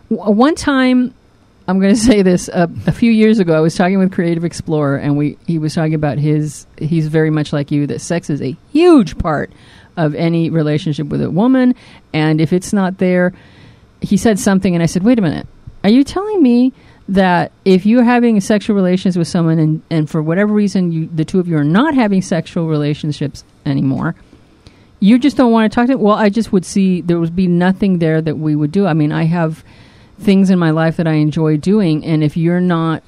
One 0.09 0.55
time, 0.55 1.13
I'm 1.67 1.81
going 1.81 1.95
to 1.97 2.01
say 2.01 2.23
this. 2.23 2.49
Uh, 2.49 2.69
a 2.87 2.93
few 2.93 3.11
years 3.11 3.39
ago, 3.39 3.55
I 3.55 3.61
was 3.61 3.75
talking 3.75 3.99
with 3.99 4.13
Creative 4.13 4.45
Explorer, 4.45 4.97
and 4.97 5.17
we 5.17 5.37
he 5.47 5.59
was 5.59 5.75
talking 5.75 5.95
about 5.95 6.19
his. 6.19 6.67
He's 6.79 7.09
very 7.09 7.31
much 7.31 7.53
like 7.53 7.71
you. 7.71 7.87
That 7.87 8.01
sex 8.01 8.31
is 8.31 8.41
a 8.41 8.57
huge 8.73 9.19
part 9.19 9.51
of 9.97 10.15
any 10.15 10.51
relationship 10.51 11.09
with 11.09 11.23
a 11.23 11.31
woman, 11.31 11.75
and 12.13 12.41
if 12.41 12.53
it's 12.53 12.73
not 12.73 12.99
there, 12.99 13.33
he 14.01 14.17
said 14.17 14.39
something, 14.39 14.75
and 14.75 14.83
I 14.83 14.87
said, 14.87 15.03
"Wait 15.03 15.19
a 15.19 15.23
minute. 15.23 15.47
Are 15.85 15.91
you 15.91 16.05
telling 16.05 16.43
me 16.43 16.73
that 17.09 17.53
if 17.65 17.87
you're 17.87 18.05
having 18.05 18.41
sexual 18.41 18.75
relations 18.77 19.17
with 19.17 19.29
someone, 19.29 19.59
and, 19.59 19.83
and 19.91 20.11
for 20.11 20.23
whatever 20.23 20.53
reason, 20.53 20.93
you 20.93 21.09
the 21.15 21.25
two 21.25 21.41
of 21.41 21.49
you 21.49 21.57
are 21.57 21.65
not 21.65 21.95
having 21.95 22.23
sexual 22.23 22.69
relationships 22.69 23.45
anymore?" 23.65 24.15
You 24.99 25.19
just 25.19 25.37
don't 25.37 25.53
want 25.53 25.71
to 25.71 25.75
talk 25.75 25.89
to. 25.89 25.97
Well, 25.97 26.15
I 26.15 26.31
just 26.31 26.53
would 26.53 26.65
see 26.65 27.03
there 27.03 27.21
would 27.21 27.37
be 27.37 27.47
nothing 27.47 27.99
there 27.99 28.23
that 28.23 28.39
we 28.39 28.57
would 28.57 28.73
do. 28.73 28.87
I 28.87 28.95
mean, 28.95 29.13
I 29.13 29.25
have 29.25 29.63
things 30.19 30.49
in 30.49 30.59
my 30.59 30.71
life 30.71 30.97
that 30.97 31.07
I 31.07 31.13
enjoy 31.15 31.59
doing, 31.59 32.05
and 32.05 32.25
if 32.25 32.37
you're 32.37 32.63
not, 32.63 33.03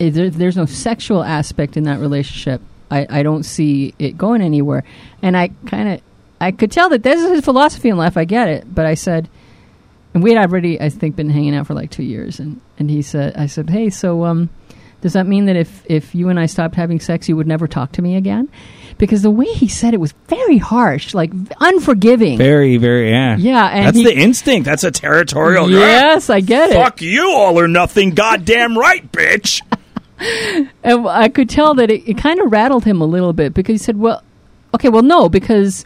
if 0.00 0.14
there, 0.14 0.30
there's 0.30 0.56
no 0.56 0.66
sexual 0.66 1.22
aspect 1.22 1.76
in 1.76 1.84
that 1.84 2.00
relationship, 2.00 2.60
I, 2.90 3.06
I 3.08 3.22
don't 3.22 3.44
see 3.44 3.94
it 4.00 4.18
going 4.18 4.42
anywhere. 4.42 4.82
And 5.22 5.36
I 5.36 5.50
kind 5.66 5.88
of, 5.88 6.00
I 6.40 6.52
could 6.52 6.70
tell 6.70 6.88
that 6.90 7.02
this 7.02 7.20
is 7.20 7.30
his 7.30 7.44
philosophy 7.44 7.88
in 7.88 7.96
life. 7.96 8.16
I 8.16 8.24
get 8.24 8.48
it, 8.48 8.72
but 8.72 8.86
I 8.86 8.94
said, 8.94 9.28
and 10.14 10.22
we 10.22 10.32
had 10.32 10.38
already, 10.38 10.80
I 10.80 10.88
think, 10.88 11.16
been 11.16 11.30
hanging 11.30 11.54
out 11.54 11.66
for 11.66 11.74
like 11.74 11.90
two 11.90 12.04
years, 12.04 12.38
and 12.40 12.60
and 12.78 12.90
he 12.90 13.02
said, 13.02 13.36
I 13.36 13.46
said, 13.46 13.70
hey, 13.70 13.90
so 13.90 14.24
um, 14.24 14.48
does 15.00 15.12
that 15.14 15.26
mean 15.26 15.46
that 15.46 15.56
if 15.56 15.82
if 15.86 16.14
you 16.14 16.28
and 16.28 16.38
I 16.38 16.46
stopped 16.46 16.74
having 16.76 17.00
sex, 17.00 17.28
you 17.28 17.36
would 17.36 17.46
never 17.46 17.66
talk 17.66 17.92
to 17.92 18.02
me 18.02 18.16
again? 18.16 18.48
Because 18.98 19.22
the 19.22 19.30
way 19.30 19.46
he 19.46 19.68
said 19.68 19.94
it 19.94 20.00
was 20.00 20.12
very 20.26 20.58
harsh, 20.58 21.14
like 21.14 21.30
unforgiving. 21.60 22.36
very, 22.36 22.78
very, 22.78 23.10
yeah. 23.10 23.36
Yeah, 23.36 23.66
and 23.66 23.86
That's 23.86 23.96
he- 23.96 24.04
the 24.04 24.16
instinct. 24.16 24.64
That's 24.64 24.82
a 24.82 24.90
territorial. 24.90 25.70
yes, 25.70 26.30
I 26.30 26.40
get 26.40 26.70
it. 26.70 26.74
Fuck 26.74 27.00
you, 27.00 27.30
all 27.32 27.58
or 27.60 27.68
nothing. 27.68 28.10
Goddamn 28.10 28.76
right, 28.78 29.10
bitch. 29.12 29.62
And 30.82 31.06
I 31.06 31.28
could 31.28 31.48
tell 31.48 31.74
that 31.74 31.92
it, 31.92 32.08
it 32.08 32.18
kind 32.18 32.40
of 32.40 32.50
rattled 32.50 32.84
him 32.84 33.00
a 33.00 33.04
little 33.04 33.32
bit 33.32 33.54
because 33.54 33.74
he 33.74 33.78
said, 33.78 33.96
"Well, 33.96 34.20
okay, 34.74 34.88
well, 34.88 35.02
no, 35.04 35.28
because, 35.28 35.84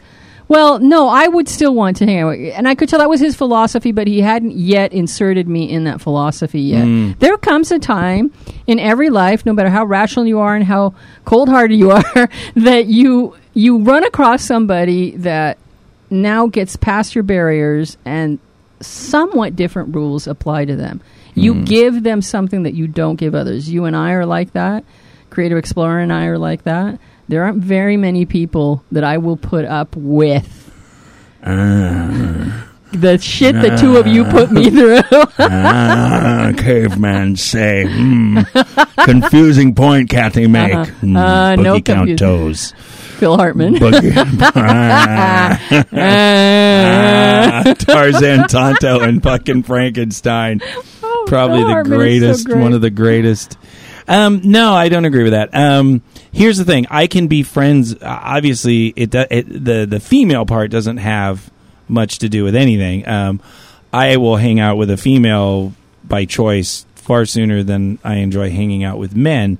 well, 0.53 0.77
no, 0.77 1.07
I 1.07 1.27
would 1.27 1.49
still 1.49 1.73
want 1.73 1.97
to 1.97 2.05
hang 2.05 2.19
out." 2.19 2.37
with- 2.37 2.53
And 2.55 2.67
I 2.67 2.75
could 2.75 2.87
tell 2.87 2.99
that 2.99 3.09
was 3.09 3.19
his 3.19 3.35
philosophy, 3.35 3.91
but 3.91 4.07
he 4.07 4.21
hadn't 4.21 4.53
yet 4.53 4.93
inserted 4.93 5.47
me 5.47 5.67
in 5.69 5.83
that 5.85 5.99
philosophy 5.99 6.61
yet. 6.61 6.85
Hmm. 6.85 7.11
There 7.17 7.37
comes 7.37 7.71
a 7.71 7.79
time 7.79 8.31
in 8.67 8.77
every 8.77 9.09
life, 9.09 9.45
no 9.45 9.53
matter 9.53 9.69
how 9.69 9.83
rational 9.83 10.27
you 10.27 10.39
are 10.39 10.55
and 10.55 10.63
how 10.63 10.93
cold-hearted 11.25 11.75
you 11.75 11.91
are, 11.97 12.29
that 12.55 12.85
you 12.85 13.33
you 13.55 13.79
run 13.79 14.03
across 14.03 14.43
somebody 14.43 15.15
that 15.17 15.57
now 16.09 16.47
gets 16.47 16.75
past 16.75 17.15
your 17.15 17.23
barriers 17.23 17.97
and 18.05 18.37
somewhat 18.79 19.55
different 19.55 19.95
rules 19.95 20.27
apply 20.27 20.65
to 20.65 20.75
them. 20.75 21.01
You 21.33 21.53
hmm. 21.53 21.63
give 21.63 22.03
them 22.03 22.21
something 22.21 22.63
that 22.63 22.75
you 22.75 22.87
don't 22.87 23.15
give 23.15 23.33
others. 23.33 23.69
You 23.69 23.85
and 23.85 23.95
I 23.95 24.11
are 24.11 24.25
like 24.25 24.53
that. 24.53 24.83
Creative 25.31 25.57
Explorer 25.57 25.99
and 25.99 26.13
I 26.13 26.25
are 26.25 26.37
like 26.37 26.63
that. 26.63 26.99
There 27.27 27.43
aren't 27.43 27.63
very 27.63 27.97
many 27.97 28.25
people 28.25 28.83
that 28.91 29.03
I 29.03 29.17
will 29.17 29.37
put 29.37 29.65
up 29.65 29.95
with. 29.95 30.71
the 31.41 33.17
shit 33.21 33.53
the 33.55 33.75
two 33.79 33.97
of 33.97 34.07
you 34.07 34.23
put 34.25 34.51
me 34.51 34.69
through. 34.69 34.99
ah, 35.39 36.51
caveman 36.57 37.35
say. 37.35 37.85
Hmm. 37.87 38.39
Confusing 39.03 39.73
point, 39.75 40.09
Kathy 40.09 40.47
make. 40.47 40.87
Hmm, 40.87 41.15
Uh, 41.17 41.55
no 41.55 41.79
count 41.81 42.17
toes. 42.19 42.73
Phil 43.17 43.35
Hartman. 43.37 43.75
Boogie. 43.75 44.13
Ah, 44.55 45.59
ah, 45.93 47.73
Tarzan, 47.77 48.47
Tonto, 48.47 48.99
and 49.01 49.21
fucking 49.23 49.63
Frankenstein. 49.63 50.61
Probably 51.27 51.59
Phil 51.59 51.67
the 51.67 51.73
Hartman 51.73 51.93
is 51.93 51.97
so 51.97 51.97
greatest, 51.97 52.45
great. 52.47 52.61
one 52.61 52.73
of 52.73 52.81
the 52.81 52.89
greatest. 52.89 53.57
Um, 54.07 54.41
no, 54.43 54.73
I 54.73 54.89
don't 54.89 55.05
agree 55.05 55.23
with 55.23 55.31
that. 55.33 55.49
Um, 55.55 56.01
here's 56.33 56.57
the 56.57 56.65
thing: 56.65 56.87
I 56.89 57.07
can 57.07 57.27
be 57.27 57.43
friends. 57.43 57.95
Obviously, 58.01 58.87
it, 58.95 59.15
it 59.15 59.47
the 59.47 59.85
the 59.89 59.99
female 59.99 60.45
part 60.45 60.71
doesn't 60.71 60.97
have 60.97 61.49
much 61.87 62.19
to 62.19 62.29
do 62.29 62.43
with 62.43 62.55
anything. 62.55 63.07
Um, 63.07 63.41
I 63.93 64.17
will 64.17 64.37
hang 64.37 64.59
out 64.59 64.77
with 64.77 64.89
a 64.89 64.97
female 64.97 65.73
by 66.03 66.25
choice 66.25 66.85
far 66.95 67.25
sooner 67.25 67.63
than 67.63 67.99
I 68.03 68.15
enjoy 68.15 68.49
hanging 68.49 68.83
out 68.83 68.97
with 68.97 69.15
men. 69.15 69.59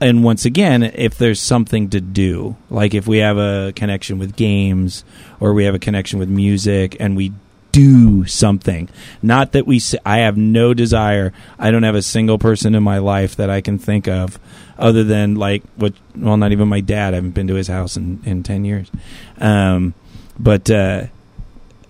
And 0.00 0.24
once 0.24 0.44
again, 0.44 0.82
if 0.82 1.16
there's 1.16 1.40
something 1.40 1.90
to 1.90 2.00
do, 2.00 2.56
like 2.70 2.92
if 2.92 3.06
we 3.06 3.18
have 3.18 3.38
a 3.38 3.72
connection 3.76 4.18
with 4.18 4.34
games 4.34 5.04
or 5.38 5.52
we 5.52 5.64
have 5.64 5.74
a 5.74 5.78
connection 5.78 6.18
with 6.18 6.28
music 6.28 6.96
and 6.98 7.16
we 7.16 7.32
do 7.72 8.24
something, 8.26 8.88
not 9.22 9.52
that 9.52 9.66
we, 9.66 9.80
I 10.04 10.18
have 10.18 10.36
no 10.36 10.74
desire, 10.74 11.32
I 11.58 11.70
don't 11.70 11.82
have 11.82 11.94
a 11.94 12.02
single 12.02 12.38
person 12.38 12.74
in 12.74 12.82
my 12.82 12.98
life 12.98 13.36
that 13.36 13.50
I 13.50 13.60
can 13.60 13.78
think 13.78 14.06
of 14.06 14.38
other 14.78 15.02
than 15.04 15.34
like 15.34 15.62
what, 15.76 15.94
well, 16.14 16.36
not 16.36 16.52
even 16.52 16.68
my 16.68 16.80
dad. 16.80 17.14
I 17.14 17.16
haven't 17.16 17.32
been 17.32 17.48
to 17.48 17.54
his 17.54 17.68
house 17.68 17.96
in, 17.96 18.20
in 18.24 18.42
10 18.42 18.64
years. 18.64 18.90
Um, 19.38 19.94
but, 20.38 20.70
uh, 20.70 21.06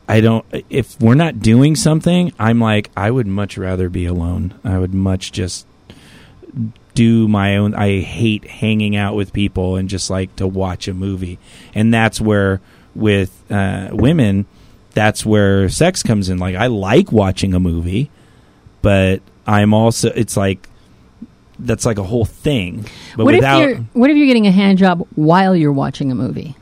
I 0.08 0.20
don't. 0.20 0.44
If 0.68 1.00
we're 1.00 1.14
not 1.14 1.40
doing 1.40 1.76
something, 1.76 2.32
I'm 2.38 2.60
like, 2.60 2.90
I 2.96 3.10
would 3.10 3.26
much 3.26 3.56
rather 3.56 3.88
be 3.88 4.04
alone. 4.04 4.52
I 4.64 4.78
would 4.78 4.92
much 4.92 5.32
just 5.32 5.66
do 6.94 7.28
my 7.28 7.56
own. 7.56 7.74
I 7.74 8.00
hate 8.00 8.44
hanging 8.44 8.96
out 8.96 9.14
with 9.14 9.32
people 9.32 9.76
and 9.76 9.88
just 9.88 10.10
like 10.10 10.34
to 10.36 10.46
watch 10.46 10.88
a 10.88 10.92
movie, 10.92 11.38
and 11.74 11.94
that's 11.94 12.20
where 12.20 12.60
with 12.94 13.42
uh, 13.50 13.88
women, 13.92 14.46
that's 14.94 15.24
where 15.24 15.68
sex 15.68 16.02
comes 16.02 16.28
in. 16.28 16.38
Like 16.38 16.56
I 16.56 16.66
like 16.68 17.12
watching 17.12 17.54
a 17.54 17.60
movie, 17.60 18.10
but 18.82 19.22
I'm 19.46 19.74
also. 19.74 20.10
It's 20.14 20.36
like 20.36 20.68
that's 21.58 21.86
like 21.86 21.98
a 21.98 22.02
whole 22.02 22.24
thing. 22.24 22.84
But 23.16 23.24
what 23.24 23.34
without 23.34 23.62
if 23.62 23.68
you're 23.68 23.78
what 23.92 24.10
if 24.10 24.16
you're 24.16 24.26
getting 24.26 24.46
a 24.46 24.52
hand 24.52 24.78
job 24.78 25.06
while 25.14 25.54
you're 25.54 25.72
watching 25.72 26.10
a 26.10 26.14
movie? 26.14 26.56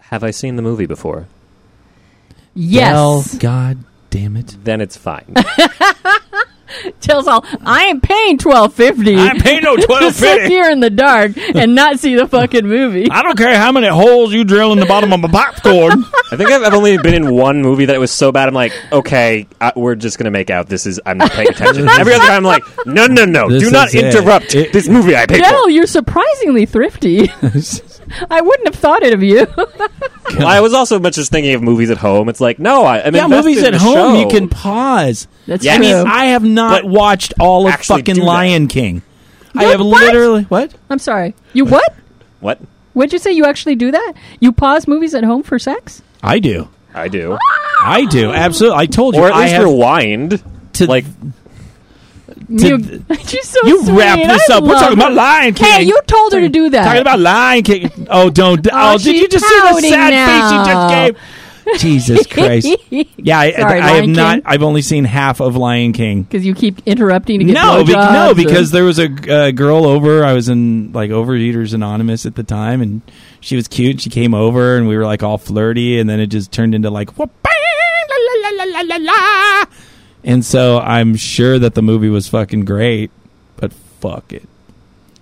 Have 0.00 0.22
I 0.22 0.30
seen 0.30 0.56
the 0.56 0.62
movie 0.62 0.86
before? 0.86 1.26
Yes. 2.54 2.92
Well, 2.92 3.24
God 3.38 3.78
damn 4.10 4.36
it. 4.36 4.56
Then 4.62 4.80
it's 4.80 4.96
fine. 4.96 5.34
Tells 7.00 7.26
all 7.26 7.44
I 7.64 7.86
ain't 7.86 8.02
paying 8.02 8.38
twelve 8.38 8.72
fifty. 8.74 9.16
I 9.16 9.28
ain't 9.30 9.42
paying 9.42 9.62
no 9.62 9.76
to 9.76 9.82
twelve 9.82 10.14
sit 10.14 10.38
fifty. 10.40 10.48
here 10.54 10.70
in 10.70 10.80
the 10.80 10.90
dark 10.90 11.32
and 11.36 11.74
not 11.74 11.98
see 11.98 12.14
the 12.14 12.26
fucking 12.26 12.66
movie. 12.66 13.08
I 13.10 13.22
don't 13.22 13.36
care 13.36 13.56
how 13.56 13.72
many 13.72 13.88
holes 13.88 14.32
you 14.32 14.44
drill 14.44 14.72
in 14.72 14.78
the 14.80 14.86
bottom 14.86 15.12
of 15.12 15.20
my 15.20 15.28
popcorn. 15.28 16.04
I 16.30 16.36
think 16.36 16.50
I've, 16.50 16.62
I've 16.62 16.74
only 16.74 16.96
been 16.98 17.14
in 17.14 17.34
one 17.34 17.60
movie 17.62 17.86
that 17.86 17.98
was 18.00 18.10
so 18.10 18.32
bad. 18.32 18.48
I'm 18.48 18.54
like, 18.54 18.72
okay, 18.92 19.46
I, 19.60 19.72
we're 19.76 19.94
just 19.94 20.18
gonna 20.18 20.30
make 20.30 20.50
out. 20.50 20.68
This 20.68 20.86
is 20.86 21.00
I'm 21.04 21.18
not 21.18 21.32
paying 21.32 21.48
attention. 21.48 21.88
Every 21.98 22.14
other 22.14 22.24
time, 22.26 22.38
I'm 22.38 22.44
like, 22.44 22.62
no, 22.86 23.06
no, 23.06 23.24
no, 23.24 23.48
This 23.50 23.62
do 23.64 23.70
not 23.70 23.88
is 23.88 23.94
it. 23.96 24.04
interrupt 24.06 24.54
It- 24.54 24.72
this 24.72 24.88
movie 24.88 25.16
I 25.16 25.26
paid 25.26 25.42
Dell, 25.42 25.64
for. 25.64 25.70
you're 25.70 25.86
surprisingly 25.86 26.66
thrifty. 26.66 27.28
I 28.30 28.40
wouldn't 28.40 28.68
have 28.68 28.74
thought 28.76 29.02
it 29.02 29.12
of 29.14 29.22
you. 29.22 29.46
Well, 29.56 30.46
I 30.46 30.60
was 30.60 30.72
also 30.72 30.98
much 30.98 31.16
just 31.16 31.30
thinking 31.30 31.54
of 31.54 31.62
movies 31.62 31.90
at 31.90 31.98
home. 31.98 32.28
It's 32.28 32.40
like, 32.40 32.58
no, 32.58 32.84
I, 32.84 33.02
I'm 33.04 33.14
yeah, 33.14 33.24
invested 33.24 33.44
movies 33.48 33.58
in 33.62 33.66
at 33.66 33.72
the 33.72 33.78
home 33.80 33.94
show. 33.94 34.20
you 34.20 34.28
can 34.28 34.48
pause. 34.48 35.28
That's 35.46 35.64
Yeah, 35.64 35.74
I 35.74 35.76
true. 35.76 35.86
mean, 35.86 36.06
I 36.06 36.24
have 36.26 36.44
not 36.44 36.82
But 36.82 36.90
watched 36.90 37.34
all 37.38 37.66
of 37.68 37.74
fucking 37.80 38.14
do 38.14 38.20
that. 38.20 38.26
Lion 38.26 38.68
King. 38.68 39.02
I 39.54 39.64
have 39.64 39.80
what? 39.80 39.88
literally 40.06 40.44
what? 40.44 40.72
I'm 40.88 40.98
sorry. 40.98 41.34
You 41.52 41.64
what? 41.66 41.94
What? 42.40 42.60
What'd 42.94 43.12
you 43.12 43.18
say? 43.18 43.32
You 43.32 43.44
actually 43.44 43.74
do 43.76 43.90
that? 43.90 44.14
You 44.40 44.52
pause 44.52 44.86
movies 44.88 45.14
at 45.14 45.24
home 45.24 45.42
for 45.42 45.58
sex? 45.58 46.02
I 46.22 46.38
do. 46.38 46.68
I 46.94 47.08
do, 47.08 47.38
I 47.82 48.04
do. 48.06 48.32
Absolutely. 48.32 48.78
I 48.78 48.86
told 48.86 49.14
you. 49.16 49.22
or 49.22 49.28
at 49.28 49.34
I 49.34 49.40
least 49.42 49.52
have 49.54 49.64
rewind. 49.64 50.42
to 50.74 50.86
like, 50.86 51.04
You, 52.58 52.76
you're 53.08 53.42
so 53.42 53.66
you 53.66 53.84
sweet. 53.84 53.96
wrap 53.98 54.18
this 54.18 54.50
I 54.50 54.56
up. 54.56 54.64
We're 54.64 54.74
talking 54.74 54.98
about. 54.98 55.12
Lion 55.14 55.54
King. 55.54 55.66
Hey, 55.70 55.82
you 55.84 55.98
told 56.06 56.32
her 56.32 56.40
to 56.40 56.48
do 56.48 56.70
that. 56.70 56.84
Talking 56.84 57.00
about 57.02 57.18
Lion 57.20 57.62
King. 57.62 57.90
Oh, 58.10 58.30
don't. 58.30 58.66
Oh, 58.72 58.98
did 58.98 59.16
you 59.16 59.28
just 59.28 59.44
see 59.46 59.60
the 59.60 59.80
sad 59.88 60.10
now. 60.10 60.26
face 60.26 60.52
you 60.52 60.72
just 60.74 61.16
gave? 61.16 61.16
Jesus 61.78 62.26
Christ. 62.26 62.66
Yeah, 62.90 63.38
I, 63.38 63.52
Sorry, 63.52 63.80
I 63.80 63.88
have 63.90 63.96
Lion 64.04 64.12
not. 64.12 64.40
I've 64.44 64.64
only 64.64 64.82
seen 64.82 65.04
half 65.04 65.40
of 65.40 65.54
Lion 65.56 65.92
King. 65.92 66.24
Because 66.24 66.44
you 66.44 66.54
keep 66.56 66.80
interrupting 66.86 67.38
to 67.38 67.44
get 67.44 67.52
No, 67.54 67.84
be- 67.84 67.92
no, 67.92 68.30
or- 68.32 68.34
because 68.34 68.72
there 68.72 68.82
was 68.84 68.98
a 68.98 69.04
uh, 69.32 69.50
girl 69.52 69.86
over. 69.86 70.24
I 70.24 70.32
was 70.32 70.48
in 70.48 70.92
like 70.92 71.10
Overeaters 71.10 71.72
Anonymous 71.72 72.26
at 72.26 72.34
the 72.34 72.42
time, 72.42 72.82
and 72.82 73.00
she 73.40 73.54
was 73.54 73.68
cute. 73.68 74.00
She 74.00 74.10
came 74.10 74.34
over, 74.34 74.76
and 74.76 74.88
we 74.88 74.96
were 74.96 75.04
like 75.04 75.22
all 75.22 75.38
flirty, 75.38 76.00
and 76.00 76.10
then 76.10 76.18
it 76.18 76.26
just 76.26 76.50
turned 76.50 76.74
into 76.74 76.90
like 76.90 77.16
whoop, 77.16 77.30
bang, 77.44 77.52
la, 78.10 78.16
la, 78.50 78.64
la, 78.64 78.64
la, 78.64 78.80
la, 78.80 78.96
la. 78.96 79.12
And 80.24 80.44
so 80.44 80.78
I'm 80.78 81.16
sure 81.16 81.58
that 81.58 81.74
the 81.74 81.82
movie 81.82 82.08
was 82.08 82.28
fucking 82.28 82.64
great, 82.64 83.10
but 83.56 83.72
fuck 83.72 84.32
it. 84.32 84.46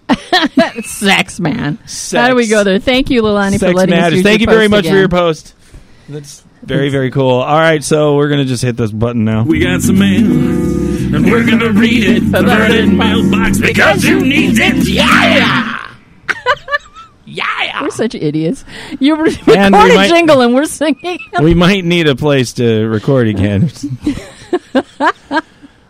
sex, 0.85 1.39
man. 1.41 1.79
Sex. 1.87 2.13
How 2.21 2.29
do 2.29 2.35
we 2.35 2.49
go 2.49 2.65
there? 2.65 2.79
Thank 2.79 3.11
you, 3.11 3.23
Lilani, 3.23 3.53
for 3.55 3.59
Sex 3.61 3.75
letting 3.75 3.95
us 3.95 4.01
matters. 4.01 4.17
use 4.19 4.23
Thank 4.25 4.41
you 4.41 4.47
very 4.47 4.67
post 4.67 4.71
much 4.71 4.87
for 4.89 4.97
your 4.97 5.09
post. 5.09 5.55
That's 6.09 6.43
Very, 6.63 6.89
very 6.91 7.11
cool. 7.11 7.31
All 7.41 7.59
right, 7.59 7.83
so 7.83 8.17
we're 8.17 8.29
gonna 8.29 8.45
just 8.45 8.63
hit 8.63 8.77
this 8.77 8.91
button 8.93 9.25
now. 9.25 9.45
We 9.45 9.61
got 9.61 9.81
some 9.83 9.99
mail, 10.01 10.25
and 10.25 11.25
we're 11.31 11.47
gonna 11.49 11.71
read 11.73 12.03
it. 12.05 12.23
Perverted 12.33 12.89
mailbox 12.93 13.59
because 13.61 14.05
you 14.05 14.21
need 14.21 14.59
it? 14.59 14.89
Yeah! 14.89 15.95
yeah! 17.25 17.83
We're 17.83 17.91
such 17.91 18.15
idiots. 18.17 18.65
You 18.99 19.23
re- 19.23 19.37
And 19.57 19.73
record 19.75 19.85
we 19.89 19.93
a 19.93 19.95
might- 19.95 20.09
jingle 20.11 20.41
and 20.43 20.55
we're 20.55 20.65
singing. 20.67 21.19
we 21.41 21.55
might 21.55 21.85
need 21.85 22.09
a 22.09 22.17
place 22.17 22.53
to 22.55 22.87
record 22.89 23.29
again. 23.29 23.71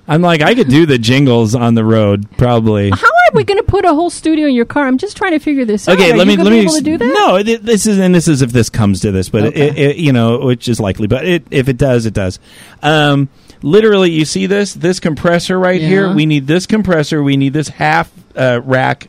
I'm 0.08 0.22
like, 0.22 0.42
I 0.42 0.56
could 0.56 0.68
do 0.68 0.86
the 0.86 0.98
jingles 0.98 1.54
on 1.54 1.74
the 1.74 1.84
road, 1.84 2.26
probably. 2.36 2.90
How 2.90 2.96
are 3.06 3.30
we 3.34 3.44
going 3.44 3.58
to 3.58 3.62
put 3.64 3.84
a 3.84 3.94
whole 3.94 4.10
studio 4.10 4.48
in 4.48 4.54
your 4.56 4.64
car? 4.64 4.86
I'm 4.88 4.98
just 4.98 5.16
trying 5.16 5.32
to 5.32 5.38
figure 5.38 5.64
this 5.64 5.86
out. 5.86 5.96
Okay, 5.96 6.12
let 6.16 6.26
me 6.26 6.36
let 6.36 6.50
me. 6.50 6.60
able 6.60 6.72
to 6.72 6.80
do 6.80 6.98
that? 6.98 7.12
No, 7.14 7.40
th- 7.40 7.60
this 7.60 7.86
is 7.86 7.98
and 8.00 8.12
this 8.12 8.26
is 8.26 8.42
if 8.42 8.50
this 8.50 8.70
comes 8.70 9.02
to 9.02 9.12
this, 9.12 9.28
but 9.28 9.44
Okay. 9.44 9.68
it, 9.68 9.78
it, 9.78 9.96
you 9.98 10.12
know, 10.12 10.38
which 10.40 10.68
is 10.68 10.80
likely, 10.80 11.06
but 11.06 11.24
it, 11.24 11.46
if 11.52 11.68
it 11.68 11.76
does, 11.76 12.06
it 12.06 12.14
does. 12.14 12.40
Um, 12.82 13.28
literally, 13.62 14.10
you 14.10 14.24
see 14.24 14.46
this 14.46 14.74
this 14.74 14.98
compressor 14.98 15.56
right 15.60 15.80
here. 15.80 16.12
We 16.12 16.26
need 16.26 16.48
this 16.48 16.66
compressor. 16.66 17.22
We 17.22 17.36
need 17.36 17.52
this 17.52 17.68
half 17.68 18.10
uh, 18.34 18.60
rack. 18.64 19.08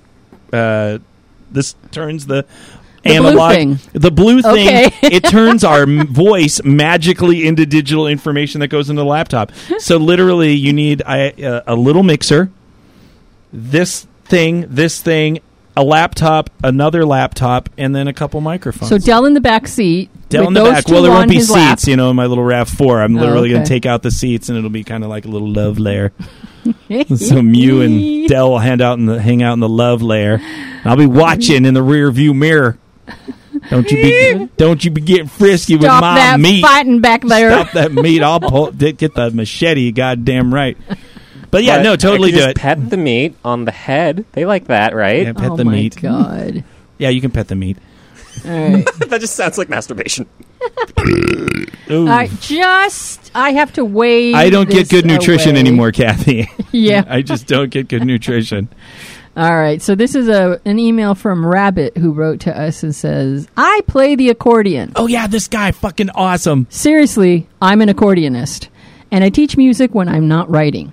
Uh, 0.54 0.99
this 1.49 1.74
turns 1.91 2.28
the. 2.28 2.45
The 3.04 3.10
blue 3.18 3.28
analog, 3.30 3.52
thing. 3.54 3.80
the 3.93 4.12
blue 4.12 4.41
thing, 4.43 4.68
Okay. 4.68 4.93
it 5.02 5.24
turns 5.30 5.64
our 5.64 5.86
voice 5.86 6.62
magically 6.64 7.47
into 7.47 7.66
digital 7.66 8.06
information 8.08 8.60
that 8.62 8.68
goes 8.68 8.89
into 8.91 9.02
the 9.02 9.06
laptop. 9.08 9.52
So 9.80 9.97
literally, 9.97 10.54
you 10.54 10.72
need 10.72 11.02
a, 11.08 11.64
a 11.66 11.76
little 11.76 12.04
mixer, 12.04 12.52
this 13.52 14.06
thing, 14.26 14.66
this 14.70 15.02
thing, 15.02 15.39
a 15.76 15.84
laptop, 15.84 16.49
another 16.64 17.06
laptop, 17.06 17.70
and 17.78 17.95
then 17.95 18.08
a 18.08 18.14
couple 18.14 18.39
microphones. 18.41 18.89
So 18.89 18.97
Dell 18.97 19.26
in 19.26 19.34
the 19.34 19.41
back 19.41 19.68
seat. 19.68 20.10
Dell 20.30 20.47
in 20.47 20.54
the 20.54 20.64
back. 20.64 20.88
Well, 20.88 21.02
there 21.02 21.12
won't 21.12 21.30
be 21.30 21.39
seats, 21.39 21.52
lap. 21.52 21.80
you 21.86 21.95
know, 21.95 22.10
in 22.10 22.16
my 22.16 22.26
little 22.26 22.43
Rav 22.43 22.70
Four. 22.70 23.02
I'm 23.02 23.18
Oh, 23.18 23.22
literally 23.22 23.49
going 23.49 23.64
to 23.64 23.68
take 23.68 23.86
out 23.86 24.04
the 24.04 24.12
seats, 24.12 24.49
and 24.49 24.58
it'll 24.58 24.70
be 24.70 24.84
kind 24.84 25.04
of 25.04 25.10
like 25.10 25.26
a 25.26 25.30
little 25.30 25.49
love 25.52 25.80
layer. 25.80 26.12
so 27.16 27.41
Mew 27.41 27.82
and 27.82 28.28
Dell 28.30 28.52
will 28.52 28.60
hand 28.60 28.82
out 28.82 28.99
in 28.99 29.08
the 29.08 29.20
hang 29.22 29.41
out 29.41 29.54
in 29.54 29.60
the 29.60 29.68
love 29.70 30.02
layer. 30.02 30.36
And 30.36 30.86
I'll 30.86 30.95
be 30.97 31.06
watching 31.08 31.66
in 31.66 31.74
the 31.74 31.82
rear 31.84 32.12
view 32.12 32.34
mirror. 32.34 32.78
Don't 33.70 33.89
you 33.91 33.97
be 34.01 34.49
don't 34.57 34.84
you 34.84 34.91
be 34.91 35.01
getting 35.01 35.28
frisky 35.28 35.76
with 35.76 35.88
my 35.88 36.16
that 36.16 36.39
meat. 36.39 36.62
fighting 36.62 36.99
back 37.01 37.22
there. 37.22 37.51
Stop 37.51 37.72
that 37.74 37.91
meat. 37.93 38.22
I'll 38.24 38.39
pull, 38.39 38.72
get 38.72 39.14
the 39.14 39.30
machete. 39.32 39.91
Goddamn 39.91 40.53
right. 40.53 40.78
But 41.51 41.64
yeah, 41.66 41.78
But 41.78 41.84
no, 41.84 41.95
totally 41.97 42.32
do 42.32 42.38
just 42.38 42.49
it. 42.51 42.55
Pet 42.55 42.89
the 42.89 42.97
meat 42.97 43.36
on 43.43 43.66
the 43.66 43.72
head. 43.72 44.26
They 44.32 44.45
like 44.45 44.68
that, 44.68 44.95
right? 44.95 45.24
Yeah, 45.26 45.34
pet 45.34 45.51
oh 45.51 45.57
the 45.57 45.66
my 45.66 45.74
meat. 45.74 45.97
god! 46.01 46.64
Yeah, 46.97 47.09
you 47.09 47.20
can 47.20 47.30
pet 47.32 47.49
the 47.49 47.55
meat. 47.55 47.78
All 48.45 48.51
right. 48.51 48.86
that 49.07 49.20
just 49.20 49.36
sounds 49.36 49.57
like 49.57 49.68
masturbation. 49.68 50.28
Ooh. 51.89 52.07
I 52.07 52.30
just 52.39 53.32
I 53.36 53.51
have 53.51 53.74
to 53.74 53.84
wait. 53.84 54.34
I 54.36 54.49
don't 54.49 54.70
get 54.70 54.89
good 54.89 55.05
nutrition 55.05 55.57
anymore, 55.57 55.91
Kathy. 55.91 56.49
Yeah. 56.74 57.03
I 57.05 57.22
just 57.22 57.47
don't 57.47 57.70
get 57.70 57.89
good 57.89 58.05
nutrition. 58.05 58.70
All 59.38 59.58
right. 59.58 59.82
So 59.82 59.96
this 59.96 60.14
is 60.14 60.28
a 60.28 60.60
an 60.66 60.78
email 60.78 61.16
from 61.16 61.46
Rabbit 61.46 61.98
who 61.98 62.12
wrote 62.12 62.42
to 62.42 62.58
us 62.58 62.84
and 62.84 62.94
says, 62.94 63.48
"I 63.56 63.82
play 63.88 64.16
the 64.16 64.30
accordion. 64.30 64.92
Oh 64.96 65.08
yeah, 65.08 65.28
this 65.28 65.48
guy 65.48 65.72
fucking 65.72 66.10
awesome. 66.12 66.68
Seriously, 66.70 67.48
I'm 67.62 67.82
an 67.82 67.90
accordionist, 67.90 68.68
and 69.10 69.24
I 69.24 69.30
teach 69.30 69.56
music 69.56 69.96
when 69.96 70.10
I'm 70.10 70.28
not 70.28 70.50
writing." 70.50 70.92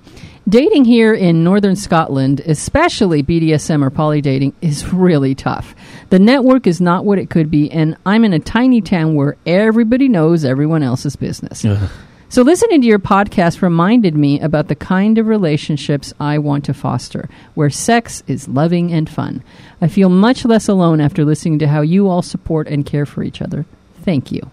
Dating 0.48 0.86
here 0.86 1.12
in 1.12 1.44
northern 1.44 1.76
Scotland, 1.76 2.40
especially 2.46 3.22
BDSM 3.22 3.84
or 3.84 3.90
poly 3.90 4.22
dating, 4.22 4.54
is 4.62 4.94
really 4.94 5.34
tough. 5.34 5.74
The 6.08 6.18
network 6.18 6.66
is 6.66 6.80
not 6.80 7.04
what 7.04 7.18
it 7.18 7.28
could 7.28 7.50
be, 7.50 7.70
and 7.70 7.98
I'm 8.06 8.24
in 8.24 8.32
a 8.32 8.38
tiny 8.38 8.80
town 8.80 9.14
where 9.14 9.36
everybody 9.44 10.08
knows 10.08 10.46
everyone 10.46 10.82
else's 10.82 11.16
business. 11.16 11.66
So, 12.30 12.42
listening 12.42 12.82
to 12.82 12.86
your 12.86 12.98
podcast 12.98 13.62
reminded 13.62 14.14
me 14.14 14.38
about 14.38 14.68
the 14.68 14.74
kind 14.74 15.16
of 15.16 15.28
relationships 15.28 16.12
I 16.20 16.36
want 16.36 16.66
to 16.66 16.74
foster, 16.74 17.26
where 17.54 17.70
sex 17.70 18.22
is 18.26 18.46
loving 18.46 18.92
and 18.92 19.08
fun. 19.08 19.42
I 19.80 19.88
feel 19.88 20.10
much 20.10 20.44
less 20.44 20.68
alone 20.68 21.00
after 21.00 21.24
listening 21.24 21.58
to 21.60 21.68
how 21.68 21.80
you 21.80 22.06
all 22.06 22.20
support 22.20 22.68
and 22.68 22.84
care 22.84 23.06
for 23.06 23.22
each 23.22 23.40
other. 23.40 23.64
Thank 24.02 24.30
you. 24.30 24.50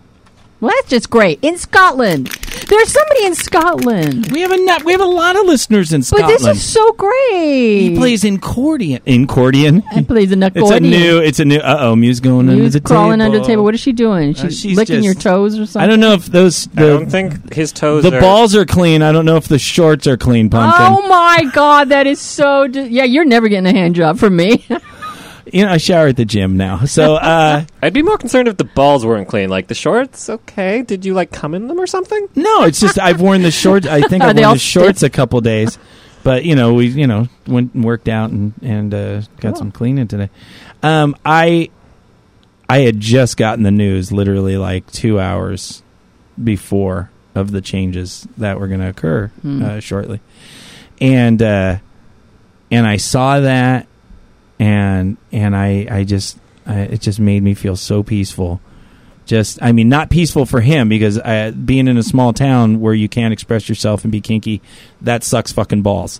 Well, 0.65 0.73
that's 0.77 0.89
just 0.89 1.09
great. 1.11 1.37
In 1.43 1.57
Scotland. 1.59 2.27
There's 2.67 2.91
somebody 2.91 3.25
in 3.25 3.35
Scotland. 3.35 4.31
We 4.31 4.41
have 4.41 4.49
a 4.51 4.57
nut. 4.57 4.83
We 4.83 4.91
have 4.93 5.01
a 5.01 5.05
lot 5.05 5.35
of 5.35 5.45
listeners 5.45 5.93
in 5.93 6.01
Scotland. 6.01 6.39
But 6.41 6.43
this 6.45 6.57
is 6.57 6.63
so 6.67 6.91
great. 6.93 7.81
he 7.89 7.95
plays 7.95 8.23
accordion. 8.23 9.03
Accordion. 9.05 9.81
He 9.93 10.01
plays 10.01 10.31
an 10.31 10.41
It's 10.41 10.71
a 10.71 10.79
new. 10.79 11.19
It's 11.19 11.39
a 11.39 11.45
new. 11.45 11.59
Uh 11.59 11.77
oh, 11.81 11.95
Mew's 11.95 12.19
going 12.19 12.49
under 12.49 12.63
Mew's 12.63 12.73
the 12.73 12.81
crawling 12.81 13.19
table. 13.19 13.25
under 13.25 13.39
the 13.39 13.45
table. 13.45 13.63
What 13.63 13.75
is 13.75 13.81
she 13.81 13.93
doing? 13.93 14.33
She's, 14.33 14.43
Uh, 14.45 14.49
she's 14.49 14.77
licking 14.77 15.03
your 15.03 15.13
toes 15.13 15.59
or 15.59 15.67
something? 15.67 15.81
I 15.83 15.85
don't 15.87 15.99
know 15.99 16.13
if 16.13 16.25
those 16.25 16.67
I 16.75 16.81
don't 16.81 17.11
think 17.11 17.53
his 17.53 17.71
toes 17.71 18.01
the 18.03 18.17
are. 18.17 18.21
balls 18.21 18.55
are 18.55 18.65
clean. 18.65 19.03
I 19.03 19.11
don't 19.11 19.25
know 19.25 19.37
if 19.37 19.47
the 19.47 19.59
shorts 19.59 20.07
are 20.07 20.17
clean. 20.17 20.49
Pumpkin. 20.49 20.87
Oh 20.87 21.07
my 21.07 21.43
god, 21.53 21.89
that 21.89 22.07
is 22.07 22.19
so. 22.19 22.67
Di- 22.67 22.87
yeah, 22.87 23.03
you're 23.03 23.25
never 23.25 23.47
getting 23.47 23.67
a 23.67 23.73
hand 23.77 23.93
job 23.93 24.17
from 24.17 24.35
me. 24.35 24.65
You 25.51 25.65
know, 25.65 25.71
I 25.71 25.77
shower 25.77 26.07
at 26.07 26.17
the 26.17 26.25
gym 26.25 26.57
now. 26.57 26.85
So 26.85 27.15
uh, 27.15 27.65
I'd 27.81 27.93
be 27.93 28.01
more 28.01 28.17
concerned 28.17 28.47
if 28.47 28.57
the 28.57 28.63
balls 28.63 29.05
weren't 29.05 29.27
clean. 29.27 29.49
Like 29.49 29.67
the 29.67 29.75
shorts, 29.75 30.29
okay. 30.29 30.81
Did 30.81 31.05
you 31.05 31.13
like 31.13 31.31
come 31.31 31.53
in 31.53 31.67
them 31.67 31.79
or 31.79 31.87
something? 31.87 32.27
no, 32.35 32.63
it's 32.63 32.79
just 32.79 32.97
I've 32.99 33.21
worn 33.21 33.41
the 33.43 33.51
shorts. 33.51 33.85
I 33.87 34.01
think 34.01 34.23
I've 34.23 34.35
they 34.35 34.41
worn 34.41 34.55
the 34.55 34.59
shorts 34.59 35.03
a 35.03 35.09
couple 35.09 35.39
days. 35.41 35.77
But 36.23 36.43
you 36.45 36.55
know, 36.55 36.73
we 36.73 36.87
you 36.87 37.05
know 37.05 37.27
went 37.45 37.75
and 37.75 37.83
worked 37.83 38.07
out 38.09 38.31
and 38.31 38.53
and 38.63 38.93
uh, 38.93 39.21
got 39.39 39.53
Cool. 39.53 39.55
some 39.55 39.71
cleaning 39.71 40.07
today. 40.07 40.29
Um, 40.81 41.15
I 41.23 41.69
I 42.67 42.79
had 42.79 42.99
just 42.99 43.37
gotten 43.37 43.63
the 43.63 43.69
news 43.71 44.11
literally 44.11 44.57
like 44.57 44.91
two 44.91 45.19
hours 45.19 45.83
before 46.43 47.11
of 47.35 47.51
the 47.51 47.61
changes 47.61 48.27
that 48.37 48.59
were 48.59 48.67
going 48.67 48.79
to 48.79 48.89
occur 48.89 49.27
Hmm. 49.43 49.63
uh, 49.63 49.79
shortly, 49.79 50.19
and 50.99 51.39
uh, 51.43 51.77
and 52.71 52.87
I 52.87 52.97
saw 52.97 53.41
that, 53.41 53.85
and 54.59 55.17
and 55.31 55.55
I 55.55 55.87
I 55.89 56.03
just 56.03 56.37
I, 56.65 56.81
it 56.81 57.01
just 57.01 57.19
made 57.19 57.43
me 57.43 57.53
feel 57.53 57.75
so 57.75 58.03
peaceful. 58.03 58.61
Just 59.25 59.61
I 59.61 59.71
mean, 59.71 59.89
not 59.89 60.09
peaceful 60.09 60.45
for 60.45 60.61
him 60.61 60.87
because 60.87 61.17
uh, 61.17 61.51
being 61.51 61.87
in 61.87 61.97
a 61.97 62.03
small 62.03 62.31
town 62.31 62.79
where 62.79 62.93
you 62.93 63.09
can't 63.09 63.33
express 63.33 63.67
yourself 63.67 64.03
and 64.03 64.11
be 64.11 64.21
kinky, 64.21 64.61
that 65.01 65.23
sucks 65.23 65.51
fucking 65.51 65.81
balls. 65.81 66.19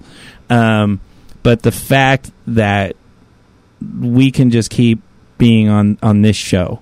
Um, 0.49 1.01
but 1.43 1.61
the 1.61 1.71
fact 1.71 2.31
that 2.47 2.95
we 3.99 4.31
can 4.31 4.49
just 4.49 4.71
keep 4.71 5.01
being 5.37 5.69
on 5.69 5.97
on 6.01 6.21
this 6.23 6.35
show 6.35 6.81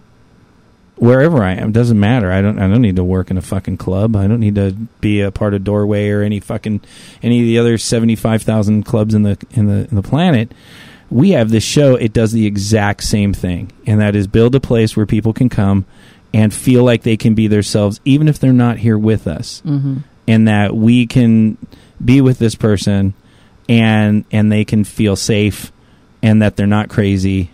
wherever 0.95 1.43
I 1.43 1.53
am 1.53 1.71
doesn't 1.71 1.99
matter. 1.99 2.31
I 2.31 2.41
don't 2.41 2.59
I 2.59 2.67
don't 2.67 2.81
need 2.81 2.95
to 2.95 3.03
work 3.03 3.31
in 3.31 3.37
a 3.37 3.41
fucking 3.41 3.77
club. 3.77 4.15
I 4.15 4.27
don't 4.27 4.39
need 4.39 4.55
to 4.55 4.71
be 5.01 5.21
a 5.21 5.31
part 5.31 5.53
of 5.53 5.63
Doorway 5.63 6.09
or 6.09 6.21
any 6.21 6.39
fucking 6.39 6.81
any 7.21 7.41
of 7.41 7.45
the 7.45 7.59
other 7.59 7.77
75,000 7.77 8.83
clubs 8.83 9.13
in 9.13 9.23
the 9.23 9.37
in 9.51 9.67
the 9.67 9.87
in 9.89 9.95
the 9.95 10.01
planet. 10.01 10.51
We 11.13 11.31
have 11.31 11.49
this 11.49 11.63
show, 11.63 11.95
it 11.95 12.11
does 12.11 12.31
the 12.31 12.45
exact 12.45 13.03
same 13.03 13.33
thing. 13.33 13.71
And 13.85 14.01
that 14.01 14.15
is 14.15 14.27
build 14.27 14.55
a 14.55 14.59
place 14.59 14.97
where 14.97 15.05
people 15.05 15.33
can 15.33 15.49
come 15.49 15.85
and 16.33 16.53
feel 16.53 16.83
like 16.83 17.03
they 17.03 17.17
can 17.17 17.35
be 17.35 17.47
themselves 17.47 18.01
even 18.03 18.27
if 18.27 18.39
they're 18.39 18.51
not 18.51 18.77
here 18.79 18.97
with 18.97 19.27
us. 19.27 19.61
mm-hmm. 19.65 19.97
And 20.27 20.47
that 20.47 20.75
we 20.75 21.05
can 21.05 21.57
be 22.03 22.21
with 22.21 22.39
this 22.39 22.55
person 22.55 23.13
and 23.69 24.25
and 24.31 24.51
they 24.51 24.65
can 24.65 24.83
feel 24.83 25.15
safe 25.15 25.71
and 26.21 26.41
that 26.41 26.55
they're 26.55 26.65
not 26.65 26.89
crazy 26.89 27.51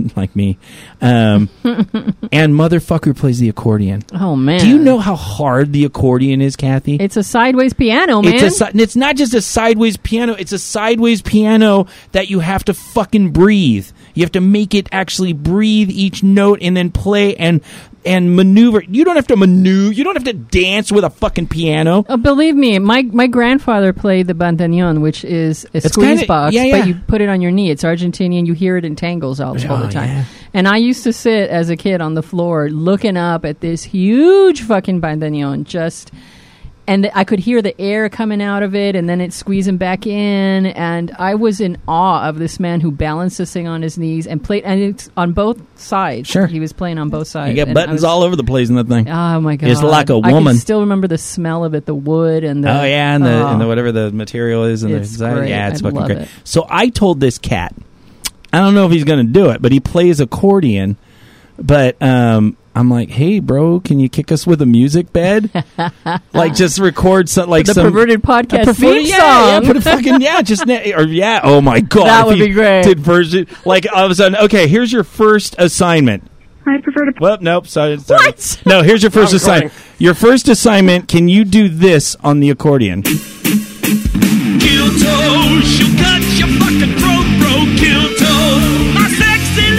like 0.16 0.34
me. 0.34 0.58
Um, 1.00 1.48
and 1.64 2.54
motherfucker 2.54 3.16
plays 3.16 3.38
the 3.38 3.48
accordion. 3.48 4.02
Oh 4.12 4.36
man, 4.36 4.60
Do 4.60 4.68
you 4.68 4.78
know 4.78 4.98
how 4.98 5.16
hard 5.16 5.72
the 5.72 5.84
accordion 5.84 6.40
is, 6.40 6.56
Kathy? 6.56 6.96
it's 6.96 7.16
a 7.16 7.22
sideways 7.22 7.72
piano, 7.72 8.22
man? 8.22 8.34
It's 8.34 8.60
a 8.60 8.70
it's 8.74 8.96
not 8.96 9.16
just 9.16 9.34
a 9.34 9.42
sideways 9.42 9.96
piano. 9.96 10.34
It's 10.34 10.52
a 10.52 10.58
sideways 10.58 11.22
piano 11.22 11.86
that 12.12 12.28
you 12.30 12.40
have 12.40 12.64
to 12.66 12.74
fucking 12.74 13.30
breathe. 13.32 13.88
You 14.14 14.22
have 14.22 14.32
to 14.32 14.40
make 14.40 14.74
it 14.74 14.88
actually 14.92 15.32
breathe 15.32 15.90
each 15.90 16.22
note 16.22 16.58
and 16.62 16.76
then 16.76 16.90
play 16.90 17.36
and 17.36 17.62
and 18.04 18.34
maneuver. 18.34 18.82
You 18.82 19.04
don't 19.04 19.16
have 19.16 19.26
to 19.28 19.36
maneuver. 19.36 19.92
You 19.92 20.04
don't 20.04 20.14
have 20.16 20.24
to 20.24 20.32
dance 20.32 20.90
with 20.90 21.04
a 21.04 21.10
fucking 21.10 21.48
piano. 21.48 22.04
Oh, 22.08 22.16
believe 22.16 22.54
me, 22.56 22.78
my 22.78 23.02
my 23.02 23.26
grandfather 23.26 23.92
played 23.92 24.26
the 24.26 24.34
bandoneon, 24.34 25.00
which 25.00 25.24
is 25.24 25.64
a 25.74 25.78
It's 25.78 25.88
squeeze 25.92 26.06
kinda- 26.20 26.26
box, 26.26 26.54
yeah, 26.54 26.64
yeah. 26.64 26.78
but 26.78 26.88
you 26.88 26.94
put 27.06 27.20
it 27.20 27.28
on 27.28 27.40
your 27.40 27.50
knee. 27.50 27.70
It's 27.70 27.82
Argentinian. 27.84 28.46
You 28.46 28.52
hear 28.54 28.76
it 28.76 28.84
in 28.84 28.96
tangos 28.96 29.44
all, 29.44 29.56
oh, 29.58 29.74
all 29.74 29.82
Oh, 29.82 29.86
the 29.86 29.92
time. 29.92 30.08
yeah. 30.08 30.24
And 30.54 30.66
I 30.66 30.78
used 30.78 31.04
to 31.04 31.12
sit 31.12 31.48
as 31.50 31.70
a 31.70 31.76
kid 31.76 32.00
on 32.00 32.14
the 32.14 32.22
floor 32.22 32.70
looking 32.70 33.16
up 33.16 33.44
at 33.44 33.60
this 33.60 33.82
huge 33.84 34.62
fucking 34.62 35.00
bandoneon, 35.00 35.64
just. 35.64 36.10
And 36.90 37.08
I 37.14 37.22
could 37.22 37.38
hear 37.38 37.62
the 37.62 37.80
air 37.80 38.08
coming 38.08 38.42
out 38.42 38.64
of 38.64 38.74
it, 38.74 38.96
and 38.96 39.08
then 39.08 39.20
it 39.20 39.32
squeezing 39.32 39.76
back 39.76 40.08
in. 40.08 40.66
And 40.66 41.14
I 41.20 41.36
was 41.36 41.60
in 41.60 41.78
awe 41.86 42.28
of 42.28 42.40
this 42.40 42.58
man 42.58 42.80
who 42.80 42.90
balanced 42.90 43.38
this 43.38 43.52
thing 43.52 43.68
on 43.68 43.80
his 43.80 43.96
knees 43.96 44.26
and 44.26 44.42
played. 44.42 44.64
And 44.64 44.80
it's 44.80 45.08
on 45.16 45.32
both 45.32 45.60
sides. 45.78 46.28
Sure. 46.28 46.48
he 46.48 46.58
was 46.58 46.72
playing 46.72 46.98
on 46.98 47.08
both 47.08 47.28
sides. 47.28 47.56
You 47.56 47.64
got 47.64 47.72
buttons 47.72 47.98
was- 47.98 48.04
all 48.04 48.24
over 48.24 48.34
the 48.34 48.42
place 48.42 48.70
in 48.70 48.74
that 48.74 48.88
thing. 48.88 49.08
Oh 49.08 49.40
my 49.40 49.54
god! 49.54 49.70
It's 49.70 49.84
like 49.84 50.10
a 50.10 50.18
woman. 50.18 50.54
can 50.54 50.56
still 50.56 50.80
remember 50.80 51.06
the 51.06 51.16
smell 51.16 51.64
of 51.64 51.74
it, 51.74 51.86
the 51.86 51.94
wood 51.94 52.42
and 52.42 52.64
the. 52.64 52.68
oh 52.68 52.82
yeah, 52.82 53.14
and 53.14 53.24
the, 53.24 53.40
oh. 53.40 53.46
and 53.52 53.60
the 53.60 53.68
whatever 53.68 53.92
the 53.92 54.10
material 54.10 54.64
is, 54.64 54.82
and 54.82 54.92
It's 54.92 55.16
the 55.16 55.32
great. 55.32 55.48
yeah, 55.48 55.68
it's 55.68 55.84
I 55.84 55.90
fucking 55.90 56.06
great. 56.06 56.18
it. 56.22 56.28
So 56.42 56.66
I 56.68 56.88
told 56.88 57.20
this 57.20 57.38
cat, 57.38 57.72
I 58.52 58.58
don't 58.58 58.74
know 58.74 58.86
if 58.86 58.90
he's 58.90 59.04
going 59.04 59.24
to 59.24 59.32
do 59.32 59.50
it, 59.50 59.62
but 59.62 59.70
he 59.70 59.78
plays 59.78 60.18
accordion 60.18 60.96
but 61.60 62.00
um, 62.02 62.56
I'm 62.74 62.88
like, 62.90 63.10
hey, 63.10 63.40
bro, 63.40 63.80
can 63.80 64.00
you 64.00 64.08
kick 64.08 64.30
us 64.32 64.46
with 64.46 64.62
a 64.62 64.66
music 64.66 65.12
bed? 65.12 65.50
like, 66.32 66.54
just 66.54 66.78
record 66.78 67.28
some 67.28 67.50
like 67.50 67.66
the 67.66 67.74
some 67.74 67.86
perverted 67.86 68.22
podcast 68.22 68.62
a 68.62 68.66
perverted- 68.66 68.76
theme 68.76 69.06
yeah, 69.06 69.16
song. 69.18 69.62
Yeah, 69.62 69.68
put 69.68 69.76
a 69.76 69.80
fucking 69.80 70.20
yeah, 70.20 70.42
just 70.42 70.66
na- 70.66 70.80
or 70.96 71.02
yeah. 71.04 71.40
Oh 71.42 71.60
my 71.60 71.80
god, 71.82 72.06
That 72.06 72.26
would 72.26 72.38
be 72.38 72.50
great. 72.50 72.84
Did 72.84 73.00
version 73.00 73.46
like 73.64 73.86
all 73.92 74.04
of 74.04 74.10
a 74.10 74.14
sudden? 74.14 74.38
Okay, 74.44 74.68
here's 74.68 74.92
your 74.92 75.04
first 75.04 75.54
assignment. 75.58 76.24
I 76.66 76.78
prefer 76.80 77.06
to. 77.06 77.12
Well, 77.20 77.38
nope. 77.40 77.66
Sorry, 77.66 77.98
sorry. 77.98 78.26
What? 78.26 78.62
No, 78.66 78.82
here's 78.82 79.02
your 79.02 79.10
first 79.18 79.32
assignment. 79.32 79.72
Your 79.98 80.14
first 80.14 80.46
assignment. 80.48 81.08
Can 81.08 81.28
you 81.28 81.44
do 81.44 81.68
this 81.68 82.16
on 82.22 82.40
the 82.40 82.50
accordion? 82.50 83.02
Kilto, 84.60 85.62
she'll 85.64 85.96
cut 85.98 86.22
your 86.38 86.48
fucking 86.60 86.94
throat, 87.00 87.26
bro. 87.40 87.64
Kilto, 87.80 88.94
my 88.94 89.08
sexy 89.08 89.69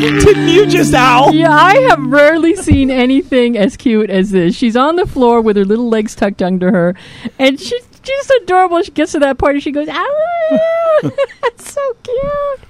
Didn't 0.00 0.48
you 0.48 0.66
just 0.66 0.94
owl? 0.94 1.34
Yeah, 1.34 1.54
I 1.54 1.78
have 1.88 2.04
rarely 2.04 2.56
seen 2.56 2.90
anything 2.90 3.56
as 3.58 3.76
cute 3.76 4.08
as 4.10 4.30
this. 4.30 4.54
She's 4.54 4.76
on 4.76 4.96
the 4.96 5.06
floor 5.06 5.40
with 5.40 5.56
her 5.56 5.64
little 5.64 5.88
legs 5.88 6.14
tucked 6.14 6.42
under 6.42 6.70
her, 6.70 6.94
and 7.38 7.60
she's 7.60 7.86
just 8.02 8.32
adorable. 8.42 8.82
She 8.82 8.92
gets 8.92 9.12
to 9.12 9.18
that 9.20 9.38
part 9.38 9.54
and 9.54 9.62
she 9.62 9.70
goes, 9.72 9.88
"Ow!" 9.88 11.00
That's 11.42 11.72
so 11.72 11.96
cute. 12.02 12.18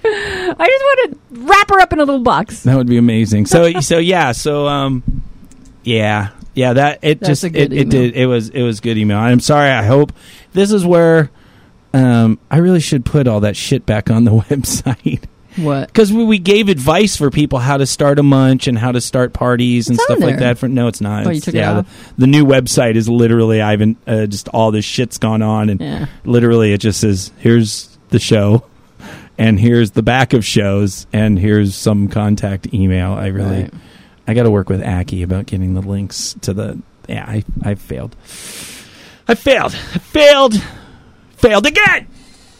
I 0.05 0.67
just 0.67 0.85
want 0.85 1.11
to 1.13 1.19
wrap 1.47 1.71
her 1.71 1.81
up 1.81 1.93
in 1.93 2.01
a 2.01 2.05
little 2.05 2.23
box. 2.23 2.65
That 2.65 2.77
would 2.77 2.89
be 2.89 2.99
amazing. 2.99 3.47
So 3.47 3.73
so 3.81 3.99
yeah. 3.99 4.33
So 4.33 4.67
um, 4.67 5.23
yeah 5.85 6.31
yeah. 6.55 6.73
That 6.73 6.99
it 7.03 7.21
That's 7.21 7.41
just 7.41 7.45
it, 7.55 7.73
it 7.73 7.91
did 7.91 8.15
it 8.15 8.27
was 8.27 8.49
it 8.49 8.63
was 8.63 8.81
good 8.81 8.99
email. 8.99 9.19
I'm 9.19 9.41
sorry. 9.41 9.71
I 9.71 9.85
hope 9.85 10.13
this 10.53 10.73
is 10.73 10.85
where 10.85 11.31
um 11.95 12.39
I 12.51 12.59
really 12.59 12.81
should 12.81 13.05
put 13.05 13.29
all 13.29 13.41
that 13.41 13.57
shit 13.57 13.87
back 13.87 14.11
on 14.11 14.25
the 14.25 14.31
website. 14.49 15.25
What? 15.57 15.89
because 15.89 16.13
we, 16.13 16.25
we 16.25 16.39
gave 16.39 16.69
advice 16.69 17.17
for 17.17 17.31
people 17.31 17.59
how 17.59 17.77
to 17.77 17.87
start 17.87 18.19
a 18.19 18.23
munch 18.23 18.67
and 18.69 18.79
how 18.79 18.93
to 18.93 19.01
start 19.01 19.33
parties 19.33 19.89
and 19.89 19.97
It's 19.97 20.05
stuff 20.05 20.19
like 20.21 20.37
there. 20.39 20.51
that. 20.55 20.59
For 20.59 20.69
no, 20.69 20.87
it's 20.87 21.01
not. 21.01 21.27
Oh, 21.27 21.31
you 21.31 21.37
It's- 21.39 21.45
took 21.47 21.55
it 21.55 21.59
yeah, 21.59 21.79
off? 21.79 22.13
The, 22.17 22.21
the 22.23 22.27
new 22.29 22.45
website 22.47 22.95
is 22.97 23.09
literally 23.09 23.61
I've 23.61 23.79
been 23.81 23.97
uh, 24.07 24.27
just 24.27 24.49
all 24.49 24.71
this 24.71 24.85
shit's 24.85 25.19
gone 25.19 25.43
on 25.43 25.69
and 25.71 25.81
Yeah. 25.81 26.07
literally 26.25 26.73
it 26.73 26.79
just 26.79 27.01
says 27.01 27.33
here's 27.39 27.99
the 28.11 28.19
show 28.21 28.65
and 29.39 29.59
here's 29.59 29.93
the 29.93 30.03
back 30.03 30.33
of 30.35 30.45
shows 30.45 31.07
and 31.13 31.39
here's 31.39 31.75
some 31.75 32.09
contact 32.09 32.73
email. 32.73 33.13
I 33.13 33.27
really 33.29 33.63
Right. 33.65 33.75
I 34.29 34.35
got 34.35 34.45
to 34.45 34.51
work 34.51 34.69
with 34.69 34.85
Aki 34.85 35.23
about 35.23 35.47
getting 35.47 35.75
the 35.75 35.81
links 35.83 36.37
to 36.43 36.53
the. 36.55 36.79
Yeah, 37.09 37.25
I 37.27 37.43
I 37.65 37.75
failed. 37.75 38.15
I 39.27 39.35
failed. 39.35 39.75
I 39.75 39.99
failed. 39.99 40.63
Failed 41.37 41.67
again. 41.67 42.07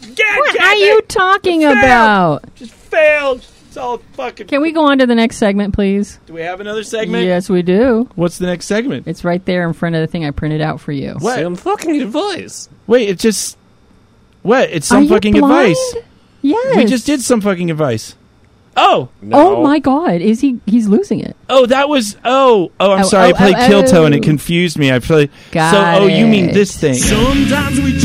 Again. 0.03 0.37
What 0.37 0.57
damn 0.57 0.67
are 0.67 0.73
it. 0.73 0.79
you 0.79 1.01
talking 1.03 1.63
about? 1.63 2.43
Just 2.55 2.73
failed. 2.91 3.45
It's 3.67 3.77
all 3.77 3.99
fucking. 4.13 4.47
Can 4.47 4.61
we 4.61 4.71
go 4.73 4.85
on 4.85 4.97
to 4.97 5.05
the 5.07 5.15
next 5.15 5.37
segment, 5.37 5.73
please? 5.73 6.19
Do 6.25 6.33
we 6.33 6.41
have 6.41 6.59
another 6.59 6.83
segment? 6.83 7.23
Yes, 7.25 7.49
we 7.49 7.61
do. 7.61 8.09
What's 8.15 8.37
the 8.37 8.45
next 8.47 8.65
segment? 8.65 9.07
It's 9.07 9.23
right 9.23 9.43
there 9.45 9.65
in 9.65 9.71
front 9.73 9.95
of 9.95 10.01
the 10.01 10.07
thing 10.07 10.25
I 10.25 10.31
printed 10.31 10.59
out 10.61 10.81
for 10.81 10.91
you. 10.91 11.13
What? 11.19 11.39
Some 11.39 11.55
fucking 11.55 12.01
advice. 12.01 12.67
Wait, 12.85 13.07
it 13.09 13.17
just. 13.17 13.57
What? 14.41 14.69
It's 14.71 14.91
Are 14.91 14.95
some 14.95 15.03
you 15.03 15.09
fucking 15.09 15.33
blind? 15.35 15.71
advice. 15.71 15.95
Yes. 16.41 16.75
We 16.75 16.85
just 16.85 17.05
did 17.05 17.21
some 17.21 17.39
fucking 17.39 17.71
advice. 17.71 18.15
Oh, 18.75 19.09
No. 19.21 19.57
Oh 19.57 19.63
my 19.63 19.79
God! 19.79 20.21
Is 20.21 20.39
he? 20.39 20.59
He's 20.65 20.87
losing 20.87 21.19
it. 21.19 21.35
oh, 21.49 21.65
that 21.65 21.89
was. 21.89 22.15
Oh, 22.23 22.71
oh, 22.79 22.91
I'm 22.93 23.01
Oh, 23.01 23.07
sorry. 23.07 23.25
oh, 23.31 23.35
I 23.35 23.37
played 23.37 23.55
oh, 23.55 23.59
Kilto 23.69 23.93
oh. 23.95 24.05
and 24.05 24.15
it 24.15 24.19
oh. 24.19 24.23
confused 24.23 24.77
me. 24.77 24.91
I 24.93 24.99
played. 24.99 25.29
Got 25.51 25.71
so, 25.97 26.03
oh, 26.03 26.07
you 26.07 26.25
mean 26.25 26.49
it. 26.49 26.53
this 26.53 26.75
thing? 26.77 26.93
Sometimes 26.95 27.79
we 27.81 27.97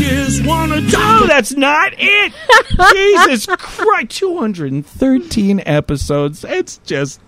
just 0.47 0.59
wanna 0.59 0.81
No, 0.81 1.27
that's 1.27 1.51
not 1.53 1.93
it. 1.97 2.33
Jesus 2.93 3.45
Christ, 3.45 4.09
213 4.11 5.61
episodes. 5.65 6.43
It's 6.47 6.77
just 6.85 7.19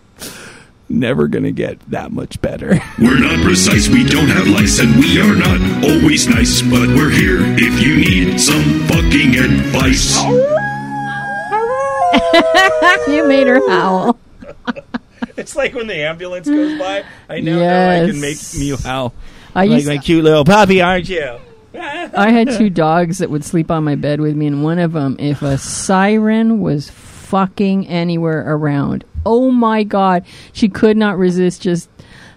never 0.92 1.28
going 1.28 1.44
to 1.44 1.52
get 1.52 1.80
that 1.92 2.12
much 2.12 2.42
better. 2.42 2.82
We're 2.98 3.20
not 3.20 3.40
precise, 3.44 3.88
we 3.88 4.04
don't 4.04 4.28
have 4.30 4.48
lice, 4.48 4.80
and 4.80 4.96
we 4.96 5.20
are 5.22 5.36
not 5.36 5.62
always 5.84 6.28
nice, 6.28 6.62
but 6.64 6.88
we're 6.90 7.12
here 7.12 7.38
if 7.42 7.80
you 7.82 7.98
need 7.98 8.40
some 8.42 8.88
fucking 8.88 9.36
advice. 9.38 10.18
you 13.08 13.28
made 13.28 13.46
her 13.48 13.68
howl. 13.70 14.18
it's 15.38 15.56
like 15.56 15.74
when 15.76 15.86
the 15.88 15.94
ambulance 15.96 16.48
goes 16.48 16.78
by. 16.80 17.04
I 17.30 17.40
now 17.42 17.60
know 17.60 18.04
I 18.04 18.08
can 18.10 18.20
make 18.20 18.38
Yes. 18.38 18.58
me 18.60 18.76
howl. 18.76 19.14
I 19.56 19.66
Like 19.66 19.76
used. 19.78 19.88
my 19.88 19.98
cute 20.00 20.24
little 20.24 20.46
puppy, 20.46 20.82
aren't 20.82 21.08
you? 21.10 21.38
I 21.74 22.32
had 22.32 22.52
two 22.52 22.70
dogs 22.70 23.20
that 23.20 23.30
would 23.30 23.46
sleep 23.46 23.70
on 23.70 23.84
my 23.84 23.96
bed 23.96 24.22
with 24.22 24.36
me, 24.36 24.48
and 24.48 24.64
one 24.64 24.80
of 24.80 24.94
them, 24.94 25.16
if 25.20 25.42
a 25.42 25.58
siren 25.58 26.62
was 26.62 26.90
fucking 26.90 27.88
anywhere 27.88 28.44
around, 28.48 29.04
oh 29.26 29.52
my 29.52 29.84
god, 29.84 30.26
she 30.52 30.70
could 30.70 30.98
not 30.98 31.18
resist 31.18 31.62
just 31.62 31.90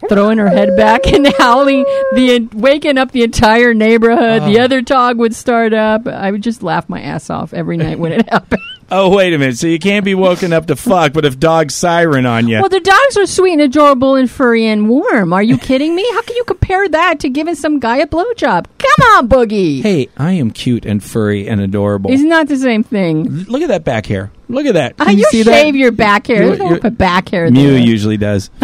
throwing 0.09 0.39
her 0.39 0.49
head 0.49 0.77
back 0.77 1.07
and 1.07 1.27
howling, 1.39 1.85
the 2.15 2.49
waking 2.53 2.99
up 2.99 3.13
the 3.13 3.23
entire 3.23 3.75
neighborhood. 3.75 4.43
The 4.43 4.61
oh. 4.61 4.65
other 4.65 4.81
dog 4.81 5.19
would 5.19 5.35
start 5.35 5.73
up. 5.73 6.07
I 6.07 6.31
would 6.31 6.43
just 6.43 6.63
laugh 6.63 6.89
my 6.89 7.01
ass 7.01 7.31
off 7.31 7.55
every 7.55 7.77
night 7.77 7.99
when 7.99 8.13
it 8.13 8.29
happened. 8.31 8.63
Oh, 8.95 9.09
wait 9.17 9.33
a 9.33 9.39
minute. 9.39 9.57
So 9.57 9.67
you 9.69 9.79
can't 9.79 10.05
be 10.05 10.15
woken 10.15 10.53
up 10.53 10.67
to 10.67 10.77
fuck, 10.77 11.15
but 11.15 11.25
if 11.25 11.39
dogs 11.39 11.75
siren 11.75 12.27
on 12.27 12.47
you. 12.47 12.61
Well, 12.61 12.69
the 12.69 12.79
dogs 12.79 13.17
are 13.17 13.25
sweet 13.27 13.55
and 13.55 13.63
adorable 13.63 14.17
and 14.17 14.31
furry 14.31 14.67
and 14.67 14.87
warm. 14.87 15.33
Are 15.33 15.43
you 15.43 15.57
kidding 15.57 15.95
me? 15.97 16.07
How 16.13 16.21
can 16.21 16.37
you 16.37 16.45
compare 16.45 16.87
that 16.91 17.19
to 17.21 17.31
giving 17.31 17.55
some 17.55 17.81
guy 17.81 17.97
a 17.97 18.07
blowjob? 18.07 18.67
Come 18.79 19.09
on, 19.17 19.29
Boogie. 19.29 19.81
hey, 19.81 20.09
I 20.19 20.33
am 20.33 20.51
cute 20.51 20.85
and 20.85 21.03
furry 21.03 21.49
and 21.49 21.59
adorable. 21.59 22.13
It's 22.13 22.23
not 22.23 22.49
the 22.49 22.59
same 22.59 22.85
thing. 22.85 23.25
Look 23.45 23.63
at 23.63 23.69
that 23.69 23.85
back 23.85 24.05
hair. 24.05 24.31
Look 24.49 24.67
at 24.67 24.75
that. 24.75 24.97
Can 24.99 25.17
you 25.19 25.25
see 25.25 25.43
shave 25.45 25.73
that? 25.73 25.79
your 25.79 25.93
back 25.93 26.27
hair. 26.27 26.47
There's 26.47 26.59
no 26.59 26.79
put 26.79 26.99
back 26.99 27.29
hair 27.31 27.51
Mew 27.51 27.73
there. 27.73 27.79
usually 27.79 28.17
does. 28.17 28.51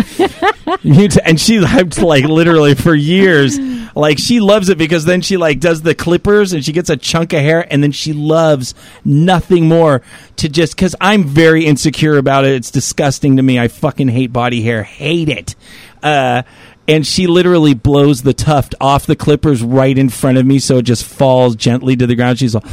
And 0.84 1.40
she 1.40 1.60
like 1.60 1.96
like 1.98 2.24
literally 2.24 2.74
for 2.74 2.94
years, 2.94 3.58
like 3.96 4.18
she 4.18 4.38
loves 4.38 4.68
it 4.68 4.76
because 4.76 5.04
then 5.06 5.22
she 5.22 5.36
like 5.36 5.60
does 5.60 5.80
the 5.82 5.94
clippers 5.94 6.52
and 6.52 6.64
she 6.64 6.72
gets 6.72 6.90
a 6.90 6.96
chunk 6.96 7.32
of 7.32 7.40
hair 7.40 7.66
and 7.72 7.82
then 7.82 7.90
she 7.90 8.12
loves 8.12 8.74
nothing 9.04 9.66
more 9.66 10.02
to 10.36 10.48
just 10.48 10.76
because 10.76 10.94
I'm 11.00 11.24
very 11.24 11.64
insecure 11.64 12.18
about 12.18 12.44
it. 12.44 12.52
It's 12.52 12.70
disgusting 12.70 13.36
to 13.36 13.42
me. 13.42 13.58
I 13.58 13.68
fucking 13.68 14.08
hate 14.08 14.32
body 14.32 14.62
hair. 14.62 14.82
Hate 14.82 15.30
it. 15.30 15.56
Uh, 16.02 16.42
and 16.86 17.06
she 17.06 17.26
literally 17.26 17.74
blows 17.74 18.22
the 18.22 18.34
tuft 18.34 18.74
off 18.80 19.06
the 19.06 19.16
clippers 19.16 19.62
right 19.62 19.96
in 19.96 20.08
front 20.08 20.38
of 20.38 20.46
me, 20.46 20.58
so 20.58 20.78
it 20.78 20.82
just 20.82 21.04
falls 21.04 21.56
gently 21.56 21.96
to 21.96 22.06
the 22.06 22.14
ground. 22.14 22.38
She's 22.38 22.54
like. 22.54 22.64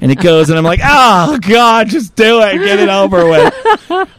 And 0.00 0.10
it 0.10 0.20
goes, 0.20 0.50
and 0.50 0.58
I'm 0.58 0.64
like, 0.64 0.80
oh 0.82 1.38
god, 1.38 1.88
just 1.88 2.14
do 2.16 2.40
it, 2.42 2.58
get 2.58 2.78
it 2.78 2.88
over 2.88 3.26
with. 3.28 3.54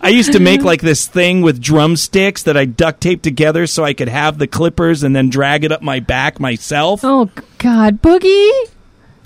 I 0.01 0.09
used 0.09 0.31
to 0.33 0.39
make 0.39 0.61
like 0.63 0.81
this 0.81 1.05
thing 1.05 1.41
with 1.41 1.61
drumsticks 1.61 2.43
that 2.43 2.57
I 2.57 2.65
duct 2.65 3.01
taped 3.01 3.23
together 3.23 3.67
so 3.67 3.83
I 3.83 3.93
could 3.93 4.07
have 4.09 4.37
the 4.37 4.47
clippers 4.47 5.03
and 5.03 5.15
then 5.15 5.29
drag 5.29 5.63
it 5.63 5.71
up 5.71 5.81
my 5.81 5.99
back 5.99 6.39
myself. 6.39 7.01
Oh 7.03 7.29
God, 7.59 8.01
Boogie! 8.01 8.51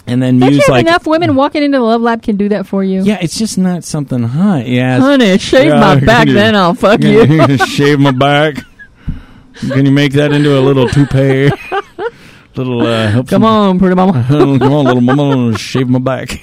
And 0.07 0.23
then 0.23 0.39
Don't 0.39 0.51
you 0.53 0.61
like, 0.69 0.87
enough 0.87 1.05
women 1.05 1.35
walking 1.35 1.61
into 1.61 1.77
the 1.77 1.83
Love 1.83 2.01
Lab 2.01 2.23
can 2.23 2.35
do 2.35 2.49
that 2.49 2.65
for 2.65 2.83
you? 2.83 3.03
yeah, 3.03 3.19
it's 3.21 3.37
just 3.37 3.59
not 3.59 3.83
something 3.83 4.23
hot. 4.23 4.65
Yeah, 4.65 4.99
Honey, 4.99 5.37
shave 5.37 5.67
Yeah, 5.67 5.79
my 5.79 5.99
back, 5.99 6.25
do. 6.27 6.33
then 6.33 6.55
I'll 6.55 6.73
fuck 6.73 7.01
you. 7.03 7.27
gonna 7.27 7.57
shave 7.67 7.99
my 7.99 8.11
back. 8.11 8.55
Can 9.59 9.85
you 9.85 9.91
make 9.91 10.13
that 10.13 10.31
into 10.31 10.57
a 10.57 10.61
little 10.61 10.89
toupee? 10.89 11.51
little 12.59 12.81
uh, 12.85 13.07
help 13.09 13.27
Come 13.27 13.43
on, 13.45 13.79
pretty 13.79 13.95
mama. 13.95 14.25
Come 14.27 14.61
on, 14.73 14.85
little 14.85 15.01
mama, 15.01 15.57
shave 15.57 15.87
my 15.89 15.99
back. 15.99 16.41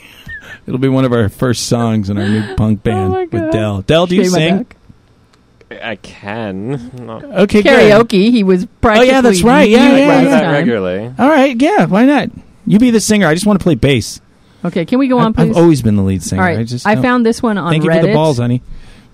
It'll 0.67 0.79
be 0.81 0.89
one 0.89 1.05
of 1.05 1.12
our 1.12 1.29
first 1.29 1.67
songs 1.69 2.11
in 2.11 2.19
our 2.19 2.29
new 2.29 2.55
punk 2.57 2.83
band 2.83 3.12
my 3.12 3.21
with 3.25 3.31
God. 3.33 3.53
Dell. 3.53 3.83
Dell, 3.83 4.07
do 4.07 4.17
you 4.17 4.25
Shave 4.25 4.33
sing? 4.33 4.67
I 5.71 5.97
can. 5.97 6.91
No. 6.97 7.21
Okay, 7.43 7.62
good. 7.62 7.73
Karaoke. 7.73 8.31
He 8.31 8.43
was 8.43 8.67
practically. 8.81 9.09
Oh, 9.11 9.12
yeah, 9.12 9.21
that's 9.21 9.43
right. 9.43 9.69
Yeah, 9.69 9.89
nude 9.89 9.99
yeah, 9.99 10.07
last 10.09 10.19
I 10.19 10.23
do 10.25 10.31
that 10.31 10.43
time. 10.43 10.53
regularly. 10.53 11.14
All 11.19 11.29
right, 11.29 11.61
yeah, 11.61 11.87
why 11.87 12.05
not? 12.05 12.31
You 12.67 12.79
be 12.79 12.91
the 12.91 13.01
singer. 13.01 13.27
I 13.27 13.35
just 13.35 13.47
want 13.47 13.59
to 13.61 13.62
play 13.62 13.75
bass. 13.75 14.21
Okay, 14.64 14.85
can 14.85 14.99
we 14.99 15.07
go 15.07 15.19
on, 15.19 15.27
I've, 15.29 15.35
please? 15.37 15.51
I've 15.51 15.57
always 15.62 15.83
been 15.83 15.95
the 15.97 16.03
lead 16.03 16.23
singer. 16.23 16.43
All 16.43 16.49
right, 16.49 16.59
I 16.59 16.64
just 16.64 16.87
I 16.87 16.95
don't- 16.95 17.03
found 17.03 17.27
this 17.27 17.43
one 17.43 17.59
on 17.59 17.71
Thank 17.71 17.85
you 17.85 17.91
Reddit. 17.91 18.01
for 18.01 18.07
the 18.09 18.14
balls, 18.14 18.39
honey. 18.39 18.62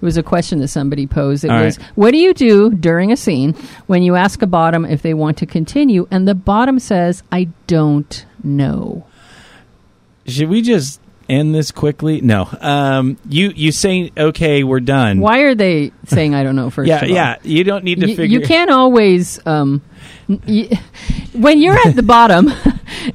It 0.03 0.05
was 0.05 0.17
a 0.17 0.23
question 0.23 0.59
that 0.59 0.69
somebody 0.69 1.07
posed. 1.07 1.45
It 1.45 1.51
All 1.53 1.63
was, 1.63 1.79
right. 1.79 1.89
"What 1.95 2.11
do 2.11 2.19
you 2.19 2.35
do 2.35 2.71
during 2.71 3.13
a 3.13 3.17
scene 3.17 3.55
when 3.87 4.03
you 4.03 4.17
ask 4.17 4.43
a 4.43 4.49
bottom 4.49 4.85
if 4.85 5.01
they 5.03 5.15
want 5.15 5.37
to 5.39 5.47
continue, 5.47 6.09
and 6.11 6.27
the 6.27 6.35
bottom 6.35 6.81
says, 6.81 7.23
I 7.31 7.49
don't 7.69 8.27
know." 8.43 9.07
Should 10.27 10.49
we 10.49 10.61
just 10.63 11.01
end 11.29 11.55
this 11.55 11.71
quickly? 11.71 12.21
No. 12.21 12.49
Um, 12.61 13.17
you 13.29 13.53
you 13.55 13.71
say 13.73 14.11
okay, 14.17 14.65
we're 14.65 14.81
done. 14.81 15.21
Why 15.21 15.39
are 15.41 15.55
they 15.55 15.93
saying, 16.07 16.35
"I 16.35 16.43
don't 16.43 16.57
know"? 16.57 16.69
First, 16.71 16.89
Yeah, 16.89 17.05
yeah. 17.05 17.37
You 17.45 17.63
don't 17.63 17.85
need 17.85 18.01
to 18.01 18.09
you, 18.11 18.17
figure. 18.17 18.41
you 18.41 18.45
can't 18.47 18.71
always 18.71 19.39
um, 19.47 19.83
y- 20.29 20.69
when 21.33 21.61
you're 21.61 21.79
at 21.87 21.95
the 21.95 22.03
bottom 22.17 22.51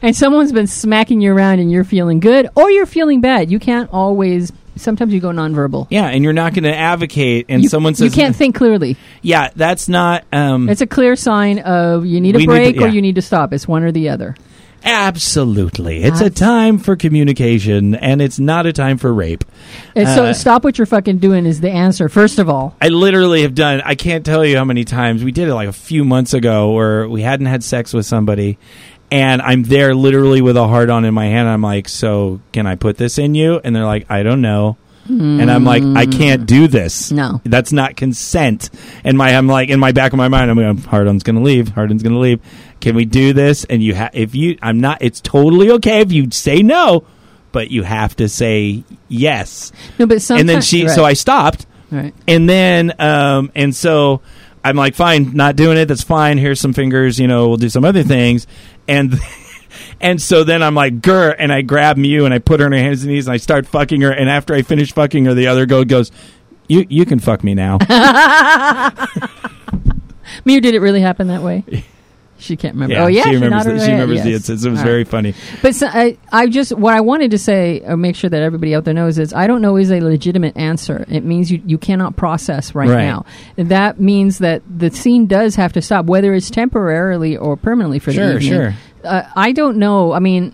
and 0.01 0.15
someone's 0.15 0.51
been 0.53 0.67
smacking 0.67 1.19
you 1.21 1.33
around 1.33 1.59
and 1.59 1.69
you're 1.71 1.83
feeling 1.83 2.19
good 2.21 2.47
or 2.55 2.71
you're 2.71 2.85
feeling 2.85 3.21
bad 3.21 3.51
you 3.51 3.59
can't 3.59 3.89
always 3.91 4.51
sometimes 4.77 5.13
you 5.13 5.19
go 5.19 5.29
nonverbal 5.29 5.87
Yeah, 5.89 6.07
and 6.07 6.23
you're 6.23 6.33
not 6.33 6.53
going 6.53 6.63
to 6.63 6.75
advocate, 6.75 7.45
and 7.49 7.63
you, 7.63 7.69
someone 7.69 7.95
says, 7.95 8.05
you 8.15 8.21
can't 8.21 8.35
think 8.35 8.55
clearly 8.55 8.97
Yeah, 9.21 9.49
that's 9.55 9.87
not. 9.89 10.25
Um, 10.31 10.69
it's 10.69 10.81
a 10.81 10.87
clear 10.87 11.15
sign 11.15 11.59
of 11.59 12.05
you 12.05 12.21
need 12.21 12.35
a 12.35 12.39
We 12.39 12.45
need 12.47 12.73
to- 12.73 12.73
break 12.73 12.81
or 12.81 12.87
you 12.87 13.01
need 13.01 13.15
to 13.15 13.21
stop 13.21 13.53
it's 13.53 13.67
one 13.67 13.83
or 13.83 13.91
the 13.91 14.09
other 14.09 14.35
Absolutely. 14.83 16.03
It's 16.03 16.21
a 16.21 16.29
time 16.29 16.77
for 16.77 16.95
communication 16.95 17.95
and 17.95 18.21
it's 18.21 18.39
not 18.39 18.65
a 18.65 18.71
time 18.73 18.97
for 18.97 19.13
rape. 19.13 19.43
And 19.95 20.07
so 20.07 20.25
Uh, 20.25 20.33
stop 20.33 20.63
what 20.63 20.77
you're 20.77 20.85
fucking 20.85 21.17
doing 21.17 21.45
is 21.45 21.61
the 21.61 21.69
answer. 21.71 22.07
First 22.09 22.39
of 22.39 22.47
all, 22.49 22.75
I 22.81 22.87
literally 22.89 23.41
have 23.41 23.53
done 23.55 23.81
I 23.83 23.95
can't 23.95 24.25
tell 24.25 24.45
you 24.45 24.55
how 24.57 24.63
many 24.65 24.83
times 24.85 25.23
we 25.23 25.31
did 25.31 25.47
it 25.49 25.53
like 25.55 25.67
a 25.67 25.73
few 25.73 26.05
months 26.05 26.33
ago 26.33 26.71
where 26.71 27.07
we 27.09 27.21
hadn't 27.21 27.47
had 27.47 27.63
sex 27.63 27.93
with 27.93 28.05
somebody 28.05 28.57
and 29.11 29.41
I'm 29.41 29.63
there 29.63 29.95
literally 29.95 30.41
with 30.41 30.57
a 30.57 30.67
heart 30.67 30.89
on 30.89 31.05
in 31.05 31.13
my 31.13 31.25
hand. 31.25 31.47
I'm 31.47 31.61
like, 31.61 31.87
"So, 31.89 32.41
can 32.51 32.67
I 32.67 32.75
put 32.75 32.97
this 32.97 33.17
in 33.17 33.35
you?" 33.35 33.59
And 33.63 33.75
they're 33.75 33.85
like, 33.85 34.05
"I 34.09 34.23
don't 34.23 34.41
know." 34.41 34.77
And 35.09 35.49
I'm 35.49 35.63
like, 35.63 35.83
"I 35.83 36.05
can't 36.05 36.45
do 36.45 36.67
this." 36.67 37.11
No. 37.13 37.39
That's 37.45 37.71
not 37.71 37.95
consent. 37.95 38.69
And 39.05 39.17
my 39.17 39.37
I'm 39.37 39.47
like 39.47 39.69
in 39.69 39.79
my 39.79 39.93
back 39.93 40.11
of 40.11 40.17
my 40.17 40.27
mind, 40.27 40.51
I'm 40.51 40.57
going, 40.57 40.77
"Hardon's 40.79 41.23
going 41.23 41.37
to 41.37 41.41
leave. 41.41 41.69
Hardon's 41.69 42.03
going 42.03 42.13
to 42.13 42.19
leave. 42.19 42.41
Can 42.81 42.93
we 42.95 43.05
do 43.05 43.31
this?" 43.31 43.63
And 43.63 43.81
you 43.81 43.93
have 43.93 44.11
if 44.13 44.35
you 44.35 44.57
I'm 44.61 44.81
not 44.81 44.97
it's 45.01 45.21
totally 45.21 45.71
okay 45.71 46.01
if 46.01 46.11
you 46.11 46.29
say 46.31 46.61
no, 46.61 47.05
but 47.53 47.71
you 47.71 47.83
have 47.83 48.17
to 48.17 48.27
say 48.27 48.83
yes. 49.07 49.71
no, 49.97 50.05
but 50.07 50.21
sometimes. 50.21 50.41
and 50.41 50.49
then 50.49 50.61
she 50.61 50.85
right, 50.85 50.93
so 50.93 51.05
I 51.05 51.13
stopped 51.13 51.65
right. 51.91 52.13
and 52.27 52.49
then 52.49 52.93
um 52.99 53.51
and 53.55 53.75
so 53.75 54.21
i'm 54.63 54.75
like 54.75 54.95
fine 54.95 55.33
not 55.33 55.55
doing 55.55 55.77
it 55.77 55.85
that's 55.85 56.03
fine 56.03 56.37
here's 56.37 56.59
some 56.59 56.73
fingers 56.73 57.19
you 57.19 57.27
know 57.27 57.47
we'll 57.47 57.57
do 57.57 57.69
some 57.69 57.85
other 57.85 58.03
things 58.03 58.47
and 58.87 59.13
and 60.01 60.21
so 60.21 60.43
then 60.43 60.61
i'm 60.63 60.75
like 60.75 60.99
grr 61.01 61.35
and 61.37 61.51
i 61.51 61.61
grab 61.61 61.97
mew 61.97 62.25
and 62.25 62.33
i 62.33 62.39
put 62.39 62.59
her 62.59 62.65
on 62.65 62.71
her 62.71 62.77
hands 62.77 63.03
and 63.03 63.11
knees 63.11 63.27
and 63.27 63.33
i 63.33 63.37
start 63.37 63.65
fucking 63.65 64.01
her 64.01 64.11
and 64.11 64.29
after 64.29 64.53
i 64.53 64.61
finish 64.61 64.91
fucking 64.91 65.25
her 65.25 65.33
the 65.33 65.47
other 65.47 65.65
girl 65.65 65.83
goes 65.83 66.11
you 66.67 66.85
you 66.89 67.05
can 67.05 67.19
fuck 67.19 67.43
me 67.43 67.53
now 67.53 67.77
Mew, 70.45 70.61
did 70.61 70.75
it 70.75 70.79
really 70.79 71.01
happen 71.01 71.27
that 71.27 71.41
way? 71.41 71.63
She 72.39 72.55
can't 72.55 72.75
remember. 72.75 72.95
oh 72.97 73.07
yeah, 73.07 73.23
she 73.23 73.31
remembers 73.31 73.65
nodded 73.65 73.79
the, 73.81 73.85
she 73.85 73.91
remembers 73.91 74.21
the 74.23 74.29
yes. 74.29 74.35
instance 74.37 74.63
it 74.65 74.69
was 74.69 74.79
All 74.79 74.85
very 74.85 74.97
right. 74.99 75.07
funny 75.07 75.33
But 75.61 75.73
so, 75.75 75.87
I, 75.87 76.17
I 76.31 76.47
just 76.47 76.71
what 76.71 76.93
I 76.93 77.01
wanted 77.01 77.31
to 77.31 77.37
say, 77.37 77.81
or 77.85 77.97
make 77.97 78.15
sure 78.15 78.29
that 78.29 78.41
everybody 78.41 78.75
out 78.75 78.83
there 78.85 78.93
knows, 78.93 79.17
is 79.17 79.33
I 79.33 79.47
don't 79.47 79.61
know 79.61 79.75
is 79.77 79.91
a 79.91 79.99
legitimate 80.01 80.55
answer. 80.55 81.03
It 81.09 81.23
means 81.23 81.51
you 81.51 81.61
you 81.65 81.77
cannot 81.77 82.15
process 82.15 82.75
right, 82.75 82.87
Right. 82.89 83.03
now. 83.05 83.25
And 83.57 83.69
that 83.69 83.99
means 83.99 84.37
that 84.39 84.61
the 84.69 84.91
scene 84.91 85.25
does 85.25 85.55
have 85.55 85.73
to 85.73 85.81
stop, 85.81 86.05
whether 86.05 86.33
it's 86.33 86.49
temporarily 86.51 87.35
or 87.37 87.57
permanently 87.57 87.99
for 87.99 88.11
Sure, 88.13 88.27
the 88.27 88.35
evening. 88.35 88.49
sure. 88.51 88.73
Uh, 89.03 89.23
I 89.35 89.51
don't 89.51 89.77
know. 89.77 90.11
I 90.13 90.19
mean, 90.19 90.53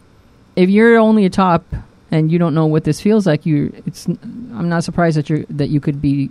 if 0.55 0.69
you're 0.69 0.97
only 0.97 1.25
a 1.25 1.29
top 1.29 1.65
and 2.11 2.31
you 2.31 2.37
don't 2.39 2.53
know 2.53 2.65
what 2.67 2.83
this 2.83 3.01
feels 3.01 3.25
like, 3.27 3.45
you 3.45 3.73
it's. 3.85 4.05
I'm 4.07 4.69
not 4.69 4.83
surprised 4.83 5.17
that 5.17 5.29
you 5.29 5.45
that 5.49 5.67
you 5.69 5.79
could 5.81 6.01
be 6.01 6.29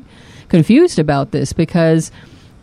confused 0.49 0.99
about 0.99 1.31
this 1.33 1.53
because 1.53 2.11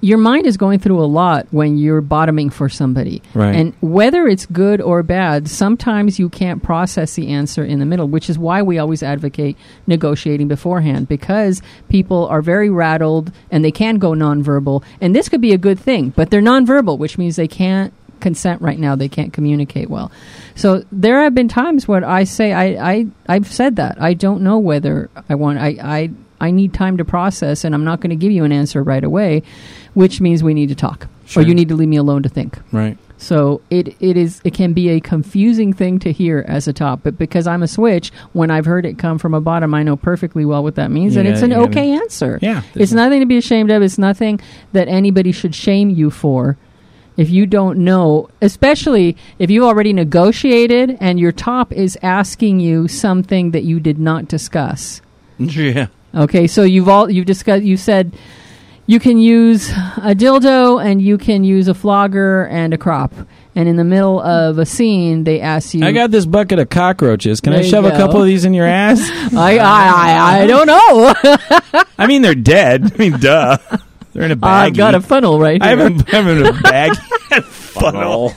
your 0.02 0.18
mind 0.18 0.46
is 0.46 0.58
going 0.58 0.80
through 0.80 1.04
a 1.04 1.06
lot 1.06 1.48
when 1.52 1.78
you're 1.78 2.02
bottoming 2.02 2.50
for 2.50 2.70
somebody. 2.70 3.22
Right. 3.34 3.56
And 3.56 3.74
whether 3.82 4.28
it's 4.28 4.46
good 4.46 4.82
or 4.82 5.04
bad, 5.04 5.50
sometimes 5.50 6.20
you 6.20 6.30
can't 6.30 6.64
process 6.64 7.16
the 7.16 7.30
answer 7.30 7.64
in 7.64 7.80
the 7.80 7.86
middle, 7.86 8.08
which 8.08 8.30
is 8.30 8.40
why 8.40 8.62
we 8.62 8.78
always 8.78 9.04
advocate 9.04 9.58
negotiating 9.88 10.48
beforehand 10.48 11.08
because 11.08 11.62
people 11.90 12.28
are 12.28 12.42
very 12.42 12.70
rattled 12.70 13.32
and 13.52 13.64
they 13.64 13.72
can 13.72 13.98
go 13.98 14.12
nonverbal. 14.12 14.84
And 15.02 15.16
this 15.16 15.28
could 15.28 15.42
be 15.42 15.54
a 15.54 15.58
good 15.58 15.80
thing, 15.80 16.10
but 16.10 16.30
they're 16.30 16.42
nonverbal, 16.42 16.98
which 16.98 17.18
means 17.18 17.36
they 17.36 17.48
can't 17.48 17.94
consent 18.20 18.62
right 18.62 18.80
now. 18.80 18.96
They 18.96 19.10
can't 19.10 19.34
communicate 19.34 19.90
well. 19.90 20.12
So 20.56 20.84
there 20.92 21.22
have 21.22 21.34
been 21.34 21.48
times 21.48 21.88
where 21.88 22.06
I 22.06 22.24
say 22.24 22.54
I, 22.54 22.92
I 22.92 23.08
I've 23.28 23.52
said 23.52 23.78
that. 23.78 24.02
I 24.02 24.14
don't 24.14 24.42
know 24.42 24.60
whether 24.60 25.10
I 25.30 25.36
want 25.36 25.60
I 25.60 25.78
I 25.82 26.10
I 26.42 26.52
need 26.52 26.74
time 26.74 26.98
to 26.98 27.06
process 27.06 27.64
and 27.64 27.76
I'm 27.76 27.84
not 27.84 28.00
going 28.00 28.12
to 28.12 28.16
give 28.16 28.32
you 28.32 28.44
an 28.44 28.52
answer 28.52 28.82
right 28.84 29.04
away, 29.04 29.44
which 29.94 30.22
means 30.22 30.44
we 30.44 30.54
need 30.54 30.70
to 30.70 30.76
talk. 30.76 31.08
Sure. 31.26 31.44
Or 31.44 31.46
you 31.46 31.54
need 31.54 31.70
to 31.70 31.76
leave 31.76 31.90
me 31.90 31.98
alone 31.98 32.24
to 32.24 32.30
think. 32.30 32.58
right 32.72 32.98
So 33.18 33.62
it 33.70 33.96
it 34.00 34.18
is 34.18 34.42
it 34.44 34.56
can 34.56 34.74
be 34.74 34.90
a 34.90 35.00
confusing 35.00 35.74
thing 35.74 36.00
to 36.00 36.12
hear 36.12 36.44
as 36.48 36.68
a 36.68 36.74
top, 36.74 37.02
but 37.04 37.20
because 37.20 37.46
I'm 37.46 37.62
a 37.62 37.68
switch, 37.68 38.12
when 38.34 38.50
I've 38.50 38.66
heard 38.66 38.84
it 38.84 38.98
come 38.98 39.20
from 39.20 39.36
a 39.36 39.42
bottom, 39.42 39.76
I 39.76 39.84
know 39.84 39.96
perfectly 39.96 40.44
well 40.44 40.64
what 40.64 40.76
that 40.76 40.90
means, 40.90 41.18
and 41.18 41.28
it's 41.28 41.44
an 41.44 41.54
okay 41.54 41.92
answer. 41.92 42.40
Yeah, 42.42 42.64
it's 42.74 42.94
nothing 42.94 43.20
to 43.20 43.28
be 43.28 43.38
ashamed 43.38 43.70
of. 43.70 43.84
It's 43.84 44.00
nothing 44.00 44.40
that 44.72 44.88
anybody 44.88 45.32
should 45.32 45.54
shame 45.54 45.92
you 45.92 46.10
for. 46.10 46.58
If 47.16 47.30
you 47.30 47.46
don't 47.46 47.80
know, 47.80 48.30
especially 48.42 49.18
if 49.38 49.52
you 49.52 49.66
already 49.66 49.92
negotiated 49.92 50.98
and 51.02 51.20
your 51.20 51.34
top 51.34 51.74
is 51.74 51.98
asking 52.02 52.62
you 52.62 52.88
something 52.88 53.52
that 53.52 53.66
you 53.66 53.80
did 53.82 54.00
not 54.00 54.30
discuss. 54.30 55.02
yeah 55.38 55.88
Okay, 56.14 56.48
so 56.48 56.64
you've 56.64 56.90
all 56.90 57.10
you've 57.10 57.26
discussed. 57.26 57.64
You 57.64 57.78
said 57.78 58.14
you 58.88 59.00
can 59.00 59.20
use 59.20 59.70
a 59.70 60.16
dildo 60.16 60.84
and 60.84 61.02
you 61.02 61.18
can 61.18 61.44
use 61.44 61.68
a 61.68 61.74
flogger 61.74 62.48
and 62.48 62.74
a 62.74 62.78
crop. 62.78 63.14
And 63.56 63.68
in 63.68 63.76
the 63.76 63.84
middle 63.84 64.20
of 64.22 64.58
a 64.58 64.66
scene, 64.66 65.26
they 65.26 65.42
ask 65.42 65.74
you. 65.74 65.84
i 65.86 65.92
got 65.92 66.12
this 66.12 66.26
bucket 66.26 66.60
of 66.60 66.70
cockroaches 66.70 67.42
can 67.42 67.52
i 67.54 67.62
shove 67.62 67.84
a 67.84 67.92
couple 67.92 68.22
of 68.22 68.26
these 68.26 68.46
in 68.46 68.54
your 68.54 68.66
ass 68.66 69.00
I, 69.34 69.58
I, 69.58 69.60
I, 69.60 70.42
I 70.44 70.48
don't 70.48 70.68
know. 70.68 71.14
i 71.98 72.08
mean 72.08 72.22
they're 72.22 72.36
dead 72.36 72.94
i 72.94 72.98
mean 72.98 73.20
duh 73.20 73.58
they're 74.14 74.24
in 74.24 74.32
a 74.32 74.36
bag 74.36 74.68
I've 74.72 74.78
got 74.78 74.96
a 74.96 75.02
funnel 75.02 75.40
right 75.40 75.62
here. 75.62 75.72
I 75.72 75.76
here. 75.76 75.90
haven't, 75.90 76.14
I 76.14 76.18
haven't 76.22 76.46
a 76.58 76.62
bag. 76.62 76.96
funnel. 77.44 78.30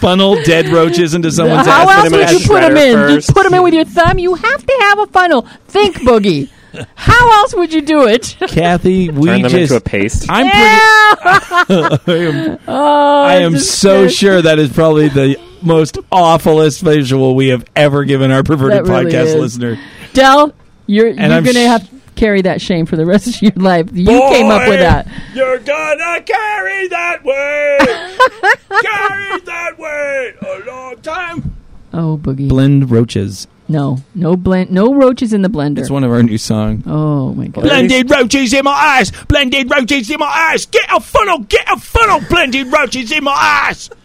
Funnel 0.00 0.42
dead 0.42 0.68
roaches 0.68 1.14
into 1.14 1.30
someone's 1.30 1.66
How 1.66 1.88
ass. 1.88 2.04
else 2.06 2.12
would 2.12 2.40
you 2.40 2.46
put 2.48 2.60
them 2.62 2.76
in? 2.76 2.94
first. 2.94 3.26
Just 3.26 3.34
put 3.36 3.44
them 3.44 3.54
in 3.54 3.62
with 3.62 3.74
your 3.74 3.84
thumb. 3.84 4.18
You 4.18 4.34
have 4.34 4.66
to 4.66 4.76
have 4.80 4.98
a 5.00 5.06
funnel. 5.06 5.42
Think, 5.68 5.96
Boogie. 5.96 6.50
How 6.94 7.40
else 7.40 7.54
would 7.54 7.72
you 7.72 7.82
do 7.82 8.06
it? 8.06 8.36
Kathy, 8.48 9.08
we 9.10 9.26
Turn 9.28 9.42
them 9.42 9.50
just. 9.50 9.72
into 9.72 9.76
a 9.76 9.80
paste. 9.80 10.26
I'm 10.28 10.44
pretty. 10.44 11.20
I 11.20 12.06
am, 12.08 12.58
Oh, 12.68 13.22
I 13.24 13.34
am 13.36 13.52
just- 13.54 13.78
so 13.80 14.08
sure 14.08 14.40
that 14.42 14.58
is 14.58 14.70
probably 14.72 15.08
the 15.08 15.36
most 15.62 15.98
awfulest 16.10 16.80
visual 16.82 17.34
we 17.34 17.48
have 17.48 17.64
ever 17.76 18.04
given 18.04 18.30
our 18.30 18.42
perverted 18.42 18.88
really 18.88 19.10
podcast 19.12 19.24
is. 19.26 19.34
listener. 19.34 19.78
Dell, 20.12 20.54
you're 20.86 21.08
you're 21.08 21.20
I'm 21.20 21.44
going 21.44 21.54
to 21.56 21.62
sh- 21.62 21.66
have 21.66 21.88
to 21.90 21.96
carry 22.16 22.42
that 22.42 22.60
shame 22.60 22.84
for 22.86 22.96
the 22.96 23.06
rest 23.06 23.28
of 23.28 23.42
your 23.42 23.52
life. 23.56 23.88
You 23.92 24.06
came 24.06 24.46
up 24.50 24.68
with 24.68 24.80
that. 24.80 25.06
You're 25.34 25.58
gonna 25.58 26.20
carry 26.22 26.88
that 26.88 27.24
weight. 27.24 28.80
carry 28.82 29.40
that 29.40 29.78
weight 29.78 30.34
a 30.42 30.64
long 30.66 30.96
time. 31.02 31.56
Oh, 31.92 32.18
Boogie. 32.22 32.48
Blend 32.48 32.90
roaches. 32.90 33.46
No, 33.70 33.98
no 34.14 34.36
blend, 34.36 34.70
no 34.70 34.94
roaches 34.94 35.32
in 35.32 35.42
the 35.42 35.48
blender. 35.48 35.78
It's 35.78 35.90
one 35.90 36.04
of 36.04 36.10
our 36.10 36.22
new 36.22 36.38
songs. 36.38 36.82
oh 36.86 37.32
my 37.34 37.46
god. 37.46 37.62
Blended 37.62 38.10
roaches 38.10 38.52
in 38.52 38.64
my 38.64 38.72
eyes. 38.72 39.10
Blended 39.28 39.70
roaches 39.70 40.10
in 40.10 40.18
my 40.18 40.26
eyes. 40.26 40.66
Get 40.66 40.84
a 40.90 41.00
funnel. 41.00 41.38
Get 41.40 41.70
a 41.70 41.78
funnel. 41.78 42.20
Blended 42.28 42.72
roaches 42.72 43.12
in 43.12 43.24
my 43.24 43.32
eyes. 43.68 43.90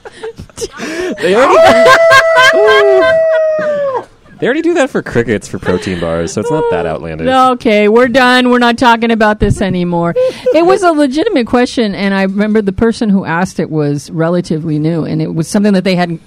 They 0.58 1.36
already, 1.36 1.56
they 4.40 4.48
already 4.48 4.62
do 4.62 4.74
that 4.76 4.90
for 4.90 5.02
crickets 5.02 5.48
for 5.48 5.60
protein 5.60 6.00
bars, 6.00 6.34
so 6.34 6.42
it's 6.42 6.52
not 6.52 6.64
that 6.72 6.86
outlandish. 6.86 7.28
Okay, 7.28 7.88
we're 7.90 8.08
done. 8.08 8.50
We're 8.50 8.60
not 8.60 8.78
talking 8.78 9.12
about 9.12 9.40
this 9.40 9.62
anymore. 9.62 10.14
it 10.16 10.66
was 10.66 10.84
a 10.84 10.92
legitimate 10.92 11.48
question, 11.48 11.96
and 11.96 12.14
I 12.14 12.24
remember 12.24 12.62
the 12.62 12.74
person 12.74 13.10
who 13.10 13.26
asked 13.26 13.60
it 13.60 13.70
was 13.70 14.10
relatively 14.12 14.80
new, 14.80 15.04
and 15.04 15.22
it 15.22 15.34
was 15.34 15.48
something 15.48 15.74
that 15.74 15.84
they 15.84 15.96
hadn't 15.96 16.22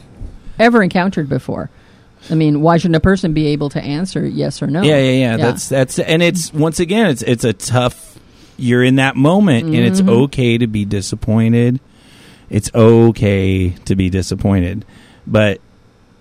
ever 0.59 0.83
encountered 0.83 1.29
before. 1.29 1.71
I 2.31 2.35
mean, 2.35 2.61
why 2.61 2.77
shouldn't 2.79 2.97
a 2.97 3.01
person 3.01 3.33
be 3.33 3.49
able 3.49 3.71
to 3.71 3.81
answer 3.81 4.27
yes 4.27 4.63
or 4.63 4.67
no? 4.67 4.83
Yeah, 4.83 4.99
yeah, 4.99 5.13
yeah. 5.13 5.37
That's 5.37 5.69
that's 5.69 5.99
and 5.99 6.23
it's 6.23 6.53
once 6.53 6.81
again 6.81 7.07
it's 7.11 7.23
it's 7.23 7.45
a 7.45 7.53
tough 7.53 8.19
you're 8.57 8.83
in 8.83 8.97
that 8.97 9.17
moment 9.17 9.67
and 9.67 9.77
it's 9.77 10.01
Mm-hmm. 10.01 10.23
okay 10.25 10.59
to 10.59 10.67
be 10.67 10.85
disappointed. 10.85 11.81
It's 12.51 12.71
okay 12.75 13.71
to 13.71 13.97
be 13.97 14.11
disappointed. 14.11 14.85
But 15.27 15.61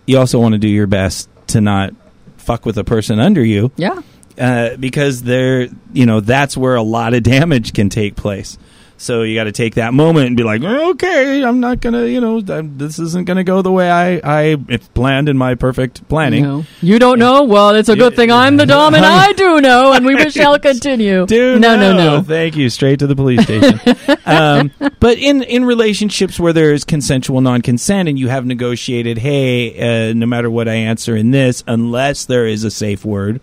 you 0.06 0.18
also 0.20 0.40
want 0.40 0.54
to 0.54 0.60
do 0.60 0.68
your 0.68 0.88
best 0.88 1.30
to 1.48 1.62
not 1.62 1.94
fuck 2.38 2.66
with 2.66 2.78
a 2.78 2.84
person 2.84 3.20
under 3.20 3.44
you 3.44 3.72
yeah. 3.76 4.00
uh, 4.38 4.78
because 4.78 5.24
they're 5.24 5.68
you 5.92 6.06
know 6.06 6.22
that's 6.22 6.56
where 6.56 6.76
a 6.76 6.82
lot 6.82 7.14
of 7.14 7.24
damage 7.24 7.74
can 7.74 7.90
take 7.90 8.16
place. 8.16 8.58
So 9.00 9.22
you 9.22 9.36
got 9.36 9.44
to 9.44 9.52
take 9.52 9.76
that 9.76 9.94
moment 9.94 10.28
and 10.28 10.36
be 10.36 10.44
like, 10.44 10.64
okay, 10.64 11.44
I'm 11.44 11.60
not 11.60 11.82
gonna, 11.82 12.06
you 12.08 12.20
know, 12.20 12.42
I'm, 12.50 12.80
this 12.80 12.98
isn't 12.98 13.26
gonna 13.26 13.44
go 13.44 13.62
the 13.62 13.72
way 13.72 13.92
I 13.92 14.20
I 14.24 14.58
it's 14.68 14.88
planned 14.88 15.30
in 15.30 15.38
my 15.38 15.54
perfect 15.54 16.08
planning. 16.08 16.44
No. 16.44 16.66
You 16.82 16.98
don't 16.98 17.20
know? 17.20 17.44
Well, 17.44 17.76
it's 17.76 17.90
a 17.90 17.96
good 17.96 18.16
thing 18.16 18.32
I'm 18.32 18.58
the 18.58 18.66
dom, 18.66 18.96
and 18.96 19.06
I 19.06 19.34
do 19.34 19.62
know, 19.62 19.94
and 19.94 20.04
we 20.04 20.30
shall 20.32 20.58
continue. 20.58 21.28
Dude, 21.28 21.62
no, 21.62 21.76
no, 21.76 21.94
no. 21.94 22.24
Thank 22.24 22.56
you. 22.56 22.72
Straight 22.72 22.98
to 23.00 23.08
the 23.08 23.16
police 23.16 23.44
station. 23.44 23.80
um, 24.26 24.72
but 25.00 25.20
in 25.20 25.44
in 25.44 25.64
relationships 25.64 26.40
where 26.40 26.54
there 26.54 26.74
is 26.74 26.84
consensual 26.84 27.40
non-consent 27.42 28.10
and 28.10 28.18
you 28.18 28.30
have 28.30 28.48
negotiated, 28.48 29.20
hey, 29.20 30.10
uh, 30.10 30.14
no 30.14 30.26
matter 30.26 30.50
what 30.50 30.68
I 30.68 30.74
answer 30.74 31.16
in 31.16 31.30
this, 31.30 31.64
unless 31.68 32.26
there 32.26 32.48
is 32.48 32.64
a 32.64 32.72
safe 32.72 33.06
word, 33.06 33.42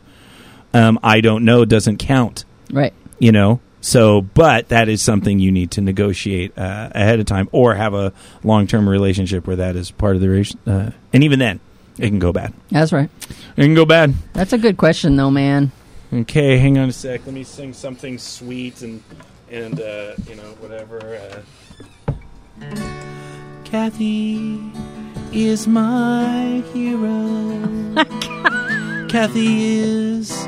um, 0.72 0.98
I 1.04 1.20
don't 1.20 1.44
know 1.44 1.64
doesn't 1.64 1.98
count. 1.98 2.44
Right. 2.72 2.92
You 3.20 3.30
know. 3.30 3.60
So, 3.84 4.22
but 4.22 4.70
that 4.70 4.88
is 4.88 5.02
something 5.02 5.38
you 5.38 5.52
need 5.52 5.72
to 5.72 5.82
negotiate 5.82 6.56
uh, 6.56 6.88
ahead 6.94 7.20
of 7.20 7.26
time, 7.26 7.50
or 7.52 7.74
have 7.74 7.92
a 7.92 8.14
long-term 8.42 8.88
relationship 8.88 9.46
where 9.46 9.56
that 9.56 9.76
is 9.76 9.90
part 9.90 10.16
of 10.16 10.22
the 10.22 10.28
relation. 10.30 10.58
Uh, 10.66 10.92
and 11.12 11.22
even 11.22 11.38
then, 11.38 11.60
it 11.98 12.08
can 12.08 12.18
go 12.18 12.32
bad. 12.32 12.54
That's 12.70 12.94
right. 12.94 13.10
It 13.28 13.62
can 13.62 13.74
go 13.74 13.84
bad. 13.84 14.14
That's 14.32 14.54
a 14.54 14.58
good 14.58 14.78
question, 14.78 15.16
though, 15.16 15.30
man. 15.30 15.70
Okay, 16.10 16.56
hang 16.56 16.78
on 16.78 16.88
a 16.88 16.92
sec. 16.92 17.26
Let 17.26 17.34
me 17.34 17.44
sing 17.44 17.74
something 17.74 18.16
sweet 18.16 18.80
and 18.80 19.02
and 19.50 19.78
uh, 19.78 20.14
you 20.26 20.36
know 20.36 20.56
whatever. 20.60 21.44
Uh. 22.08 22.14
Kathy, 23.64 24.62
is 25.30 25.66
my 25.66 26.64
hero. 26.72 27.94
Kathy 29.10 29.76
is 29.76 30.46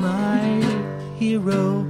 my 0.00 0.75
hero. 1.18 1.86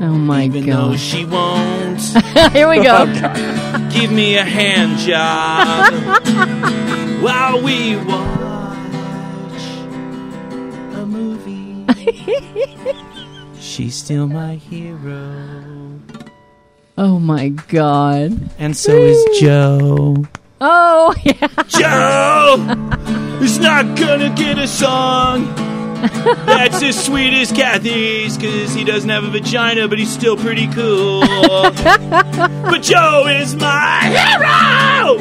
Oh 0.00 0.14
my 0.16 0.44
Even 0.44 0.66
though 0.66 0.90
god! 0.90 1.00
she 1.00 1.24
won't 1.24 2.00
Here 2.52 2.68
we 2.68 2.76
go. 2.82 3.04
give 3.92 4.12
me 4.12 4.36
a 4.36 4.44
hand 4.44 4.98
job 4.98 5.92
while 7.22 7.60
we 7.60 7.96
watch 7.96 9.62
a 10.94 11.04
movie. 11.04 11.84
She's 13.60 13.96
still 13.96 14.28
my 14.28 14.54
hero. 14.54 16.00
Oh 16.96 17.18
my 17.18 17.48
god! 17.48 18.38
And 18.58 18.76
so 18.76 18.92
is 18.96 19.40
Joe. 19.40 20.24
Oh 20.60 21.14
yeah. 21.24 21.48
Joe 21.66 23.40
is 23.42 23.58
not 23.58 23.96
gonna 23.96 24.30
get 24.30 24.58
a 24.58 24.68
song 24.68 25.46
that's 26.00 26.82
as 26.82 27.04
sweet 27.04 27.32
as 27.34 27.50
Kathy's 27.52 28.36
because 28.36 28.72
he 28.74 28.84
doesn't 28.84 29.08
have 29.10 29.24
a 29.24 29.30
vagina, 29.30 29.88
but 29.88 29.98
he's 29.98 30.12
still 30.12 30.36
pretty 30.36 30.66
cool. 30.68 31.20
but 31.72 32.78
Joe 32.82 33.26
is 33.26 33.54
my 33.56 34.00
hero! 34.04 35.20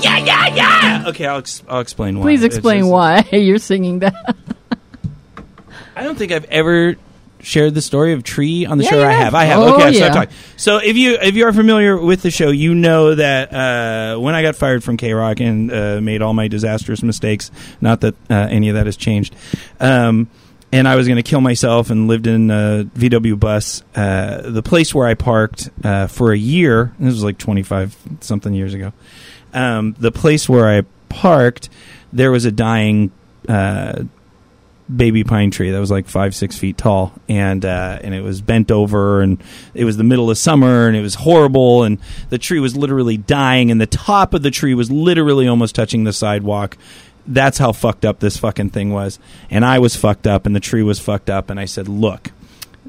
Yeah, 0.00 0.18
yeah, 0.18 0.54
yeah! 0.54 1.04
Okay, 1.08 1.26
I'll, 1.26 1.38
ex- 1.38 1.62
I'll 1.68 1.80
explain 1.80 2.18
why. 2.18 2.24
Please 2.24 2.42
explain 2.42 2.80
just- 2.80 2.90
why 2.90 3.28
you're 3.32 3.58
singing 3.58 4.00
that. 4.00 4.36
I 5.94 6.02
don't 6.02 6.16
think 6.18 6.32
I've 6.32 6.44
ever 6.46 6.96
shared 7.42 7.74
the 7.74 7.82
story 7.82 8.12
of 8.12 8.22
Tree 8.22 8.64
on 8.66 8.78
the 8.78 8.84
Yeah, 8.84 8.90
show. 8.90 8.98
you 9.00 9.04
I 9.06 9.12
have. 9.12 9.34
I 9.34 9.44
have. 9.44 9.58
Oh, 9.60 9.74
okay, 9.76 9.92
so 9.92 10.06
yeah. 10.06 10.14
I've. 10.14 10.54
So 10.56 10.78
if 10.78 10.96
you 10.96 11.18
if 11.20 11.34
you 11.34 11.46
are 11.46 11.52
familiar 11.52 11.96
with 12.00 12.22
the 12.22 12.30
show, 12.30 12.50
you 12.50 12.74
know 12.74 13.14
that 13.14 13.52
uh, 13.52 14.18
when 14.20 14.34
I 14.34 14.42
got 14.42 14.56
fired 14.56 14.82
from 14.84 14.96
K 14.96 15.12
Rock 15.12 15.40
and 15.40 15.70
uh, 15.72 16.00
made 16.00 16.22
all 16.22 16.32
my 16.34 16.48
disastrous 16.48 17.02
mistakes, 17.02 17.50
not 17.80 18.00
that 18.02 18.14
uh, 18.30 18.34
any 18.34 18.68
of 18.68 18.76
that 18.76 18.86
has 18.86 18.96
changed. 18.96 19.34
Um, 19.80 20.30
and 20.74 20.88
I 20.88 20.96
was 20.96 21.06
going 21.06 21.16
to 21.16 21.22
kill 21.22 21.42
myself 21.42 21.90
and 21.90 22.08
lived 22.08 22.26
in 22.26 22.50
a 22.50 22.88
VW 22.96 23.38
bus. 23.38 23.82
Uh, 23.94 24.40
the 24.50 24.62
place 24.62 24.94
where 24.94 25.06
I 25.06 25.12
parked 25.14 25.68
uh, 25.84 26.06
for 26.06 26.32
a 26.32 26.38
year, 26.38 26.94
this 26.98 27.12
was 27.12 27.22
like 27.22 27.36
25 27.36 27.94
something 28.20 28.54
years 28.54 28.72
ago. 28.72 28.94
Um, 29.52 29.94
the 29.98 30.10
place 30.10 30.48
where 30.48 30.66
I 30.66 30.82
parked, 31.10 31.68
there 32.10 32.30
was 32.30 32.46
a 32.46 32.50
dying 32.50 33.12
uh, 33.48 34.04
baby 34.94 35.24
pine 35.24 35.50
tree 35.50 35.70
that 35.70 35.78
was 35.78 35.90
like 35.90 36.06
five 36.06 36.34
six 36.34 36.58
feet 36.58 36.76
tall 36.76 37.12
and 37.28 37.64
uh, 37.64 37.98
and 38.02 38.14
it 38.14 38.20
was 38.20 38.40
bent 38.40 38.70
over 38.70 39.20
and 39.20 39.42
it 39.74 39.84
was 39.84 39.96
the 39.96 40.04
middle 40.04 40.30
of 40.30 40.36
summer 40.36 40.86
and 40.86 40.96
it 40.96 41.00
was 41.00 41.14
horrible 41.14 41.84
and 41.84 41.98
the 42.30 42.38
tree 42.38 42.60
was 42.60 42.76
literally 42.76 43.16
dying 43.16 43.70
and 43.70 43.80
the 43.80 43.86
top 43.86 44.34
of 44.34 44.42
the 44.42 44.50
tree 44.50 44.74
was 44.74 44.90
literally 44.90 45.46
almost 45.46 45.74
touching 45.74 46.04
the 46.04 46.12
sidewalk. 46.12 46.76
That's 47.26 47.58
how 47.58 47.72
fucked 47.72 48.04
up 48.04 48.18
this 48.18 48.36
fucking 48.36 48.70
thing 48.70 48.92
was. 48.92 49.18
And 49.50 49.64
i 49.64 49.78
was 49.78 49.94
fucked 49.94 50.26
up 50.26 50.46
and 50.46 50.54
the 50.54 50.60
tree 50.60 50.82
was 50.82 50.98
fucked 50.98 51.30
up 51.30 51.48
and 51.48 51.58
i 51.60 51.64
said 51.64 51.88
look 51.88 52.32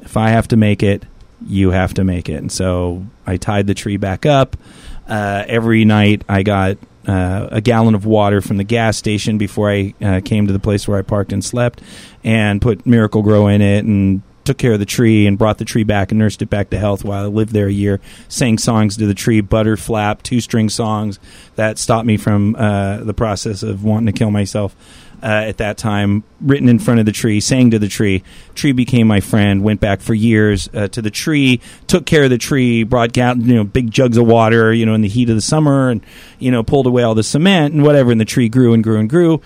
if 0.02 0.18
i 0.18 0.30
have 0.30 0.48
to 0.50 0.58
make 0.58 0.84
it 0.84 1.06
you 1.46 1.72
have 1.72 1.94
to 1.96 2.04
make 2.04 2.30
it. 2.30 2.36
And 2.36 2.52
so 2.52 3.06
i 3.28 3.38
tied 3.38 3.68
the 3.68 3.74
tree 3.74 3.98
back 3.98 4.26
up. 4.26 4.58
Uh, 5.08 5.44
every 5.48 5.86
night 5.86 6.24
i 6.28 6.44
got 6.44 6.78
uh, 7.08 7.48
a 7.52 7.62
gallon 7.62 7.96
of 7.96 8.06
water 8.06 8.42
from 8.42 8.58
the 8.58 8.64
gas 8.64 8.98
station 8.98 9.38
before 9.38 9.70
I 9.70 9.94
uh, 10.02 10.22
came 10.24 10.48
to 10.48 10.54
the 10.54 10.60
place 10.60 10.88
where 10.88 10.98
I 10.98 11.02
parked 11.02 11.34
and 11.34 11.44
slept, 11.44 11.82
and 12.24 12.62
put 12.62 12.86
Miracle-Gro 12.86 13.48
in 13.48 13.62
it 13.62 13.86
and 13.86 14.22
took 14.44 14.58
care 14.58 14.74
of 14.74 14.80
the 14.80 14.86
tree 14.86 15.26
and 15.26 15.38
brought 15.38 15.58
the 15.58 15.66
tree 15.66 15.84
back 15.84 16.12
and 16.12 16.20
nursed 16.20 16.42
it 16.42 16.50
back 16.50 16.70
to 16.70 16.78
health 16.78 17.04
while 17.04 17.24
I 17.24 17.28
lived 17.28 17.54
there 17.54 17.68
a 17.68 17.72
year. 17.72 18.02
Sang 18.28 18.58
songs 18.58 18.98
to 18.98 19.06
the 19.06 19.14
tree, 19.14 19.42
butter 19.42 19.78
flap, 19.78 20.22
two 20.22 20.42
string 20.42 20.70
songs 20.70 21.20
that 21.56 21.78
stopped 21.78 22.06
me 22.06 22.18
from 22.18 22.56
uh, 22.58 22.98
the 22.98 23.14
process 23.14 23.64
of 23.64 23.84
wanting 23.84 24.08
to 24.08 24.12
kill 24.12 24.32
myself. 24.32 24.76
Uh, 25.24 25.46
at 25.48 25.56
that 25.56 25.78
time, 25.78 26.22
written 26.42 26.68
in 26.68 26.78
front 26.78 27.00
of 27.00 27.06
the 27.06 27.12
tree, 27.14 27.40
saying 27.40 27.72
to 27.72 27.80
the 27.80 27.88
tree. 27.88 28.22
Tree 28.56 28.74
became 28.74 29.08
my 29.08 29.22
friend. 29.22 29.64
Went 29.64 29.80
back 29.80 30.02
for 30.02 30.14
years 30.14 30.70
uh, 30.74 30.90
to 30.90 31.02
the 31.02 31.10
tree, 31.10 31.62
took 31.88 32.06
care 32.06 32.26
of 32.26 32.30
the 32.30 32.38
tree, 32.38 32.84
brought 32.84 33.14
down 33.14 33.40
you 33.40 33.56
know 33.56 33.64
big 33.64 33.90
jugs 33.90 34.18
of 34.18 34.28
water, 34.28 34.74
you 34.74 34.86
know, 34.86 34.94
in 34.94 35.00
the 35.00 35.08
heat 35.08 35.30
of 35.30 35.36
the 35.36 35.42
summer, 35.42 35.90
and 35.90 36.06
you 36.40 36.52
know 36.52 36.62
pulled 36.62 36.88
away 36.88 37.04
all 37.04 37.16
the 37.16 37.24
cement 37.24 37.74
and 37.74 37.84
whatever. 37.84 38.12
And 38.12 38.20
the 38.20 38.26
tree 38.26 38.50
grew 38.50 38.74
and 38.74 38.84
grew 38.84 39.00
and 39.00 39.10
grew. 39.10 39.42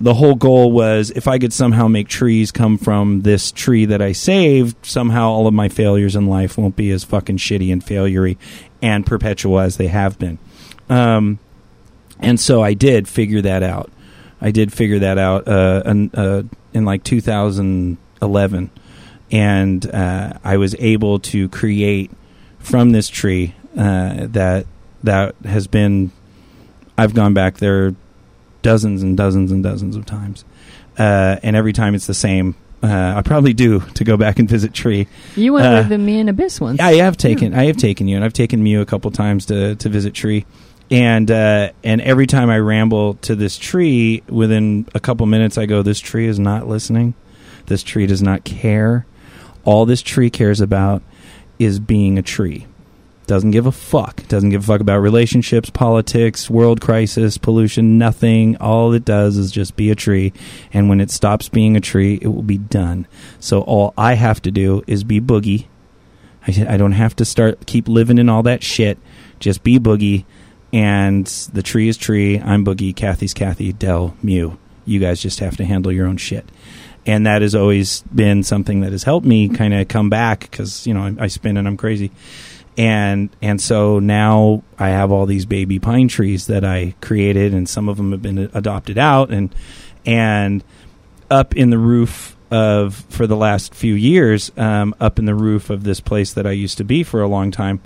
The 0.00 0.14
whole 0.14 0.34
goal 0.34 0.72
was 0.72 1.12
if 1.12 1.28
I 1.28 1.38
could 1.38 1.52
somehow 1.52 1.86
make 1.86 2.08
trees 2.08 2.50
come 2.50 2.76
from 2.76 3.22
this 3.22 3.52
tree 3.52 3.84
that 3.84 4.02
I 4.02 4.10
saved, 4.10 4.84
somehow 4.84 5.28
all 5.28 5.46
of 5.46 5.54
my 5.54 5.68
failures 5.68 6.16
in 6.16 6.26
life 6.26 6.58
won't 6.58 6.74
be 6.74 6.90
as 6.90 7.04
fucking 7.04 7.36
shitty 7.36 7.72
and 7.72 7.84
failury 7.84 8.36
and 8.82 9.06
perpetual 9.06 9.60
as 9.60 9.76
they 9.76 9.86
have 9.86 10.18
been. 10.18 10.38
Um, 10.88 11.38
and 12.18 12.40
so 12.40 12.62
I 12.62 12.74
did 12.74 13.08
figure 13.08 13.42
that 13.42 13.62
out. 13.62 13.92
I 14.40 14.50
did 14.50 14.72
figure 14.72 15.00
that 15.00 15.18
out 15.18 15.48
uh, 15.48 15.82
in, 15.84 16.10
uh, 16.14 16.42
in 16.72 16.84
like 16.84 17.04
2011, 17.04 18.70
and 19.30 19.94
uh, 19.94 20.32
I 20.44 20.56
was 20.56 20.76
able 20.78 21.18
to 21.20 21.48
create 21.48 22.10
from 22.58 22.92
this 22.92 23.08
tree 23.08 23.54
uh, 23.76 24.26
that 24.28 24.66
that 25.02 25.34
has 25.44 25.66
been. 25.66 26.12
I've 26.96 27.14
gone 27.14 27.32
back 27.32 27.58
there 27.58 27.94
dozens 28.62 29.02
and 29.02 29.16
dozens 29.16 29.52
and 29.52 29.62
dozens 29.62 29.96
of 29.96 30.04
times, 30.06 30.44
uh, 30.98 31.36
and 31.42 31.56
every 31.56 31.72
time 31.72 31.94
it's 31.94 32.06
the 32.06 32.14
same. 32.14 32.54
Uh, 32.80 33.14
I 33.16 33.22
probably 33.22 33.54
do 33.54 33.80
to 33.94 34.04
go 34.04 34.16
back 34.16 34.38
and 34.38 34.48
visit 34.48 34.72
Tree. 34.72 35.08
You 35.34 35.52
went 35.54 35.72
with 35.74 35.88
the 35.88 35.98
me 35.98 36.20
and 36.20 36.30
Abyss 36.30 36.60
once. 36.60 36.80
I 36.80 36.94
have 36.94 37.16
taken 37.16 37.54
I 37.54 37.64
have 37.66 37.76
taken 37.76 38.06
you, 38.06 38.14
and 38.16 38.24
I've 38.24 38.32
taken 38.32 38.62
Mew 38.62 38.80
a 38.80 38.86
couple 38.86 39.10
times 39.10 39.46
to 39.46 39.74
to 39.76 39.88
visit 39.88 40.14
Tree, 40.14 40.46
and 40.90 41.30
uh, 41.30 41.72
and 41.84 42.00
every 42.00 42.26
time 42.26 42.50
I 42.50 42.58
ramble 42.58 43.14
to 43.14 43.34
this 43.34 43.58
tree, 43.58 44.22
within 44.28 44.86
a 44.94 45.00
couple 45.00 45.26
minutes, 45.26 45.58
I 45.58 45.66
go, 45.66 45.82
"This 45.82 46.00
tree 46.00 46.26
is 46.26 46.38
not 46.38 46.66
listening. 46.66 47.14
This 47.66 47.82
tree 47.82 48.06
does 48.06 48.22
not 48.22 48.44
care. 48.44 49.06
All 49.64 49.84
this 49.84 50.00
tree 50.00 50.30
cares 50.30 50.60
about 50.60 51.02
is 51.58 51.78
being 51.78 52.18
a 52.18 52.22
tree. 52.22 52.66
Doesn't 53.26 53.50
give 53.50 53.66
a 53.66 53.72
fuck. 53.72 54.26
Doesn't 54.28 54.48
give 54.48 54.62
a 54.62 54.66
fuck 54.66 54.80
about 54.80 55.00
relationships, 55.00 55.68
politics, 55.68 56.48
world 56.48 56.80
crisis, 56.80 57.36
pollution, 57.36 57.98
nothing. 57.98 58.56
All 58.56 58.94
it 58.94 59.04
does 59.04 59.36
is 59.36 59.52
just 59.52 59.76
be 59.76 59.90
a 59.90 59.94
tree. 59.94 60.32
And 60.72 60.88
when 60.88 60.98
it 60.98 61.10
stops 61.10 61.50
being 61.50 61.76
a 61.76 61.80
tree, 61.80 62.18
it 62.22 62.28
will 62.28 62.42
be 62.42 62.56
done. 62.56 63.06
So 63.38 63.60
all 63.60 63.92
I 63.98 64.14
have 64.14 64.40
to 64.42 64.50
do 64.50 64.82
is 64.86 65.04
be 65.04 65.20
Boogie. 65.20 65.66
I, 66.46 66.66
I 66.70 66.76
don't 66.78 66.92
have 66.92 67.14
to 67.16 67.26
start 67.26 67.66
keep 67.66 67.86
living 67.86 68.16
in 68.16 68.30
all 68.30 68.42
that 68.44 68.62
shit. 68.62 68.96
Just 69.40 69.62
be 69.62 69.78
Boogie. 69.78 70.24
And 70.72 71.26
the 71.52 71.62
tree 71.62 71.88
is 71.88 71.96
tree. 71.96 72.38
I'm 72.38 72.64
Boogie. 72.64 72.94
Kathy's 72.94 73.34
Kathy. 73.34 73.72
Dell 73.72 74.14
Mew. 74.22 74.58
You 74.84 75.00
guys 75.00 75.20
just 75.20 75.40
have 75.40 75.56
to 75.58 75.64
handle 75.64 75.92
your 75.92 76.06
own 76.06 76.16
shit. 76.16 76.48
And 77.06 77.26
that 77.26 77.40
has 77.40 77.54
always 77.54 78.02
been 78.14 78.42
something 78.42 78.80
that 78.80 78.92
has 78.92 79.02
helped 79.02 79.26
me 79.26 79.48
kind 79.48 79.72
of 79.72 79.88
come 79.88 80.10
back 80.10 80.40
because 80.40 80.86
you 80.86 80.92
know 80.92 81.02
I, 81.02 81.24
I 81.24 81.26
spin 81.28 81.56
and 81.56 81.66
I'm 81.66 81.76
crazy 81.78 82.10
and 82.78 83.28
and 83.42 83.60
so 83.60 83.98
now 83.98 84.62
I 84.78 84.90
have 84.90 85.10
all 85.10 85.26
these 85.26 85.44
baby 85.44 85.80
pine 85.80 86.06
trees 86.06 86.46
that 86.46 86.64
I 86.64 86.94
created, 87.00 87.52
and 87.52 87.68
some 87.68 87.88
of 87.88 87.96
them 87.96 88.12
have 88.12 88.22
been 88.22 88.38
adopted 88.54 88.96
out, 88.96 89.30
and 89.32 89.52
and 90.06 90.62
up 91.28 91.56
in 91.56 91.70
the 91.70 91.78
roof 91.78 92.36
of 92.52 92.94
for 93.10 93.26
the 93.26 93.36
last 93.36 93.74
few 93.74 93.94
years, 93.94 94.52
um, 94.56 94.94
up 95.00 95.18
in 95.18 95.24
the 95.24 95.34
roof 95.34 95.70
of 95.70 95.82
this 95.82 95.98
place 95.98 96.32
that 96.34 96.46
I 96.46 96.52
used 96.52 96.78
to 96.78 96.84
be 96.84 97.02
for 97.02 97.20
a 97.20 97.26
long 97.26 97.50
time, 97.50 97.80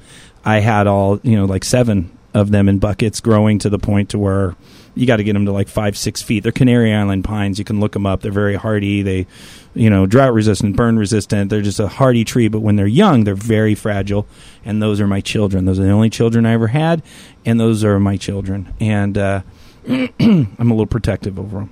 I 0.45 0.61
had 0.61 0.87
all 0.87 1.18
you 1.22 1.37
know 1.37 1.47
like 1.47 1.64
seven 1.64 2.16
of 2.35 2.51
them 2.51 2.68
in 2.68 2.78
buckets, 2.78 3.20
growing 3.20 3.59
to 3.61 3.70
the 3.70 3.78
point 3.78 4.11
to 4.11 4.18
where 4.18 4.57
you 4.95 5.07
got 5.07 5.16
to 5.16 5.24
get 5.24 5.33
them 5.33 5.47
to 5.47 5.53
like 5.53 5.68
five 5.68 5.97
six 5.97 6.22
feet. 6.22 6.43
They're 6.43 6.53
Canary 6.53 6.93
Island 6.93 7.24
pines. 7.24 7.59
You 7.59 7.64
can 7.64 7.80
look 7.80 7.93
them 7.93 8.07
up. 8.07 8.20
They're 8.20 8.33
very 8.33 8.57
hardy. 8.57 9.03
They 9.03 9.26
you 9.74 9.89
know, 9.89 10.07
drought 10.07 10.35
resistant, 10.35 10.76
burn 10.76 10.99
resistant. 10.99 11.51
They're 11.51 11.62
just 11.62 11.80
a 11.80 11.89
hardy 11.89 12.24
tree, 12.24 12.49
but 12.49 12.61
when 12.61 12.76
they're 12.76 12.87
young, 12.87 13.24
they're 13.24 13.35
very 13.35 13.74
fragile. 13.74 14.26
And 14.64 14.83
those 14.83 15.01
are 15.01 15.07
my 15.07 15.20
children. 15.20 15.64
Those 15.64 15.78
are 15.78 15.85
the 15.85 15.91
only 15.91 16.11
children 16.11 16.45
I 16.45 16.53
ever 16.53 16.68
had, 16.68 17.03
and 17.45 17.59
those 17.59 17.85
are 17.85 17.99
my 17.99 18.16
children. 18.16 18.72
And 18.80 19.16
uh, 19.16 19.43
I'm 19.89 20.57
a 20.59 20.64
little 20.64 20.87
protective 20.87 21.39
over 21.39 21.61
them, 21.61 21.70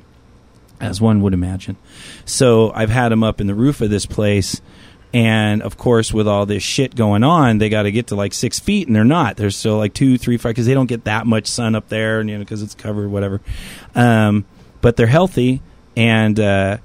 as 0.81 1.01
one 1.01 1.21
would 1.21 1.35
imagine. 1.35 1.77
So 2.25 2.73
I've 2.73 2.91
had 2.91 3.11
them 3.11 3.23
up 3.23 3.41
in 3.41 3.47
the 3.47 3.55
roof 3.55 3.81
of 3.81 3.91
this 3.91 4.07
place. 4.07 4.61
And 5.13 5.63
of 5.63 5.77
course, 5.77 6.13
with 6.13 6.29
all 6.29 6.47
this 6.47 6.63
shit 6.63 6.95
going 6.95 7.25
on, 7.25 7.59
they 7.59 7.69
got 7.69 7.83
to 7.83 7.93
get 7.93 8.09
to 8.09 8.15
like 8.15 8.33
six 8.33 8.61
feet, 8.61 8.87
and 8.87 8.95
they're 8.95 9.05
not. 9.05 9.37
They're 9.37 9.51
still 9.51 9.77
like 9.77 9.93
two, 9.93 10.19
three, 10.19 10.37
five, 10.37 10.51
because 10.51 10.67
they 10.67 10.75
don't 10.75 10.87
get 10.87 11.05
that 11.05 11.27
much 11.27 11.47
sun 11.47 11.75
up 11.75 11.89
there, 11.89 12.21
and 12.21 12.31
you 12.31 12.37
know, 12.37 12.45
because 12.45 12.63
it's 12.63 12.77
covered, 12.77 13.09
whatever. 13.11 13.41
Um, 13.95 14.45
but 14.81 14.97
they're 14.97 15.09
healthy, 15.09 15.63
and 15.97 16.39
uh, 16.39 16.79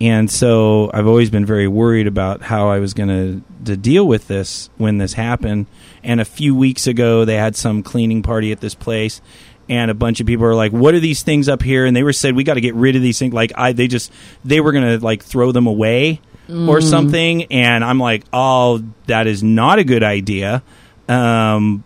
and 0.00 0.30
so 0.30 0.90
I've 0.92 1.06
always 1.06 1.30
been 1.30 1.46
very 1.46 1.66
worried 1.66 2.06
about 2.06 2.42
how 2.42 2.68
I 2.68 2.78
was 2.78 2.92
going 2.92 3.42
to 3.64 3.76
deal 3.76 4.06
with 4.06 4.28
this 4.28 4.68
when 4.76 4.98
this 4.98 5.14
happened. 5.14 5.66
And 6.02 6.20
a 6.20 6.26
few 6.26 6.54
weeks 6.54 6.86
ago, 6.86 7.24
they 7.24 7.36
had 7.36 7.56
some 7.56 7.82
cleaning 7.82 8.22
party 8.22 8.52
at 8.52 8.60
this 8.60 8.74
place, 8.74 9.22
and 9.66 9.90
a 9.90 9.94
bunch 9.94 10.20
of 10.20 10.26
people 10.26 10.44
were 10.44 10.54
like, 10.54 10.72
"What 10.72 10.94
are 10.94 11.00
these 11.00 11.22
things 11.22 11.48
up 11.48 11.62
here?" 11.62 11.86
And 11.86 11.96
they 11.96 12.02
were 12.02 12.12
said, 12.12 12.36
"We 12.36 12.44
got 12.44 12.54
to 12.54 12.60
get 12.60 12.74
rid 12.74 12.96
of 12.96 13.02
these 13.02 13.18
things." 13.18 13.32
Like 13.32 13.52
I, 13.54 13.72
they 13.72 13.88
just 13.88 14.12
they 14.44 14.60
were 14.60 14.72
going 14.72 14.98
to 14.98 15.02
like 15.02 15.24
throw 15.24 15.52
them 15.52 15.66
away 15.66 16.20
or 16.48 16.80
something. 16.80 17.44
And 17.44 17.84
I'm 17.84 17.98
like, 17.98 18.24
"Oh, 18.32 18.82
that 19.06 19.26
is 19.26 19.42
not 19.42 19.78
a 19.78 19.84
good 19.84 20.02
idea." 20.02 20.62
Um, 21.08 21.84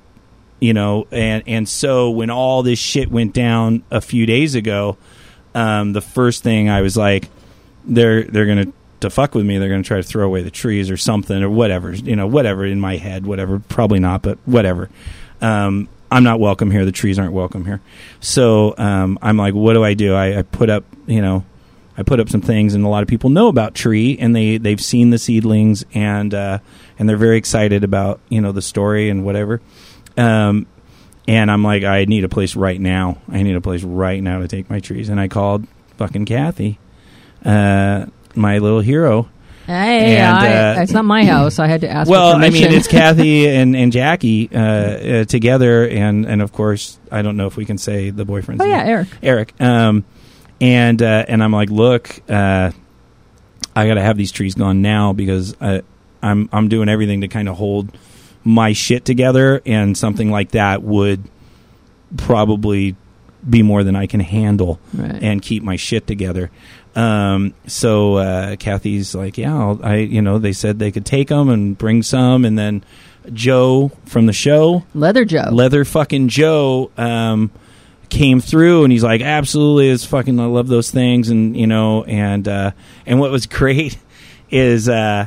you 0.61 0.75
know, 0.75 1.07
and 1.11 1.43
and 1.47 1.69
so 1.69 2.11
when 2.11 2.31
all 2.31 2.63
this 2.63 2.79
shit 2.79 3.11
went 3.11 3.33
down 3.33 3.83
a 3.91 4.01
few 4.01 4.27
days 4.27 4.55
ago, 4.55 4.99
um, 5.55 5.93
the 5.93 6.03
first 6.03 6.43
thing 6.43 6.69
I 6.69 6.83
was 6.83 6.97
like, 6.97 7.29
they're 7.85 8.25
they're 8.25 8.47
gonna 8.47 8.73
to 9.01 9.11
fuck 9.11 9.35
with 9.35 9.47
me. 9.47 9.59
They're 9.59 9.71
gonna 9.71 9.83
try 9.83 9.97
to 9.97 10.03
throw 10.03 10.27
away 10.27 10.43
the 10.43 10.51
trees 10.51 10.91
or 10.91 10.97
something 10.97 11.43
or 11.43 11.51
whatever, 11.51 11.93
you 11.93 12.15
know, 12.17 12.27
whatever 12.27 12.65
in 12.65 12.81
my 12.81 12.97
head, 12.97 13.27
whatever. 13.27 13.59
Probably 13.59 13.99
not, 13.99 14.23
but 14.23 14.39
whatever. 14.45 14.91
Um, 15.41 15.89
I'm 16.11 16.25
not 16.25 16.41
welcome 16.41 16.71
here. 16.71 16.85
The 16.85 16.93
trees 16.93 17.19
aren't 17.19 17.33
welcome 17.33 17.65
here. 17.65 17.81
So 18.21 18.75
um, 18.77 19.19
I'm 19.23 19.37
like, 19.37 19.55
what 19.55 19.75
do 19.75 19.85
I 19.85 19.95
do? 19.95 20.15
I, 20.15 20.41
I 20.41 20.43
put 20.43 20.69
up, 20.69 20.85
you 21.07 21.23
know, 21.23 21.45
I 22.01 22.03
put 22.03 22.19
up 22.19 22.31
some 22.31 22.41
things, 22.41 22.75
and 22.75 22.83
a 22.83 22.89
lot 22.89 23.03
of 23.03 23.09
people 23.09 23.29
know 23.29 23.49
about 23.49 23.75
tree, 23.75 24.17
and 24.19 24.35
they 24.35 24.57
they've 24.57 24.81
seen 24.81 25.11
the 25.11 25.19
seedlings, 25.19 25.85
and 25.93 26.33
uh, 26.33 26.59
and 26.99 27.07
they're 27.07 27.19
very 27.19 27.37
excited 27.37 27.85
about 27.85 28.21
you 28.31 28.41
know 28.41 28.53
the 28.53 28.63
story 28.63 29.11
and 29.11 29.23
whatever. 29.23 29.61
Um, 30.17 30.67
and 31.29 31.51
I'm 31.51 31.63
like, 31.63 31.85
I 31.85 32.07
need 32.07 32.25
a 32.25 32.29
place 32.29 32.57
right 32.57 32.81
now. 32.81 33.19
I 33.29 33.43
need 33.43 33.55
a 33.55 33.61
place 33.61 33.83
right 33.83 34.23
now 34.23 34.41
to 34.41 34.49
take 34.49 34.71
my 34.71 34.81
trees. 34.81 35.11
And 35.11 35.21
I 35.21 35.29
called 35.29 35.67
fucking 35.99 36.25
Kathy, 36.25 36.79
uh, 37.45 38.07
my 38.35 38.59
little 38.59 38.81
hero. 38.81 39.29
Hey, 39.67 40.17
And, 40.17 40.37
I, 40.37 40.79
uh, 40.79 40.83
it's 40.83 40.93
not 40.93 41.05
my 41.05 41.25
house. 41.25 41.59
I 41.59 41.69
had 41.69 41.83
to 41.83 41.89
ask. 41.89 42.11
Well, 42.11 42.35
I 42.35 42.49
mean, 42.49 42.73
it's 42.73 42.89
Kathy 42.89 43.47
and, 43.47 43.77
and 43.77 43.93
Jackie 43.93 44.49
uh, 44.53 44.61
uh, 44.61 45.25
together, 45.27 45.87
and, 45.87 46.25
and 46.25 46.41
of 46.43 46.53
course, 46.53 46.99
I 47.13 47.23
don't 47.23 47.37
know 47.37 47.47
if 47.47 47.57
we 47.57 47.67
can 47.67 47.79
say 47.79 48.09
the 48.11 48.25
boyfriend's 48.25 48.65
Oh 48.65 48.67
yeah. 48.67 48.85
Eric. 48.85 49.09
Eric. 49.23 49.61
Um, 49.61 50.05
and 50.61 51.01
uh, 51.03 51.25
and 51.29 51.43
I'm 51.43 51.53
like, 51.53 51.71
look, 51.71 52.21
uh, 52.31 52.71
I 53.77 53.87
got 53.87 53.95
to 53.95 54.03
have 54.03 54.17
these 54.17 54.33
trees 54.33 54.55
gone 54.55 54.83
now 54.83 55.13
because 55.13 55.55
I, 55.61 55.83
I'm 56.23 56.49
I'm 56.53 56.69
doing 56.69 56.89
everything 56.89 57.21
to 57.23 57.29
kind 57.29 57.49
of 57.49 57.57
hold 57.57 57.97
my 58.45 58.73
shit 58.73 59.05
together, 59.05 59.63
and 59.67 59.97
something 59.97 60.31
like 60.31 60.51
that 60.53 60.83
would 60.83 61.25
probably 62.17 62.97
be 63.49 63.63
more 63.63 63.83
than 63.85 63.97
I 63.97 64.07
can 64.07 64.21
handle 64.21 64.79
Right. 64.93 65.23
and 65.23 65.41
keep 65.41 65.63
my 65.63 65.77
shit 65.77 66.07
together. 66.07 66.51
Um, 66.95 67.55
so 67.67 68.17
uh, 68.17 68.57
Kathy's 68.57 69.15
like, 69.15 69.39
yeah, 69.39 69.57
I'll, 69.57 69.81
I 69.83 69.97
you 69.97 70.21
know 70.21 70.39
they 70.39 70.53
said 70.53 70.79
they 70.79 70.91
could 70.91 71.07
take 71.07 71.29
them 71.29 71.49
and 71.49 71.79
bring 71.79 72.03
some, 72.03 72.45
and 72.45 72.59
then 72.59 72.85
Joe 73.33 73.93
from 74.07 74.27
the 74.27 74.33
show 74.33 74.85
Leather 74.95 75.25
Joe. 75.25 75.49
leather 75.53 75.85
fucking 75.85 76.29
Joe 76.29 76.91
um, 76.99 77.51
came 78.11 78.41
through 78.41 78.85
and 78.85 78.93
he's 78.93 79.05
like, 79.05 79.21
absolutely, 79.21 79.89
it's 79.89 80.05
fucking, 80.05 80.39
I 80.39 80.47
love 80.47 80.69
those 80.69 80.91
things, 80.91 81.31
and 81.31 81.57
you 81.57 81.67
know, 81.67 82.05
and 82.05 82.47
uh, 82.47 82.73
and 83.07 83.21
what 83.21 83.31
was 83.31 83.47
great 83.47 83.99
is 84.51 84.89
uh, 84.89 85.27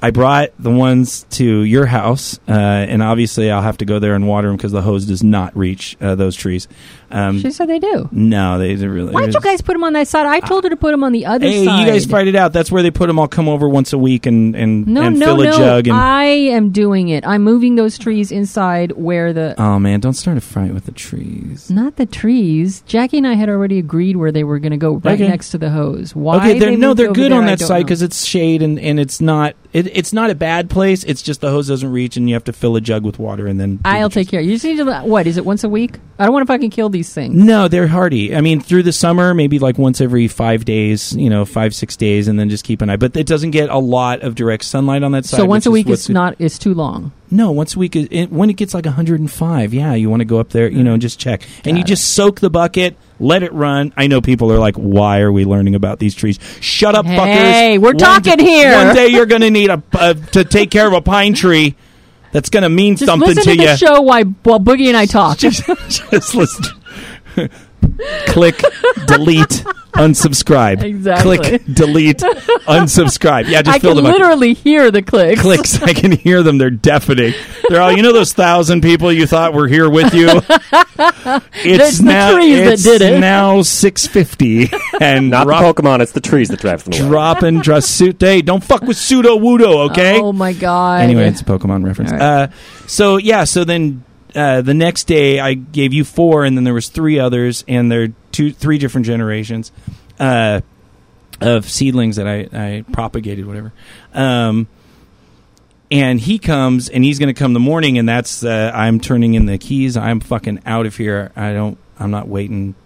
I 0.00 0.10
brought 0.10 0.50
the 0.58 0.70
ones 0.70 1.24
to 1.30 1.44
your 1.44 1.86
house, 1.86 2.38
uh, 2.46 2.52
and 2.52 3.02
obviously 3.02 3.50
I'll 3.50 3.62
have 3.62 3.78
to 3.78 3.84
go 3.84 3.98
there 3.98 4.14
and 4.14 4.28
water 4.28 4.48
them 4.48 4.56
because 4.56 4.72
the 4.72 4.82
hose 4.82 5.06
does 5.06 5.24
not 5.24 5.56
reach 5.56 5.96
uh, 6.00 6.14
those 6.14 6.36
trees. 6.36 6.68
Um, 7.10 7.40
she 7.40 7.50
said 7.50 7.68
they 7.68 7.78
do. 7.78 8.08
no, 8.12 8.58
they 8.58 8.68
didn't 8.68 8.90
really. 8.90 9.12
Why 9.12 9.22
don't 9.22 9.34
you 9.34 9.40
guys 9.40 9.60
put 9.62 9.72
them 9.72 9.84
on 9.84 9.92
that 9.94 10.08
side? 10.08 10.26
I 10.26 10.40
told 10.40 10.64
her 10.64 10.70
to 10.70 10.76
put 10.76 10.90
them 10.90 11.02
on 11.04 11.12
the 11.12 11.26
other 11.26 11.46
Hey, 11.46 11.64
side. 11.64 11.80
you 11.80 11.86
guys 11.92 12.04
fight 12.06 12.28
it 12.28 12.36
out. 12.36 12.52
That's 12.52 12.70
where 12.70 12.82
they 12.82 12.90
put 12.90 13.06
them. 13.06 13.18
I'll 13.18 13.28
come 13.28 13.48
over 13.48 13.68
once 13.68 13.92
a 13.92 13.98
week 13.98 14.26
and 14.26 14.54
and, 14.54 14.86
No, 14.86 15.02
and 15.02 15.18
no, 15.18 15.26
fill 15.26 15.40
a 15.42 15.44
no. 15.44 15.56
jug. 15.56 15.88
And 15.88 15.96
I 15.96 16.24
am 16.24 16.70
doing 16.70 17.08
it. 17.08 17.26
I'm 17.26 17.42
moving 17.42 17.76
those 17.76 17.98
trees 17.98 18.30
inside 18.32 18.92
where 18.92 19.32
the 19.32 19.54
oh 19.58 19.78
man, 19.78 20.00
don't 20.00 20.12
start 20.14 20.36
a 20.36 20.40
fight 20.40 20.74
with 20.74 20.84
the 20.86 20.92
trees. 20.92 21.70
not 21.70 21.96
the 21.96 22.06
trees. 22.06 22.82
Jackie 22.86 23.18
and 23.18 23.26
I 23.26 23.34
had 23.34 23.48
already 23.48 23.78
agreed 23.78 24.16
where 24.16 24.32
they 24.32 24.44
were 24.44 24.58
going 24.58 24.72
to 24.72 24.76
go 24.76 24.96
right 24.96 25.14
Okay. 25.20 25.28
next 25.28 25.50
to 25.50 25.58
the 25.58 25.70
hose. 25.70 26.14
Why? 26.14 26.36
okay, 26.38 26.58
they're, 26.58 26.70
they 26.70 26.76
no, 26.76 26.94
they're 26.94 27.12
good 27.12 27.32
there, 27.32 27.38
on 27.38 27.46
that 27.46 27.60
side 27.60 27.84
because 27.84 28.02
it's 28.02 28.24
shade 28.24 28.62
and, 28.62 28.78
and 28.78 28.98
it's 29.00 29.20
not 29.20 29.54
it, 29.72 29.86
it's 29.96 30.12
not 30.12 30.30
a 30.30 30.34
bad 30.34 30.70
place. 30.70 31.04
It's 31.04 31.22
just 31.22 31.40
the 31.40 31.50
hose 31.50 31.68
doesn't 31.68 31.90
reach 31.92 32.16
and 32.16 32.28
you 32.28 32.34
have 32.34 32.44
to 32.44 32.52
fill 32.52 32.74
a 32.76 32.80
jug 32.80 33.04
with 33.04 33.18
water 33.18 33.46
and 33.46 33.60
then. 33.60 33.80
I'll 33.84 34.08
take 34.10 34.28
care. 34.28 34.40
You 34.40 34.52
just 34.52 34.64
need 34.64 34.76
to. 34.78 35.00
What 35.02 35.26
is 35.26 35.36
it? 35.36 35.44
Once 35.44 35.62
a 35.62 35.68
week? 35.68 35.98
I 36.18 36.24
don't 36.24 36.32
want 36.32 36.46
to 36.46 36.52
fucking 36.52 36.70
kill 36.70 36.88
these 36.88 36.97
things. 37.02 37.34
No, 37.34 37.68
they're 37.68 37.86
hardy. 37.86 38.34
I 38.34 38.40
mean, 38.40 38.60
through 38.60 38.82
the 38.84 38.92
summer, 38.92 39.34
maybe 39.34 39.58
like 39.58 39.78
once 39.78 40.00
every 40.00 40.28
five 40.28 40.64
days, 40.64 41.14
you 41.14 41.28
know, 41.30 41.44
five 41.44 41.74
six 41.74 41.96
days, 41.96 42.28
and 42.28 42.38
then 42.38 42.48
just 42.48 42.64
keep 42.64 42.80
an 42.82 42.90
eye. 42.90 42.96
But 42.96 43.16
it 43.16 43.26
doesn't 43.26 43.50
get 43.52 43.68
a 43.70 43.78
lot 43.78 44.22
of 44.22 44.34
direct 44.34 44.64
sunlight 44.64 45.02
on 45.02 45.12
that 45.12 45.24
side. 45.24 45.38
So 45.38 45.44
once 45.44 45.66
a 45.66 45.70
week 45.70 45.88
is 45.88 46.08
not 46.08 46.40
is 46.40 46.58
too 46.58 46.74
long. 46.74 47.12
No, 47.30 47.50
once 47.50 47.76
a 47.76 47.78
week 47.78 47.94
is 47.94 48.08
it, 48.10 48.32
when 48.32 48.48
it 48.48 48.56
gets 48.56 48.72
like 48.72 48.86
105. 48.86 49.74
Yeah, 49.74 49.94
you 49.94 50.08
want 50.08 50.20
to 50.20 50.24
go 50.24 50.40
up 50.40 50.48
there, 50.50 50.68
you 50.68 50.82
know, 50.82 50.94
and 50.94 51.02
just 51.02 51.20
check, 51.20 51.46
and 51.64 51.76
you 51.76 51.82
it. 51.82 51.86
just 51.86 52.14
soak 52.14 52.40
the 52.40 52.48
bucket, 52.50 52.96
let 53.20 53.42
it 53.42 53.52
run. 53.52 53.92
I 53.96 54.06
know 54.06 54.20
people 54.22 54.50
are 54.50 54.58
like, 54.58 54.76
"Why 54.76 55.20
are 55.20 55.30
we 55.30 55.44
learning 55.44 55.74
about 55.74 55.98
these 55.98 56.14
trees?" 56.14 56.38
Shut 56.60 56.94
up, 56.94 57.04
fuckers! 57.04 57.26
Hey, 57.52 57.78
we're 57.78 57.88
One 57.90 57.98
talking 57.98 58.36
d- 58.38 58.44
here. 58.44 58.72
One 58.74 58.94
day 58.94 59.08
you're 59.08 59.26
going 59.26 59.42
to 59.42 59.50
need 59.50 59.68
a 59.70 59.82
uh, 59.92 60.14
to 60.32 60.44
take 60.44 60.70
care 60.70 60.86
of 60.86 60.94
a 60.94 61.02
pine 61.02 61.34
tree. 61.34 61.76
That's 62.30 62.50
going 62.50 62.62
to 62.62 62.68
mean 62.68 62.96
Just 62.96 63.06
something 63.06 63.26
listen 63.28 63.44
to, 63.44 63.54
to, 63.54 63.56
you. 63.56 63.66
the 63.68 63.76
show 63.78 64.02
while 64.02 64.24
while 64.42 64.60
Boogie 64.60 64.88
and 64.88 64.96
I 64.98 65.06
talk. 65.06 65.38
just, 65.38 65.64
just 65.88 66.34
listen. 66.34 66.64
Click, 68.26 68.62
delete, 69.06 69.64
unsubscribe. 69.94 70.82
Exactly. 70.82 71.38
Click, 71.38 71.62
delete, 71.72 72.18
unsubscribe. 72.18 73.48
Yeah, 73.48 73.62
just 73.62 73.76
I 73.76 73.78
fill 73.80 73.94
can 73.94 74.04
them 74.04 74.06
up 74.06 74.12
literally 74.12 74.54
hear 74.54 74.90
the 74.90 75.02
clicks. 75.02 75.40
clicks. 75.40 75.82
I 75.82 75.92
can 75.94 76.12
hear 76.12 76.42
them. 76.42 76.58
They're 76.58 76.70
deafening. 76.70 77.34
They're 77.68 77.80
all. 77.80 77.90
You 77.92 78.02
know 78.02 78.12
those 78.12 78.32
thousand 78.32 78.82
people 78.82 79.12
you 79.12 79.26
thought 79.26 79.52
were 79.54 79.66
here 79.68 79.88
with 79.90 80.14
you. 80.14 80.28
It's 81.60 81.98
the 81.98 82.04
now. 82.04 82.34
trees 82.34 82.56
that 82.64 82.72
it's 82.74 82.82
did 82.82 83.02
it. 83.02 83.20
now 83.20 83.62
six 83.62 84.06
fifty 84.06 84.68
and 85.00 85.30
Not 85.30 85.44
drop, 85.46 85.76
the 85.76 85.82
Pokemon, 85.82 86.00
it's 86.00 86.12
the 86.12 86.20
trees 86.20 86.48
that 86.48 86.60
drive 86.60 86.82
them 86.84 86.94
away. 86.94 87.08
dropping 87.08 87.60
dress 87.60 87.86
suit 87.86 88.18
day. 88.18 88.42
Don't 88.42 88.62
fuck 88.62 88.82
with 88.82 88.96
Sudowoodo. 88.96 89.90
Okay. 89.90 90.20
Oh 90.20 90.32
my 90.32 90.52
god. 90.52 91.02
Anyway, 91.02 91.28
it's 91.28 91.40
a 91.40 91.44
Pokemon 91.44 91.84
reference. 91.84 92.10
All 92.12 92.18
right. 92.18 92.24
Uh, 92.24 92.48
so 92.86 93.16
yeah, 93.16 93.44
so 93.44 93.64
then 93.64 94.04
uh, 94.38 94.62
the 94.62 94.74
next 94.74 95.04
day 95.04 95.40
I 95.40 95.54
gave 95.54 95.92
you 95.92 96.04
four, 96.04 96.44
and 96.44 96.56
then 96.56 96.62
there 96.62 96.74
was 96.74 96.88
three 96.88 97.18
others, 97.18 97.64
and 97.66 97.90
they're 97.90 98.12
two, 98.30 98.52
three 98.52 98.78
different 98.78 99.04
generations 99.06 99.72
uh, 100.20 100.60
of 101.40 101.68
seedlings 101.68 102.16
that 102.16 102.28
I, 102.28 102.48
I 102.52 102.84
propagated, 102.92 103.46
whatever. 103.46 103.72
Um, 104.14 104.68
and 105.90 106.20
he 106.20 106.38
comes, 106.38 106.88
and 106.88 107.02
he's 107.02 107.18
going 107.18 107.34
to 107.34 107.38
come 107.38 107.52
the 107.52 107.60
morning, 107.60 107.98
and 107.98 108.08
that's 108.08 108.44
uh, 108.44 108.70
I'm 108.72 109.00
turning 109.00 109.34
in 109.34 109.46
the 109.46 109.58
keys. 109.58 109.96
I'm 109.96 110.20
fucking 110.20 110.60
out 110.64 110.86
of 110.86 110.96
here. 110.96 111.32
I 111.34 111.52
don't. 111.52 111.76
I'm 111.98 112.12
not 112.12 112.28
waiting. 112.28 112.76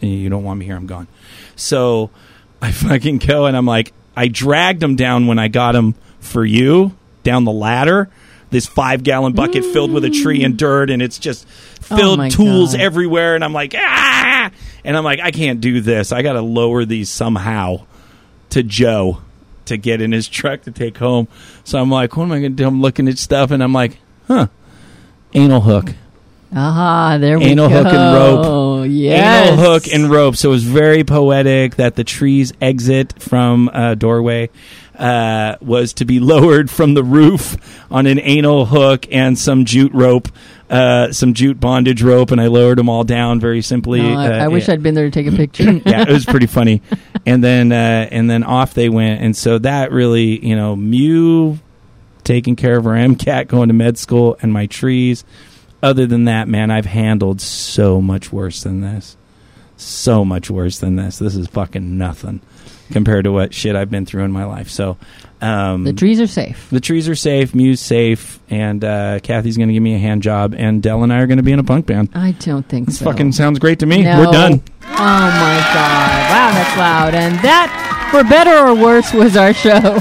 You 0.00 0.28
don't 0.28 0.42
want 0.42 0.58
me 0.58 0.66
here. 0.66 0.76
I'm 0.76 0.86
gone. 0.86 1.06
So 1.54 2.10
I 2.60 2.72
fucking 2.72 3.18
go, 3.18 3.46
and 3.46 3.56
I'm 3.56 3.66
like, 3.66 3.92
I 4.16 4.26
dragged 4.26 4.82
him 4.82 4.96
down 4.96 5.28
when 5.28 5.38
I 5.38 5.46
got 5.46 5.76
him 5.76 5.94
for 6.18 6.44
you 6.44 6.96
down 7.22 7.44
the 7.44 7.52
ladder. 7.52 8.10
This 8.50 8.66
five 8.66 9.02
gallon 9.02 9.34
bucket 9.34 9.64
filled 9.64 9.92
with 9.92 10.04
a 10.04 10.10
tree 10.10 10.42
and 10.42 10.56
dirt, 10.56 10.88
and 10.90 11.02
it's 11.02 11.18
just 11.18 11.46
filled 11.48 12.18
Oh 12.20 12.28
tools 12.30 12.72
God. 12.72 12.80
everywhere. 12.80 13.34
And 13.34 13.44
I'm 13.44 13.52
like, 13.52 13.74
ah! 13.76 14.50
And 14.84 14.96
I'm 14.96 15.04
like, 15.04 15.20
I 15.20 15.30
can't 15.30 15.60
do 15.60 15.80
this. 15.80 16.12
I 16.12 16.22
got 16.22 16.32
to 16.32 16.40
lower 16.40 16.84
these 16.84 17.10
somehow 17.10 17.84
to 18.50 18.62
Joe 18.62 19.20
to 19.66 19.76
get 19.76 20.00
in 20.00 20.12
his 20.12 20.28
truck 20.28 20.62
to 20.62 20.70
take 20.70 20.96
home. 20.96 21.28
So 21.64 21.78
I'm 21.78 21.90
like, 21.90 22.16
what 22.16 22.24
am 22.24 22.32
I 22.32 22.40
going 22.40 22.52
to 22.52 22.56
do? 22.62 22.66
I'm 22.66 22.80
looking 22.80 23.06
at 23.06 23.18
stuff, 23.18 23.50
and 23.50 23.62
I'm 23.62 23.74
like, 23.74 23.98
huh, 24.26 24.46
anal 25.34 25.60
hook. 25.60 25.92
Aha, 26.50 27.18
there 27.20 27.38
we 27.38 27.44
Anal 27.44 27.68
go. 27.68 27.74
hook 27.82 27.92
and 27.92 28.14
rope. 28.16 28.46
Oh, 28.46 28.82
yes. 28.84 29.50
Anal 29.52 29.62
hook 29.72 29.82
and 29.92 30.08
rope. 30.10 30.34
So 30.36 30.48
it 30.48 30.52
was 30.52 30.64
very 30.64 31.04
poetic 31.04 31.76
that 31.76 31.94
the 31.96 32.04
tree's 32.04 32.54
exit 32.62 33.22
from 33.22 33.68
a 33.74 33.94
doorway 33.94 34.48
uh, 34.98 35.56
was 35.60 35.92
to 35.94 36.04
be 36.04 36.20
lowered 36.20 36.70
from 36.70 36.94
the 36.94 37.04
roof 37.04 37.56
on 37.90 38.06
an 38.06 38.18
anal 38.18 38.66
hook 38.66 39.06
and 39.10 39.38
some 39.38 39.64
jute 39.64 39.94
rope, 39.94 40.28
uh, 40.68 41.12
some 41.12 41.34
jute 41.34 41.60
bondage 41.60 42.02
rope, 42.02 42.30
and 42.30 42.40
I 42.40 42.48
lowered 42.48 42.78
them 42.78 42.88
all 42.88 43.04
down 43.04 43.40
very 43.40 43.62
simply. 43.62 44.02
No, 44.02 44.14
I, 44.14 44.40
uh, 44.40 44.44
I 44.44 44.48
wish 44.48 44.68
yeah. 44.68 44.74
I'd 44.74 44.82
been 44.82 44.94
there 44.94 45.08
to 45.08 45.10
take 45.10 45.32
a 45.32 45.36
picture. 45.36 45.72
yeah, 45.86 46.02
it 46.02 46.08
was 46.08 46.24
pretty 46.24 46.46
funny. 46.58 46.82
And 47.24 47.42
then 47.42 47.72
uh, 47.72 48.08
and 48.10 48.28
then 48.28 48.42
off 48.42 48.74
they 48.74 48.88
went, 48.88 49.22
and 49.22 49.36
so 49.36 49.58
that 49.58 49.92
really, 49.92 50.44
you 50.44 50.56
know, 50.56 50.74
Mew 50.74 51.58
taking 52.24 52.56
care 52.56 52.76
of 52.76 52.84
her 52.84 52.90
MCAT, 52.90 53.48
going 53.48 53.68
to 53.68 53.74
med 53.74 53.96
school, 53.96 54.36
and 54.42 54.52
my 54.52 54.66
trees. 54.66 55.24
Other 55.80 56.06
than 56.06 56.24
that, 56.24 56.48
man, 56.48 56.72
I've 56.72 56.86
handled 56.86 57.40
so 57.40 58.00
much 58.00 58.32
worse 58.32 58.64
than 58.64 58.80
this. 58.80 59.16
So 59.76 60.24
much 60.24 60.50
worse 60.50 60.80
than 60.80 60.96
this. 60.96 61.20
This 61.20 61.36
is 61.36 61.46
fucking 61.46 61.96
nothing 61.96 62.40
compared 62.90 63.24
to 63.24 63.32
what 63.32 63.54
shit 63.54 63.76
I've 63.76 63.90
been 63.90 64.06
through 64.06 64.24
in 64.24 64.32
my 64.32 64.44
life. 64.44 64.68
So, 64.70 64.96
um, 65.40 65.84
the 65.84 65.92
trees 65.92 66.20
are 66.20 66.26
safe. 66.26 66.68
the 66.70 66.80
trees 66.80 67.08
are 67.08 67.14
safe, 67.14 67.54
Mew's 67.54 67.80
safe, 67.80 68.40
and 68.50 68.82
uh, 68.84 69.20
Kathy's 69.22 69.56
going 69.56 69.68
to 69.68 69.74
give 69.74 69.82
me 69.82 69.94
a 69.94 69.98
hand 69.98 70.22
job, 70.22 70.54
and 70.56 70.82
Dell 70.82 71.02
and 71.04 71.12
I 71.12 71.20
are 71.20 71.26
going 71.26 71.36
to 71.36 71.42
be 71.44 71.52
in 71.52 71.58
a 71.60 71.64
punk 71.64 71.86
band. 71.86 72.10
I 72.14 72.32
don't 72.32 72.68
think 72.68 72.86
This 72.88 72.98
so. 72.98 73.04
fucking 73.04 73.32
sounds 73.32 73.58
great 73.58 73.78
to 73.80 73.86
me. 73.86 74.02
No. 74.02 74.18
We're 74.18 74.32
done. 74.32 74.62
Oh 74.84 74.86
my 74.88 75.60
god! 75.74 76.30
Wow, 76.30 76.50
that's 76.52 76.76
loud. 76.76 77.14
And 77.14 77.34
that, 77.44 78.08
for 78.10 78.24
better 78.28 78.56
or 78.66 78.74
worse, 78.74 79.12
was 79.12 79.36
our 79.36 79.52
show. 79.54 80.00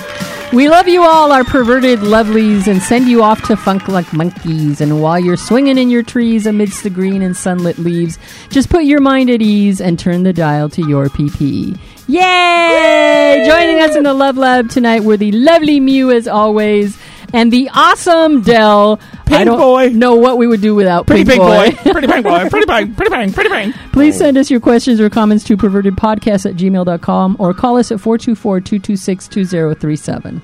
We 0.53 0.69
love 0.69 0.87
you 0.87 1.03
all, 1.03 1.33
our 1.33 1.43
perverted 1.43 1.99
lovelies, 1.99 2.67
and 2.67 2.81
send 2.81 3.09
you 3.09 3.21
off 3.21 3.43
to 3.47 3.57
funk 3.57 3.89
like 3.89 4.11
monkeys. 4.13 4.79
And 4.79 5.01
while 5.01 5.19
you're 5.19 5.35
swinging 5.35 5.77
in 5.77 5.89
your 5.89 6.03
trees 6.03 6.47
amidst 6.47 6.83
the 6.83 6.89
green 6.89 7.21
and 7.21 7.35
sunlit 7.35 7.77
leaves, 7.77 8.17
just 8.49 8.69
put 8.69 8.85
your 8.85 9.01
mind 9.01 9.29
at 9.29 9.41
ease 9.41 9.81
and 9.81 9.99
turn 9.99 10.23
the 10.23 10.31
dial 10.31 10.69
to 10.69 10.87
your 10.87 11.07
PP. 11.09 11.77
Yay! 12.07 13.43
Joining 13.47 13.79
us 13.81 13.95
in 13.95 14.03
the 14.03 14.13
Love 14.13 14.37
Lab 14.37 14.69
tonight 14.69 15.03
were 15.03 15.17
the 15.17 15.31
lovely 15.33 15.79
Mew 15.79 16.11
as 16.11 16.27
always. 16.27 16.97
and 17.33 17.51
the 17.51 17.69
awesome 17.73 18.41
Dell. 18.41 18.99
I 19.27 19.43
don't 19.43 19.57
boy. 19.59 19.89
know 19.89 20.15
what 20.15 20.37
we 20.37 20.47
would 20.47 20.61
do 20.61 20.73
without 20.73 21.05
Pretty 21.05 21.25
Pink 21.25 21.41
pink 21.41 21.75
boy. 21.83 21.91
Pretty 21.91 22.07
pink 22.07 22.23
boy. 22.25 22.49
Pretty 22.49 22.65
pink. 22.65 22.95
Pretty 22.95 23.13
pink. 23.13 23.35
Pretty 23.35 23.49
pink. 23.49 23.75
Please 23.91 24.17
send 24.17 24.37
us 24.37 24.49
your 24.49 24.61
questions 24.61 25.01
or 25.01 25.09
comments 25.09 25.43
to 25.45 25.57
pervertedpodcast 25.57 26.49
at 26.49 26.55
gmail.com 26.55 27.35
or 27.39 27.53
call 27.53 27.75
us 27.77 27.91
at 27.91 27.99
424 27.99 28.61
226 28.61 29.27
2037. 29.27 30.41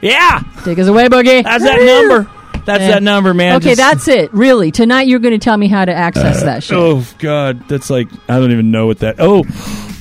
Yeah. 0.00 0.42
Take 0.64 0.78
us 0.80 0.88
away, 0.88 1.06
Boogie. 1.06 1.44
That's 1.44 1.62
that 1.62 1.80
number. 1.80 2.28
That's 2.66 2.80
that 2.88 3.02
number, 3.04 3.32
man. 3.34 3.56
Okay, 3.56 3.76
Just- 3.76 3.78
that's 3.78 4.08
it. 4.08 4.32
Really. 4.34 4.72
Tonight 4.72 5.06
you're 5.06 5.20
going 5.20 5.38
to 5.38 5.42
tell 5.42 5.56
me 5.56 5.68
how 5.68 5.84
to 5.84 5.92
access 5.94 6.42
uh, 6.42 6.46
that 6.46 6.64
shit. 6.64 6.76
Oh 6.76 7.06
God, 7.18 7.68
that's 7.68 7.88
like 7.88 8.08
I 8.28 8.40
don't 8.40 8.50
even 8.50 8.72
know 8.72 8.86
what 8.88 8.98
that. 9.00 9.16
Oh, 9.20 9.44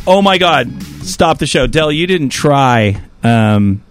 oh 0.07 0.21
my 0.23 0.37
God! 0.39 0.71
Stop 1.03 1.39
the 1.39 1.45
show, 1.45 1.67
Dell. 1.67 1.91
You 1.91 2.07
didn't 2.07 2.29
try. 2.29 3.01
Um, 3.23 3.83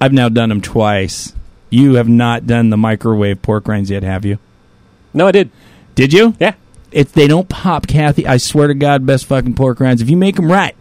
I've 0.00 0.12
now 0.12 0.28
done 0.28 0.48
them 0.48 0.60
twice. 0.60 1.32
You 1.70 1.94
have 1.94 2.08
not 2.08 2.46
done 2.46 2.70
the 2.70 2.76
microwave 2.76 3.42
pork 3.42 3.66
rinds 3.68 3.90
yet, 3.90 4.02
have 4.02 4.24
you? 4.24 4.38
No, 5.12 5.26
I 5.26 5.32
did. 5.32 5.50
Did 5.94 6.12
you? 6.12 6.34
Yeah. 6.38 6.54
If 6.92 7.12
they 7.12 7.26
don't 7.26 7.48
pop, 7.48 7.86
Kathy, 7.86 8.26
I 8.26 8.36
swear 8.36 8.68
to 8.68 8.74
God, 8.74 9.04
best 9.04 9.26
fucking 9.26 9.54
pork 9.54 9.80
rinds. 9.80 10.00
If 10.00 10.08
you 10.08 10.16
make 10.16 10.36
them 10.36 10.50
right, 10.50 10.76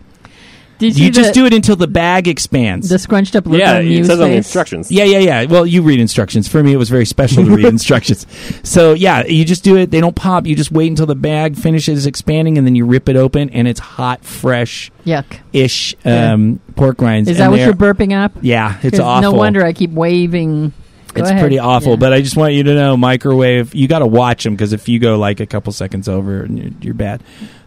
Did 0.77 0.97
you 0.97 1.05
see 1.05 1.11
just 1.11 1.29
the, 1.29 1.39
do 1.41 1.45
it 1.45 1.53
until 1.53 1.75
the 1.75 1.87
bag 1.87 2.27
expands. 2.27 2.89
the 2.89 2.99
scrunched 2.99 3.35
up 3.35 3.45
look 3.45 3.59
yeah, 3.59 3.75
on 3.75 3.81
it 3.81 3.85
Mew's 3.85 4.07
says 4.07 4.19
on 4.19 4.29
the 4.29 4.35
instructions. 4.35 4.91
Yeah, 4.91 5.05
yeah, 5.05 5.19
yeah. 5.19 5.45
Well, 5.45 5.65
you 5.65 5.81
read 5.81 5.99
instructions. 5.99 6.47
For 6.47 6.61
me, 6.61 6.73
it 6.73 6.77
was 6.77 6.89
very 6.89 7.05
special 7.05 7.45
to 7.45 7.55
read 7.55 7.65
instructions. 7.79 8.25
So, 8.63 8.93
yeah, 8.93 9.25
you 9.25 9.45
just 9.45 9.63
do 9.63 9.77
it. 9.77 9.91
They 9.91 10.01
don't 10.01 10.15
pop. 10.15 10.45
You 10.45 10.55
just 10.55 10.71
wait 10.71 10.87
until 10.89 11.05
the 11.05 11.15
bag 11.15 11.55
finishes 11.55 12.05
expanding, 12.05 12.57
and 12.57 12.67
then 12.67 12.75
you 12.75 12.85
rip 12.85 13.07
it 13.07 13.15
open, 13.15 13.49
and 13.51 13.67
it's 13.67 13.79
hot, 13.79 14.25
fresh 14.25 14.91
Yuck. 15.05 15.39
ish 15.53 15.95
Yeah. 16.03 16.33
um, 16.33 16.59
pork 16.75 16.99
rinds. 17.01 17.29
Is 17.29 17.37
that 17.37 17.49
what 17.51 17.59
you're 17.59 17.73
burping 17.73 18.13
up? 18.13 18.33
Yeah, 18.41 18.77
it's 18.83 18.99
awful. 18.99 19.31
No 19.31 19.37
wonder 19.37 19.63
I 19.63 19.71
keep 19.73 19.91
waving. 19.91 20.73
Go 21.13 21.21
it's 21.21 21.29
ahead. 21.29 21.41
pretty 21.41 21.59
awful. 21.59 21.91
Yeah. 21.91 21.95
But 21.97 22.11
I 22.13 22.21
just 22.21 22.35
want 22.35 22.53
you 22.53 22.63
to 22.63 22.73
know, 22.73 22.97
microwave. 22.97 23.73
You 23.73 23.87
got 23.87 23.99
to 23.99 24.05
watch 24.05 24.43
them 24.43 24.53
because 24.53 24.73
if 24.73 24.89
you 24.89 24.99
go 24.99 25.17
like 25.17 25.39
a 25.39 25.45
couple 25.45 25.71
seconds 25.71 26.09
over, 26.09 26.43
and 26.43 26.59
you're, 26.59 26.71
you're 26.81 26.93
bad. 26.93 27.23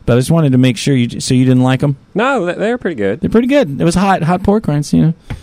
But 0.08 0.14
I 0.16 0.20
just 0.20 0.30
wanted 0.30 0.52
to 0.52 0.58
make 0.58 0.78
sure 0.78 0.96
you. 0.96 1.20
So 1.20 1.34
you 1.34 1.44
didn't 1.44 1.62
like 1.62 1.80
them? 1.80 1.98
No, 2.14 2.46
they- 2.46 2.54
they're 2.54 2.78
pretty 2.78 2.94
good. 2.94 3.20
They're 3.20 3.28
pretty 3.28 3.46
good. 3.46 3.78
It 3.78 3.84
was 3.84 3.94
hot, 3.94 4.22
hot 4.22 4.42
pork 4.42 4.66
rinds. 4.66 4.90
You 4.94 5.02
know, 5.02 5.14
oh, 5.30 5.34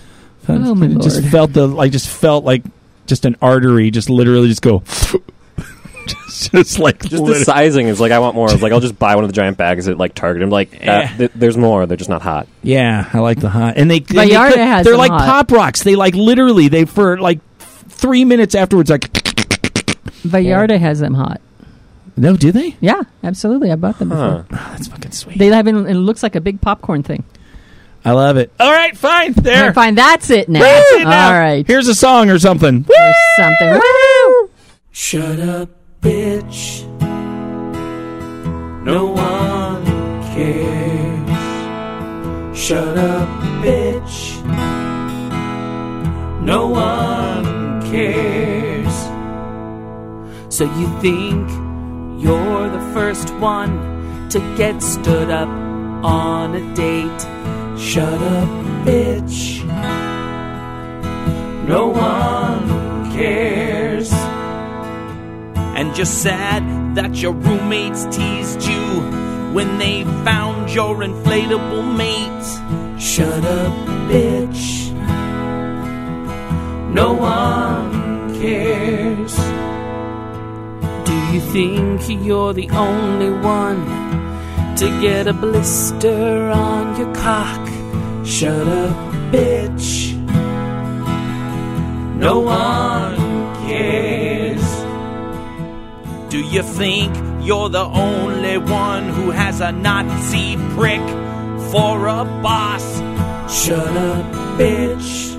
Felt- 0.41 0.61
Oh, 0.63 0.73
my 0.73 0.87
it 0.87 1.01
just 1.03 1.19
Lord. 1.21 1.31
felt 1.31 1.53
the 1.53 1.67
like 1.67 1.91
just 1.91 2.07
felt 2.09 2.43
like 2.45 2.63
just 3.05 3.25
an 3.25 3.35
artery, 3.43 3.91
just 3.91 4.09
literally 4.09 4.47
just 4.47 4.63
go. 4.63 4.79
just, 6.07 6.51
just 6.51 6.79
like 6.79 6.99
Just 7.03 7.23
the 7.23 7.35
sizing 7.35 7.87
is 7.89 7.99
like 8.01 8.11
I 8.11 8.17
want 8.17 8.33
more. 8.35 8.51
It's 8.51 8.63
like 8.63 8.71
I'll 8.73 8.79
just 8.79 8.97
buy 8.97 9.13
one 9.13 9.23
of 9.23 9.29
the 9.29 9.35
giant 9.35 9.55
bags 9.57 9.87
at 9.87 9.99
like 9.99 10.15
Target. 10.15 10.41
I'm 10.41 10.49
like, 10.49 10.73
uh, 10.73 10.77
Yeah. 10.81 11.01
that, 11.09 11.17
th- 11.17 11.31
there's 11.35 11.57
more. 11.57 11.85
They're 11.85 11.95
just 11.95 12.09
not 12.09 12.23
hot. 12.23 12.47
yeah, 12.63 13.07
I 13.13 13.19
like 13.19 13.39
the 13.39 13.49
hot, 13.49 13.75
and 13.77 13.89
they. 13.91 13.97
and 13.97 14.05
they 14.07 14.29
Vallarta 14.29 14.47
cook- 14.49 14.57
has 14.57 14.83
They're 14.85 14.97
like 14.97 15.11
hot. 15.11 15.25
pop 15.25 15.51
rocks. 15.51 15.83
They 15.83 15.95
like 15.95 16.15
literally 16.15 16.69
they 16.69 16.85
for 16.85 17.19
like 17.19 17.39
three 17.59 18.25
minutes 18.25 18.55
afterwards 18.55 18.89
like. 18.89 19.11
Vallarta 20.25 20.79
has 20.79 20.99
them 20.99 21.13
hot. 21.13 21.39
No, 22.17 22.37
do 22.37 22.51
they? 22.51 22.75
Yeah, 22.79 23.01
absolutely. 23.23 23.71
I 23.71 23.75
bought 23.75 23.99
them 23.99 24.09
Huh. 24.11 24.43
before. 24.43 24.45
Oh, 24.59 24.67
that's 24.71 24.87
fucking 24.87 25.11
sweet. 25.11 25.37
They 25.37 25.47
have 25.47 25.67
it, 25.67 25.75
it 25.75 25.95
looks 25.95 26.23
like 26.23 26.35
a 26.35 26.41
big 26.41 26.61
popcorn 26.61 27.03
thing. 27.03 27.23
I 28.05 28.11
love 28.11 28.37
it. 28.37 28.51
All 28.59 28.71
right, 28.71 28.95
fine. 28.95 29.33
There. 29.33 29.57
Alright, 29.61 29.75
fine, 29.75 29.95
that's 29.95 30.29
it 30.29 30.47
now. 30.47 30.59
That's 30.61 30.91
it 30.91 31.03
now. 31.05 31.27
All 31.33 31.39
right. 31.39 31.65
Here's 31.67 31.87
a 31.87 31.95
song 31.95 32.29
or 32.29 32.37
something. 32.39 32.85
Or 32.87 33.13
something. 33.37 33.73
Woo! 33.73 34.49
Shut 34.91 35.39
up, 35.39 35.69
bitch. 36.01 36.83
No 38.85 39.07
one 39.07 39.85
cares. 40.35 41.29
Shut 42.57 42.97
up, 42.97 43.27
bitch. 43.63 44.41
No 46.41 46.67
one 46.67 47.81
cares. 47.91 48.93
So 50.53 50.63
you 50.65 50.87
think 51.01 51.49
you're 52.17 52.69
the 52.69 52.93
first 52.93 53.33
one 53.35 54.29
to 54.29 54.39
get 54.57 54.81
stood 54.81 55.29
up 55.29 55.49
on 56.03 56.55
a 56.55 56.75
date? 56.75 57.21
Shut 57.79 58.21
up, 58.21 58.49
bitch. 58.85 59.63
No 61.67 61.87
one 61.87 63.11
cares 63.11 64.11
and 65.75 65.95
you're 65.97 66.05
sad 66.05 66.95
that 66.95 67.17
your 67.17 67.33
roommates 67.33 68.05
teased 68.05 68.63
you 68.63 69.01
when 69.53 69.77
they 69.77 70.03
found 70.23 70.71
your 70.71 70.95
inflatable 70.97 71.83
mate. 71.95 72.99
Shut 72.99 73.43
up, 73.43 73.73
bitch. 74.09 74.91
No 76.93 77.13
one 77.13 78.39
cares. 78.39 79.55
You 81.36 81.41
think 81.41 82.26
you're 82.26 82.53
the 82.53 82.70
only 82.70 83.30
one 83.30 83.86
to 84.78 84.86
get 85.02 85.28
a 85.28 85.34
blister 85.34 86.49
on 86.49 86.98
your 86.98 87.14
cock? 87.14 87.60
Shut 88.26 88.66
up, 88.66 88.95
bitch. 89.34 90.16
No 92.16 92.40
one 92.40 93.18
cares. 93.68 94.64
Do 96.30 96.40
you 96.40 96.64
think 96.64 97.14
you're 97.45 97.68
the 97.68 97.84
only 97.84 98.57
one 98.57 99.10
who 99.10 99.32
has 99.32 99.60
a 99.60 99.74
Nazi 99.74 100.56
prick 100.74 101.06
for 101.70 102.07
a 102.07 102.24
boss? 102.41 102.88
Shut 103.53 103.98
up, 104.10 104.26
bitch. 104.57 105.36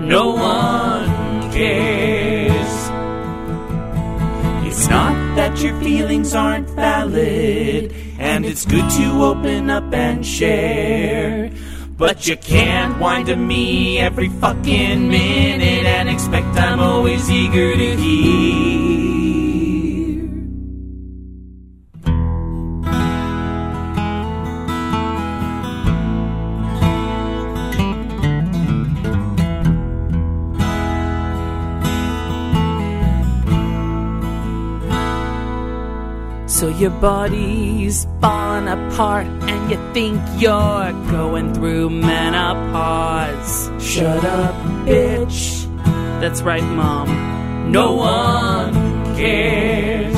No 0.00 0.30
one 0.32 1.52
cares. 1.52 2.11
That 5.52 5.62
your 5.62 5.78
feelings 5.80 6.34
aren't 6.34 6.68
valid, 6.70 7.94
and 8.18 8.46
it's 8.46 8.64
good 8.64 8.88
to 8.90 9.22
open 9.22 9.68
up 9.68 9.92
and 9.92 10.24
share. 10.24 11.50
But 11.96 12.26
you 12.26 12.36
can't 12.36 12.98
whine 12.98 13.26
to 13.26 13.36
me 13.36 13.98
every 13.98 14.28
fucking 14.28 15.08
minute 15.08 15.84
and 15.84 16.08
expect 16.08 16.46
I'm 16.56 16.80
always 16.80 17.30
eager 17.30 17.76
to 17.76 17.96
hear. 17.96 18.91
So 36.62 36.68
your 36.68 36.90
body's 36.90 38.06
falling 38.20 38.68
apart 38.68 39.26
and 39.26 39.68
you 39.68 39.76
think 39.92 40.22
you're 40.40 40.92
going 41.10 41.52
through 41.54 41.90
menopause. 41.90 43.68
Shut 43.84 44.24
up, 44.24 44.54
bitch. 44.86 45.66
That's 46.20 46.40
right, 46.42 46.62
mom. 46.62 47.72
No 47.72 47.94
one 47.94 48.74
cares. 49.16 50.14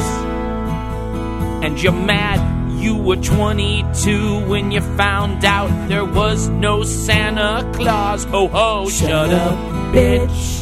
And 1.64 1.82
you're 1.82 1.92
mad 1.92 2.38
you 2.78 2.94
were 2.94 3.16
22 3.16 4.46
when 4.46 4.70
you 4.70 4.82
found 4.98 5.46
out 5.46 5.70
there 5.88 6.04
was 6.04 6.50
no 6.50 6.82
Santa 6.82 7.66
Claus. 7.72 8.24
Ho 8.24 8.48
ho, 8.48 8.86
shut, 8.90 9.30
up, 9.30 9.58
bitch. 9.94 10.60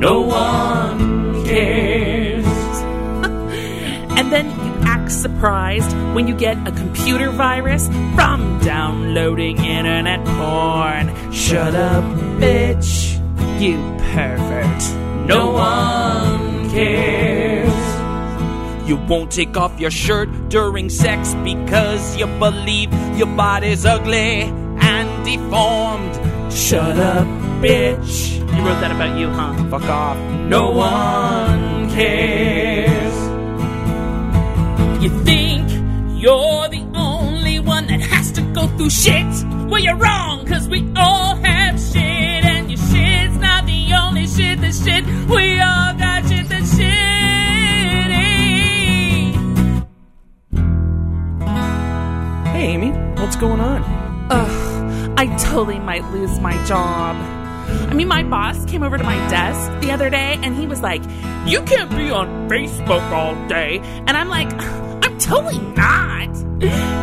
No 0.00 0.22
one 0.22 1.44
cares. 1.44 1.87
Surprised 5.08 5.92
when 6.14 6.28
you 6.28 6.36
get 6.36 6.56
a 6.66 6.72
computer 6.72 7.30
virus 7.30 7.88
from 8.14 8.60
downloading 8.62 9.64
internet 9.64 10.24
porn. 10.24 11.32
Shut 11.32 11.74
up, 11.74 12.04
bitch. 12.40 13.14
You 13.60 13.76
pervert. 14.12 15.26
No 15.26 15.50
one 15.52 16.70
cares. 16.70 17.68
You 18.88 18.96
won't 18.96 19.30
take 19.30 19.56
off 19.56 19.78
your 19.78 19.90
shirt 19.90 20.28
during 20.48 20.88
sex 20.88 21.34
because 21.44 22.16
you 22.16 22.26
believe 22.38 22.92
your 23.18 23.26
body's 23.36 23.84
ugly 23.84 24.42
and 24.80 25.24
deformed. 25.24 26.14
Shut 26.52 26.96
up, 26.98 27.26
bitch. 27.60 28.38
You 28.38 28.64
wrote 28.64 28.80
that 28.80 28.90
about 28.90 29.18
you, 29.18 29.28
huh? 29.28 29.52
Fuck 29.68 29.84
off. 29.84 30.16
No 30.48 30.70
one 30.70 31.90
cares. 31.90 32.67
You 35.08 35.24
think 35.24 35.70
you're 36.20 36.68
the 36.68 36.84
only 36.94 37.60
one 37.60 37.86
that 37.86 38.00
has 38.00 38.30
to 38.32 38.42
go 38.52 38.66
through 38.76 38.90
shit? 38.90 39.24
Well, 39.70 39.80
you're 39.80 39.96
wrong, 39.96 40.44
cause 40.44 40.68
we 40.68 40.86
all 40.96 41.34
have 41.36 41.80
shit, 41.80 42.44
and 42.44 42.70
your 42.70 42.76
shit's 42.76 43.38
not 43.38 43.64
the 43.64 43.94
only 43.94 44.26
shit 44.26 44.60
that's 44.60 44.84
shit. 44.84 45.06
We 45.06 45.60
all 45.60 45.94
got 45.94 46.28
shit 46.28 46.46
that's 46.50 46.74
shitty. 46.74 46.92
Hey, 52.52 52.66
Amy, 52.66 52.90
what's 53.18 53.36
going 53.36 53.60
on? 53.60 53.82
Ugh, 54.30 55.14
I 55.16 55.34
totally 55.38 55.78
might 55.78 56.04
lose 56.10 56.38
my 56.38 56.52
job. 56.66 57.16
I 57.90 57.94
mean, 57.94 58.08
my 58.08 58.24
boss 58.24 58.62
came 58.66 58.82
over 58.82 58.98
to 58.98 59.04
my 59.04 59.16
desk 59.30 59.70
the 59.80 59.90
other 59.90 60.10
day 60.10 60.38
and 60.42 60.54
he 60.54 60.66
was 60.66 60.82
like, 60.82 61.02
You 61.46 61.62
can't 61.62 61.90
be 61.90 62.10
on 62.10 62.48
Facebook 62.50 63.10
all 63.10 63.34
day. 63.48 63.78
And 64.06 64.10
I'm 64.10 64.28
like, 64.28 64.50
totally 65.28 65.58
not. 65.58 66.32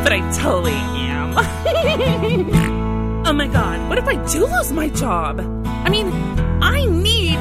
But 0.03 0.11
I 0.11 0.19
totally 0.34 0.73
am. 0.73 1.34
oh 3.27 3.34
my 3.34 3.47
god, 3.47 3.88
what 3.88 3.97
if 3.99 4.07
I 4.07 4.15
do 4.26 4.47
lose 4.47 4.72
my 4.72 4.89
job? 4.89 5.39
I 5.65 5.89
mean, 5.89 6.07
I 6.61 6.85
need 6.85 7.38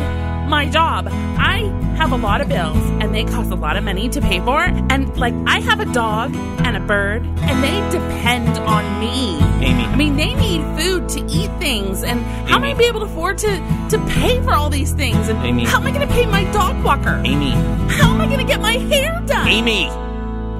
my 0.49 0.67
job. 0.67 1.09
I 1.11 1.61
have 1.97 2.13
a 2.13 2.17
lot 2.17 2.43
of 2.43 2.49
bills 2.49 2.77
and 3.01 3.15
they 3.15 3.25
cost 3.25 3.51
a 3.51 3.55
lot 3.55 3.79
of 3.79 3.85
money 3.85 4.11
to 4.11 4.21
pay 4.21 4.41
for. 4.41 4.61
And 4.63 5.17
like, 5.17 5.33
I 5.47 5.61
have 5.61 5.81
a 5.81 5.87
dog 5.87 6.35
and 6.35 6.77
a 6.77 6.81
bird 6.81 7.25
and 7.25 7.65
they 7.65 7.81
depend 7.91 8.59
on 8.59 9.01
me. 9.01 9.39
Amy. 9.65 9.85
I 9.85 9.97
mean, 9.97 10.17
they 10.17 10.35
need 10.35 10.61
food 10.79 11.09
to 11.11 11.21
eat 11.33 11.51
things. 11.59 12.03
And 12.03 12.21
how 12.49 12.57
am 12.57 12.65
I 12.65 12.69
gonna 12.69 12.79
be 12.79 12.85
able 12.87 13.01
to 13.01 13.07
afford 13.07 13.39
to, 13.39 13.89
to 13.91 13.99
pay 14.09 14.43
for 14.43 14.53
all 14.53 14.69
these 14.69 14.93
things? 14.93 15.29
And 15.29 15.39
Amy. 15.47 15.65
how 15.65 15.81
am 15.81 15.87
I 15.87 15.93
going 15.93 16.07
to 16.07 16.13
pay 16.13 16.27
my 16.27 16.45
dog 16.53 16.85
walker? 16.85 17.23
Amy. 17.25 17.53
How 17.95 18.13
am 18.13 18.21
I 18.21 18.27
going 18.27 18.41
to 18.41 18.45
get 18.45 18.61
my 18.61 18.73
hair 18.73 19.23
done? 19.27 19.49
Amy. 19.49 19.89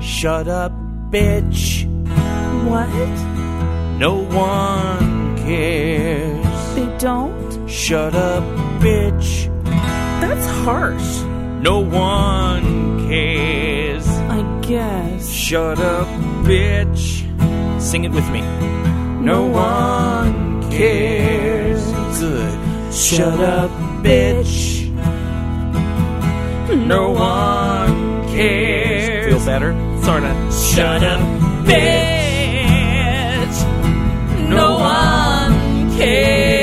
Shut 0.05 0.49
up, 0.49 0.71
bitch. 1.11 1.87
What? 2.69 2.89
No 3.99 4.17
one 4.17 5.37
cares. 5.39 6.75
They 6.75 6.99
don't? 6.99 7.69
Shut 7.69 8.15
up, 8.15 8.45
bitch. 8.81 9.49
That's 10.21 10.47
harsh. 10.65 11.23
No 11.63 11.81
one 11.81 13.09
cares. 13.09 14.07
I 14.07 14.61
guess. 14.61 15.31
Shut 15.31 15.79
up, 15.79 16.07
bitch. 16.45 17.25
Sing 17.81 18.05
it 18.05 18.13
with 18.13 18.29
me. 18.31 18.43
No 19.23 19.47
one 19.47 20.71
cares. 20.71 21.83
Good. 22.21 22.95
Shut 22.95 23.41
up, 23.41 23.71
bitch. 24.03 24.87
No 26.87 27.13
one 27.13 28.29
cares. 28.29 29.33
Feel 29.33 29.47
better? 29.47 29.94
Sorta. 30.05 30.35
Shut 30.53 31.03
up, 31.03 31.21
bitch. 31.65 33.59
No 34.51 34.77
one 34.77 35.97
cares. 35.97 36.54